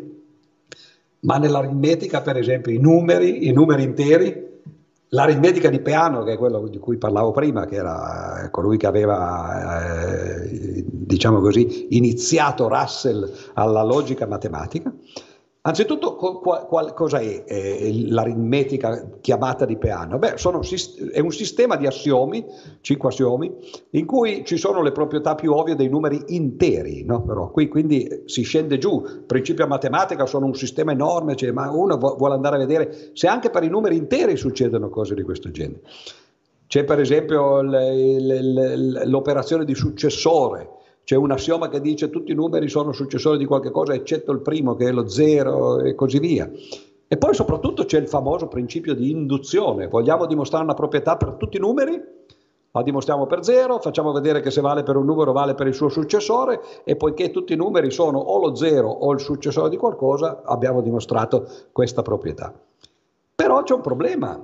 ma 1.22 1.38
nell'aritmetica, 1.38 2.20
per 2.20 2.36
esempio, 2.36 2.72
i 2.72 2.78
numeri, 2.78 3.46
i 3.46 3.52
numeri 3.52 3.82
interi, 3.82 4.50
l'aritmetica 5.08 5.68
di 5.68 5.80
Peano, 5.80 6.22
che 6.24 6.32
è 6.32 6.38
quello 6.38 6.66
di 6.66 6.78
cui 6.78 6.96
parlavo 6.96 7.30
prima, 7.30 7.66
che 7.66 7.76
era 7.76 8.48
colui 8.50 8.76
che 8.76 8.86
aveva, 8.86 9.84
eh, 9.84 10.84
diciamo 10.86 11.40
così, 11.40 11.96
iniziato 11.96 12.68
Russell 12.68 13.30
alla 13.54 13.82
logica 13.82 14.26
matematica, 14.26 14.92
Anzitutto, 15.64 16.16
qual, 16.16 16.66
qual, 16.66 16.92
cosa 16.92 17.20
è 17.20 17.44
eh, 17.46 18.06
l'aritmetica 18.08 19.08
chiamata 19.20 19.64
di 19.64 19.76
Peano? 19.76 20.18
Beh, 20.18 20.36
sono, 20.36 20.60
è 21.12 21.20
un 21.20 21.30
sistema 21.30 21.76
di 21.76 21.86
assiomi, 21.86 22.44
cinque 22.80 23.10
assiomi, 23.10 23.54
in 23.90 24.04
cui 24.04 24.44
ci 24.44 24.56
sono 24.56 24.82
le 24.82 24.90
proprietà 24.90 25.36
più 25.36 25.52
ovvie 25.52 25.76
dei 25.76 25.88
numeri 25.88 26.20
interi, 26.34 27.04
no? 27.04 27.22
Però, 27.22 27.52
qui, 27.52 27.68
quindi 27.68 28.22
si 28.24 28.42
scende 28.42 28.78
giù. 28.78 29.04
Principio 29.24 29.62
a 29.62 29.68
matematica 29.68 30.26
sono 30.26 30.46
un 30.46 30.54
sistema 30.56 30.90
enorme, 30.90 31.36
cioè, 31.36 31.52
ma 31.52 31.70
uno 31.70 31.96
vuole 31.96 32.34
andare 32.34 32.56
a 32.56 32.58
vedere 32.66 33.10
se 33.12 33.28
anche 33.28 33.50
per 33.50 33.62
i 33.62 33.68
numeri 33.68 33.96
interi 33.96 34.36
succedono 34.36 34.88
cose 34.88 35.14
di 35.14 35.22
questo 35.22 35.52
genere. 35.52 35.82
C'è 36.66 36.82
per 36.82 36.98
esempio 36.98 37.62
l'operazione 39.04 39.64
di 39.64 39.76
successore, 39.76 40.68
c'è 41.04 41.16
un 41.16 41.30
assioma 41.30 41.68
che 41.68 41.80
dice 41.80 42.10
tutti 42.10 42.32
i 42.32 42.34
numeri 42.34 42.68
sono 42.68 42.92
successori 42.92 43.38
di 43.38 43.44
qualche 43.44 43.70
cosa 43.70 43.94
eccetto 43.94 44.30
il 44.32 44.40
primo 44.40 44.74
che 44.76 44.88
è 44.88 44.92
lo 44.92 45.08
zero 45.08 45.80
e 45.80 45.94
così 45.94 46.18
via. 46.18 46.50
E 47.08 47.16
poi 47.18 47.34
soprattutto 47.34 47.84
c'è 47.84 47.98
il 47.98 48.08
famoso 48.08 48.48
principio 48.48 48.94
di 48.94 49.10
induzione. 49.10 49.88
Vogliamo 49.88 50.26
dimostrare 50.26 50.64
una 50.64 50.74
proprietà 50.74 51.16
per 51.16 51.32
tutti 51.32 51.58
i 51.58 51.60
numeri? 51.60 52.00
La 52.74 52.82
dimostriamo 52.82 53.26
per 53.26 53.44
zero, 53.44 53.80
facciamo 53.80 54.12
vedere 54.12 54.40
che 54.40 54.50
se 54.50 54.62
vale 54.62 54.82
per 54.82 54.96
un 54.96 55.04
numero 55.04 55.32
vale 55.32 55.54
per 55.54 55.66
il 55.66 55.74
suo 55.74 55.90
successore 55.90 56.62
e 56.84 56.96
poiché 56.96 57.30
tutti 57.30 57.52
i 57.52 57.56
numeri 57.56 57.90
sono 57.90 58.18
o 58.18 58.38
lo 58.38 58.54
zero 58.54 58.88
o 58.88 59.12
il 59.12 59.20
successore 59.20 59.68
di 59.68 59.76
qualcosa, 59.76 60.40
abbiamo 60.42 60.80
dimostrato 60.80 61.46
questa 61.70 62.00
proprietà. 62.00 62.54
Però 63.34 63.62
c'è 63.62 63.74
un 63.74 63.82
problema, 63.82 64.42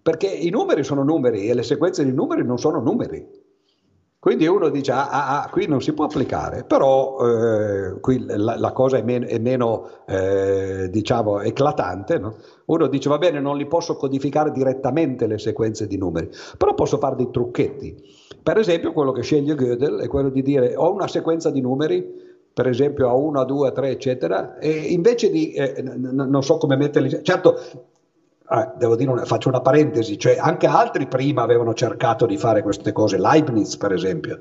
perché 0.00 0.26
i 0.26 0.48
numeri 0.48 0.84
sono 0.84 1.02
numeri 1.02 1.48
e 1.48 1.54
le 1.54 1.62
sequenze 1.62 2.02
di 2.02 2.12
numeri 2.12 2.46
non 2.46 2.58
sono 2.58 2.80
numeri. 2.80 3.44
Quindi 4.18 4.46
uno 4.46 4.70
dice, 4.70 4.90
ah, 4.92 5.08
ah, 5.08 5.42
ah, 5.42 5.48
qui 5.50 5.66
non 5.68 5.80
si 5.80 5.92
può 5.92 6.06
applicare, 6.06 6.64
però 6.64 7.18
eh, 7.20 8.00
qui 8.00 8.24
la, 8.26 8.58
la, 8.58 8.72
cosa 8.72 8.96
è 8.96 9.02
meno, 9.02 9.26
è 9.26 9.38
meno 9.38 9.88
eh, 10.06 10.88
diciamo, 10.90 11.40
eclatante. 11.40 12.18
No? 12.18 12.34
Uno 12.66 12.86
dice, 12.88 13.08
va 13.08 13.18
bene, 13.18 13.40
non 13.40 13.56
li 13.56 13.66
posso 13.66 13.94
codificare 13.94 14.50
direttamente 14.50 15.26
le 15.26 15.38
sequenze 15.38 15.86
di 15.86 15.96
numeri, 15.96 16.28
però 16.58 16.74
posso 16.74 16.98
fare 16.98 17.14
dei 17.14 17.30
trucchetti. 17.30 18.02
Per 18.42 18.58
esempio, 18.58 18.92
quello 18.92 19.12
che 19.12 19.22
sceglie 19.22 19.54
Gödel 19.54 20.00
è 20.00 20.08
quello 20.08 20.30
di 20.30 20.42
dire, 20.42 20.74
ho 20.74 20.92
una 20.92 21.06
sequenza 21.06 21.50
di 21.50 21.60
numeri, 21.60 22.04
per 22.52 22.66
esempio 22.66 23.08
a 23.08 23.12
1, 23.12 23.40
a 23.40 23.44
2, 23.44 23.68
a 23.68 23.72
3, 23.72 23.90
eccetera, 23.90 24.58
e 24.58 24.70
invece 24.70 25.30
di, 25.30 25.52
eh, 25.52 25.82
n- 25.82 26.26
non 26.28 26.42
so 26.42 26.56
come 26.56 26.76
metterli, 26.76 27.22
certo 27.22 27.60
Ah, 28.48 28.72
devo 28.76 28.94
dire, 28.94 29.10
una, 29.10 29.24
faccio 29.24 29.48
una 29.48 29.60
parentesi, 29.60 30.18
cioè 30.18 30.36
anche 30.38 30.66
altri 30.66 31.08
prima 31.08 31.42
avevano 31.42 31.74
cercato 31.74 32.26
di 32.26 32.36
fare 32.36 32.62
queste 32.62 32.92
cose, 32.92 33.18
Leibniz 33.18 33.76
per 33.76 33.92
esempio, 33.92 34.38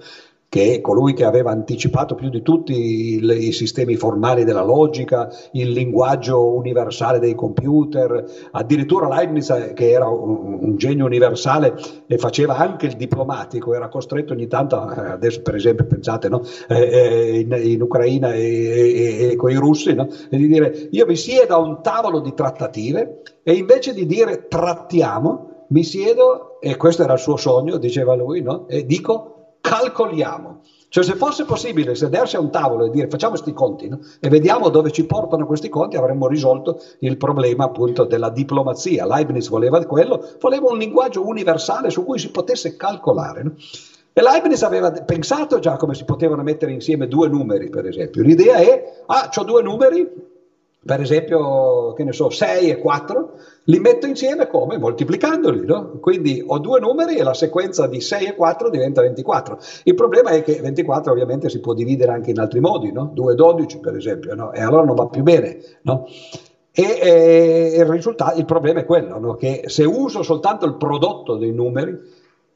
che 0.50 0.76
è 0.76 0.82
colui 0.82 1.14
che 1.14 1.26
aveva 1.26 1.52
anticipato 1.52 2.16
più 2.16 2.30
di 2.30 2.42
tutti 2.42 3.22
i, 3.22 3.52
sistemi 3.52 3.96
formali 3.96 4.44
della 4.44 4.64
logica, 4.64 5.30
il 5.52 5.72
linguaggio 5.72 6.54
universale 6.54 7.20
dei 7.20 7.36
computer, 7.36 8.24
addirittura 8.52 9.08
Leibniz, 9.08 9.50
eh, 9.50 9.74
che 9.74 9.92
era 9.92 10.08
un, 10.08 10.78
genio 10.78 11.06
universale 11.06 11.76
e 12.08 12.18
faceva 12.18 12.56
anche 12.58 12.86
il 12.86 12.96
diplomatico, 12.96 13.74
era 13.74 13.90
costretto 13.90 14.34
ogni 14.34 14.48
tanto, 14.48 14.76
eh, 14.92 15.12
adesso 15.12 15.42
per 15.42 15.56
esempio 15.56 15.86
pensate 15.86 16.30
no? 16.30 16.42
eh, 16.70 17.40
in, 17.40 17.58
in, 17.62 17.82
Ucraina 17.82 18.34
e, 18.34 18.42
e, 18.42 19.30
e 19.32 19.36
con 19.36 19.52
i 19.52 19.56
russi, 19.56 19.94
no? 19.94 20.08
e 20.30 20.38
di 20.38 20.48
dire 20.48 20.88
io 20.92 21.06
mi 21.06 21.16
siedo 21.16 21.56
a 21.56 21.60
un 21.60 21.82
tavolo 21.82 22.20
di 22.20 22.34
trattative 22.34 23.22
e 23.44 23.54
invece 23.54 23.94
di 23.94 24.06
dire 24.06 24.48
trattiamo, 24.48 25.66
mi 25.70 25.84
siedo, 25.84 26.60
e 26.62 26.78
questo 26.78 27.04
era 27.04 27.14
il 27.14 27.20
suo 27.20 27.36
sogno, 27.36 27.78
diceva 27.78 28.16
lui, 28.16 28.42
no? 28.42 28.68
e 28.68 28.86
dico 28.86 29.35
calcoliamo. 29.66 30.62
Cioè 30.88 31.04
se 31.04 31.16
fosse 31.16 31.44
possibile 31.44 31.96
sedersi 31.96 32.36
a 32.36 32.40
un 32.40 32.52
tavolo 32.52 32.86
e 32.86 32.90
dire 32.90 33.10
facciamo 33.10 33.34
questi 33.34 33.52
conti 33.52 33.90
no? 33.90 34.00
e 34.20 34.30
vediamo 34.30 34.70
dove 34.70 34.92
ci 34.92 35.06
portano 35.06 35.46
questi 35.46 35.68
conti, 35.68 35.98
avremmo 35.98 36.28
risolto 36.28 36.80
il 37.00 37.18
problema 37.18 37.66
appunto 37.66 38.06
della 38.06 38.30
diplomazia. 38.30 39.06
Leibniz 39.06 39.50
voleva 39.50 39.84
quello, 39.84 40.24
voleva 40.40 40.72
un 40.72 40.78
linguaggio 40.78 41.28
universale 41.28 41.90
su 41.90 42.06
cui 42.06 42.20
si 42.20 42.30
potesse 42.32 42.78
calcolare. 42.78 43.44
No? 43.44 43.54
E 44.14 44.22
Leibniz 44.22 44.64
aveva 44.64 44.92
pensato 44.92 45.60
già 45.60 45.76
come 45.76 45.96
si 45.96 46.06
potevano 46.06 46.44
mettere 46.44 46.72
insieme 46.72 47.10
due 47.10 47.28
numeri, 47.28 47.70
per 47.70 47.86
esempio. 47.86 48.22
L'idea 48.22 48.56
è, 48.56 49.04
ah, 49.08 49.30
ho 49.36 49.44
due 49.44 49.62
numeri, 49.62 50.10
per 50.86 51.02
esempio, 51.02 51.94
che 51.94 52.04
ne 52.04 52.12
so, 52.12 52.30
6 52.30 52.70
e 52.70 52.78
4, 52.78 53.34
li 53.64 53.80
metto 53.80 54.06
insieme 54.06 54.48
come? 54.48 54.78
Moltiplicandoli, 54.78 55.66
no? 55.66 55.98
Quindi 56.00 56.44
ho 56.46 56.60
due 56.60 56.80
numeri 56.80 57.16
e 57.16 57.24
la 57.24 57.34
sequenza 57.34 57.88
di 57.88 58.00
6 58.00 58.28
e 58.28 58.36
4 58.36 58.70
diventa 58.70 59.02
24. 59.02 59.58
Il 59.86 59.96
problema 59.96 60.30
è 60.30 60.44
che 60.44 60.60
24 60.62 61.12
ovviamente 61.12 61.50
si 61.50 61.60
può 61.60 61.74
dividere 61.74 62.12
anche 62.12 62.30
in 62.30 62.40
altri 62.40 62.60
modi, 62.60 62.92
no? 62.92 63.10
2 63.16 63.32
e 63.32 63.36
12 63.36 63.80
per 63.80 63.96
esempio, 63.96 64.36
no? 64.36 64.54
E 64.54 64.62
allora 64.62 64.84
non 64.84 64.94
va 64.94 65.08
più 65.08 65.24
bene, 65.24 65.58
no? 65.82 66.06
E, 66.72 67.00
e 67.02 67.76
il, 67.80 67.86
risultato, 67.86 68.38
il 68.38 68.46
problema 68.46 68.82
è 68.82 68.86
quello, 68.86 69.18
no? 69.18 69.36
che 69.36 69.64
se 69.68 69.86
uso 69.86 70.24
soltanto 70.24 70.66
il 70.66 70.76
prodotto 70.76 71.38
dei 71.38 71.54
numeri 71.54 71.98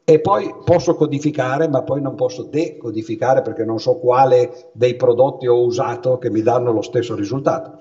e 0.04 0.20
poi 0.20 0.54
posso 0.62 0.94
codificare, 0.94 1.68
ma 1.68 1.82
poi 1.82 2.02
non 2.02 2.16
posso 2.16 2.42
decodificare 2.42 3.40
perché 3.40 3.64
non 3.64 3.80
so 3.80 3.94
quale 3.94 4.70
dei 4.72 4.94
prodotti 4.94 5.46
ho 5.46 5.64
usato 5.64 6.18
che 6.18 6.30
mi 6.30 6.42
danno 6.42 6.70
lo 6.70 6.82
stesso 6.82 7.14
risultato. 7.14 7.78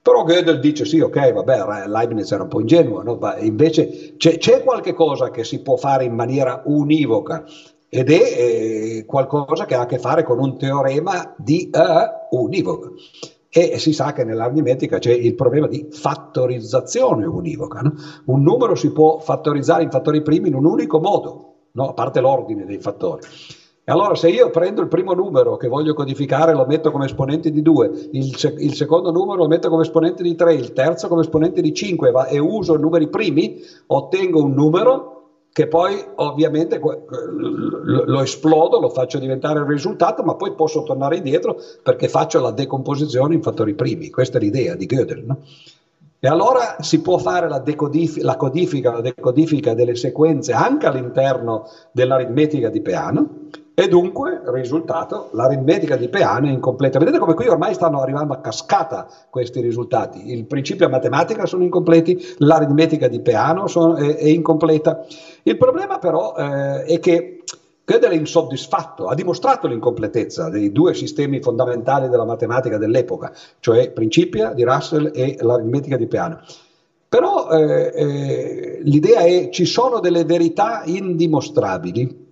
Però 0.00 0.24
Gödel 0.24 0.60
dice 0.60 0.84
sì, 0.84 1.00
ok, 1.00 1.32
vabbè, 1.32 1.86
Leibniz 1.86 2.30
era 2.30 2.44
un 2.44 2.48
po' 2.48 2.60
ingenuo, 2.60 3.02
no? 3.02 3.16
ma 3.20 3.36
invece 3.38 4.14
c'è, 4.16 4.38
c'è 4.38 4.62
qualche 4.62 4.94
cosa 4.94 5.30
che 5.30 5.44
si 5.44 5.60
può 5.60 5.76
fare 5.76 6.04
in 6.04 6.14
maniera 6.14 6.62
univoca 6.64 7.44
ed 7.88 8.10
è 8.10 8.20
eh, 8.20 9.04
qualcosa 9.06 9.64
che 9.64 9.74
ha 9.74 9.82
a 9.82 9.86
che 9.86 9.98
fare 9.98 10.22
con 10.22 10.38
un 10.38 10.58
teorema 10.58 11.34
di 11.38 11.70
uh, 11.72 12.36
univoca. 12.36 12.90
E 13.50 13.78
si 13.78 13.94
sa 13.94 14.12
che 14.12 14.24
nell'aritmetica 14.24 14.98
c'è 14.98 15.12
il 15.12 15.34
problema 15.34 15.66
di 15.66 15.88
fattorizzazione 15.90 17.24
univoca. 17.24 17.80
No? 17.80 17.94
Un 18.26 18.42
numero 18.42 18.74
si 18.74 18.92
può 18.92 19.18
fattorizzare 19.18 19.82
in 19.82 19.90
fattori 19.90 20.22
primi 20.22 20.48
in 20.48 20.54
un 20.54 20.66
unico 20.66 21.00
modo, 21.00 21.54
no? 21.72 21.88
a 21.88 21.92
parte 21.94 22.20
l'ordine 22.20 22.66
dei 22.66 22.78
fattori. 22.78 23.22
Allora 23.88 24.14
se 24.14 24.28
io 24.28 24.50
prendo 24.50 24.82
il 24.82 24.88
primo 24.88 25.14
numero 25.14 25.56
che 25.56 25.66
voglio 25.66 25.94
codificare 25.94 26.52
lo 26.52 26.66
metto 26.66 26.90
come 26.90 27.06
esponente 27.06 27.50
di 27.50 27.62
2, 27.62 28.08
il, 28.12 28.36
sec- 28.36 28.60
il, 28.60 28.74
secondo 28.74 29.10
numero 29.10 29.38
lo 29.38 29.48
metto 29.48 29.70
come 29.70 29.82
esponente 29.82 30.22
di 30.22 30.34
3, 30.34 30.54
il 30.54 30.72
terzo 30.74 31.08
come 31.08 31.22
esponente 31.22 31.62
di 31.62 31.72
5 31.72 32.10
va- 32.10 32.26
e 32.26 32.38
uso 32.38 32.74
i 32.74 32.80
numeri 32.80 33.08
primi, 33.08 33.62
ottengo 33.86 34.42
un 34.42 34.52
numero 34.52 35.14
che 35.50 35.66
poi 35.66 35.96
ovviamente 36.16 36.78
lo 36.78 38.20
esplodo, 38.20 38.78
lo 38.78 38.90
faccio 38.90 39.18
diventare 39.18 39.58
il 39.60 39.64
risultato, 39.64 40.22
ma 40.22 40.36
poi 40.36 40.54
posso 40.54 40.82
tornare 40.82 41.16
indietro 41.16 41.56
perché 41.82 42.08
faccio 42.08 42.40
la 42.40 42.52
decomposizione 42.52 43.34
in 43.34 43.42
fattori 43.42 43.74
primi. 43.74 44.10
Questa 44.10 44.38
è 44.38 44.40
l'idea 44.40 44.76
di 44.76 44.86
Gödel. 44.86 45.24
No? 45.24 45.38
E 46.20 46.26
allora 46.28 46.76
si 46.80 47.00
può 47.00 47.16
fare 47.18 47.48
la, 47.48 47.60
decodif- 47.60 48.20
la, 48.22 48.36
codifica, 48.36 48.92
la 48.92 49.00
decodifica 49.00 49.72
delle 49.74 49.94
sequenze 49.94 50.52
anche 50.52 50.86
all'interno 50.86 51.68
dell'aritmetica 51.92 52.68
di 52.68 52.80
Peano 52.80 53.28
e 53.78 53.86
dunque, 53.86 54.40
risultato, 54.46 55.28
l'aritmetica 55.34 55.94
di 55.94 56.08
Peano 56.08 56.48
è 56.48 56.50
incompleta. 56.50 56.98
Vedete 56.98 57.20
come 57.20 57.34
qui 57.34 57.46
ormai 57.46 57.74
stanno 57.74 58.00
arrivando 58.00 58.32
a 58.32 58.40
cascata 58.40 59.06
questi 59.30 59.60
risultati. 59.60 60.32
Il 60.32 60.46
principio 60.46 60.88
matematica 60.88 61.46
sono 61.46 61.62
incompleti, 61.62 62.20
l'aritmetica 62.38 63.06
di 63.06 63.20
Peano 63.20 63.68
sono, 63.68 63.94
è, 63.94 64.16
è, 64.16 64.26
incompleta. 64.26 65.06
Il 65.44 65.56
problema 65.56 65.98
però 65.98 66.34
eh, 66.36 66.82
è 66.86 66.98
che 66.98 67.44
Gödel 67.84 68.10
è 68.10 68.16
insoddisfatto, 68.16 69.06
ha 69.06 69.14
dimostrato 69.14 69.68
l'incompletezza 69.68 70.48
dei 70.48 70.72
due 70.72 70.92
sistemi 70.92 71.40
fondamentali 71.40 72.08
della 72.08 72.24
matematica 72.24 72.78
dell'epoca, 72.78 73.32
cioè 73.60 73.92
Principia 73.92 74.54
di 74.54 74.64
Russell 74.64 75.12
e 75.14 75.36
l'aritmetica 75.38 75.96
di 75.96 76.08
Peano. 76.08 76.40
Però 77.08 77.48
eh, 77.52 77.92
eh, 77.94 78.78
l'idea 78.82 79.20
è 79.20 79.50
ci 79.50 79.66
sono 79.66 80.00
delle 80.00 80.24
verità 80.24 80.82
indimostrabili 80.84 82.26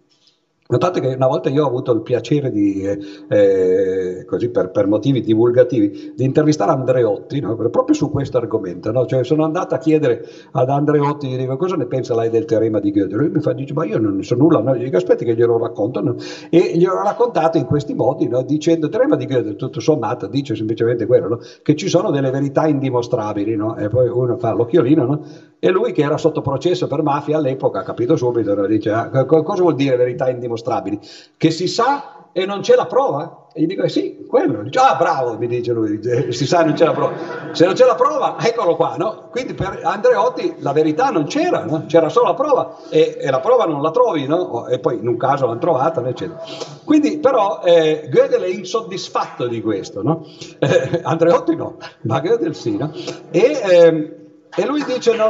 Notate 0.69 1.01
che 1.01 1.15
una 1.15 1.29
volta 1.29 1.49
io 1.49 1.63
ho 1.63 1.69
avuto 1.69 1.93
il 1.93 2.03
piacere 2.03 2.51
di, 2.51 2.83
eh, 3.29 4.25
così 4.27 4.49
per, 4.49 4.71
per, 4.71 4.89
motivi 4.89 5.21
divulgativi, 5.21 6.13
di 6.17 6.25
intervistare 6.25 6.73
Andreotti 6.73 7.39
no? 7.39 7.55
proprio 7.55 7.95
su 7.95 8.11
questo 8.11 8.39
argomento. 8.39 8.91
No? 8.91 9.07
Cioè, 9.07 9.23
sono 9.23 9.45
andato 9.45 9.77
a 9.77 9.79
chiedere 9.79 10.27
ad 10.53 10.69
Andreotti, 10.69 11.29
gli 11.29 11.37
dico 11.37 11.57
cosa 11.57 11.77
ne 11.77 11.87
pensa 11.87 12.17
lei 12.17 12.31
del 12.31 12.47
teorema 12.47 12.81
di 12.81 12.91
Gödel? 12.91 13.17
Lui 13.17 13.29
mi 13.29 13.41
fa, 13.41 13.53
dice, 13.53 13.75
ma 13.75 13.85
io 13.85 13.99
non 13.99 14.17
ne 14.17 14.25
so 14.25 14.35
nulla, 14.35 14.61
no? 14.61 14.75
gli 14.75 14.83
dico 14.83 14.97
aspetti 14.97 15.25
che 15.25 15.37
glielo 15.37 15.57
raccontano. 15.57 16.17
E 16.51 16.73
gli 16.75 16.85
ho 16.85 17.01
raccontato 17.01 17.59
in 17.59 17.65
questi 17.67 17.95
modi, 17.95 18.27
no? 18.27 18.43
dicendo, 18.43 18.87
il 18.87 18.93
teorema 18.93 19.15
di 19.15 19.27
Gödel 19.27 19.55
tutto 19.55 19.79
sommato 19.79 20.27
dice 20.27 20.57
semplicemente 20.57 21.07
quello, 21.07 21.41
che 21.63 21.77
ci 21.77 21.89
sono 21.89 22.11
delle 22.11 22.31
verità 22.31 22.67
indimostrabili, 22.67 23.57
e 23.79 23.89
poi 23.89 24.09
uno 24.09 24.37
fa 24.37 24.53
l'occhiolino, 24.53 25.23
e 25.61 25.71
lui 25.71 25.93
che 25.93 26.03
era 26.03 26.17
sotto 26.17 26.41
processo 26.41 26.89
per 26.89 27.03
mafia 27.03 27.37
all'epoca 27.37 27.81
ha 27.81 27.83
capito 27.83 28.17
subito, 28.17 28.67
dice, 28.67 28.91
ah, 28.91 29.25
cosa 29.25 29.63
vuol 29.63 29.77
dire 29.77 29.97
verità 29.97 30.29
indimostrabili? 30.29 30.55
Dimostrabili, 30.57 30.99
che 31.37 31.51
si 31.51 31.69
sa 31.69 32.31
e 32.33 32.45
non 32.45 32.61
c'è 32.61 32.75
la 32.75 32.87
prova? 32.87 33.47
E 33.53 33.63
gli 33.63 33.67
dico, 33.67 33.83
eh 33.83 33.89
sì, 33.89 34.27
quello. 34.29 34.63
Dice, 34.63 34.79
ah, 34.79 34.95
bravo, 34.97 35.39
mi 35.39 35.47
dice 35.47 35.73
lui, 35.73 35.99
si 36.31 36.47
sa 36.47 36.61
e 36.61 36.65
non 36.65 36.75
c'è 36.75 36.85
la 36.85 36.93
prova. 36.93 37.15
Se 37.53 37.65
non 37.65 37.73
c'è 37.73 37.87
la 37.87 37.95
prova, 37.95 38.37
eccolo 38.39 38.77
qua, 38.77 38.97
no? 38.99 39.29
Quindi 39.31 39.55
per 39.55 39.81
Andreotti 39.83 40.57
la 40.59 40.73
verità 40.73 41.09
non 41.09 41.25
c'era, 41.25 41.65
no? 41.65 41.85
C'era 41.87 42.11
solo 42.11 42.27
la 42.27 42.35
prova 42.35 42.77
e, 42.91 43.17
e, 43.19 43.31
la 43.31 43.41
prova 43.41 43.65
non 43.65 43.81
la 43.81 43.91
trovi, 43.91 44.27
no? 44.27 44.67
E 44.67 44.79
poi 44.79 44.99
in 44.99 45.09
un 45.09 45.17
caso 45.17 45.47
l'hanno 45.47 45.59
trovata, 45.59 46.07
eccetera. 46.07 46.43
Quindi 46.85 47.17
però 47.19 47.63
eh, 47.65 48.09
Gödel 48.11 48.43
è 48.43 48.49
insoddisfatto 48.49 49.47
di 49.47 49.63
questo, 49.63 50.03
no? 50.03 50.27
Eh, 50.59 51.01
Andreotti 51.03 51.57
no, 51.57 51.79
ma 52.03 52.21
Gödel 52.21 52.55
sì, 52.55 52.77
no? 52.77 52.93
E, 53.31 53.41
eh, 53.41 54.17
e 54.55 54.67
lui 54.67 54.85
dice, 54.85 55.17
no... 55.17 55.29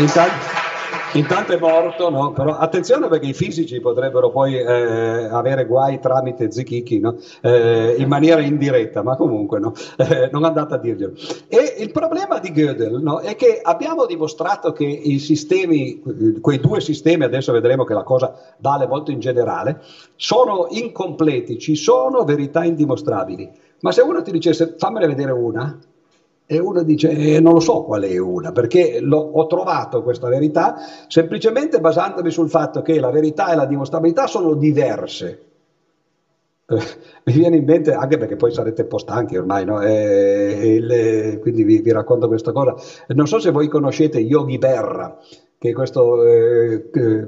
Intanto, 0.00 0.34
intanto, 1.12 1.52
è 1.52 1.58
morto, 1.58 2.08
no? 2.08 2.32
Però 2.32 2.56
attenzione 2.56 3.08
perché 3.08 3.26
i 3.26 3.34
fisici 3.34 3.80
potrebbero 3.80 4.30
poi 4.30 4.56
eh, 4.56 5.28
avere 5.30 5.66
guai 5.66 6.00
tramite 6.00 6.50
Zichichi 6.50 7.00
no? 7.00 7.16
eh, 7.42 7.96
in 7.98 8.08
maniera 8.08 8.40
indiretta, 8.40 9.02
ma 9.02 9.16
comunque 9.16 9.58
no? 9.58 9.74
eh, 9.98 10.30
non 10.32 10.44
andate 10.44 10.74
a 10.74 10.78
dirglielo. 10.78 11.12
E 11.48 11.74
il 11.80 11.92
problema 11.92 12.38
di 12.38 12.50
Gödel 12.50 12.98
no? 13.02 13.18
è 13.18 13.36
che 13.36 13.60
abbiamo 13.62 14.06
dimostrato 14.06 14.72
che 14.72 14.86
i 14.86 15.18
sistemi, 15.18 16.00
quei 16.40 16.60
due 16.60 16.80
sistemi, 16.80 17.24
adesso 17.24 17.52
vedremo 17.52 17.84
che 17.84 17.92
la 17.92 18.02
cosa 18.02 18.34
vale 18.56 18.86
molto 18.86 19.10
in 19.10 19.20
generale, 19.20 19.82
sono 20.16 20.68
incompleti, 20.70 21.58
ci 21.58 21.74
sono 21.74 22.24
verità 22.24 22.64
indimostrabili. 22.64 23.50
Ma 23.80 23.92
se 23.92 24.00
uno 24.00 24.22
ti 24.22 24.30
dicesse 24.30 24.76
fammene 24.78 25.06
vedere 25.06 25.32
una, 25.32 25.78
e 26.52 26.58
uno 26.58 26.82
dice 26.82 27.10
eh, 27.10 27.38
non 27.38 27.52
lo 27.52 27.60
so 27.60 27.84
qual 27.84 28.02
è 28.02 28.18
una, 28.18 28.50
perché 28.50 29.00
ho 29.08 29.46
trovato 29.46 30.02
questa 30.02 30.28
verità 30.28 30.78
semplicemente 31.06 31.78
basandomi 31.78 32.28
sul 32.28 32.50
fatto 32.50 32.82
che 32.82 32.98
la 32.98 33.12
verità 33.12 33.52
e 33.52 33.54
la 33.54 33.66
dimostrabilità 33.66 34.26
sono 34.26 34.54
diverse. 34.54 35.44
Eh, 36.66 36.80
mi 37.22 37.32
viene 37.34 37.54
in 37.54 37.64
mente, 37.64 37.92
anche 37.92 38.18
perché 38.18 38.34
poi 38.34 38.52
sarete 38.52 38.82
un 38.82 38.88
po' 38.88 38.98
stanchi 38.98 39.36
ormai, 39.36 39.64
no? 39.64 39.80
eh, 39.80 40.74
il, 40.74 41.38
quindi 41.38 41.62
vi, 41.62 41.82
vi, 41.82 41.92
racconto 41.92 42.26
questa 42.26 42.50
cosa. 42.50 42.74
Non 43.14 43.28
so 43.28 43.38
se 43.38 43.52
voi 43.52 43.68
conoscete 43.68 44.18
Yogi 44.18 44.58
Berra, 44.58 45.18
che 45.60 45.74
questo 45.74 46.24
eh, 46.24 46.88
eh, 46.90 47.26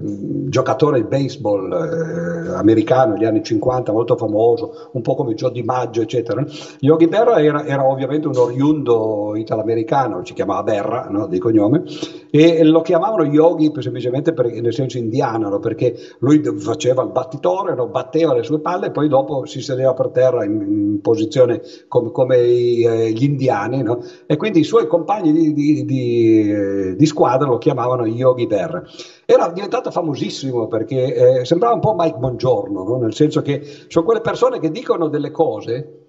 giocatore 0.49 1.03
di 1.03 1.07
baseball 1.07 1.71
eh, 1.71 2.55
americano 2.55 3.13
negli 3.13 3.27
anni 3.27 3.43
50, 3.43 3.93
molto 3.93 4.17
famoso, 4.17 4.89
un 4.93 5.03
po' 5.03 5.15
come 5.15 5.35
Joe 5.35 5.53
DiMaggio, 5.53 6.01
eccetera. 6.01 6.43
Yogi 6.79 7.09
Berra 7.09 7.43
era, 7.43 7.67
era 7.67 7.87
ovviamente 7.87 8.29
un 8.29 8.37
oriundo 8.39 9.37
italo-americano, 9.37 10.25
si 10.25 10.33
chiamava 10.33 10.63
Berra 10.63 11.09
no, 11.11 11.27
di 11.27 11.39
cognome, 11.39 11.83
e 12.31 12.65
lo 12.65 12.81
chiamavano 12.81 13.25
Yogi 13.25 13.71
semplicemente 13.81 14.33
per, 14.33 14.51
nel 14.51 14.73
senso 14.73 14.97
indiano, 14.97 15.51
no, 15.51 15.59
perché 15.59 15.95
lui 16.21 16.43
faceva 16.57 17.03
il 17.03 17.11
battitore, 17.11 17.75
no, 17.75 17.89
batteva 17.89 18.33
le 18.33 18.45
sue 18.45 18.61
palle 18.61 18.87
e 18.87 18.91
poi 18.93 19.09
dopo 19.09 19.45
si 19.45 19.61
sedeva 19.61 19.93
per 19.93 20.09
terra 20.09 20.43
in, 20.43 20.59
in 20.63 21.01
posizione 21.03 21.61
come, 21.87 22.11
come 22.11 22.39
i, 22.39 22.83
eh, 22.83 23.11
gli 23.11 23.25
indiani, 23.25 23.85
e 24.25 24.37
quindi 24.39 24.61
i 24.61 24.65
suoi 24.65 24.87
compagni 24.87 25.33
di, 25.33 25.53
di, 25.53 25.85
di, 25.85 26.51
eh, 26.51 26.97
di 26.97 27.05
squadra 27.05 27.47
lo 27.47 27.59
chiamavano 27.59 28.07
Yogi 28.07 28.21
Yogi 28.23 28.47
Berra. 28.47 28.83
Era 29.27 29.49
diventato 29.49 29.91
famosissimo 29.91 30.69
perché 30.69 31.41
eh, 31.41 31.45
sembrava 31.45 31.75
un 31.75 31.81
po' 31.81 31.95
Mike 31.97 32.19
Bongiorno, 32.19 32.83
no? 32.85 32.97
nel 32.99 33.15
senso 33.15 33.43
che 33.43 33.63
sono 33.89 34.05
quelle 34.05 34.21
persone 34.21 34.59
che 34.59 34.71
dicono 34.71 35.09
delle 35.09 35.31
cose 35.31 36.03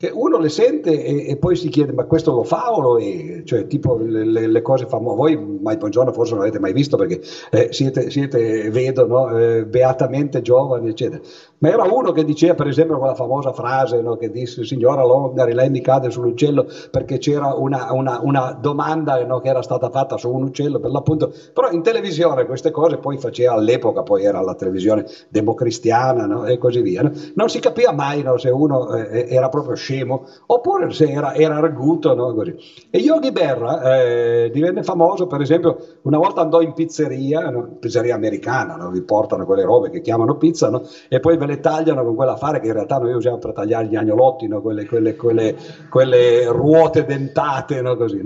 che 0.00 0.10
uno 0.10 0.38
le 0.38 0.48
sente 0.48 1.04
e, 1.04 1.28
e, 1.28 1.36
poi 1.36 1.54
si 1.56 1.68
chiede 1.68 1.92
ma 1.92 2.04
questo 2.04 2.32
lo 2.32 2.42
fa 2.42 2.72
o 2.72 2.80
lo 2.80 2.98
è? 2.98 3.42
Cioè 3.44 3.66
tipo 3.66 3.98
le, 3.98 4.24
le, 4.24 4.46
le 4.46 4.62
cose 4.62 4.86
famose, 4.86 5.14
voi 5.14 5.58
mai 5.60 5.76
buongiorno 5.76 6.10
forse 6.10 6.30
non 6.30 6.40
l'avete 6.40 6.58
mai 6.58 6.72
visto 6.72 6.96
perché 6.96 7.20
eh, 7.50 7.68
siete, 7.70 8.08
siete, 8.08 8.70
vedo, 8.70 9.06
no? 9.06 9.38
eh, 9.38 9.66
beatamente 9.66 10.40
giovani 10.40 10.88
eccetera, 10.88 11.20
ma 11.60 11.68
era 11.68 11.84
uno 11.84 12.12
che 12.12 12.24
diceva 12.24 12.54
per 12.54 12.66
esempio 12.66 12.98
quella 12.98 13.14
famosa 13.14 13.52
frase 13.52 14.00
no? 14.00 14.16
che 14.16 14.30
disse 14.30 14.64
signora 14.64 15.04
Longari 15.04 15.54
lei 15.54 15.70
mi 15.70 15.80
cade 15.80 16.10
sull'uccello 16.10 16.66
perché 16.90 17.18
c'era 17.18 17.54
una, 17.54 17.92
una, 17.92 18.20
una 18.22 18.52
domanda 18.52 19.24
no? 19.24 19.40
che 19.40 19.48
era 19.48 19.62
stata 19.62 19.90
fatta 19.90 20.16
su 20.16 20.30
un 20.32 20.44
uccello 20.44 20.78
per 20.80 20.90
l'appunto, 20.90 21.32
però 21.52 21.70
in 21.70 21.82
televisione 21.82 22.46
queste 22.46 22.70
cose 22.70 22.98
poi 22.98 23.18
faceva 23.18 23.54
all'epoca, 23.54 24.02
poi 24.02 24.24
era 24.24 24.40
la 24.40 24.54
televisione 24.54 25.06
democristiana 25.28 26.46
e 26.46 26.58
così 26.58 26.80
via, 26.80 27.10
non 27.34 27.48
si 27.48 27.60
capiva 27.60 27.92
mai 27.92 28.24
se 28.36 28.50
uno 28.50 28.94
eh, 28.94 29.26
era 29.28 29.48
proprio 29.48 29.74
scemo, 29.74 30.26
oppure 30.46 30.90
se 30.92 31.10
era, 31.10 31.34
era 31.34 31.56
arguto. 31.56 32.14
No? 32.14 32.34
E 32.42 32.98
Yogi 32.98 33.32
Berra 33.32 33.82
eh, 33.82 34.50
divenne 34.52 34.82
famoso, 34.82 35.26
per 35.26 35.40
esempio, 35.40 35.78
una 36.02 36.18
volta 36.18 36.40
andò 36.40 36.60
in 36.60 36.72
pizzeria, 36.72 37.48
no? 37.50 37.76
pizzeria 37.78 38.14
americana, 38.14 38.76
no? 38.76 38.90
vi 38.90 39.02
portano 39.02 39.44
quelle 39.44 39.62
robe 39.62 39.90
che 39.90 40.00
chiamano 40.00 40.36
pizza, 40.36 40.68
no? 40.70 40.82
e 41.08 41.20
poi 41.20 41.36
ve 41.36 41.46
le 41.50 41.60
tagliano 41.60 42.04
con 42.04 42.14
quell'affare 42.14 42.60
che 42.60 42.68
in 42.68 42.72
realtà 42.72 42.98
noi 42.98 43.12
usiamo 43.12 43.38
per 43.38 43.52
tagliare 43.52 43.86
gli 43.86 43.96
agnolotti, 43.96 44.48
quelle, 44.48 44.86
quelle, 44.86 45.16
quelle, 45.16 45.56
quelle, 45.88 46.46
ruote 46.46 47.04
dentate, 47.04 47.82
così. 47.96 48.22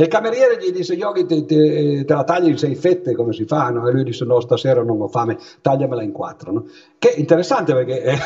E 0.00 0.02
il 0.04 0.08
cameriere 0.08 0.58
gli 0.58 0.70
disse, 0.70 0.94
Yogi, 0.94 1.26
te, 1.26 1.44
te, 1.44 2.04
te, 2.04 2.14
la 2.14 2.22
tagli 2.22 2.48
in 2.48 2.56
sei 2.56 2.76
fette, 2.76 3.16
come 3.16 3.32
si 3.32 3.44
fa? 3.46 3.70
No? 3.70 3.88
E 3.88 3.92
lui 3.92 4.04
disse, 4.04 4.24
no, 4.24 4.38
stasera 4.38 4.84
non 4.84 5.00
ho 5.00 5.08
fame, 5.08 5.36
tagliamela 5.60 6.02
in 6.02 6.12
quattro. 6.12 6.52
No? 6.52 6.64
Che 6.98 7.14
interessante 7.16 7.74
perché, 7.74 8.02
eh, 8.02 8.18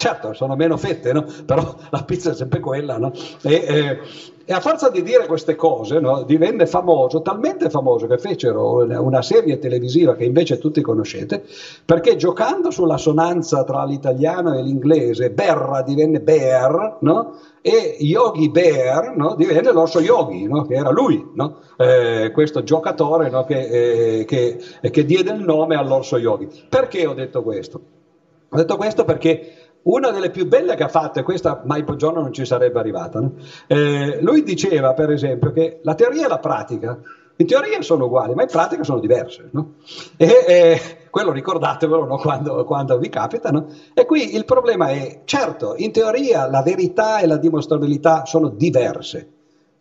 certo, 0.00 0.32
sono 0.32 0.56
meno 0.56 0.78
fette, 0.78 1.12
no? 1.12 1.26
però 1.44 1.76
la 1.90 2.02
pizza 2.04 2.30
è 2.30 2.34
sempre 2.34 2.58
quella. 2.58 3.12
E, 3.42 3.52
eh, 3.52 3.98
e, 4.46 4.52
a 4.52 4.60
forza 4.60 4.88
di 4.88 5.02
dire 5.02 5.26
queste 5.26 5.54
cose 5.54 6.00
divenne 6.26 6.66
famoso, 6.66 7.20
talmente 7.20 7.68
famoso 7.68 8.06
che 8.06 8.16
fecero 8.16 8.76
una 9.00 9.20
serie 9.20 9.58
televisiva 9.58 10.16
che 10.16 10.24
invece 10.24 10.58
tutti 10.58 10.80
conoscete, 10.80 11.44
perché 11.84 12.16
giocando 12.16 12.70
sull'assonanza 12.70 13.62
tra 13.62 13.84
l'italiano 13.84 14.54
e 14.54 14.62
l'inglese, 14.62 15.30
Berra 15.30 15.82
divenne 15.82 16.20
Bear, 16.20 16.96
no? 17.00 17.34
e 17.60 17.98
Yogi 18.00 18.48
Bear 18.48 19.14
no, 19.14 19.34
divenne 19.34 19.70
l'orso 19.70 20.00
Yogi, 20.00 20.46
no, 20.46 20.64
che 20.64 20.74
era 20.76 20.90
lui, 20.90 21.30
no? 21.34 21.58
eh, 21.76 22.30
questo 22.32 22.62
giocatore 22.62 23.30
che, 23.46 24.20
eh, 24.20 24.24
che, 24.24 24.58
che, 24.80 25.04
diede 25.04 25.32
il 25.32 25.42
nome 25.42 25.76
all'orso 25.76 26.16
Yogi. 26.16 26.48
Perché 26.68 27.06
ho 27.06 27.12
detto 27.12 27.42
questo? 27.42 27.80
Ho 28.52 28.56
detto 28.56 28.76
questo 28.76 29.04
perché 29.04 29.69
una 29.82 30.10
delle 30.10 30.30
più 30.30 30.46
belle 30.46 30.74
che 30.74 30.82
ha 30.82 30.88
fatto, 30.88 31.18
e 31.18 31.22
questa 31.22 31.62
mai 31.64 31.84
per 31.84 31.96
giorno 31.96 32.20
non 32.20 32.32
ci 32.32 32.44
sarebbe 32.44 32.78
arrivata, 32.78 33.22
eh, 33.66 34.18
lui 34.20 34.42
diceva 34.42 34.92
per 34.92 35.10
esempio 35.10 35.52
che 35.52 35.80
la 35.82 35.94
teoria 35.94 36.26
e 36.26 36.28
la 36.28 36.38
pratica 36.38 37.00
in 37.40 37.46
teoria 37.46 37.80
sono 37.80 38.04
uguali, 38.04 38.34
ma 38.34 38.42
in 38.42 38.48
pratica 38.48 38.84
sono 38.84 39.00
diverse. 39.00 39.48
No? 39.52 39.76
E, 40.18 40.44
e, 40.46 40.80
quello 41.08 41.32
ricordatevelo 41.32 42.04
no? 42.04 42.18
quando, 42.18 42.64
quando, 42.64 42.98
vi 42.98 43.08
capita. 43.08 43.50
No? 43.50 43.66
E 43.94 44.04
qui 44.04 44.34
il 44.36 44.44
problema 44.44 44.88
è, 44.88 45.22
certo, 45.24 45.72
in 45.78 45.90
teoria 45.90 46.46
la 46.48 46.62
verità 46.62 47.18
e 47.20 47.26
la 47.26 47.38
dimostrabilità 47.38 48.26
sono 48.26 48.48
diverse, 48.50 49.30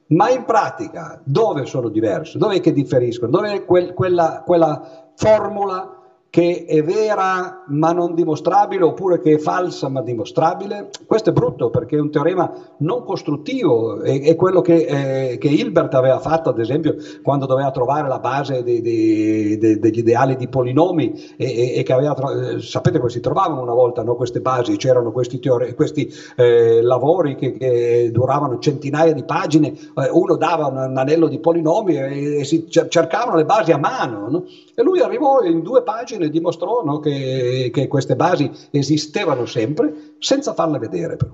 ma 0.08 0.30
in 0.30 0.46
pratica 0.46 1.20
dove 1.26 1.66
sono 1.66 1.90
diverse? 1.90 2.38
Dove 2.38 2.62
che 2.62 2.72
differiscono? 2.72 3.30
Dove 3.30 3.66
quel, 3.66 3.94
quella, 3.94 4.42
quella 4.46 5.12
formula 5.16 5.99
che 6.30 6.66
è 6.68 6.84
vera 6.84 7.64
ma 7.68 7.92
non 7.92 8.14
dimostrabile 8.14 8.84
oppure 8.84 9.20
che 9.20 9.34
è 9.34 9.38
falsa 9.40 9.90
ma 9.90 10.02
dimostrabile, 10.02 10.90
questo 11.08 11.32
è 11.32 11.34
brutto 11.34 11.72
perché 11.72 11.98
è 11.98 12.00
un 12.00 12.12
teorema 12.12 12.52
non 12.80 13.04
costruttivo, 13.04 14.02
è, 14.02 14.22
è 14.22 14.36
quello 14.36 14.62
che, 14.62 15.32
eh, 15.32 15.38
che, 15.40 15.48
Hilbert 15.48 15.96
aveva 15.96 16.20
fatto 16.20 16.50
ad 16.50 16.60
esempio 16.60 16.96
quando 17.24 17.48
doveva 17.48 17.72
trovare 17.72 18.08
la 18.08 18.20
base 18.20 18.62
dei, 18.62 18.82
dei, 18.82 19.58
dei, 19.58 19.80
degli 19.80 19.98
ideali 19.98 20.36
di 20.36 20.48
polinomi 20.48 21.34
e, 21.36 21.78
e, 21.78 21.84
che 21.84 21.94
aveva, 21.94 22.16
eh, 22.16 22.60
sapete 22.60 23.00
come 23.00 23.10
si 23.10 23.22
trovavano 23.22 23.62
una 23.64 23.74
volta 23.74 24.04
no? 24.04 24.16
queste 24.16 24.40
basi, 24.40 24.78
c'erano 24.78 25.12
questi, 25.12 25.40
teore, 25.40 25.74
questi 25.74 26.14
eh, 26.36 26.82
lavori 26.84 27.36
che, 27.36 27.54
che, 27.54 28.10
duravano 28.12 28.60
centinaia 28.60 29.14
di 29.14 29.24
pagine, 29.24 29.70
eh, 29.70 30.10
uno 30.12 30.36
dava 30.36 30.68
un, 30.68 30.78
un, 30.78 30.98
anello 30.98 31.28
di 31.28 31.40
polinomi 31.40 31.96
e, 31.96 32.40
e 32.40 32.44
si 32.44 32.68
cercavano 32.70 33.36
le 33.36 33.46
basi 33.46 33.72
a 33.72 33.78
mano 33.78 34.28
no? 34.30 34.44
E 34.80 34.82
lui 34.82 35.02
arrivò 35.02 35.42
in 35.42 35.62
due 35.62 35.84
pagine 35.84 36.30
dimostrò 36.30 36.86
no, 36.86 37.00
che, 37.00 37.70
che, 37.74 37.90
queste 37.90 38.16
basi 38.16 38.50
esistevano 38.72 39.46
sempre 39.46 40.14
senza 40.20 40.54
farle 40.54 40.80
vedere 40.80 41.18
però. 41.18 41.32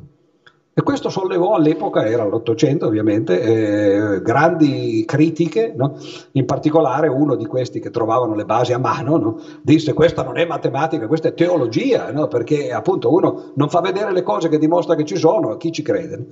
E 0.73 0.81
questo 0.81 1.09
sollevò 1.09 1.53
all'epoca, 1.53 2.07
era 2.07 2.25
l'Ottocento 2.25 2.87
ovviamente, 2.87 3.39
eh, 3.39 4.21
grandi 4.23 5.05
critiche, 5.05 5.73
no? 5.75 5.95
in 6.31 6.45
particolare 6.45 7.07
uno 7.07 7.35
di 7.35 7.45
questi 7.45 7.79
che 7.79 7.91
trovavano 7.91 8.33
le 8.33 8.45
basi 8.45 8.73
a 8.73 8.79
mano 8.79 9.17
no? 9.17 9.39
disse 9.61 9.93
questa 9.93 10.23
non 10.23 10.37
è 10.37 10.45
matematica, 10.45 11.05
questa 11.05 11.27
è 11.27 11.33
teologia, 11.35 12.11
no? 12.11 12.27
perché 12.27 12.73
appunto 12.73 13.13
uno 13.13 13.51
non 13.53 13.69
fa 13.69 13.79
vedere 13.79 14.11
le 14.11 14.23
cose 14.23 14.49
che 14.49 14.57
dimostra 14.57 14.95
che 14.95 15.05
ci 15.05 15.17
sono, 15.17 15.51
a 15.51 15.57
chi 15.57 15.71
ci 15.71 15.83
crede. 15.83 16.25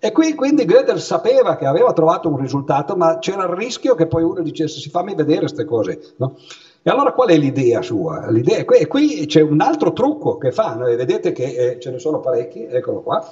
E 0.00 0.12
qui 0.12 0.34
quindi 0.34 0.64
Gödel 0.64 1.00
sapeva 1.00 1.56
che 1.56 1.66
aveva 1.66 1.92
trovato 1.92 2.28
un 2.28 2.36
risultato, 2.36 2.94
ma 2.94 3.18
c'era 3.18 3.42
il 3.42 3.50
rischio 3.50 3.96
che 3.96 4.06
poi 4.06 4.22
uno 4.22 4.42
dicesse 4.42 4.78
si 4.78 4.90
fammi 4.90 5.14
vedere 5.16 5.40
queste 5.40 5.64
cose. 5.64 6.14
No? 6.18 6.36
E 6.82 6.90
allora 6.90 7.12
qual 7.12 7.30
è 7.30 7.36
l'idea 7.36 7.82
sua? 7.82 8.30
L'idea, 8.30 8.64
qui, 8.64 8.86
qui 8.86 9.26
c'è 9.26 9.40
un 9.40 9.60
altro 9.60 9.92
trucco 9.92 10.38
che 10.38 10.52
fa, 10.52 10.78
e 10.86 10.94
vedete 10.94 11.32
che 11.32 11.44
eh, 11.44 11.80
ce 11.80 11.90
ne 11.90 11.98
sono 11.98 12.20
parecchi, 12.20 12.64
eccolo 12.64 13.02
qua, 13.02 13.28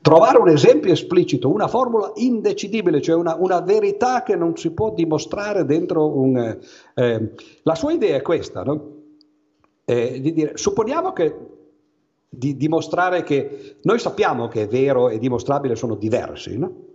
trovare 0.00 0.38
un 0.38 0.48
esempio 0.48 0.92
esplicito, 0.92 1.48
una 1.50 1.68
formula 1.68 2.10
indecidibile, 2.16 3.00
cioè 3.00 3.14
una, 3.14 3.36
una 3.38 3.60
verità 3.60 4.24
che 4.24 4.34
non 4.34 4.56
si 4.56 4.72
può 4.72 4.90
dimostrare 4.90 5.64
dentro 5.64 6.18
un... 6.18 6.36
Eh, 6.36 6.58
eh 6.94 7.30
la 7.62 7.74
sua 7.76 7.92
idea 7.92 8.16
è 8.16 8.22
questa, 8.22 8.64
no? 8.64 8.96
Eh, 9.84 10.20
di 10.20 10.32
dire, 10.32 10.56
supponiamo 10.56 11.12
che 11.12 11.34
di 12.28 12.56
dimostrare 12.56 13.22
che 13.22 13.76
noi 13.82 13.98
sappiamo 13.98 14.48
che 14.48 14.62
è 14.62 14.68
vero 14.68 15.08
e 15.08 15.18
dimostrabile 15.18 15.76
sono 15.76 15.94
diversi, 15.94 16.58
no? 16.58 16.86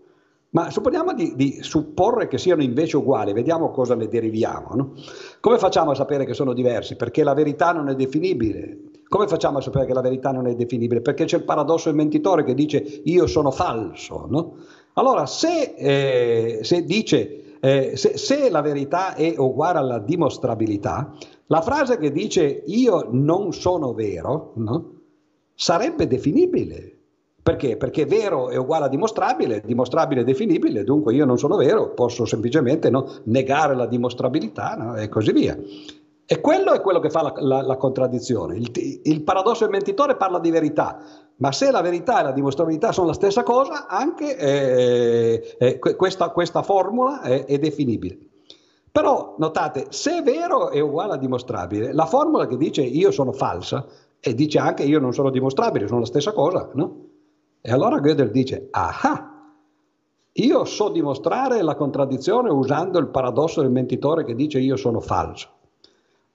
Ma 0.53 0.69
supponiamo 0.69 1.13
di, 1.13 1.33
di, 1.35 1.63
supporre 1.63 2.27
che 2.27 2.37
siano 2.37 2.61
invece 2.61 2.97
uguali, 2.97 3.33
vediamo 3.33 3.71
cosa 3.71 3.95
ne 3.95 4.07
deriviamo. 4.07 4.75
No? 4.75 4.93
Come 5.39 5.57
facciamo 5.57 5.91
a 5.91 5.95
sapere 5.95 6.25
che 6.25 6.35
sono 6.35 6.53
diversi? 6.53 6.95
Perché 6.95 7.23
la 7.23 7.33
verità 7.33 7.71
non 7.71 7.89
è 7.89 7.95
definibile. 7.95 8.77
Come 9.07 9.27
facciamo 9.27 9.57
a 9.57 9.61
sapere 9.61 9.87
che 9.87 9.93
la 9.93 10.01
verità 10.01 10.31
non 10.31 10.45
è 10.45 10.53
definibile? 10.53 11.01
Perché 11.01 11.25
c'è 11.25 11.37
il 11.37 11.43
paradosso 11.43 11.89
del 11.89 11.97
mentitore 11.97 12.43
che 12.43 12.53
dice 12.53 12.77
io 12.77 13.25
sono 13.25 13.49
falso. 13.49 14.27
No? 14.29 14.57
Allora, 14.93 15.25
se, 15.25 15.73
eh, 15.75 16.59
se 16.61 16.85
dice 16.85 17.57
eh, 17.59 17.93
se, 17.95 18.17
se, 18.17 18.51
la 18.51 18.61
verità 18.61 19.15
è 19.15 19.33
uguale 19.35 19.79
alla 19.79 19.97
dimostrabilità, 19.97 21.15
la 21.47 21.61
frase 21.61 21.97
che 21.97 22.11
dice 22.11 22.61
io 22.67 23.07
non 23.09 23.53
sono 23.53 23.93
vero 23.93 24.51
no? 24.57 25.02
Sarebbe 25.55 26.07
definibile. 26.07 26.97
Perché? 27.43 27.75
Perché 27.75 28.05
vero 28.05 28.49
è 28.49 28.55
uguale 28.55 28.85
a 28.85 28.87
dimostrabile, 28.87 29.61
dimostrabile 29.65 30.21
è 30.21 30.23
definibile, 30.23 30.85
dunque 30.85 31.13
io 31.13 31.25
non 31.25 31.37
sono 31.37 31.57
vero, 31.57 31.89
posso 31.89 32.23
semplicemente 32.23 32.89
no, 32.89 33.05
negare 33.25 33.75
la 33.75 33.85
dimostrabilità 33.85 34.75
no, 34.75 34.95
e 34.95 35.09
così 35.09 35.33
via. 35.33 35.57
E 36.25 36.39
quello 36.39 36.71
è 36.71 36.79
quello 36.79 37.01
che 37.01 37.09
fa 37.09 37.21
la, 37.21 37.33
la, 37.35 37.61
la 37.61 37.75
contraddizione. 37.75 38.55
Il, 38.55 38.71
il, 39.03 39.21
paradosso 39.23 39.63
del 39.63 39.71
mentitore 39.71 40.15
parla 40.15 40.39
di 40.39 40.51
verità, 40.51 40.99
ma 41.35 41.51
se 41.51 41.69
la 41.69 41.81
verità 41.81 42.21
e 42.21 42.23
la 42.23 42.31
dimostrabilità 42.31 42.93
sono 42.93 43.07
la 43.07 43.13
stessa 43.13 43.43
cosa, 43.43 43.87
anche 43.87 44.37
eh, 44.37 45.55
eh, 45.59 45.79
questa, 45.79 46.29
questa, 46.29 46.61
formula 46.61 47.21
è, 47.21 47.43
è 47.43 47.59
definibile. 47.59 48.17
Però 48.89 49.35
notate, 49.37 49.87
se 49.89 50.19
è 50.19 50.23
vero 50.23 50.69
è 50.69 50.79
uguale 50.79 51.13
a 51.13 51.17
dimostrabile, 51.17 51.91
la 51.91 52.05
formula 52.05 52.47
che 52.47 52.55
dice 52.55 52.81
io 52.83 53.11
sono 53.11 53.33
falsa 53.33 53.85
e 54.25 54.33
dice 54.33 54.57
anche 54.57 54.83
io 54.83 54.99
non 54.99 55.13
sono 55.13 55.29
dimostrabile, 55.29 55.87
sono 55.87 55.99
la 55.99 56.05
stessa 56.05 56.31
cosa, 56.31 56.69
no? 56.75 57.01
E 57.59 57.71
allora 57.71 57.99
Gödel 57.99 58.31
dice, 58.31 58.69
ah, 58.71 59.31
io 60.31 60.63
so 60.63 60.89
dimostrare 60.89 61.61
la 61.61 61.75
contraddizione 61.75 62.49
usando 62.49 62.99
il 62.99 63.09
paradosso 63.09 63.61
del 63.61 63.69
mentitore 63.69 64.23
che 64.23 64.33
dice 64.33 64.59
io 64.59 64.77
sono 64.77 65.01
falso 65.01 65.49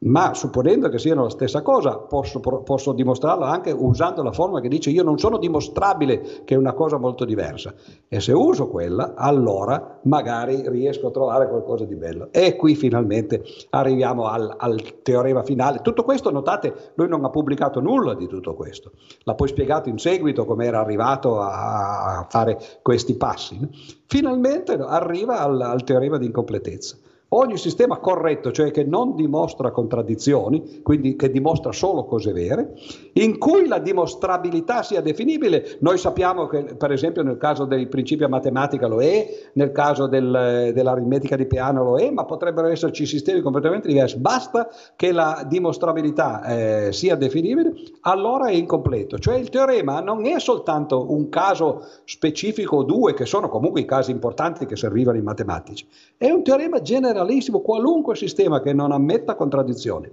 ma 0.00 0.32
supponendo 0.32 0.88
che 0.88 0.98
siano 0.98 1.24
la 1.24 1.30
stessa 1.30 1.62
cosa, 1.62 1.96
posso, 1.98 2.38
posso, 2.40 2.92
dimostrarla 2.92 3.48
anche 3.48 3.72
usando 3.72 4.22
la 4.22 4.30
forma 4.30 4.60
che 4.60 4.68
dice 4.68 4.90
io 4.90 5.02
non 5.02 5.18
sono 5.18 5.38
dimostrabile 5.38 6.42
che 6.44 6.54
è 6.54 6.56
una 6.56 6.72
cosa 6.72 6.98
molto 6.98 7.24
diversa. 7.24 7.74
E 8.06 8.20
se 8.20 8.32
uso 8.32 8.68
quella, 8.68 9.14
allora 9.16 9.98
magari 10.04 10.68
riesco 10.68 11.08
a 11.08 11.10
trovare 11.10 11.48
qualcosa 11.48 11.84
di 11.84 11.96
bello. 11.96 12.28
E 12.30 12.54
qui 12.54 12.76
finalmente 12.76 13.42
arriviamo 13.70 14.26
al, 14.26 14.54
al 14.56 15.02
teorema 15.02 15.42
finale. 15.42 15.80
Tutto 15.80 16.04
questo, 16.04 16.30
notate, 16.30 16.92
lui 16.94 17.08
non 17.08 17.24
ha 17.24 17.30
pubblicato 17.30 17.80
nulla 17.80 18.14
di 18.14 18.28
tutto 18.28 18.54
questo. 18.54 18.92
L'ha 19.24 19.34
poi 19.34 19.48
spiegato 19.48 19.88
in 19.88 19.98
seguito 19.98 20.44
come 20.44 20.66
era 20.66 20.78
arrivato 20.78 21.40
a, 21.40 22.26
fare 22.28 22.58
questi 22.82 23.16
passi. 23.16 23.58
Finalmente 24.06 24.74
arriva 24.74 25.40
al, 25.40 25.60
al 25.60 25.82
teorema 25.82 26.18
di 26.18 26.26
incompletezza. 26.26 26.96
Ogni 27.30 27.58
sistema 27.58 27.98
corretto, 27.98 28.52
cioè 28.52 28.70
che 28.70 28.84
non 28.84 29.14
dimostra 29.14 29.70
contraddizioni, 29.70 30.80
quindi 30.82 31.14
che 31.14 31.30
dimostra 31.30 31.72
solo 31.72 32.06
cose 32.06 32.32
vere, 32.32 32.72
in 33.12 33.36
cui 33.36 33.68
la 33.68 33.78
dimostrabilità 33.80 34.82
sia 34.82 35.02
definibile, 35.02 35.76
noi 35.80 35.98
sappiamo 35.98 36.46
che 36.46 36.74
per 36.78 36.90
esempio 36.90 37.22
nel 37.22 37.36
caso 37.36 37.66
dei 37.66 37.86
principi 37.86 38.24
a 38.24 38.28
matematica 38.28 38.86
lo 38.86 39.02
è, 39.02 39.28
nel 39.52 39.72
caso 39.72 40.06
del, 40.06 40.70
dell'aritmetica 40.72 41.36
di 41.36 41.44
piano 41.44 41.84
lo 41.84 41.98
è, 41.98 42.10
ma 42.10 42.24
potrebbero 42.24 42.68
esserci 42.68 43.04
sistemi 43.04 43.42
completamente 43.42 43.88
diversi, 43.88 44.16
basta 44.16 44.70
che 44.96 45.12
la 45.12 45.44
dimostrabilità 45.46 46.44
eh, 46.86 46.92
sia 46.94 47.14
definibile, 47.14 47.74
allora 48.02 48.46
è 48.46 48.54
incompleto. 48.54 49.18
Cioè 49.18 49.36
il 49.36 49.50
teorema 49.50 50.00
non 50.00 50.24
è 50.24 50.40
soltanto 50.40 51.12
un 51.12 51.28
caso 51.28 51.84
specifico 52.04 52.76
o 52.76 52.82
due, 52.84 53.12
che 53.12 53.26
sono 53.26 53.50
comunque 53.50 53.82
i 53.82 53.84
casi 53.84 54.12
importanti 54.12 54.64
che 54.64 54.76
servivano 54.76 55.18
i 55.18 55.22
matematici, 55.22 55.86
è 56.16 56.30
un 56.30 56.42
teorema 56.42 56.80
generale 56.80 57.16
generalissimo 57.18 57.60
qualunque 57.60 58.14
sistema 58.14 58.60
che 58.60 58.72
non 58.72 58.92
ammetta 58.92 59.34
contraddizioni. 59.34 60.10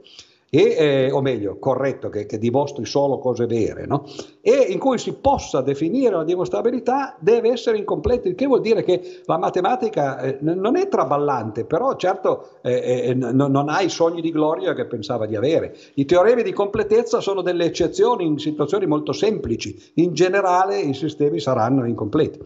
e, 0.48 0.76
eh, 0.78 1.12
o 1.12 1.22
meglio, 1.22 1.58
corretto, 1.60 2.08
che, 2.08 2.28
che, 2.28 2.38
dimostri 2.38 2.86
solo 2.86 3.18
cose 3.18 3.46
vere, 3.46 3.86
no? 3.88 4.06
e 4.42 4.54
in 4.70 4.80
cui 4.80 4.98
si 5.00 5.14
possa 5.14 5.62
definire 5.62 6.16
la 6.16 6.24
dimostrabilità 6.24 7.18
deve 7.20 7.50
essere 7.50 7.78
incompleta, 7.78 8.30
il 8.30 8.36
che 8.36 8.46
vuol 8.46 8.62
dire 8.62 8.84
che 8.84 9.22
la 9.26 9.38
matematica 9.38 10.20
eh, 10.20 10.38
non 10.42 10.78
è 10.78 10.88
traballante, 10.88 11.66
però 11.66 11.96
certo 11.98 12.60
eh, 12.62 13.08
eh 13.08 13.14
n- 13.14 13.36
non 13.36 13.68
ha 13.68 13.82
i 13.82 13.90
sogni 13.90 14.22
di 14.22 14.32
gloria 14.32 14.74
che 14.74 14.86
pensava 14.86 15.26
di 15.26 15.36
avere. 15.36 15.76
I 15.96 16.06
teoremi 16.06 16.44
di 16.44 16.54
completezza 16.54 17.20
sono 17.20 17.42
delle 17.42 17.66
eccezioni 17.66 18.26
in 18.26 18.38
situazioni 18.38 18.86
molto 18.86 19.12
semplici, 19.12 19.76
in 19.96 20.14
generale 20.14 20.80
i 20.80 20.94
sistemi 20.94 21.40
saranno 21.40 21.86
incompleti. 21.86 22.40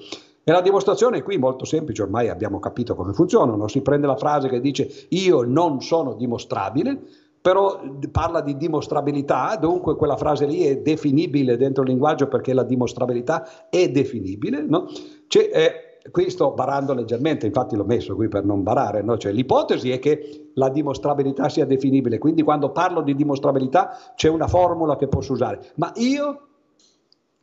E 0.43 0.51
la 0.51 0.61
dimostrazione 0.61 1.19
è 1.19 1.23
qui 1.23 1.37
molto 1.37 1.65
semplice, 1.65 2.01
ormai 2.01 2.29
abbiamo 2.29 2.59
capito 2.59 2.95
come 2.95 3.13
funzionano. 3.13 3.67
Si 3.67 3.81
prende 3.81 4.07
la 4.07 4.15
frase 4.15 4.49
che 4.49 4.59
dice 4.59 4.89
io 5.09 5.43
non 5.43 5.81
sono 5.81 6.13
dimostrabile, 6.13 6.99
però 7.41 7.79
parla 8.11 8.41
di 8.41 8.57
dimostrabilità, 8.57 9.55
dunque 9.57 9.95
quella 9.95 10.17
frase 10.17 10.45
lì 10.45 10.63
è 10.63 10.77
definibile 10.77 11.55
dentro 11.55 11.83
il 11.83 11.89
linguaggio 11.89 12.27
perché 12.27 12.53
la 12.53 12.63
dimostrabilità 12.63 13.69
è 13.69 13.89
definibile. 13.89 14.61
No? 14.61 14.87
Eh, 15.29 15.89
qui 16.11 16.29
sto 16.29 16.51
barando 16.51 16.93
leggermente, 16.93 17.45
infatti 17.45 17.75
l'ho 17.75 17.85
messo 17.85 18.15
qui 18.15 18.27
per 18.27 18.43
non 18.43 18.63
barare, 18.63 19.01
no? 19.01 19.17
cioè, 19.17 19.31
l'ipotesi 19.31 19.91
è 19.91 19.99
che 19.99 20.51
la 20.55 20.69
dimostrabilità 20.69 21.49
sia 21.49 21.65
definibile, 21.65 22.17
quindi 22.17 22.41
quando 22.41 22.71
parlo 22.71 23.01
di 23.01 23.15
dimostrabilità 23.15 23.97
c'è 24.15 24.29
una 24.29 24.47
formula 24.47 24.95
che 24.95 25.07
posso 25.07 25.33
usare, 25.33 25.71
ma 25.75 25.91
io, 25.95 26.47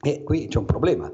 e 0.01 0.11
eh, 0.11 0.23
qui 0.23 0.49
c'è 0.49 0.59
un 0.59 0.65
problema, 0.65 1.11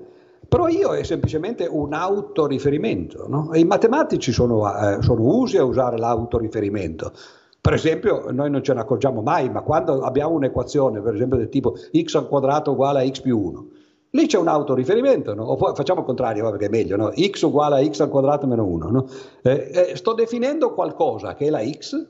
però 0.53 0.69
io 0.69 0.93
è 0.93 1.03
semplicemente 1.03 1.66
un 1.66 1.95
autoriferimento, 1.95 3.24
no? 3.27 3.49
i 3.55 3.65
matematici 3.65 4.33
sono, 4.33 4.70
eh, 4.70 4.99
sono 5.01 5.23
usi 5.23 5.57
a 5.57 5.65
usare 5.65 5.97
l'autoriferimento. 5.97 7.11
Per 7.59 7.73
esempio, 7.73 8.31
noi 8.33 8.51
non 8.51 8.62
ce 8.62 8.74
ne 8.74 8.81
accorgiamo 8.81 9.23
mai, 9.23 9.49
ma 9.49 9.62
quando 9.62 10.03
abbiamo 10.03 10.35
un'equazione, 10.35 11.01
per 11.01 11.15
esempio 11.15 11.39
del 11.39 11.49
tipo 11.49 11.74
x 11.99 12.16
al 12.16 12.29
quadrato 12.29 12.73
uguale 12.73 13.01
a 13.01 13.11
x 13.11 13.20
più 13.20 13.39
1, 13.39 13.66
lì 14.11 14.27
c'è 14.27 14.37
un 14.37 14.49
autoriferimento, 14.49 15.33
no? 15.33 15.45
o 15.45 15.73
facciamo 15.73 16.01
il 16.01 16.07
contrario, 16.07 16.51
perché 16.51 16.66
è 16.66 16.69
meglio, 16.69 16.97
no? 16.97 17.12
x 17.16 17.41
uguale 17.41 17.81
a 17.81 17.91
x 17.91 18.01
al 18.01 18.11
quadrato 18.11 18.47
meno 18.47 18.66
1. 18.66 18.91
No? 18.91 19.07
Eh, 19.41 19.70
eh, 19.73 19.97
sto 19.97 20.12
definendo 20.12 20.74
qualcosa 20.74 21.35
che 21.35 21.47
è 21.47 21.49
la 21.49 21.65
x 21.65 22.09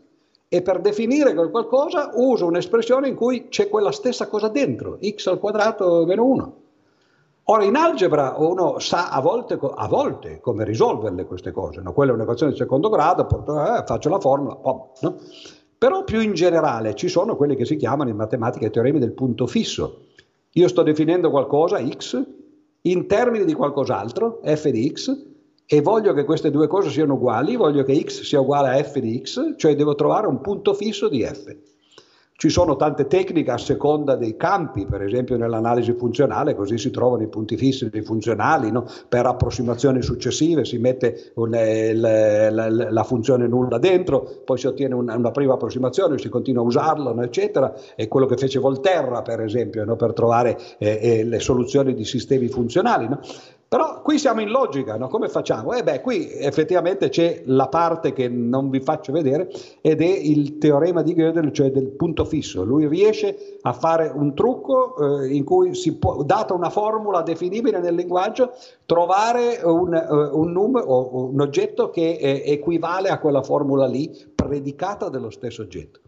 e 0.48 0.62
per 0.62 0.80
definire 0.80 1.32
quel 1.32 1.50
qualcosa 1.50 2.10
uso 2.14 2.46
un'espressione 2.46 3.06
in 3.06 3.14
cui 3.14 3.46
c'è 3.50 3.68
quella 3.68 3.92
stessa 3.92 4.26
cosa 4.26 4.48
dentro, 4.48 4.98
x 5.00 5.28
al 5.28 5.38
quadrato 5.38 6.04
meno 6.06 6.24
1. 6.24 6.61
Ora 7.46 7.64
in 7.64 7.74
algebra 7.74 8.34
uno 8.38 8.78
sa 8.78 9.10
a 9.10 9.20
volte, 9.20 9.58
a 9.60 9.88
volte 9.88 10.38
come 10.40 10.64
risolverle 10.64 11.24
queste 11.24 11.50
cose, 11.50 11.80
no? 11.80 11.92
quella 11.92 12.12
è 12.12 12.14
un'equazione 12.14 12.52
di 12.52 12.58
secondo 12.58 12.88
grado, 12.88 13.26
porto, 13.26 13.60
eh, 13.60 13.82
faccio 13.84 14.08
la 14.08 14.20
formula, 14.20 14.56
oh, 14.62 14.92
no? 15.00 15.16
però 15.76 16.04
più 16.04 16.20
in 16.20 16.34
generale 16.34 16.94
ci 16.94 17.08
sono 17.08 17.34
quelli 17.34 17.56
che 17.56 17.64
si 17.64 17.74
chiamano 17.74 18.10
in 18.10 18.16
matematica 18.16 18.66
i 18.66 18.70
teoremi 18.70 19.00
del 19.00 19.12
punto 19.12 19.48
fisso. 19.48 20.06
Io 20.52 20.68
sto 20.68 20.82
definendo 20.82 21.30
qualcosa, 21.30 21.84
x, 21.84 22.22
in 22.82 23.08
termini 23.08 23.44
di 23.44 23.54
qualcos'altro, 23.54 24.40
f 24.44 24.68
di 24.68 24.88
x, 24.94 25.30
e 25.66 25.80
voglio 25.80 26.12
che 26.12 26.24
queste 26.24 26.50
due 26.50 26.68
cose 26.68 26.90
siano 26.90 27.14
uguali, 27.14 27.56
voglio 27.56 27.82
che 27.82 27.98
x 27.98 28.22
sia 28.22 28.38
uguale 28.38 28.68
a 28.68 28.84
f 28.84 28.98
di 29.00 29.20
x, 29.20 29.56
cioè 29.56 29.74
devo 29.74 29.96
trovare 29.96 30.28
un 30.28 30.40
punto 30.40 30.74
fisso 30.74 31.08
di 31.08 31.24
f. 31.24 31.56
Ci 32.42 32.48
sono 32.48 32.74
tante 32.74 33.06
tecniche 33.06 33.52
a 33.52 33.56
seconda 33.56 34.16
dei 34.16 34.36
campi, 34.36 34.84
per 34.84 35.00
esempio 35.00 35.36
nell'analisi 35.36 35.92
funzionale, 35.92 36.56
così 36.56 36.76
si 36.76 36.90
trovano 36.90 37.22
i 37.22 37.28
punti 37.28 37.56
fissi 37.56 37.88
dei 37.88 38.02
funzionali, 38.02 38.72
no? 38.72 38.84
per 39.08 39.26
approssimazioni 39.26 40.02
successive 40.02 40.64
si 40.64 40.78
mette 40.78 41.30
un, 41.34 41.54
eh, 41.54 41.94
la, 41.94 42.50
la, 42.50 42.90
la, 42.90 43.04
funzione 43.04 43.46
nulla 43.46 43.78
dentro, 43.78 44.42
poi 44.44 44.58
si 44.58 44.66
ottiene 44.66 44.92
una, 44.92 45.14
una 45.14 45.30
prima 45.30 45.52
approssimazione, 45.52 46.18
si 46.18 46.28
continua 46.28 46.64
a 46.64 46.66
usarla, 46.66 47.12
no? 47.12 47.22
eccetera. 47.22 47.76
È 47.94 48.08
quello 48.08 48.26
che 48.26 48.36
fece 48.36 48.58
Volterra, 48.58 49.22
per 49.22 49.40
esempio, 49.40 49.84
no? 49.84 49.94
per 49.94 50.12
trovare 50.12 50.58
eh, 50.78 50.98
eh, 51.00 51.22
le 51.22 51.38
soluzioni 51.38 51.94
di 51.94 52.04
sistemi 52.04 52.48
funzionali. 52.48 53.08
Però 53.72 54.02
qui 54.02 54.18
siamo 54.18 54.42
in 54.42 54.50
logica, 54.50 54.98
no? 54.98 55.08
come 55.08 55.30
facciamo? 55.30 55.72
Eh 55.72 55.82
beh, 55.82 56.02
qui 56.02 56.30
effettivamente 56.30 57.08
c'è 57.08 57.40
la 57.46 57.68
parte 57.68 58.12
che 58.12 58.28
non 58.28 58.68
vi 58.68 58.80
faccio 58.80 59.12
vedere 59.12 59.50
ed 59.80 60.02
è 60.02 60.04
il 60.04 60.58
teorema 60.58 61.00
di 61.00 61.14
Gödel, 61.14 61.50
cioè 61.54 61.70
del 61.70 61.88
punto 61.88 62.26
fisso. 62.26 62.64
Lui 62.64 62.86
riesce 62.86 63.56
a 63.62 63.72
fare 63.72 64.12
un 64.14 64.34
trucco 64.34 65.22
eh, 65.22 65.34
in 65.34 65.44
cui 65.44 65.74
si 65.74 65.96
può, 65.96 66.22
data 66.22 66.52
una 66.52 66.68
formula 66.68 67.22
definibile 67.22 67.80
nel 67.80 67.94
linguaggio, 67.94 68.52
trovare 68.84 69.60
un, 69.64 69.94
uh, 69.94 70.38
un, 70.38 70.52
num- 70.52 70.84
o 70.86 71.30
un 71.30 71.40
oggetto 71.40 71.88
che 71.88 72.18
eh, 72.20 72.42
equivale 72.44 73.08
a 73.08 73.18
quella 73.18 73.42
formula 73.42 73.86
lì, 73.86 74.14
predicata 74.34 75.08
dello 75.08 75.30
stesso 75.30 75.62
oggetto. 75.62 76.01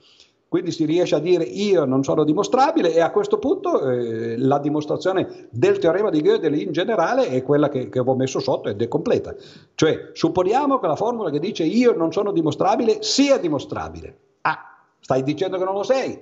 Quindi 0.54 0.70
si 0.70 0.84
riesce 0.84 1.16
a 1.16 1.18
dire 1.18 1.42
io 1.42 1.84
non 1.84 2.04
sono 2.04 2.22
dimostrabile 2.22 2.94
e 2.94 3.00
a 3.00 3.10
questo 3.10 3.40
punto 3.40 3.90
eh, 3.90 4.38
la 4.38 4.60
dimostrazione 4.60 5.48
del 5.50 5.78
teorema 5.78 6.10
di 6.10 6.22
Gödel 6.22 6.54
in 6.54 6.70
generale 6.70 7.26
è 7.26 7.42
quella 7.42 7.68
che, 7.68 7.88
che 7.88 7.98
avevo 7.98 8.14
messo 8.14 8.38
sotto 8.38 8.68
ed 8.68 8.80
è 8.80 8.86
completa. 8.86 9.34
Cioè 9.74 10.10
supponiamo 10.12 10.78
che 10.78 10.86
la 10.86 10.94
formula 10.94 11.30
che 11.30 11.40
dice 11.40 11.64
io 11.64 11.96
non 11.96 12.12
sono 12.12 12.30
dimostrabile 12.30 13.02
sia 13.02 13.36
dimostrabile. 13.38 14.16
Ah, 14.42 14.76
stai 15.00 15.24
dicendo 15.24 15.58
che 15.58 15.64
non 15.64 15.74
lo 15.74 15.82
sei, 15.82 16.16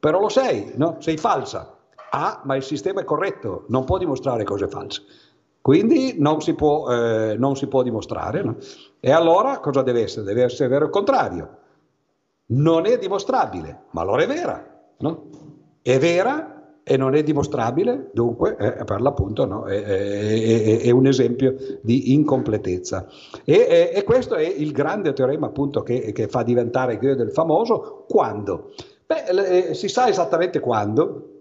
però 0.00 0.18
lo 0.18 0.30
sei, 0.30 0.72
no? 0.76 0.96
sei 1.00 1.18
falsa. 1.18 1.76
Ah, 2.12 2.40
ma 2.44 2.56
il 2.56 2.62
sistema 2.62 3.02
è 3.02 3.04
corretto, 3.04 3.64
non 3.68 3.84
può 3.84 3.98
dimostrare 3.98 4.44
cose 4.44 4.66
false. 4.66 5.02
Quindi 5.60 6.14
non 6.16 6.40
si 6.40 6.54
può, 6.54 6.90
eh, 6.90 7.36
non 7.36 7.54
si 7.54 7.66
può 7.66 7.82
dimostrare. 7.82 8.42
No? 8.42 8.56
E 8.98 9.10
allora 9.10 9.58
cosa 9.58 9.82
deve 9.82 10.04
essere? 10.04 10.24
Deve 10.24 10.44
essere 10.44 10.70
vero 10.70 10.86
il 10.86 10.90
contrario 10.90 11.66
non 12.48 12.86
è 12.86 12.98
dimostrabile, 12.98 13.84
ma 13.90 14.02
allora 14.02 14.22
è 14.22 14.26
vera, 14.26 14.64
no? 14.98 15.28
È 15.82 15.98
vera 15.98 16.58
e 16.82 16.96
non 16.96 17.14
è 17.14 17.22
dimostrabile, 17.22 18.10
dunque 18.14 18.56
eh, 18.56 18.84
per 18.84 19.02
l'appunto 19.02 19.44
no, 19.44 19.66
è, 19.66 19.82
è, 19.82 20.78
è, 20.80 20.90
un 20.90 21.06
esempio 21.06 21.54
di 21.82 22.14
incompletezza. 22.14 23.06
E, 23.44 23.90
e, 23.92 24.04
questo 24.04 24.36
è 24.36 24.46
il 24.46 24.72
grande 24.72 25.12
teorema 25.12 25.48
appunto 25.48 25.82
che, 25.82 26.12
che 26.12 26.28
fa 26.28 26.42
diventare 26.42 26.98
Gödel 26.98 27.30
famoso 27.30 28.06
quando? 28.08 28.72
Beh, 29.04 29.74
si 29.74 29.88
sa 29.88 30.08
esattamente 30.08 30.60
quando, 30.60 31.37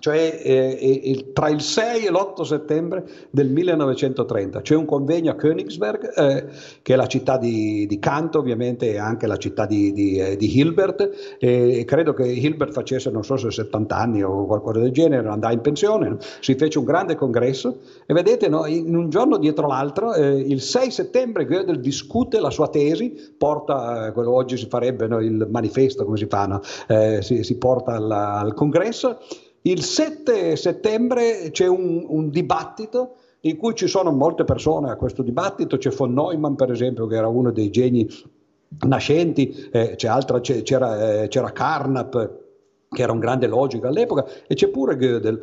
cioè 0.00 0.40
eh, 0.44 1.00
il, 1.02 1.32
tra 1.32 1.48
il 1.48 1.60
6 1.60 2.04
e 2.04 2.10
l'8 2.10 2.42
settembre 2.42 3.04
del 3.30 3.48
1930. 3.48 4.60
C'è 4.60 4.76
un 4.76 4.84
convegno 4.84 5.32
a 5.32 5.34
Königsberg, 5.34 6.12
eh, 6.14 6.46
che 6.82 6.92
è 6.92 6.96
la 6.96 7.08
città 7.08 7.36
di, 7.36 7.84
di, 7.88 7.98
Kant 7.98 8.36
ovviamente 8.36 8.92
e 8.92 8.98
anche 8.98 9.26
la 9.26 9.36
città 9.38 9.66
di, 9.66 9.92
di, 9.92 10.16
eh, 10.18 10.36
di 10.36 10.56
Hilbert, 10.56 11.36
e 11.40 11.84
credo 11.84 12.12
che 12.12 12.28
Hilbert 12.28 12.72
facesse 12.72 13.10
non 13.10 13.24
so 13.24 13.36
se 13.36 13.50
70 13.50 13.96
anni 13.96 14.22
o 14.22 14.46
qualcosa 14.46 14.78
del 14.78 14.92
genere, 14.92 15.26
andava 15.28 15.52
in 15.52 15.62
pensione, 15.62 16.08
no? 16.10 16.18
si 16.38 16.54
fece 16.54 16.78
un 16.78 16.84
grande 16.84 17.16
congresso 17.16 17.80
e 18.06 18.14
vedete 18.14 18.48
no, 18.48 18.66
in 18.66 18.94
un 18.94 19.10
giorno 19.10 19.36
dietro 19.36 19.66
l'altro, 19.66 20.14
eh, 20.14 20.38
il 20.38 20.60
6 20.60 20.92
settembre 20.92 21.44
Gödel 21.44 21.80
discute 21.80 22.38
la 22.38 22.50
sua 22.50 22.68
tesi, 22.68 23.34
porta, 23.36 24.06
eh, 24.06 24.12
quello 24.12 24.32
oggi 24.32 24.56
si 24.56 24.68
farebbe 24.68 25.08
no, 25.08 25.18
il 25.18 25.48
manifesto, 25.50 26.04
come 26.04 26.16
si 26.16 26.26
fa, 26.26 26.60
eh, 26.86 27.20
si, 27.20 27.42
si, 27.42 27.58
porta 27.58 27.94
alla, 27.94 28.34
al 28.34 28.54
congresso 28.54 29.18
il 29.62 29.82
7 29.82 30.56
settembre 30.56 31.50
c'è 31.50 31.66
un, 31.66 32.04
un 32.06 32.30
dibattito 32.30 33.16
in 33.42 33.56
cui 33.56 33.74
ci 33.74 33.86
sono 33.86 34.10
molte 34.10 34.44
persone 34.44 34.90
a 34.90 34.96
questo 34.96 35.22
dibattito, 35.22 35.76
c'è 35.76 35.90
von 35.90 36.12
Neumann 36.12 36.54
per 36.54 36.70
esempio 36.70 37.06
che 37.06 37.16
era 37.16 37.28
uno 37.28 37.50
dei 37.50 37.70
geni 37.70 38.08
nascenti, 38.86 39.68
eh, 39.70 39.96
altra, 40.06 40.40
c'era, 40.40 41.22
eh, 41.22 41.28
c'era 41.28 41.52
Carnap 41.52 42.46
che 42.90 43.02
era 43.02 43.12
un 43.12 43.18
grande 43.18 43.46
logico 43.46 43.86
all'epoca 43.86 44.26
e 44.46 44.54
c'è 44.54 44.68
pure 44.68 44.96
Gödel. 44.96 45.40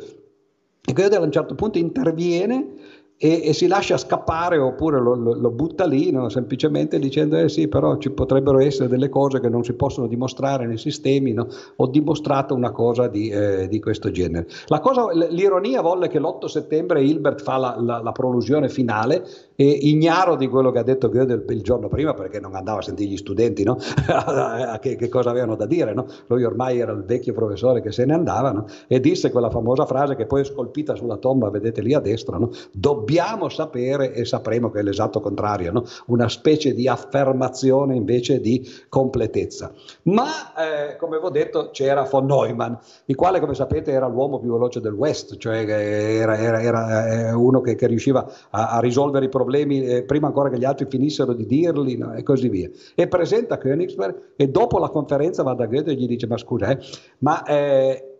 E 0.88 0.92
Gödel 0.92 1.20
a 1.20 1.24
un 1.24 1.32
certo 1.32 1.54
punto 1.54 1.78
interviene 1.78 2.74
e, 3.18 3.42
e, 3.44 3.52
si 3.54 3.66
lascia 3.66 3.96
scappare 3.96 4.58
oppure 4.58 5.00
lo, 5.00 5.14
lo, 5.14 5.32
lo 5.34 5.50
butta 5.50 5.86
lì 5.86 6.10
no? 6.10 6.28
semplicemente 6.28 6.98
dicendo 6.98 7.38
eh 7.38 7.48
sì 7.48 7.66
però 7.66 7.96
ci 7.96 8.10
potrebbero 8.10 8.58
essere 8.58 8.88
delle 8.88 9.08
cose 9.08 9.40
che 9.40 9.48
non 9.48 9.64
si 9.64 9.72
possono 9.72 10.06
dimostrare 10.06 10.66
nei 10.66 10.76
sistemi 10.76 11.32
no? 11.32 11.48
ho 11.76 11.86
dimostrato 11.86 12.54
una 12.54 12.72
cosa 12.72 13.08
di, 13.08 13.30
eh, 13.30 13.68
di 13.68 13.80
questo 13.80 14.10
genere 14.10 14.46
cosa, 14.82 15.08
l'ironia 15.30 15.80
volle 15.80 16.08
che 16.08 16.18
l'8 16.18 16.44
settembre 16.44 17.02
Hilbert 17.02 17.42
fa 17.42 17.56
la, 17.56 17.76
la, 17.80 18.02
la 18.02 18.12
prolusione 18.12 18.68
finale 18.68 19.26
ignaro 19.62 20.36
di 20.36 20.46
quello 20.48 20.70
che 20.70 20.78
ha 20.78 20.82
detto 20.82 21.08
Gödel 21.08 21.44
il 21.48 21.62
giorno 21.62 21.88
prima 21.88 22.14
perché 22.14 22.40
non 22.40 22.54
andava 22.54 22.78
a 22.78 22.82
sentire 22.82 23.10
gli 23.10 23.16
studenti 23.16 23.64
no? 23.64 23.76
che, 24.80 24.96
che, 24.96 25.08
cosa 25.08 25.30
avevano 25.30 25.56
da 25.56 25.66
dire 25.66 25.94
no? 25.94 26.06
lui 26.26 26.44
ormai 26.44 26.78
era 26.78 26.92
il 26.92 27.04
vecchio 27.04 27.32
professore 27.32 27.80
che 27.80 27.92
se 27.92 28.04
ne 28.04 28.14
andava 28.14 28.52
no? 28.52 28.66
e 28.86 29.00
disse 29.00 29.30
quella 29.30 29.50
famosa 29.50 29.86
frase 29.86 30.16
che 30.16 30.26
poi 30.26 30.42
è 30.42 30.44
scolpita 30.44 30.94
sulla 30.94 31.16
tomba 31.16 31.50
vedete 31.50 31.80
lì 31.80 31.94
a 31.94 32.00
destra 32.00 32.38
dobbiamo 32.72 33.48
sapere 33.48 34.12
e 34.12 34.24
sapremo 34.24 34.70
che 34.70 34.80
è 34.80 34.82
l'esatto 34.82 35.20
contrario, 35.20 35.84
una 36.06 36.28
specie 36.28 36.74
di 36.74 36.88
affermazione 36.88 37.94
invece 37.94 38.40
di 38.40 38.68
completezza. 38.88 39.72
Ma 40.02 40.26
eh, 40.56 40.96
come 40.96 41.18
vi 41.18 41.24
ho 41.24 41.30
detto 41.30 41.70
c'era 41.70 42.02
von 42.02 42.26
Neumann, 42.26 42.74
il 43.06 43.14
quale 43.14 43.40
come 43.40 43.54
sapete 43.54 43.90
era 43.92 44.06
l'uomo 44.06 44.38
più 44.38 44.52
veloce 44.52 44.80
del 44.80 44.92
West, 44.92 45.36
cioè 45.36 45.64
era, 45.66 46.36
era, 46.36 46.60
era 46.60 47.08
eh, 47.08 47.32
uno 47.32 47.60
che, 47.60 47.74
che 47.74 47.86
riusciva 47.86 48.26
a, 48.50 48.70
a, 48.70 48.80
risolvere 48.80 49.26
i 49.26 49.28
problemi 49.28 49.45
eh, 49.54 50.02
prima 50.04 50.26
ancora 50.26 50.48
che 50.48 50.58
gli 50.58 50.64
altri 50.64 50.86
finissero 50.88 51.32
di 51.32 51.46
dirli 51.46 51.96
no? 51.96 52.14
e 52.14 52.22
così 52.22 52.48
via. 52.48 52.70
E 52.94 53.08
presenta 53.08 53.58
Königsberg 53.58 54.32
e 54.36 54.48
dopo 54.48 54.78
la 54.78 54.88
conferenza 54.88 55.42
va 55.42 55.54
da 55.54 55.66
Goethe 55.66 55.92
e 55.92 55.94
gli 55.94 56.06
dice 56.06 56.26
ma 56.26 56.36
scusa, 56.36 56.70
eh, 56.70 56.78
ma... 57.18 57.42
Eh, 57.44 58.10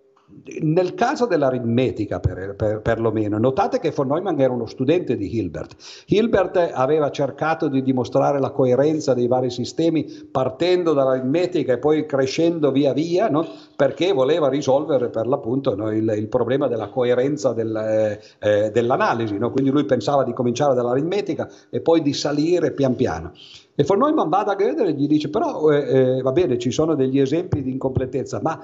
nel 0.60 0.94
caso 0.94 1.26
dell'aritmetica, 1.26 2.18
per, 2.18 2.54
per, 2.56 2.80
perlomeno, 2.80 3.38
notate 3.38 3.78
che 3.78 3.90
von 3.90 4.08
Neumann 4.08 4.40
era 4.40 4.52
uno 4.52 4.66
studente 4.66 5.16
di 5.16 5.36
Hilbert. 5.36 5.76
Hilbert 6.06 6.70
aveva 6.72 7.10
cercato 7.10 7.68
di 7.68 7.80
dimostrare 7.82 8.40
la 8.40 8.50
coerenza 8.50 9.14
dei 9.14 9.28
vari 9.28 9.50
sistemi 9.50 10.04
partendo 10.30 10.92
dall'aritmetica 10.94 11.74
e 11.74 11.78
poi 11.78 12.06
crescendo 12.06 12.72
via 12.72 12.92
via, 12.92 13.28
no? 13.28 13.46
perché 13.76 14.12
voleva 14.12 14.48
risolvere 14.48 15.10
per 15.10 15.26
l'appunto 15.28 15.76
no, 15.76 15.92
il, 15.92 16.12
il, 16.16 16.28
problema 16.28 16.66
della 16.66 16.88
coerenza 16.88 17.52
del, 17.52 17.74
eh, 17.76 18.20
eh, 18.38 18.70
dell'analisi. 18.70 19.38
No? 19.38 19.52
Quindi 19.52 19.70
lui 19.70 19.84
pensava 19.84 20.24
di 20.24 20.32
cominciare 20.32 20.74
dall'aritmetica 20.74 21.48
e 21.70 21.80
poi 21.80 22.02
di 22.02 22.12
salire 22.12 22.72
pian 22.72 22.96
piano. 22.96 23.32
E 23.78 23.84
von 23.84 23.98
Neumann 23.98 24.30
va 24.30 24.42
da 24.42 24.56
Gödel 24.56 24.88
e 24.88 24.92
gli 24.94 25.06
dice: 25.06 25.28
Però 25.28 25.70
eh, 25.70 26.16
eh, 26.16 26.22
va 26.22 26.32
bene, 26.32 26.58
ci 26.58 26.70
sono 26.70 26.94
degli 26.94 27.20
esempi 27.20 27.62
di 27.62 27.70
incompletezza, 27.70 28.40
ma 28.42 28.58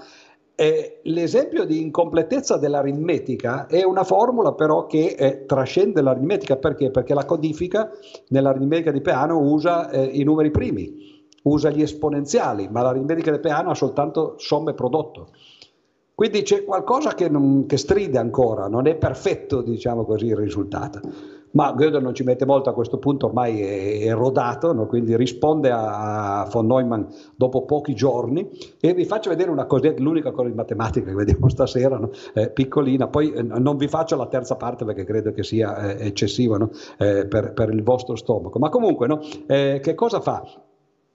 eh, 0.54 1.00
l'esempio 1.04 1.64
di 1.64 1.80
incompletezza 1.80 2.58
dell'aritmetica 2.58 3.66
è 3.66 3.84
una 3.84 4.04
formula 4.04 4.52
però 4.52 4.86
che 4.86 5.14
eh, 5.18 5.46
trascende 5.46 6.02
l'aritmetica 6.02 6.56
perché? 6.56 6.90
Perché 6.90 7.14
la 7.14 7.24
codifica 7.24 7.90
nell'aritmetica 8.28 8.90
di 8.90 9.00
Peano 9.00 9.38
usa 9.38 9.90
eh, 9.90 10.04
i 10.04 10.22
numeri 10.24 10.50
primi, 10.50 11.26
usa 11.44 11.70
gli 11.70 11.82
esponenziali, 11.82 12.68
ma 12.68 12.82
l'aritmetica 12.82 13.30
di 13.30 13.40
Peano 13.40 13.70
ha 13.70 13.74
soltanto 13.74 14.34
somme 14.36 14.74
prodotto. 14.74 15.28
Quindi 16.22 16.42
c'è 16.42 16.62
qualcosa 16.64 17.14
che, 17.14 17.28
non, 17.28 17.66
che 17.66 17.76
stride 17.76 18.16
ancora, 18.16 18.68
non 18.68 18.86
è 18.86 18.94
perfetto 18.94 19.60
diciamo 19.60 20.04
così 20.04 20.26
il 20.26 20.36
risultato 20.36 21.00
ma 21.50 21.74
Gödel 21.74 22.00
non 22.00 22.14
ci 22.14 22.22
mette 22.22 22.46
molto 22.46 22.70
a 22.70 22.74
questo 22.74 22.98
punto, 22.98 23.26
ormai 23.26 23.60
è, 23.60 24.02
è 24.02 24.14
rodato, 24.14 24.72
no? 24.72 24.86
quindi 24.86 25.16
risponde 25.16 25.70
a, 25.72 26.48
von 26.48 26.66
Neumann 26.66 27.02
dopo 27.34 27.64
pochi 27.64 27.94
giorni 27.94 28.48
e 28.80 28.94
vi 28.94 29.04
faccio 29.04 29.30
vedere 29.30 29.50
una 29.50 29.66
cosetta, 29.66 30.00
l'unica 30.00 30.30
cosa 30.30 30.48
di 30.48 30.54
matematica 30.54 31.10
che 31.10 31.14
vediamo 31.16 31.48
stasera, 31.48 31.98
no? 31.98 32.10
eh, 32.34 32.50
piccolina, 32.50 33.08
poi 33.08 33.32
eh, 33.32 33.42
non 33.42 33.76
vi 33.76 33.88
faccio 33.88 34.14
la 34.14 34.28
terza 34.28 34.54
parte 34.54 34.84
perché 34.84 35.02
credo 35.02 35.32
che 35.32 35.42
sia 35.42 35.96
eh, 35.96 36.06
eccessivo 36.06 36.56
no? 36.56 36.70
Eh, 36.98 37.26
per, 37.26 37.52
per, 37.52 37.70
il 37.70 37.82
vostro 37.82 38.14
stomaco, 38.14 38.60
ma 38.60 38.68
comunque 38.68 39.08
eh, 39.46 39.80
che 39.82 39.94
cosa 39.96 40.20
fa? 40.20 40.42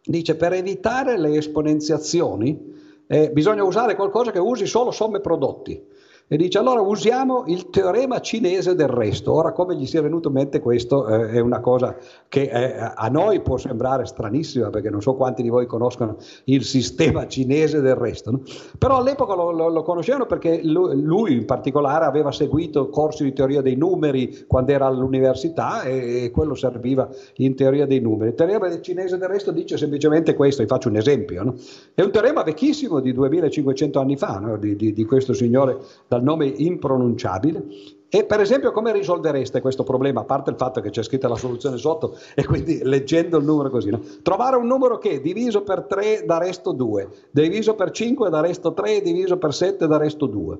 Dice 0.04 0.36
per 0.36 0.52
evitare 0.52 1.18
le 1.18 1.38
esponenziazioni 1.38 2.86
eh, 3.08 3.32
bisogna 3.32 3.64
usare 3.64 3.96
qualcosa 3.96 4.32
che 4.32 4.40
usi 4.40 4.66
solo 4.66 4.92
somme 4.92 5.20
prodotti 5.20 5.82
e 6.30 6.36
dice 6.36 6.58
allora 6.58 6.82
usiamo 6.82 7.46
il 7.48 7.70
teorema 7.70 8.20
cinese 8.20 8.76
del 8.76 8.90
resto. 8.90 9.32
Ora 9.32 9.54
come 9.54 9.78
gli 9.78 9.86
sia 9.86 10.02
venuto 10.02 10.28
in 10.28 10.34
mente 10.34 10.60
questo 10.60 11.08
eh, 11.08 11.30
è 11.30 11.40
una 11.40 11.62
cosa 11.62 11.96
che 12.28 12.50
eh, 12.52 12.92
a 12.96 13.08
noi 13.08 13.40
può 13.40 13.56
sembrare 13.56 14.06
stranissima 14.06 14.70
perché 14.70 14.90
non 14.90 15.02
so 15.02 15.16
quanti 15.16 15.42
di 15.42 15.48
voi 15.48 15.66
conoscono 15.68 16.18
il 16.46 16.66
sistema 16.66 17.28
cinese 17.28 17.80
del 17.80 17.96
resto, 17.96 18.32
no? 18.32 18.42
però 18.78 18.98
all'epoca 18.98 19.36
lo, 19.36 19.52
lo, 19.52 19.70
lo 19.70 19.84
conoscevano 19.84 20.26
perché 20.26 20.60
lui, 20.64 21.02
lui, 21.02 21.34
in 21.34 21.46
particolare 21.46 22.04
aveva 22.04 22.34
seguito 22.34 22.90
corsi 22.90 23.24
di 23.24 23.32
teoria 23.32 23.62
dei 23.62 23.78
numeri 23.78 24.46
quando 24.48 24.74
era 24.74 24.86
all'università 24.86 25.84
e, 25.84 26.26
e 26.26 26.32
quello 26.32 26.56
serviva 26.56 27.08
in 27.36 27.56
teoria 27.56 27.86
dei 27.86 28.02
numeri. 28.02 28.32
Il 28.32 28.36
teorema 28.36 28.82
cinese 28.82 29.18
del 29.18 29.30
resto 29.30 29.52
dice 29.52 29.78
semplicemente 29.78 30.36
questo, 30.36 30.62
vi 30.62 30.68
faccio 30.68 30.90
un 30.90 30.98
esempio, 30.98 31.44
no? 31.44 31.56
è 31.94 32.02
un 32.02 32.12
teorema 32.12 32.44
vecchissimo 32.44 33.00
di 33.00 33.14
2500 33.14 34.00
anni 34.00 34.18
fa 34.18 34.40
no? 34.40 34.58
di, 34.58 34.76
di, 34.76 34.92
di 34.92 35.06
questo 35.06 35.32
signore 35.32 35.78
da 36.08 36.17
dal 36.18 36.24
nome 36.24 36.46
impronunciabile. 36.46 37.66
E 38.10 38.24
per 38.24 38.40
esempio 38.40 38.72
come 38.72 38.94
risolvereste 38.94 39.60
questo 39.60 39.84
problema, 39.84 40.22
a 40.22 40.24
parte 40.24 40.50
il 40.50 40.56
fatto 40.56 40.80
che 40.80 40.90
c'è 40.90 41.04
scritta 41.04 41.28
la 41.28 41.36
soluzione 41.36 41.78
sotto 41.78 42.18
e 42.36 42.46
quindi 42.46 42.80
leggendo 42.82 43.38
il 43.38 43.44
numero 43.44 43.70
così, 43.70 43.90
no? 43.90 44.00
trovare 44.24 44.56
un 44.56 44.66
numero 44.66 44.98
che 44.98 45.20
diviso 45.20 45.62
per 45.62 45.84
3 45.84 46.24
dà 46.26 46.38
resto 46.38 46.72
2, 46.72 47.10
diviso 47.32 47.76
per 47.76 47.92
5 47.92 48.30
dà 48.30 48.40
resto 48.40 48.74
3, 48.74 49.02
diviso 49.02 49.38
per 49.38 49.54
7 49.54 49.88
dà 49.88 49.98
resto 49.98 50.26
2. 50.26 50.60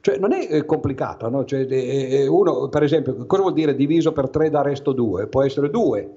Cioè 0.00 0.18
non 0.18 0.32
è 0.32 0.46
eh, 0.48 0.64
complicato, 0.66 1.28
no? 1.28 1.44
cioè, 1.44 1.66
uno, 2.28 2.68
per 2.68 2.82
esempio, 2.82 3.26
cosa 3.26 3.42
vuol 3.42 3.54
dire 3.54 3.74
diviso 3.74 4.12
per 4.12 4.28
3 4.28 4.50
dà 4.50 4.62
resto 4.62 4.92
2? 4.92 5.26
Può 5.26 5.42
essere 5.42 5.70
2, 5.70 6.10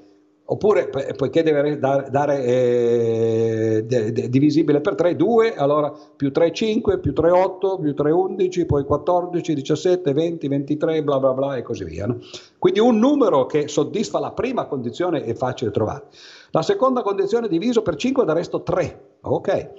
Oppure, 0.49 0.87
poiché 1.17 1.43
deve 1.43 1.77
dare, 1.77 2.09
dare 2.09 2.43
eh, 2.45 3.85
divisibile 4.29 4.79
per 4.79 4.95
3, 4.95 5.17
2, 5.17 5.55
allora 5.55 5.91
più 6.15 6.31
3, 6.31 6.53
5, 6.53 6.99
più 6.99 7.11
3, 7.11 7.31
8, 7.31 7.79
più 7.79 7.93
3, 7.93 8.11
11, 8.11 8.65
poi 8.65 8.85
14, 8.85 9.53
17, 9.53 10.13
20, 10.13 10.47
23, 10.47 11.03
bla 11.03 11.19
bla 11.19 11.33
bla 11.33 11.57
e 11.57 11.63
così 11.63 11.83
via. 11.83 12.07
No? 12.07 12.19
Quindi 12.57 12.79
un 12.79 12.97
numero 12.97 13.45
che 13.45 13.67
soddisfa 13.67 14.19
la 14.19 14.31
prima 14.31 14.67
condizione 14.67 15.25
è 15.25 15.33
facile 15.33 15.71
trovare. 15.71 16.05
La 16.51 16.61
seconda 16.61 17.01
condizione 17.01 17.49
diviso 17.49 17.81
per 17.81 17.97
5 17.97 18.23
dà 18.23 18.31
resto 18.31 18.63
3. 18.63 19.01
Ok, 19.23 19.69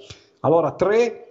allora 0.40 0.72
3 0.72 1.27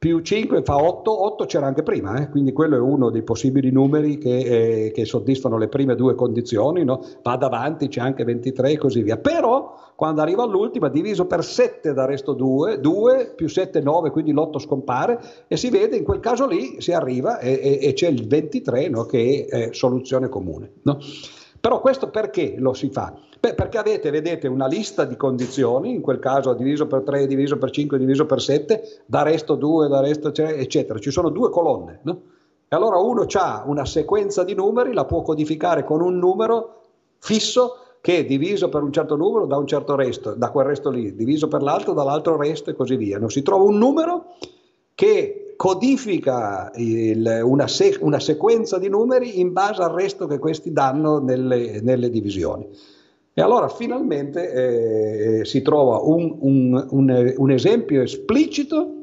più 0.00 0.20
5 0.20 0.62
fa 0.62 0.82
8, 0.82 1.24
8 1.26 1.44
c'era 1.44 1.66
anche 1.66 1.82
prima, 1.82 2.18
eh? 2.22 2.30
quindi 2.30 2.52
quello 2.52 2.74
è 2.74 2.80
uno 2.80 3.10
dei 3.10 3.22
possibili 3.22 3.70
numeri 3.70 4.16
che, 4.16 4.38
eh, 4.86 4.92
che 4.92 5.04
soddisfano 5.04 5.58
le 5.58 5.68
prime 5.68 5.94
due 5.94 6.14
condizioni, 6.14 6.84
no? 6.84 7.04
va 7.22 7.36
davanti, 7.36 7.88
c'è 7.88 8.00
anche 8.00 8.24
23 8.24 8.70
e 8.70 8.78
così 8.78 9.02
via. 9.02 9.18
Però 9.18 9.74
quando 9.96 10.22
arriva 10.22 10.42
all'ultima, 10.42 10.88
diviso 10.88 11.26
per 11.26 11.44
7 11.44 11.92
da 11.92 12.06
resto 12.06 12.32
2, 12.32 12.80
2 12.80 13.34
più 13.36 13.46
7 13.46 13.82
9, 13.82 14.10
quindi 14.10 14.32
l'8 14.32 14.58
scompare 14.58 15.20
e 15.46 15.58
si 15.58 15.68
vede 15.68 15.96
in 15.98 16.04
quel 16.04 16.20
caso 16.20 16.46
lì 16.46 16.80
si 16.80 16.92
arriva 16.92 17.38
e, 17.38 17.60
e, 17.62 17.86
e 17.88 17.92
c'è 17.92 18.08
il 18.08 18.26
23 18.26 18.88
no? 18.88 19.04
che 19.04 19.44
è 19.46 19.54
eh, 19.54 19.68
soluzione 19.74 20.30
comune. 20.30 20.76
No? 20.84 20.98
Però 21.60 21.80
questo 21.80 22.08
perché 22.08 22.54
lo 22.56 22.72
si 22.72 22.88
fa? 22.88 23.14
Beh, 23.38 23.54
perché 23.54 23.78
avete, 23.78 24.10
vedete, 24.10 24.48
una 24.48 24.66
lista 24.66 25.04
di 25.04 25.16
condizioni, 25.16 25.92
in 25.92 26.00
quel 26.00 26.18
caso 26.18 26.54
diviso 26.54 26.86
per 26.86 27.02
3, 27.02 27.26
diviso 27.26 27.58
per 27.58 27.70
5, 27.70 27.98
diviso 27.98 28.24
per 28.24 28.40
7, 28.40 29.02
da 29.04 29.22
resto 29.22 29.54
2, 29.56 29.88
da 29.88 30.00
resto 30.00 30.32
3, 30.32 30.56
eccetera. 30.56 30.98
Ci 30.98 31.10
sono 31.10 31.28
due 31.28 31.50
colonne, 31.50 32.00
no? 32.02 32.20
E 32.66 32.76
allora 32.76 32.98
uno 32.98 33.26
ha 33.32 33.64
una 33.66 33.84
sequenza 33.84 34.44
di 34.44 34.54
numeri, 34.54 34.92
la 34.94 35.04
può 35.04 35.22
codificare 35.22 35.84
con 35.84 36.00
un 36.00 36.18
numero 36.18 36.82
fisso 37.18 37.76
che 38.00 38.24
diviso 38.24 38.68
per 38.68 38.82
un 38.82 38.92
certo 38.92 39.16
numero 39.16 39.44
dà 39.44 39.56
un 39.56 39.66
certo 39.66 39.94
resto, 39.94 40.34
da 40.34 40.50
quel 40.50 40.66
resto 40.66 40.88
lì, 40.88 41.14
diviso 41.14 41.48
per 41.48 41.62
l'altro 41.62 41.92
dall'altro 41.92 42.36
resto 42.36 42.70
e 42.70 42.74
così 42.74 42.96
via. 42.96 43.18
Non 43.18 43.28
si 43.28 43.42
trova 43.42 43.64
un 43.64 43.76
numero 43.76 44.36
che 44.94 45.49
codifica 45.60 46.70
il, 46.76 47.42
una, 47.44 47.68
se, 47.68 47.98
una, 48.00 48.18
sequenza 48.18 48.78
di 48.78 48.88
numeri 48.88 49.40
in 49.40 49.52
base 49.52 49.82
al 49.82 49.90
resto 49.90 50.26
che 50.26 50.38
questi 50.38 50.72
danno 50.72 51.18
nelle, 51.18 51.82
nelle 51.82 52.08
divisioni. 52.08 52.66
E 53.34 53.42
allora 53.42 53.68
finalmente 53.68 55.40
eh, 55.40 55.44
si 55.44 55.60
trova 55.60 55.98
un, 55.98 56.34
un, 56.40 56.86
un, 56.88 57.34
un 57.36 57.50
esempio 57.50 58.00
esplicito 58.00 58.94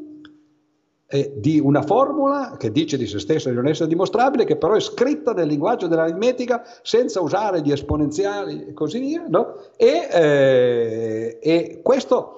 eh, 1.06 1.34
di 1.36 1.60
una 1.60 1.84
formula 1.84 2.56
che 2.58 2.72
dice 2.72 2.98
di 2.98 3.06
se 3.06 3.20
stessa 3.20 3.50
di 3.50 3.56
non 3.56 3.68
essere 3.68 3.88
dimostrabile, 3.88 4.44
che 4.44 4.56
però 4.56 4.74
è 4.74 4.80
scritta 4.80 5.34
nel 5.34 5.50
linguaggio 5.50 5.86
dell'aritmetica 5.86 6.64
senza 6.82 7.22
usare 7.22 7.62
gli 7.62 7.72
esponenziali 7.72 8.70
e 8.70 8.74
così 8.74 8.98
via. 8.98 9.26
No? 9.30 9.58
E, 9.76 10.08
eh, 10.12 11.38
e 11.40 11.82
questo 11.84 12.36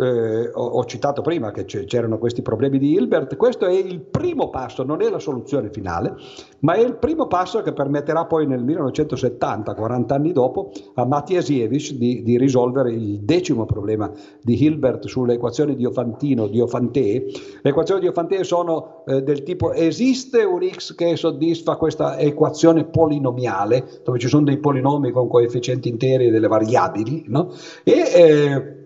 eh, 0.00 0.50
ho, 0.52 0.64
ho, 0.64 0.84
citato 0.86 1.20
prima 1.20 1.50
che 1.50 1.64
c'erano 1.64 2.18
questi 2.18 2.40
problemi 2.40 2.78
di 2.78 2.92
Hilbert, 2.92 3.36
questo 3.36 3.66
è 3.66 3.72
il 3.72 4.00
primo 4.00 4.48
passo, 4.48 4.82
non 4.82 5.02
è 5.02 5.10
la 5.10 5.18
soluzione 5.18 5.70
finale, 5.70 6.14
ma 6.60 6.74
è 6.74 6.80
il 6.80 6.96
primo 6.96 7.26
passo 7.26 7.60
che 7.60 7.72
permetterà 7.72 8.24
poi 8.24 8.46
nel 8.46 8.64
1970, 8.64 9.74
40 9.74 10.14
anni 10.14 10.32
dopo, 10.32 10.72
a 10.94 11.04
Matiasiewicz 11.04 11.92
di, 11.92 12.22
di 12.22 12.38
risolvere 12.38 12.92
il 12.92 13.20
decimo 13.20 13.66
problema 13.66 14.10
di 14.42 14.62
Hilbert 14.62 15.06
sulle 15.06 15.34
equazioni 15.34 15.72
di 15.72 15.78
Diofantino, 15.78 16.46
Diofantee. 16.46 17.26
Le 17.62 17.70
equazioni 17.70 18.00
di 18.00 18.06
Diofantee 18.06 18.44
sono 18.44 19.04
eh, 19.06 19.22
del 19.22 19.42
tipo 19.42 19.72
esiste 19.72 20.44
un 20.44 20.66
x 20.66 20.94
che 20.94 21.16
soddisfa 21.16 21.76
questa 21.76 22.18
equazione 22.18 22.84
polinomiale, 22.84 24.00
dove 24.02 24.18
ci 24.18 24.28
sono 24.28 24.44
dei 24.44 24.58
polinomi 24.58 25.10
con 25.10 25.28
coefficienti 25.28 25.88
interi 25.88 26.26
e 26.26 26.30
delle 26.30 26.48
variabili, 26.48 27.24
no? 27.26 27.52
e 27.84 27.92
eh, 28.14 28.79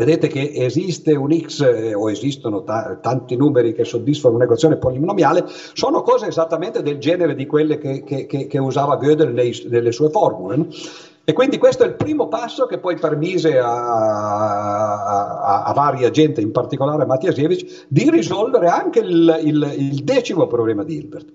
Vedete 0.00 0.28
che 0.28 0.50
esiste 0.54 1.14
un 1.14 1.30
x 1.38 1.60
eh, 1.60 1.92
o 1.92 2.10
esistono 2.10 2.62
ta- 2.62 2.96
tanti 3.02 3.36
numeri 3.36 3.74
che 3.74 3.84
soddisfano 3.84 4.36
un'equazione 4.36 4.78
polinomiale, 4.78 5.44
sono 5.74 6.00
cose 6.00 6.28
esattamente 6.28 6.80
del 6.80 6.96
genere 6.96 7.34
di 7.34 7.44
quelle 7.44 7.76
che, 7.76 8.02
che, 8.02 8.24
che, 8.24 8.46
che 8.46 8.58
usava 8.58 8.96
Gödel 8.96 9.34
nei, 9.34 9.54
nelle 9.68 9.92
sue 9.92 10.08
formule. 10.08 10.56
No? 10.56 10.68
E 11.22 11.34
quindi 11.34 11.58
questo 11.58 11.82
è 11.82 11.86
il 11.86 11.96
primo 11.96 12.28
passo 12.28 12.64
che 12.64 12.78
poi 12.78 12.96
permise 12.96 13.58
a, 13.58 13.74
a, 15.04 15.62
a 15.64 15.72
varia 15.74 16.08
gente, 16.08 16.40
in 16.40 16.50
particolare 16.50 17.02
a 17.02 17.06
Matiasiewicz, 17.06 17.84
di 17.88 18.08
risolvere 18.08 18.68
anche 18.68 19.00
il, 19.00 19.38
il, 19.44 19.74
il 19.76 20.02
decimo 20.02 20.46
problema 20.46 20.82
di 20.82 20.96
Hilbert. 20.96 21.26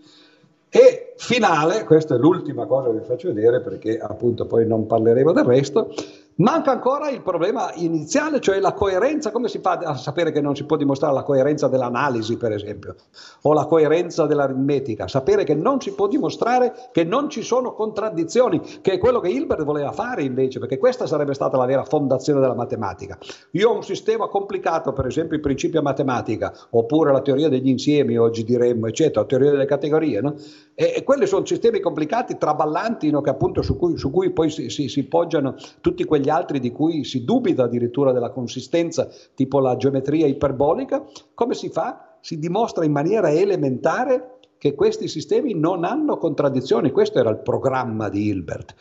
E 0.69 1.13
finale, 1.17 1.83
questa 1.83 2.15
è 2.15 2.17
l'ultima 2.17 2.65
cosa 2.65 2.89
che 2.89 2.97
vi 2.97 3.05
faccio 3.05 3.31
vedere 3.31 3.61
perché 3.61 3.99
appunto 3.99 4.47
poi 4.47 4.65
non 4.65 4.87
parleremo 4.87 5.31
del 5.33 5.45
resto, 5.45 5.93
Manca 6.37 6.71
ancora 6.71 7.09
il 7.09 7.21
problema 7.21 7.71
iniziale, 7.75 8.41
cioè 8.41 8.59
la 8.59 8.73
coerenza. 8.73 9.31
Come 9.31 9.47
si 9.47 9.59
fa 9.59 9.77
a 9.77 9.95
sapere 9.95 10.33
che 10.33 10.41
non 10.41 10.53
si 10.53 10.65
può 10.65 10.75
dimostrare 10.75 11.13
la 11.13 11.23
coerenza 11.23 11.69
dell'analisi, 11.69 12.35
per 12.35 12.51
esempio, 12.51 12.95
o 13.43 13.53
la 13.53 13.63
coerenza 13.63 14.25
dell'aritmetica? 14.25 15.07
Sapere 15.07 15.45
che 15.45 15.55
non 15.55 15.79
si 15.79 15.93
può 15.93 16.07
dimostrare 16.07 16.73
che 16.91 17.05
non 17.05 17.29
ci 17.29 17.41
sono 17.41 17.71
contraddizioni, 17.73 18.59
che 18.81 18.91
è 18.91 18.97
quello 18.97 19.21
che 19.21 19.29
Hilbert 19.29 19.63
voleva 19.63 19.93
fare 19.93 20.23
invece, 20.23 20.59
perché 20.59 20.77
questa 20.77 21.07
sarebbe 21.07 21.33
stata 21.33 21.55
la 21.55 21.65
vera 21.65 21.85
fondazione 21.85 22.41
della 22.41 22.53
matematica. 22.53 23.17
Io 23.51 23.69
ho 23.69 23.75
un 23.75 23.83
sistema 23.83 24.27
complicato, 24.27 24.91
per 24.91 25.05
esempio 25.05 25.37
il 25.37 25.41
principio 25.41 25.81
matematica, 25.81 26.53
oppure 26.71 27.13
la 27.13 27.21
teoria 27.21 27.47
degli 27.47 27.69
insiemi, 27.69 28.17
oggi 28.17 28.43
diremmo, 28.43 28.87
eccetera, 28.87 29.21
la 29.21 29.27
teoria 29.27 29.51
delle 29.51 29.65
categorie, 29.65 30.19
no? 30.19 30.35
E, 30.73 30.95
e 30.97 31.03
quelli 31.03 31.25
sono 31.25 31.45
sistemi 31.45 31.79
complicati, 31.79 32.37
traballanti, 32.37 33.09
no? 33.09 33.21
appunto 33.25 33.61
su 33.61 33.77
cui, 33.77 33.97
su 33.97 34.11
cui 34.11 34.31
poi 34.31 34.49
si, 34.49 34.69
si, 34.69 34.89
si 34.89 35.03
poggiano 35.05 35.55
tutti 35.79 36.03
quegli 36.03 36.24
gli 36.25 36.29
altri 36.29 36.59
di 36.59 36.71
cui 36.71 37.03
si 37.03 37.23
dubita 37.23 37.65
addirittura 37.65 38.11
della 38.11 38.31
consistenza, 38.31 39.07
tipo 39.35 39.59
la 39.59 39.77
geometria 39.77 40.25
iperbolica, 40.25 41.05
come 41.35 41.53
si 41.53 41.69
fa? 41.69 42.17
Si 42.19 42.39
dimostra 42.39 42.83
in 42.83 42.91
maniera 42.91 43.31
elementare 43.31 44.39
che 44.57 44.73
questi 44.73 45.07
sistemi 45.07 45.53
non 45.53 45.83
hanno 45.83 46.17
contraddizioni. 46.17 46.89
Questo 46.89 47.19
era 47.19 47.29
il 47.29 47.37
programma 47.37 48.09
di 48.09 48.25
Hilbert. 48.25 48.73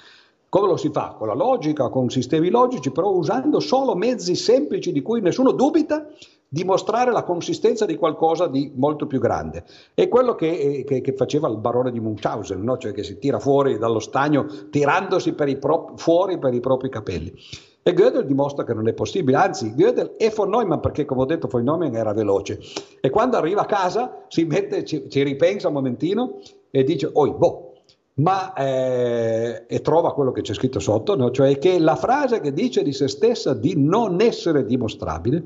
Come 0.48 0.68
lo 0.68 0.78
si 0.78 0.88
fa? 0.88 1.14
Con 1.18 1.26
la 1.26 1.34
logica, 1.34 1.90
con 1.90 2.08
sistemi 2.08 2.48
logici, 2.48 2.90
però 2.90 3.10
usando 3.10 3.60
solo 3.60 3.94
mezzi 3.94 4.34
semplici 4.34 4.92
di 4.92 5.02
cui 5.02 5.20
nessuno 5.20 5.52
dubita 5.52 6.06
dimostrare 6.54 7.10
la 7.10 7.24
consistenza 7.24 7.84
di 7.84 7.96
qualcosa 7.96 8.46
di 8.46 8.70
molto 8.76 9.08
più 9.08 9.18
grande. 9.18 9.64
È 9.92 10.06
quello 10.06 10.36
che, 10.36 10.50
eh, 10.50 10.84
che, 10.84 11.00
che 11.00 11.12
faceva 11.12 11.48
il 11.48 11.58
barone 11.58 11.90
di 11.90 11.98
Munchausen, 11.98 12.62
no? 12.62 12.78
cioè 12.78 12.92
che 12.92 13.02
si 13.02 13.18
tira 13.18 13.40
fuori 13.40 13.76
dallo 13.76 13.98
stagno 13.98 14.46
tirandosi 14.70 15.32
per 15.32 15.58
pro- 15.58 15.94
fuori 15.96 16.38
per 16.38 16.54
i 16.54 16.60
propri 16.60 16.88
capelli. 16.88 17.34
E 17.82 17.92
Gödel 17.92 18.24
dimostra 18.24 18.64
che 18.64 18.72
non 18.72 18.86
è 18.86 18.94
possibile, 18.94 19.36
anzi 19.36 19.74
Gödel 19.74 20.14
è 20.16 20.30
von 20.30 20.48
Neumann 20.48 20.78
perché 20.78 21.04
come 21.04 21.22
ho 21.22 21.26
detto 21.26 21.48
von 21.48 21.64
Neumann 21.64 21.94
era 21.94 22.14
veloce 22.14 22.58
e 23.00 23.10
quando 23.10 23.36
arriva 23.36 23.62
a 23.62 23.66
casa 23.66 24.24
si 24.28 24.44
mette, 24.44 24.84
ci, 24.84 25.10
ci 25.10 25.22
ripensa 25.22 25.68
un 25.68 25.74
momentino 25.74 26.38
e 26.70 26.84
dice, 26.84 27.10
oi, 27.12 27.34
boh, 27.34 27.72
ma 28.14 28.52
eh, 28.54 29.64
e 29.66 29.80
trova 29.80 30.14
quello 30.14 30.30
che 30.30 30.40
c'è 30.40 30.54
scritto 30.54 30.78
sotto, 30.78 31.16
no? 31.16 31.32
cioè 31.32 31.58
che 31.58 31.80
la 31.80 31.96
frase 31.96 32.40
che 32.40 32.52
dice 32.52 32.84
di 32.84 32.92
se 32.92 33.08
stessa 33.08 33.54
di 33.54 33.74
non 33.76 34.20
essere 34.20 34.64
dimostrabile 34.64 35.44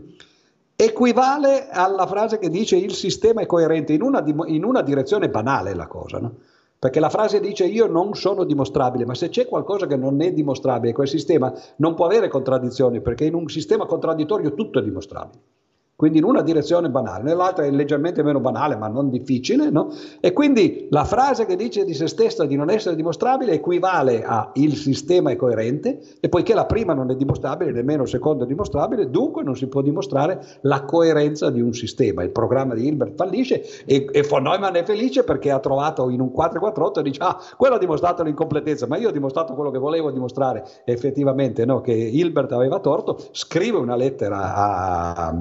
equivale 0.81 1.69
alla 1.71 2.07
frase 2.07 2.39
che 2.39 2.49
dice 2.49 2.77
il 2.77 2.93
sistema 2.93 3.41
è 3.41 3.47
coerente, 3.47 3.93
in 3.93 4.03
una, 4.03 4.23
in 4.47 4.63
una 4.63 4.81
direzione 4.83 5.29
banale 5.29 5.75
la 5.75 5.89
cosa, 5.89 6.21
no? 6.21 6.35
Perché 6.79 7.01
la 7.01 7.11
frase 7.11 7.41
dice 7.41 7.65
io 7.65 7.89
non 7.89 8.15
sono 8.15 8.45
dimostrabile, 8.45 9.05
ma 9.05 9.17
se 9.17 9.29
c'è 9.29 9.49
qualcosa 9.49 9.89
che 9.89 9.97
non 9.97 10.21
è 10.23 10.33
dimostrabile, 10.33 10.93
quel 10.93 11.09
sistema 11.09 11.53
non 11.79 11.95
può 11.95 12.05
avere 12.05 12.29
contraddizioni, 12.29 13.01
perché 13.01 13.25
in 13.25 13.35
un 13.35 13.49
sistema 13.49 13.87
contraddittorio 13.87 14.55
tutto 14.55 14.79
è 14.79 14.83
dimostrabile 14.83 15.43
quindi 15.99 16.19
in 16.19 16.25
una 16.25 16.43
direzione 16.43 16.91
banale, 16.91 17.25
nell'altra 17.25 17.65
è 17.65 17.71
leggermente 17.73 18.23
meno 18.23 18.39
banale 18.39 18.77
ma 18.77 18.87
non 18.87 19.11
difficile, 19.11 19.69
no? 19.69 19.89
e 20.21 20.33
quindi 20.33 20.87
la 20.91 21.03
frase 21.03 21.45
che 21.45 21.57
dice 21.57 21.85
di 21.85 21.93
se 21.93 22.07
stessa 22.07 22.45
di 22.45 22.55
non 22.55 22.71
essere 22.71 22.95
dimostrabile 22.95 23.51
equivale 23.51 24.23
a 24.23 24.53
il 24.55 24.77
sistema 24.77 25.33
è 25.33 25.37
coerente 25.37 26.01
e 26.21 26.29
poiché 26.29 26.55
la 26.55 26.67
prima 26.67 26.95
non 26.95 27.11
è 27.11 27.17
dimostrabile, 27.17 27.73
nemmeno 27.73 28.03
il 28.03 28.09
secondo 28.09 28.45
è 28.45 28.47
dimostrabile, 28.47 29.11
dunque 29.11 29.43
non 29.43 29.57
si 29.57 29.67
può 29.67 29.81
dimostrare 29.81 30.41
la 30.61 30.85
coerenza 30.85 31.51
di 31.51 31.61
un 31.61 31.75
sistema. 31.75 32.23
Il 32.23 32.31
programma 32.31 32.75
di 32.75 32.87
Hilbert 32.87 33.17
fallisce 33.17 33.85
e, 33.85 34.07
e 34.13 34.23
von 34.23 34.45
Neumann 34.45 34.75
è 34.75 34.85
felice 34.85 35.25
perché 35.25 35.51
ha 35.51 35.59
trovato 35.59 36.11
in 36.11 36.21
un 36.21 36.31
448 36.31 37.01
e 37.01 37.03
dice 37.03 37.21
ah, 37.25 37.41
quello 37.57 37.75
ha 37.75 37.79
dimostrato 37.79 38.23
l'incompletezza, 38.23 38.87
ma 38.87 38.99
io 38.99 39.09
ho 39.09 39.11
dimostrato 39.11 39.55
quello 39.55 39.73
che 39.73 39.79
volevo 39.79 40.13
dimostrare 40.13 40.63
effettivamente, 40.85 41.65
no? 41.65 41.81
che 41.81 41.91
Hilbert 41.93 42.53
aveva 42.53 42.79
torto, 42.79 43.19
scrive 43.33 43.79
una 43.79 43.97
lettera 43.97 44.55
a, 44.55 45.35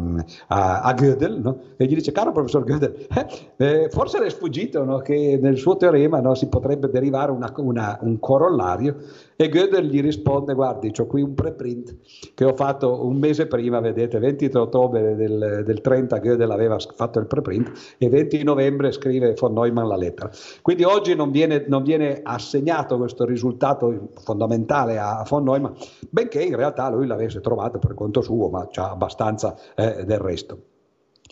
a, 0.46 0.46
a 0.49 0.93
Gödel 0.93 1.41
no? 1.41 1.59
e 1.75 1.85
gli 1.85 1.95
dice 1.95 2.11
caro 2.11 2.31
professor 2.31 2.63
Gödel 2.63 3.07
eh, 3.13 3.27
eh, 3.57 3.89
forse 3.89 4.19
le 4.19 4.27
è 4.27 4.29
sfuggito 4.29 4.83
no? 4.83 4.99
che 4.99 5.37
nel 5.41 5.57
suo 5.57 5.75
teorema 5.75 6.21
no, 6.21 6.35
si 6.35 6.47
potrebbe 6.47 6.89
derivare 6.89 7.31
una, 7.31 7.51
una, 7.57 7.97
un 8.01 8.17
corollario 8.19 8.95
e 9.37 9.49
Gödel 9.49 9.85
gli 9.85 10.01
risponde 10.01 10.53
guardi 10.55 10.91
ho 10.97 11.05
qui 11.05 11.21
un 11.21 11.35
preprint 11.35 11.95
che 12.33 12.43
ho 12.43 12.55
fatto 12.55 13.05
un 13.05 13.17
mese 13.17 13.45
prima 13.45 13.79
vedete 13.79 14.17
23 14.17 14.59
ottobre 14.59 15.15
del, 15.15 15.61
del 15.63 15.81
30 15.81 16.19
Gödel 16.19 16.49
aveva 16.49 16.77
fatto 16.95 17.19
il 17.19 17.27
preprint 17.27 17.95
e 17.99 18.09
20 18.09 18.43
novembre 18.43 18.91
scrive 18.91 19.35
von 19.39 19.53
Neumann 19.53 19.87
la 19.87 19.95
lettera 19.95 20.29
quindi 20.61 20.83
oggi 20.83 21.15
non 21.15 21.29
viene, 21.29 21.65
non 21.67 21.83
viene 21.83 22.19
assegnato 22.23 22.97
questo 22.97 23.25
risultato 23.25 24.09
fondamentale 24.23 24.97
a 24.97 25.23
von 25.29 25.43
Neumann 25.43 25.73
benché 26.09 26.41
in 26.41 26.55
realtà 26.55 26.89
lui 26.89 27.05
l'avesse 27.05 27.39
trovato 27.39 27.77
per 27.77 27.93
conto 27.93 28.21
suo 28.21 28.49
ma 28.49 28.67
c'ha 28.69 28.89
abbastanza 28.89 29.55
eh, 29.75 30.03
del 30.03 30.19
resto. 30.19 30.75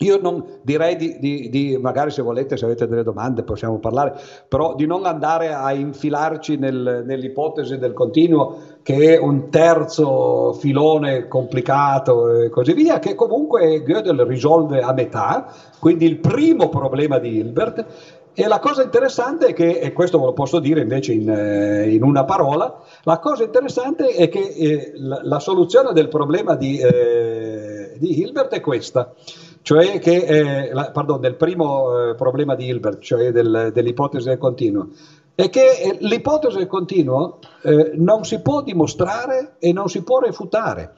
Io 0.00 0.20
non 0.20 0.44
direi 0.62 0.96
di, 0.96 1.18
di, 1.18 1.48
di, 1.48 1.78
magari 1.78 2.10
se 2.10 2.20
volete, 2.20 2.56
se 2.56 2.64
avete 2.64 2.86
delle 2.86 3.02
domande 3.02 3.42
possiamo 3.42 3.78
parlare, 3.78 4.14
però 4.46 4.74
di 4.74 4.86
non 4.86 5.06
andare 5.06 5.54
a 5.54 5.72
infilarci 5.72 6.56
nel, 6.56 7.04
nell'ipotesi 7.06 7.78
del 7.78 7.94
continuo 7.94 8.74
che 8.82 9.14
è 9.14 9.18
un 9.18 9.48
terzo 9.48 10.52
filone 10.52 11.28
complicato 11.28 12.40
e 12.40 12.50
così 12.50 12.72
via, 12.72 12.98
che 12.98 13.14
comunque 13.14 13.82
Gödel 13.82 14.24
risolve 14.26 14.80
a 14.80 14.92
metà, 14.92 15.52
quindi 15.80 16.04
il 16.04 16.18
primo 16.18 16.68
problema 16.68 17.18
di 17.18 17.36
Hilbert. 17.36 17.86
E 18.38 18.46
la 18.46 18.58
cosa 18.58 18.82
interessante 18.82 19.46
è 19.46 19.52
che, 19.54 19.78
e 19.78 19.94
questo 19.94 20.18
ve 20.18 20.26
lo 20.26 20.34
posso 20.34 20.58
dire 20.58 20.82
invece 20.82 21.14
in, 21.14 21.30
eh, 21.30 21.88
in 21.88 22.02
una 22.02 22.24
parola, 22.24 22.82
la 23.04 23.18
cosa 23.18 23.44
interessante 23.44 24.08
è 24.08 24.28
che 24.28 24.40
eh, 24.40 24.92
la, 24.96 25.20
la, 25.22 25.38
soluzione 25.38 25.94
del 25.94 26.08
problema 26.08 26.54
di... 26.54 26.78
Eh, 26.78 27.76
di 27.98 28.20
Hilbert 28.20 28.52
è 28.52 28.60
questa, 28.60 29.12
cioè 29.66 29.98
che, 29.98 30.14
eh, 30.18 30.72
la, 30.72 30.92
pardon, 30.92 31.20
del 31.20 31.34
primo 31.34 32.10
eh, 32.10 32.14
problema 32.14 32.54
di 32.54 32.66
Hilbert, 32.66 33.00
cioè 33.00 33.32
del, 33.32 33.72
dell'ipotesi 33.74 34.28
del 34.28 34.38
continuo, 34.38 34.90
è 35.34 35.50
che 35.50 35.80
eh, 35.82 35.96
l'ipotesi 36.02 36.58
del 36.58 36.68
continuo 36.68 37.40
eh, 37.62 37.90
non 37.96 38.24
si 38.24 38.40
può 38.42 38.62
dimostrare 38.62 39.56
e 39.58 39.72
non 39.72 39.88
si 39.88 40.04
può 40.04 40.20
refutare. 40.20 40.94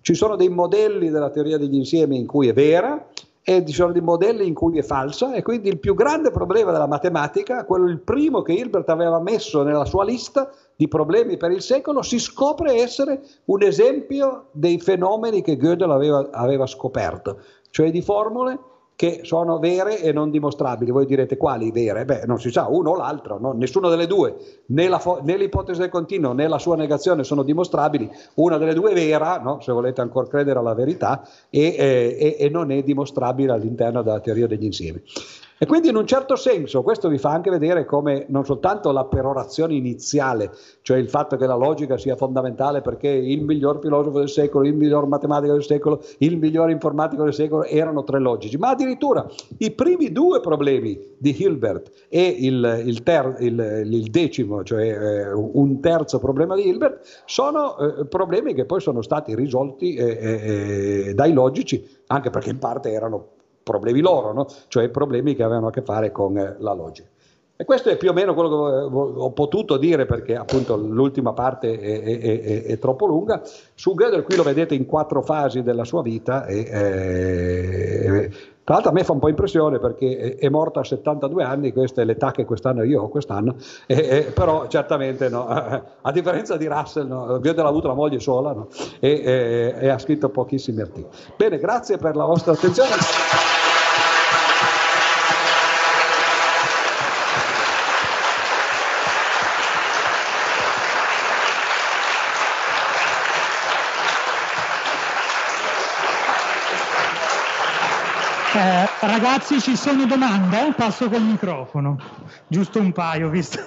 Ci 0.00 0.14
sono 0.14 0.36
dei 0.36 0.48
modelli 0.48 1.10
della 1.10 1.30
teoria 1.30 1.58
degli 1.58 1.74
insiemi 1.74 2.16
in 2.16 2.26
cui 2.26 2.46
è 2.46 2.52
vera 2.52 3.08
e 3.42 3.64
ci 3.66 3.72
sono 3.72 3.90
dei 3.90 4.02
modelli 4.02 4.46
in 4.46 4.54
cui 4.54 4.78
è 4.78 4.82
falsa 4.82 5.34
e 5.34 5.42
quindi 5.42 5.68
il 5.68 5.80
più 5.80 5.96
grande 5.96 6.30
problema 6.30 6.70
della 6.70 6.86
matematica, 6.86 7.64
quello 7.64 7.88
il 7.88 7.98
primo 7.98 8.40
che 8.40 8.52
Hilbert 8.52 8.88
aveva 8.88 9.18
messo 9.18 9.64
nella 9.64 9.84
sua 9.84 10.04
lista, 10.04 10.48
di 10.76 10.88
problemi 10.88 11.36
per 11.36 11.50
il 11.50 11.62
secolo, 11.62 12.02
si 12.02 12.18
scopre 12.18 12.74
essere 12.74 13.22
un 13.46 13.62
esempio 13.62 14.48
dei 14.52 14.78
fenomeni 14.78 15.42
che 15.42 15.56
Gödel 15.56 15.90
aveva, 15.90 16.28
aveva 16.30 16.66
scoperto, 16.66 17.38
cioè 17.70 17.90
di 17.90 18.02
formule 18.02 18.58
che 18.96 19.20
sono 19.24 19.58
vere 19.58 20.00
e 20.00 20.10
non 20.10 20.30
dimostrabili. 20.30 20.90
Voi 20.90 21.04
direte 21.04 21.36
quali 21.36 21.70
vere? 21.70 22.06
Beh, 22.06 22.22
non 22.24 22.40
si 22.40 22.50
sa, 22.50 22.66
uno 22.66 22.90
o 22.90 22.96
l'altro, 22.96 23.38
no? 23.38 23.52
nessuna 23.52 23.90
delle 23.90 24.06
due, 24.06 24.34
né, 24.66 24.88
fo- 24.98 25.20
né, 25.22 25.36
l'ipotesi 25.36 25.78
del 25.78 25.90
continuo 25.90 26.32
né 26.32 26.48
la 26.48 26.58
sua 26.58 26.76
negazione 26.76 27.22
sono 27.22 27.42
dimostrabili, 27.42 28.10
una 28.34 28.56
delle 28.56 28.72
due 28.72 28.92
è 28.92 28.94
vera, 28.94 29.38
no? 29.38 29.60
se 29.60 29.70
volete 29.70 30.00
ancora 30.00 30.26
credere 30.26 30.58
alla 30.58 30.74
verità, 30.74 31.28
e, 31.50 31.74
eh, 31.78 32.16
e, 32.18 32.46
e 32.46 32.48
non 32.48 32.70
è 32.70 32.82
dimostrabile 32.82 33.52
all'interno 33.52 34.02
della 34.02 34.20
teoria 34.20 34.46
degli 34.46 34.64
insiemi. 34.64 35.02
E 35.58 35.64
quindi 35.64 35.88
in 35.88 35.96
un 35.96 36.06
certo 36.06 36.36
senso 36.36 36.82
questo 36.82 37.08
vi 37.08 37.16
fa 37.16 37.30
anche 37.30 37.48
vedere 37.48 37.86
come 37.86 38.26
non 38.28 38.44
soltanto 38.44 38.92
la 38.92 39.06
perorazione 39.06 39.72
iniziale, 39.74 40.50
cioè 40.82 40.98
il 40.98 41.08
fatto 41.08 41.36
che 41.36 41.46
la 41.46 41.54
logica 41.54 41.96
sia 41.96 42.14
fondamentale 42.14 42.82
perché 42.82 43.08
il 43.08 43.42
miglior 43.42 43.78
filosofo 43.80 44.18
del 44.18 44.28
secolo, 44.28 44.66
il 44.66 44.74
miglior 44.74 45.06
matematico 45.06 45.54
del 45.54 45.64
secolo, 45.64 46.02
il 46.18 46.36
miglior 46.36 46.68
informatico 46.68 47.22
del 47.24 47.32
secolo 47.32 47.64
erano 47.64 48.04
tre 48.04 48.18
logici, 48.18 48.58
ma 48.58 48.68
addirittura 48.68 49.26
i 49.58 49.70
primi 49.70 50.12
due 50.12 50.40
problemi 50.40 51.14
di 51.16 51.34
Hilbert 51.38 51.90
e 52.10 52.36
il, 52.38 52.82
il, 52.84 53.02
ter, 53.02 53.36
il, 53.40 53.82
il 53.90 54.10
decimo, 54.10 54.62
cioè 54.62 54.84
eh, 54.84 55.32
un 55.32 55.80
terzo 55.80 56.18
problema 56.18 56.54
di 56.54 56.68
Hilbert, 56.68 57.22
sono 57.24 57.78
eh, 57.78 58.04
problemi 58.04 58.52
che 58.52 58.66
poi 58.66 58.80
sono 58.82 59.00
stati 59.00 59.34
risolti 59.34 59.94
eh, 59.94 60.04
eh, 60.04 61.08
eh 61.08 61.14
dai 61.14 61.32
logici, 61.32 61.82
anche 62.08 62.28
perché 62.28 62.50
in 62.50 62.58
parte 62.58 62.90
erano 62.90 63.35
problemi 63.66 64.00
loro, 64.00 64.32
no? 64.32 64.46
cioè 64.68 64.88
problemi 64.90 65.34
che 65.34 65.42
avevano 65.42 65.66
a 65.66 65.70
che 65.72 65.82
fare 65.82 66.12
con 66.12 66.38
eh, 66.38 66.54
la 66.60 66.72
logica. 66.72 67.08
E 67.56 67.64
questo 67.64 67.88
è 67.88 67.96
più 67.96 68.10
o 68.10 68.12
meno 68.12 68.34
quello 68.34 68.48
che 68.48 68.94
ho 68.94 69.30
potuto 69.32 69.78
dire 69.78 70.04
perché 70.04 70.36
appunto 70.36 70.76
l'ultima 70.76 71.32
parte 71.32 71.78
è, 71.80 72.02
è, 72.02 72.20
è, 72.20 72.62
è 72.64 72.78
troppo 72.78 73.06
lunga. 73.06 73.42
Su 73.74 73.94
Gödel 73.94 74.24
qui 74.24 74.36
lo 74.36 74.42
vedete 74.42 74.74
in 74.74 74.84
quattro 74.84 75.22
fasi 75.22 75.62
della 75.62 75.84
sua 75.84 76.02
vita 76.02 76.44
e, 76.44 76.58
eh, 76.70 78.30
tra 78.62 78.74
l'altro 78.74 78.90
a 78.90 78.94
me 78.94 79.04
fa 79.04 79.12
un 79.12 79.20
po' 79.20 79.28
impressione 79.28 79.78
perché 79.78 80.34
è 80.34 80.48
morto 80.48 80.80
a 80.80 80.84
72 80.84 81.44
anni, 81.44 81.72
questa 81.72 82.02
è 82.02 82.04
l'età 82.04 82.32
che 82.32 82.44
quest'anno 82.44 82.82
io 82.82 83.02
ho 83.02 83.08
quest'anno, 83.08 83.54
e, 83.86 83.94
e, 83.94 84.20
però 84.34 84.66
certamente 84.66 85.28
no, 85.28 85.46
a 85.46 86.12
differenza 86.12 86.56
di 86.56 86.66
Russell, 86.66 87.06
no, 87.06 87.38
Gödel 87.38 87.64
ha 87.64 87.68
avuto 87.68 87.86
la 87.86 87.94
moglie 87.94 88.18
sola 88.18 88.52
no, 88.52 88.66
e, 88.98 89.72
e 89.78 89.88
ha 89.88 89.98
scritto 89.98 90.30
pochissimi 90.30 90.80
articoli. 90.80 91.14
Bene, 91.36 91.58
grazie 91.58 91.96
per 91.96 92.16
la 92.16 92.24
vostra 92.24 92.54
attenzione. 92.54 92.90
Eh, 108.56 108.88
ragazzi, 109.16 109.60
ci 109.60 109.76
sono 109.76 110.04
domande? 110.04 110.72
Passo 110.76 111.08
col 111.08 111.22
microfono. 111.22 111.98
Giusto 112.46 112.80
un 112.80 112.92
paio, 112.92 113.30
visto. 113.30 113.64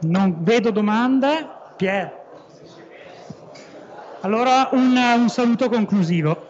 non 0.00 0.42
vedo 0.42 0.70
domande. 0.70 1.48
Pier. 1.76 2.20
Allora 4.22 4.68
un, 4.72 4.96
un 4.96 5.28
saluto 5.28 5.68
conclusivo. 5.68 6.48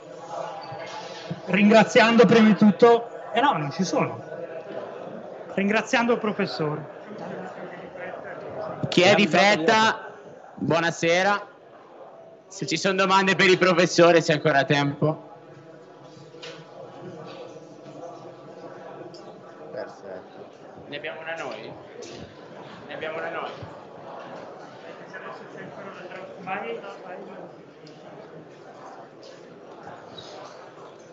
Ringraziando 1.47 2.25
prima 2.25 2.49
di 2.49 2.57
tutto... 2.57 3.09
Eh 3.35 3.41
no, 3.41 3.53
non 3.57 3.71
ci 3.71 3.85
sono. 3.85 4.23
Ringraziando 5.55 6.15
il 6.15 6.19
professore. 6.19 7.01
Chi 8.89 9.03
è 9.03 9.15
di 9.15 9.27
fretta? 9.27 10.13
Buonasera. 10.55 11.49
Se 12.47 12.67
ci 12.67 12.77
sono 12.77 12.95
domande 12.95 13.35
per 13.37 13.49
il 13.49 13.59
professore, 13.59 14.21
c'è 14.21 14.35
ancora 14.35 14.65
tempo. 14.65 15.31
Perfetto. 19.73 20.45
Ne 20.89 20.97
abbiamo 20.97 21.21
una 21.21 21.35
noi? 21.35 21.73
Ne 22.87 22.95
abbiamo 22.95 23.17
una 23.17 23.31
noi. 23.31 23.51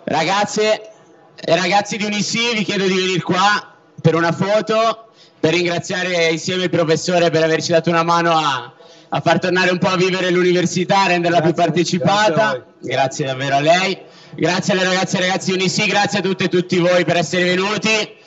Ragazze 0.03 0.91
e 1.35 1.55
ragazzi 1.55 1.95
di 1.95 2.03
Unisi, 2.03 2.53
vi 2.55 2.63
chiedo 2.63 2.85
di 2.85 2.95
venire 2.95 3.21
qua 3.21 3.75
per 4.01 4.15
una 4.15 4.31
foto, 4.33 5.11
per 5.39 5.53
ringraziare 5.53 6.29
insieme 6.29 6.63
il 6.63 6.69
professore 6.69 7.29
per 7.29 7.43
averci 7.43 7.71
dato 7.71 7.89
una 7.89 8.03
mano 8.03 8.31
a, 8.31 8.73
a 9.09 9.21
far 9.21 9.39
tornare 9.39 9.69
un 9.69 9.77
po' 9.77 9.87
a 9.87 9.95
vivere 9.95 10.29
l'università, 10.29 11.07
renderla 11.07 11.37
grazie, 11.37 11.53
più 11.53 11.63
partecipata. 11.63 12.51
Grazie, 12.51 12.65
grazie, 12.79 13.25
davvero 13.25 13.55
a 13.55 13.59
lei. 13.61 13.97
Grazie 14.31 14.73
alle 14.73 14.83
ragazze 14.83 15.17
e 15.17 15.21
ragazzi 15.21 15.51
di 15.51 15.57
Unisi, 15.57 15.85
grazie 15.85 16.19
a 16.19 16.21
tutte 16.21 16.43
e 16.45 16.49
tutti 16.49 16.77
voi 16.79 17.05
per 17.05 17.15
essere 17.15 17.43
venuti. 17.45 18.17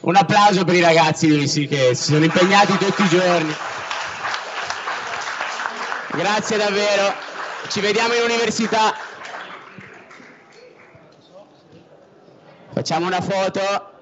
Un 0.00 0.14
applauso 0.14 0.64
per 0.64 0.74
i 0.74 0.80
ragazzi 0.80 1.26
di 1.26 1.32
Unisi 1.32 1.66
che 1.66 1.94
si 1.94 2.12
sono 2.12 2.24
impegnati 2.24 2.78
tutti 2.78 3.02
i 3.02 3.08
giorni. 3.08 3.54
Grazie 6.16 6.56
davvero. 6.56 7.12
Ci 7.68 7.80
vediamo 7.80 8.14
in 8.14 8.22
università. 8.22 8.94
Facciamo 12.72 13.06
una 13.06 13.20
foto. 13.20 13.95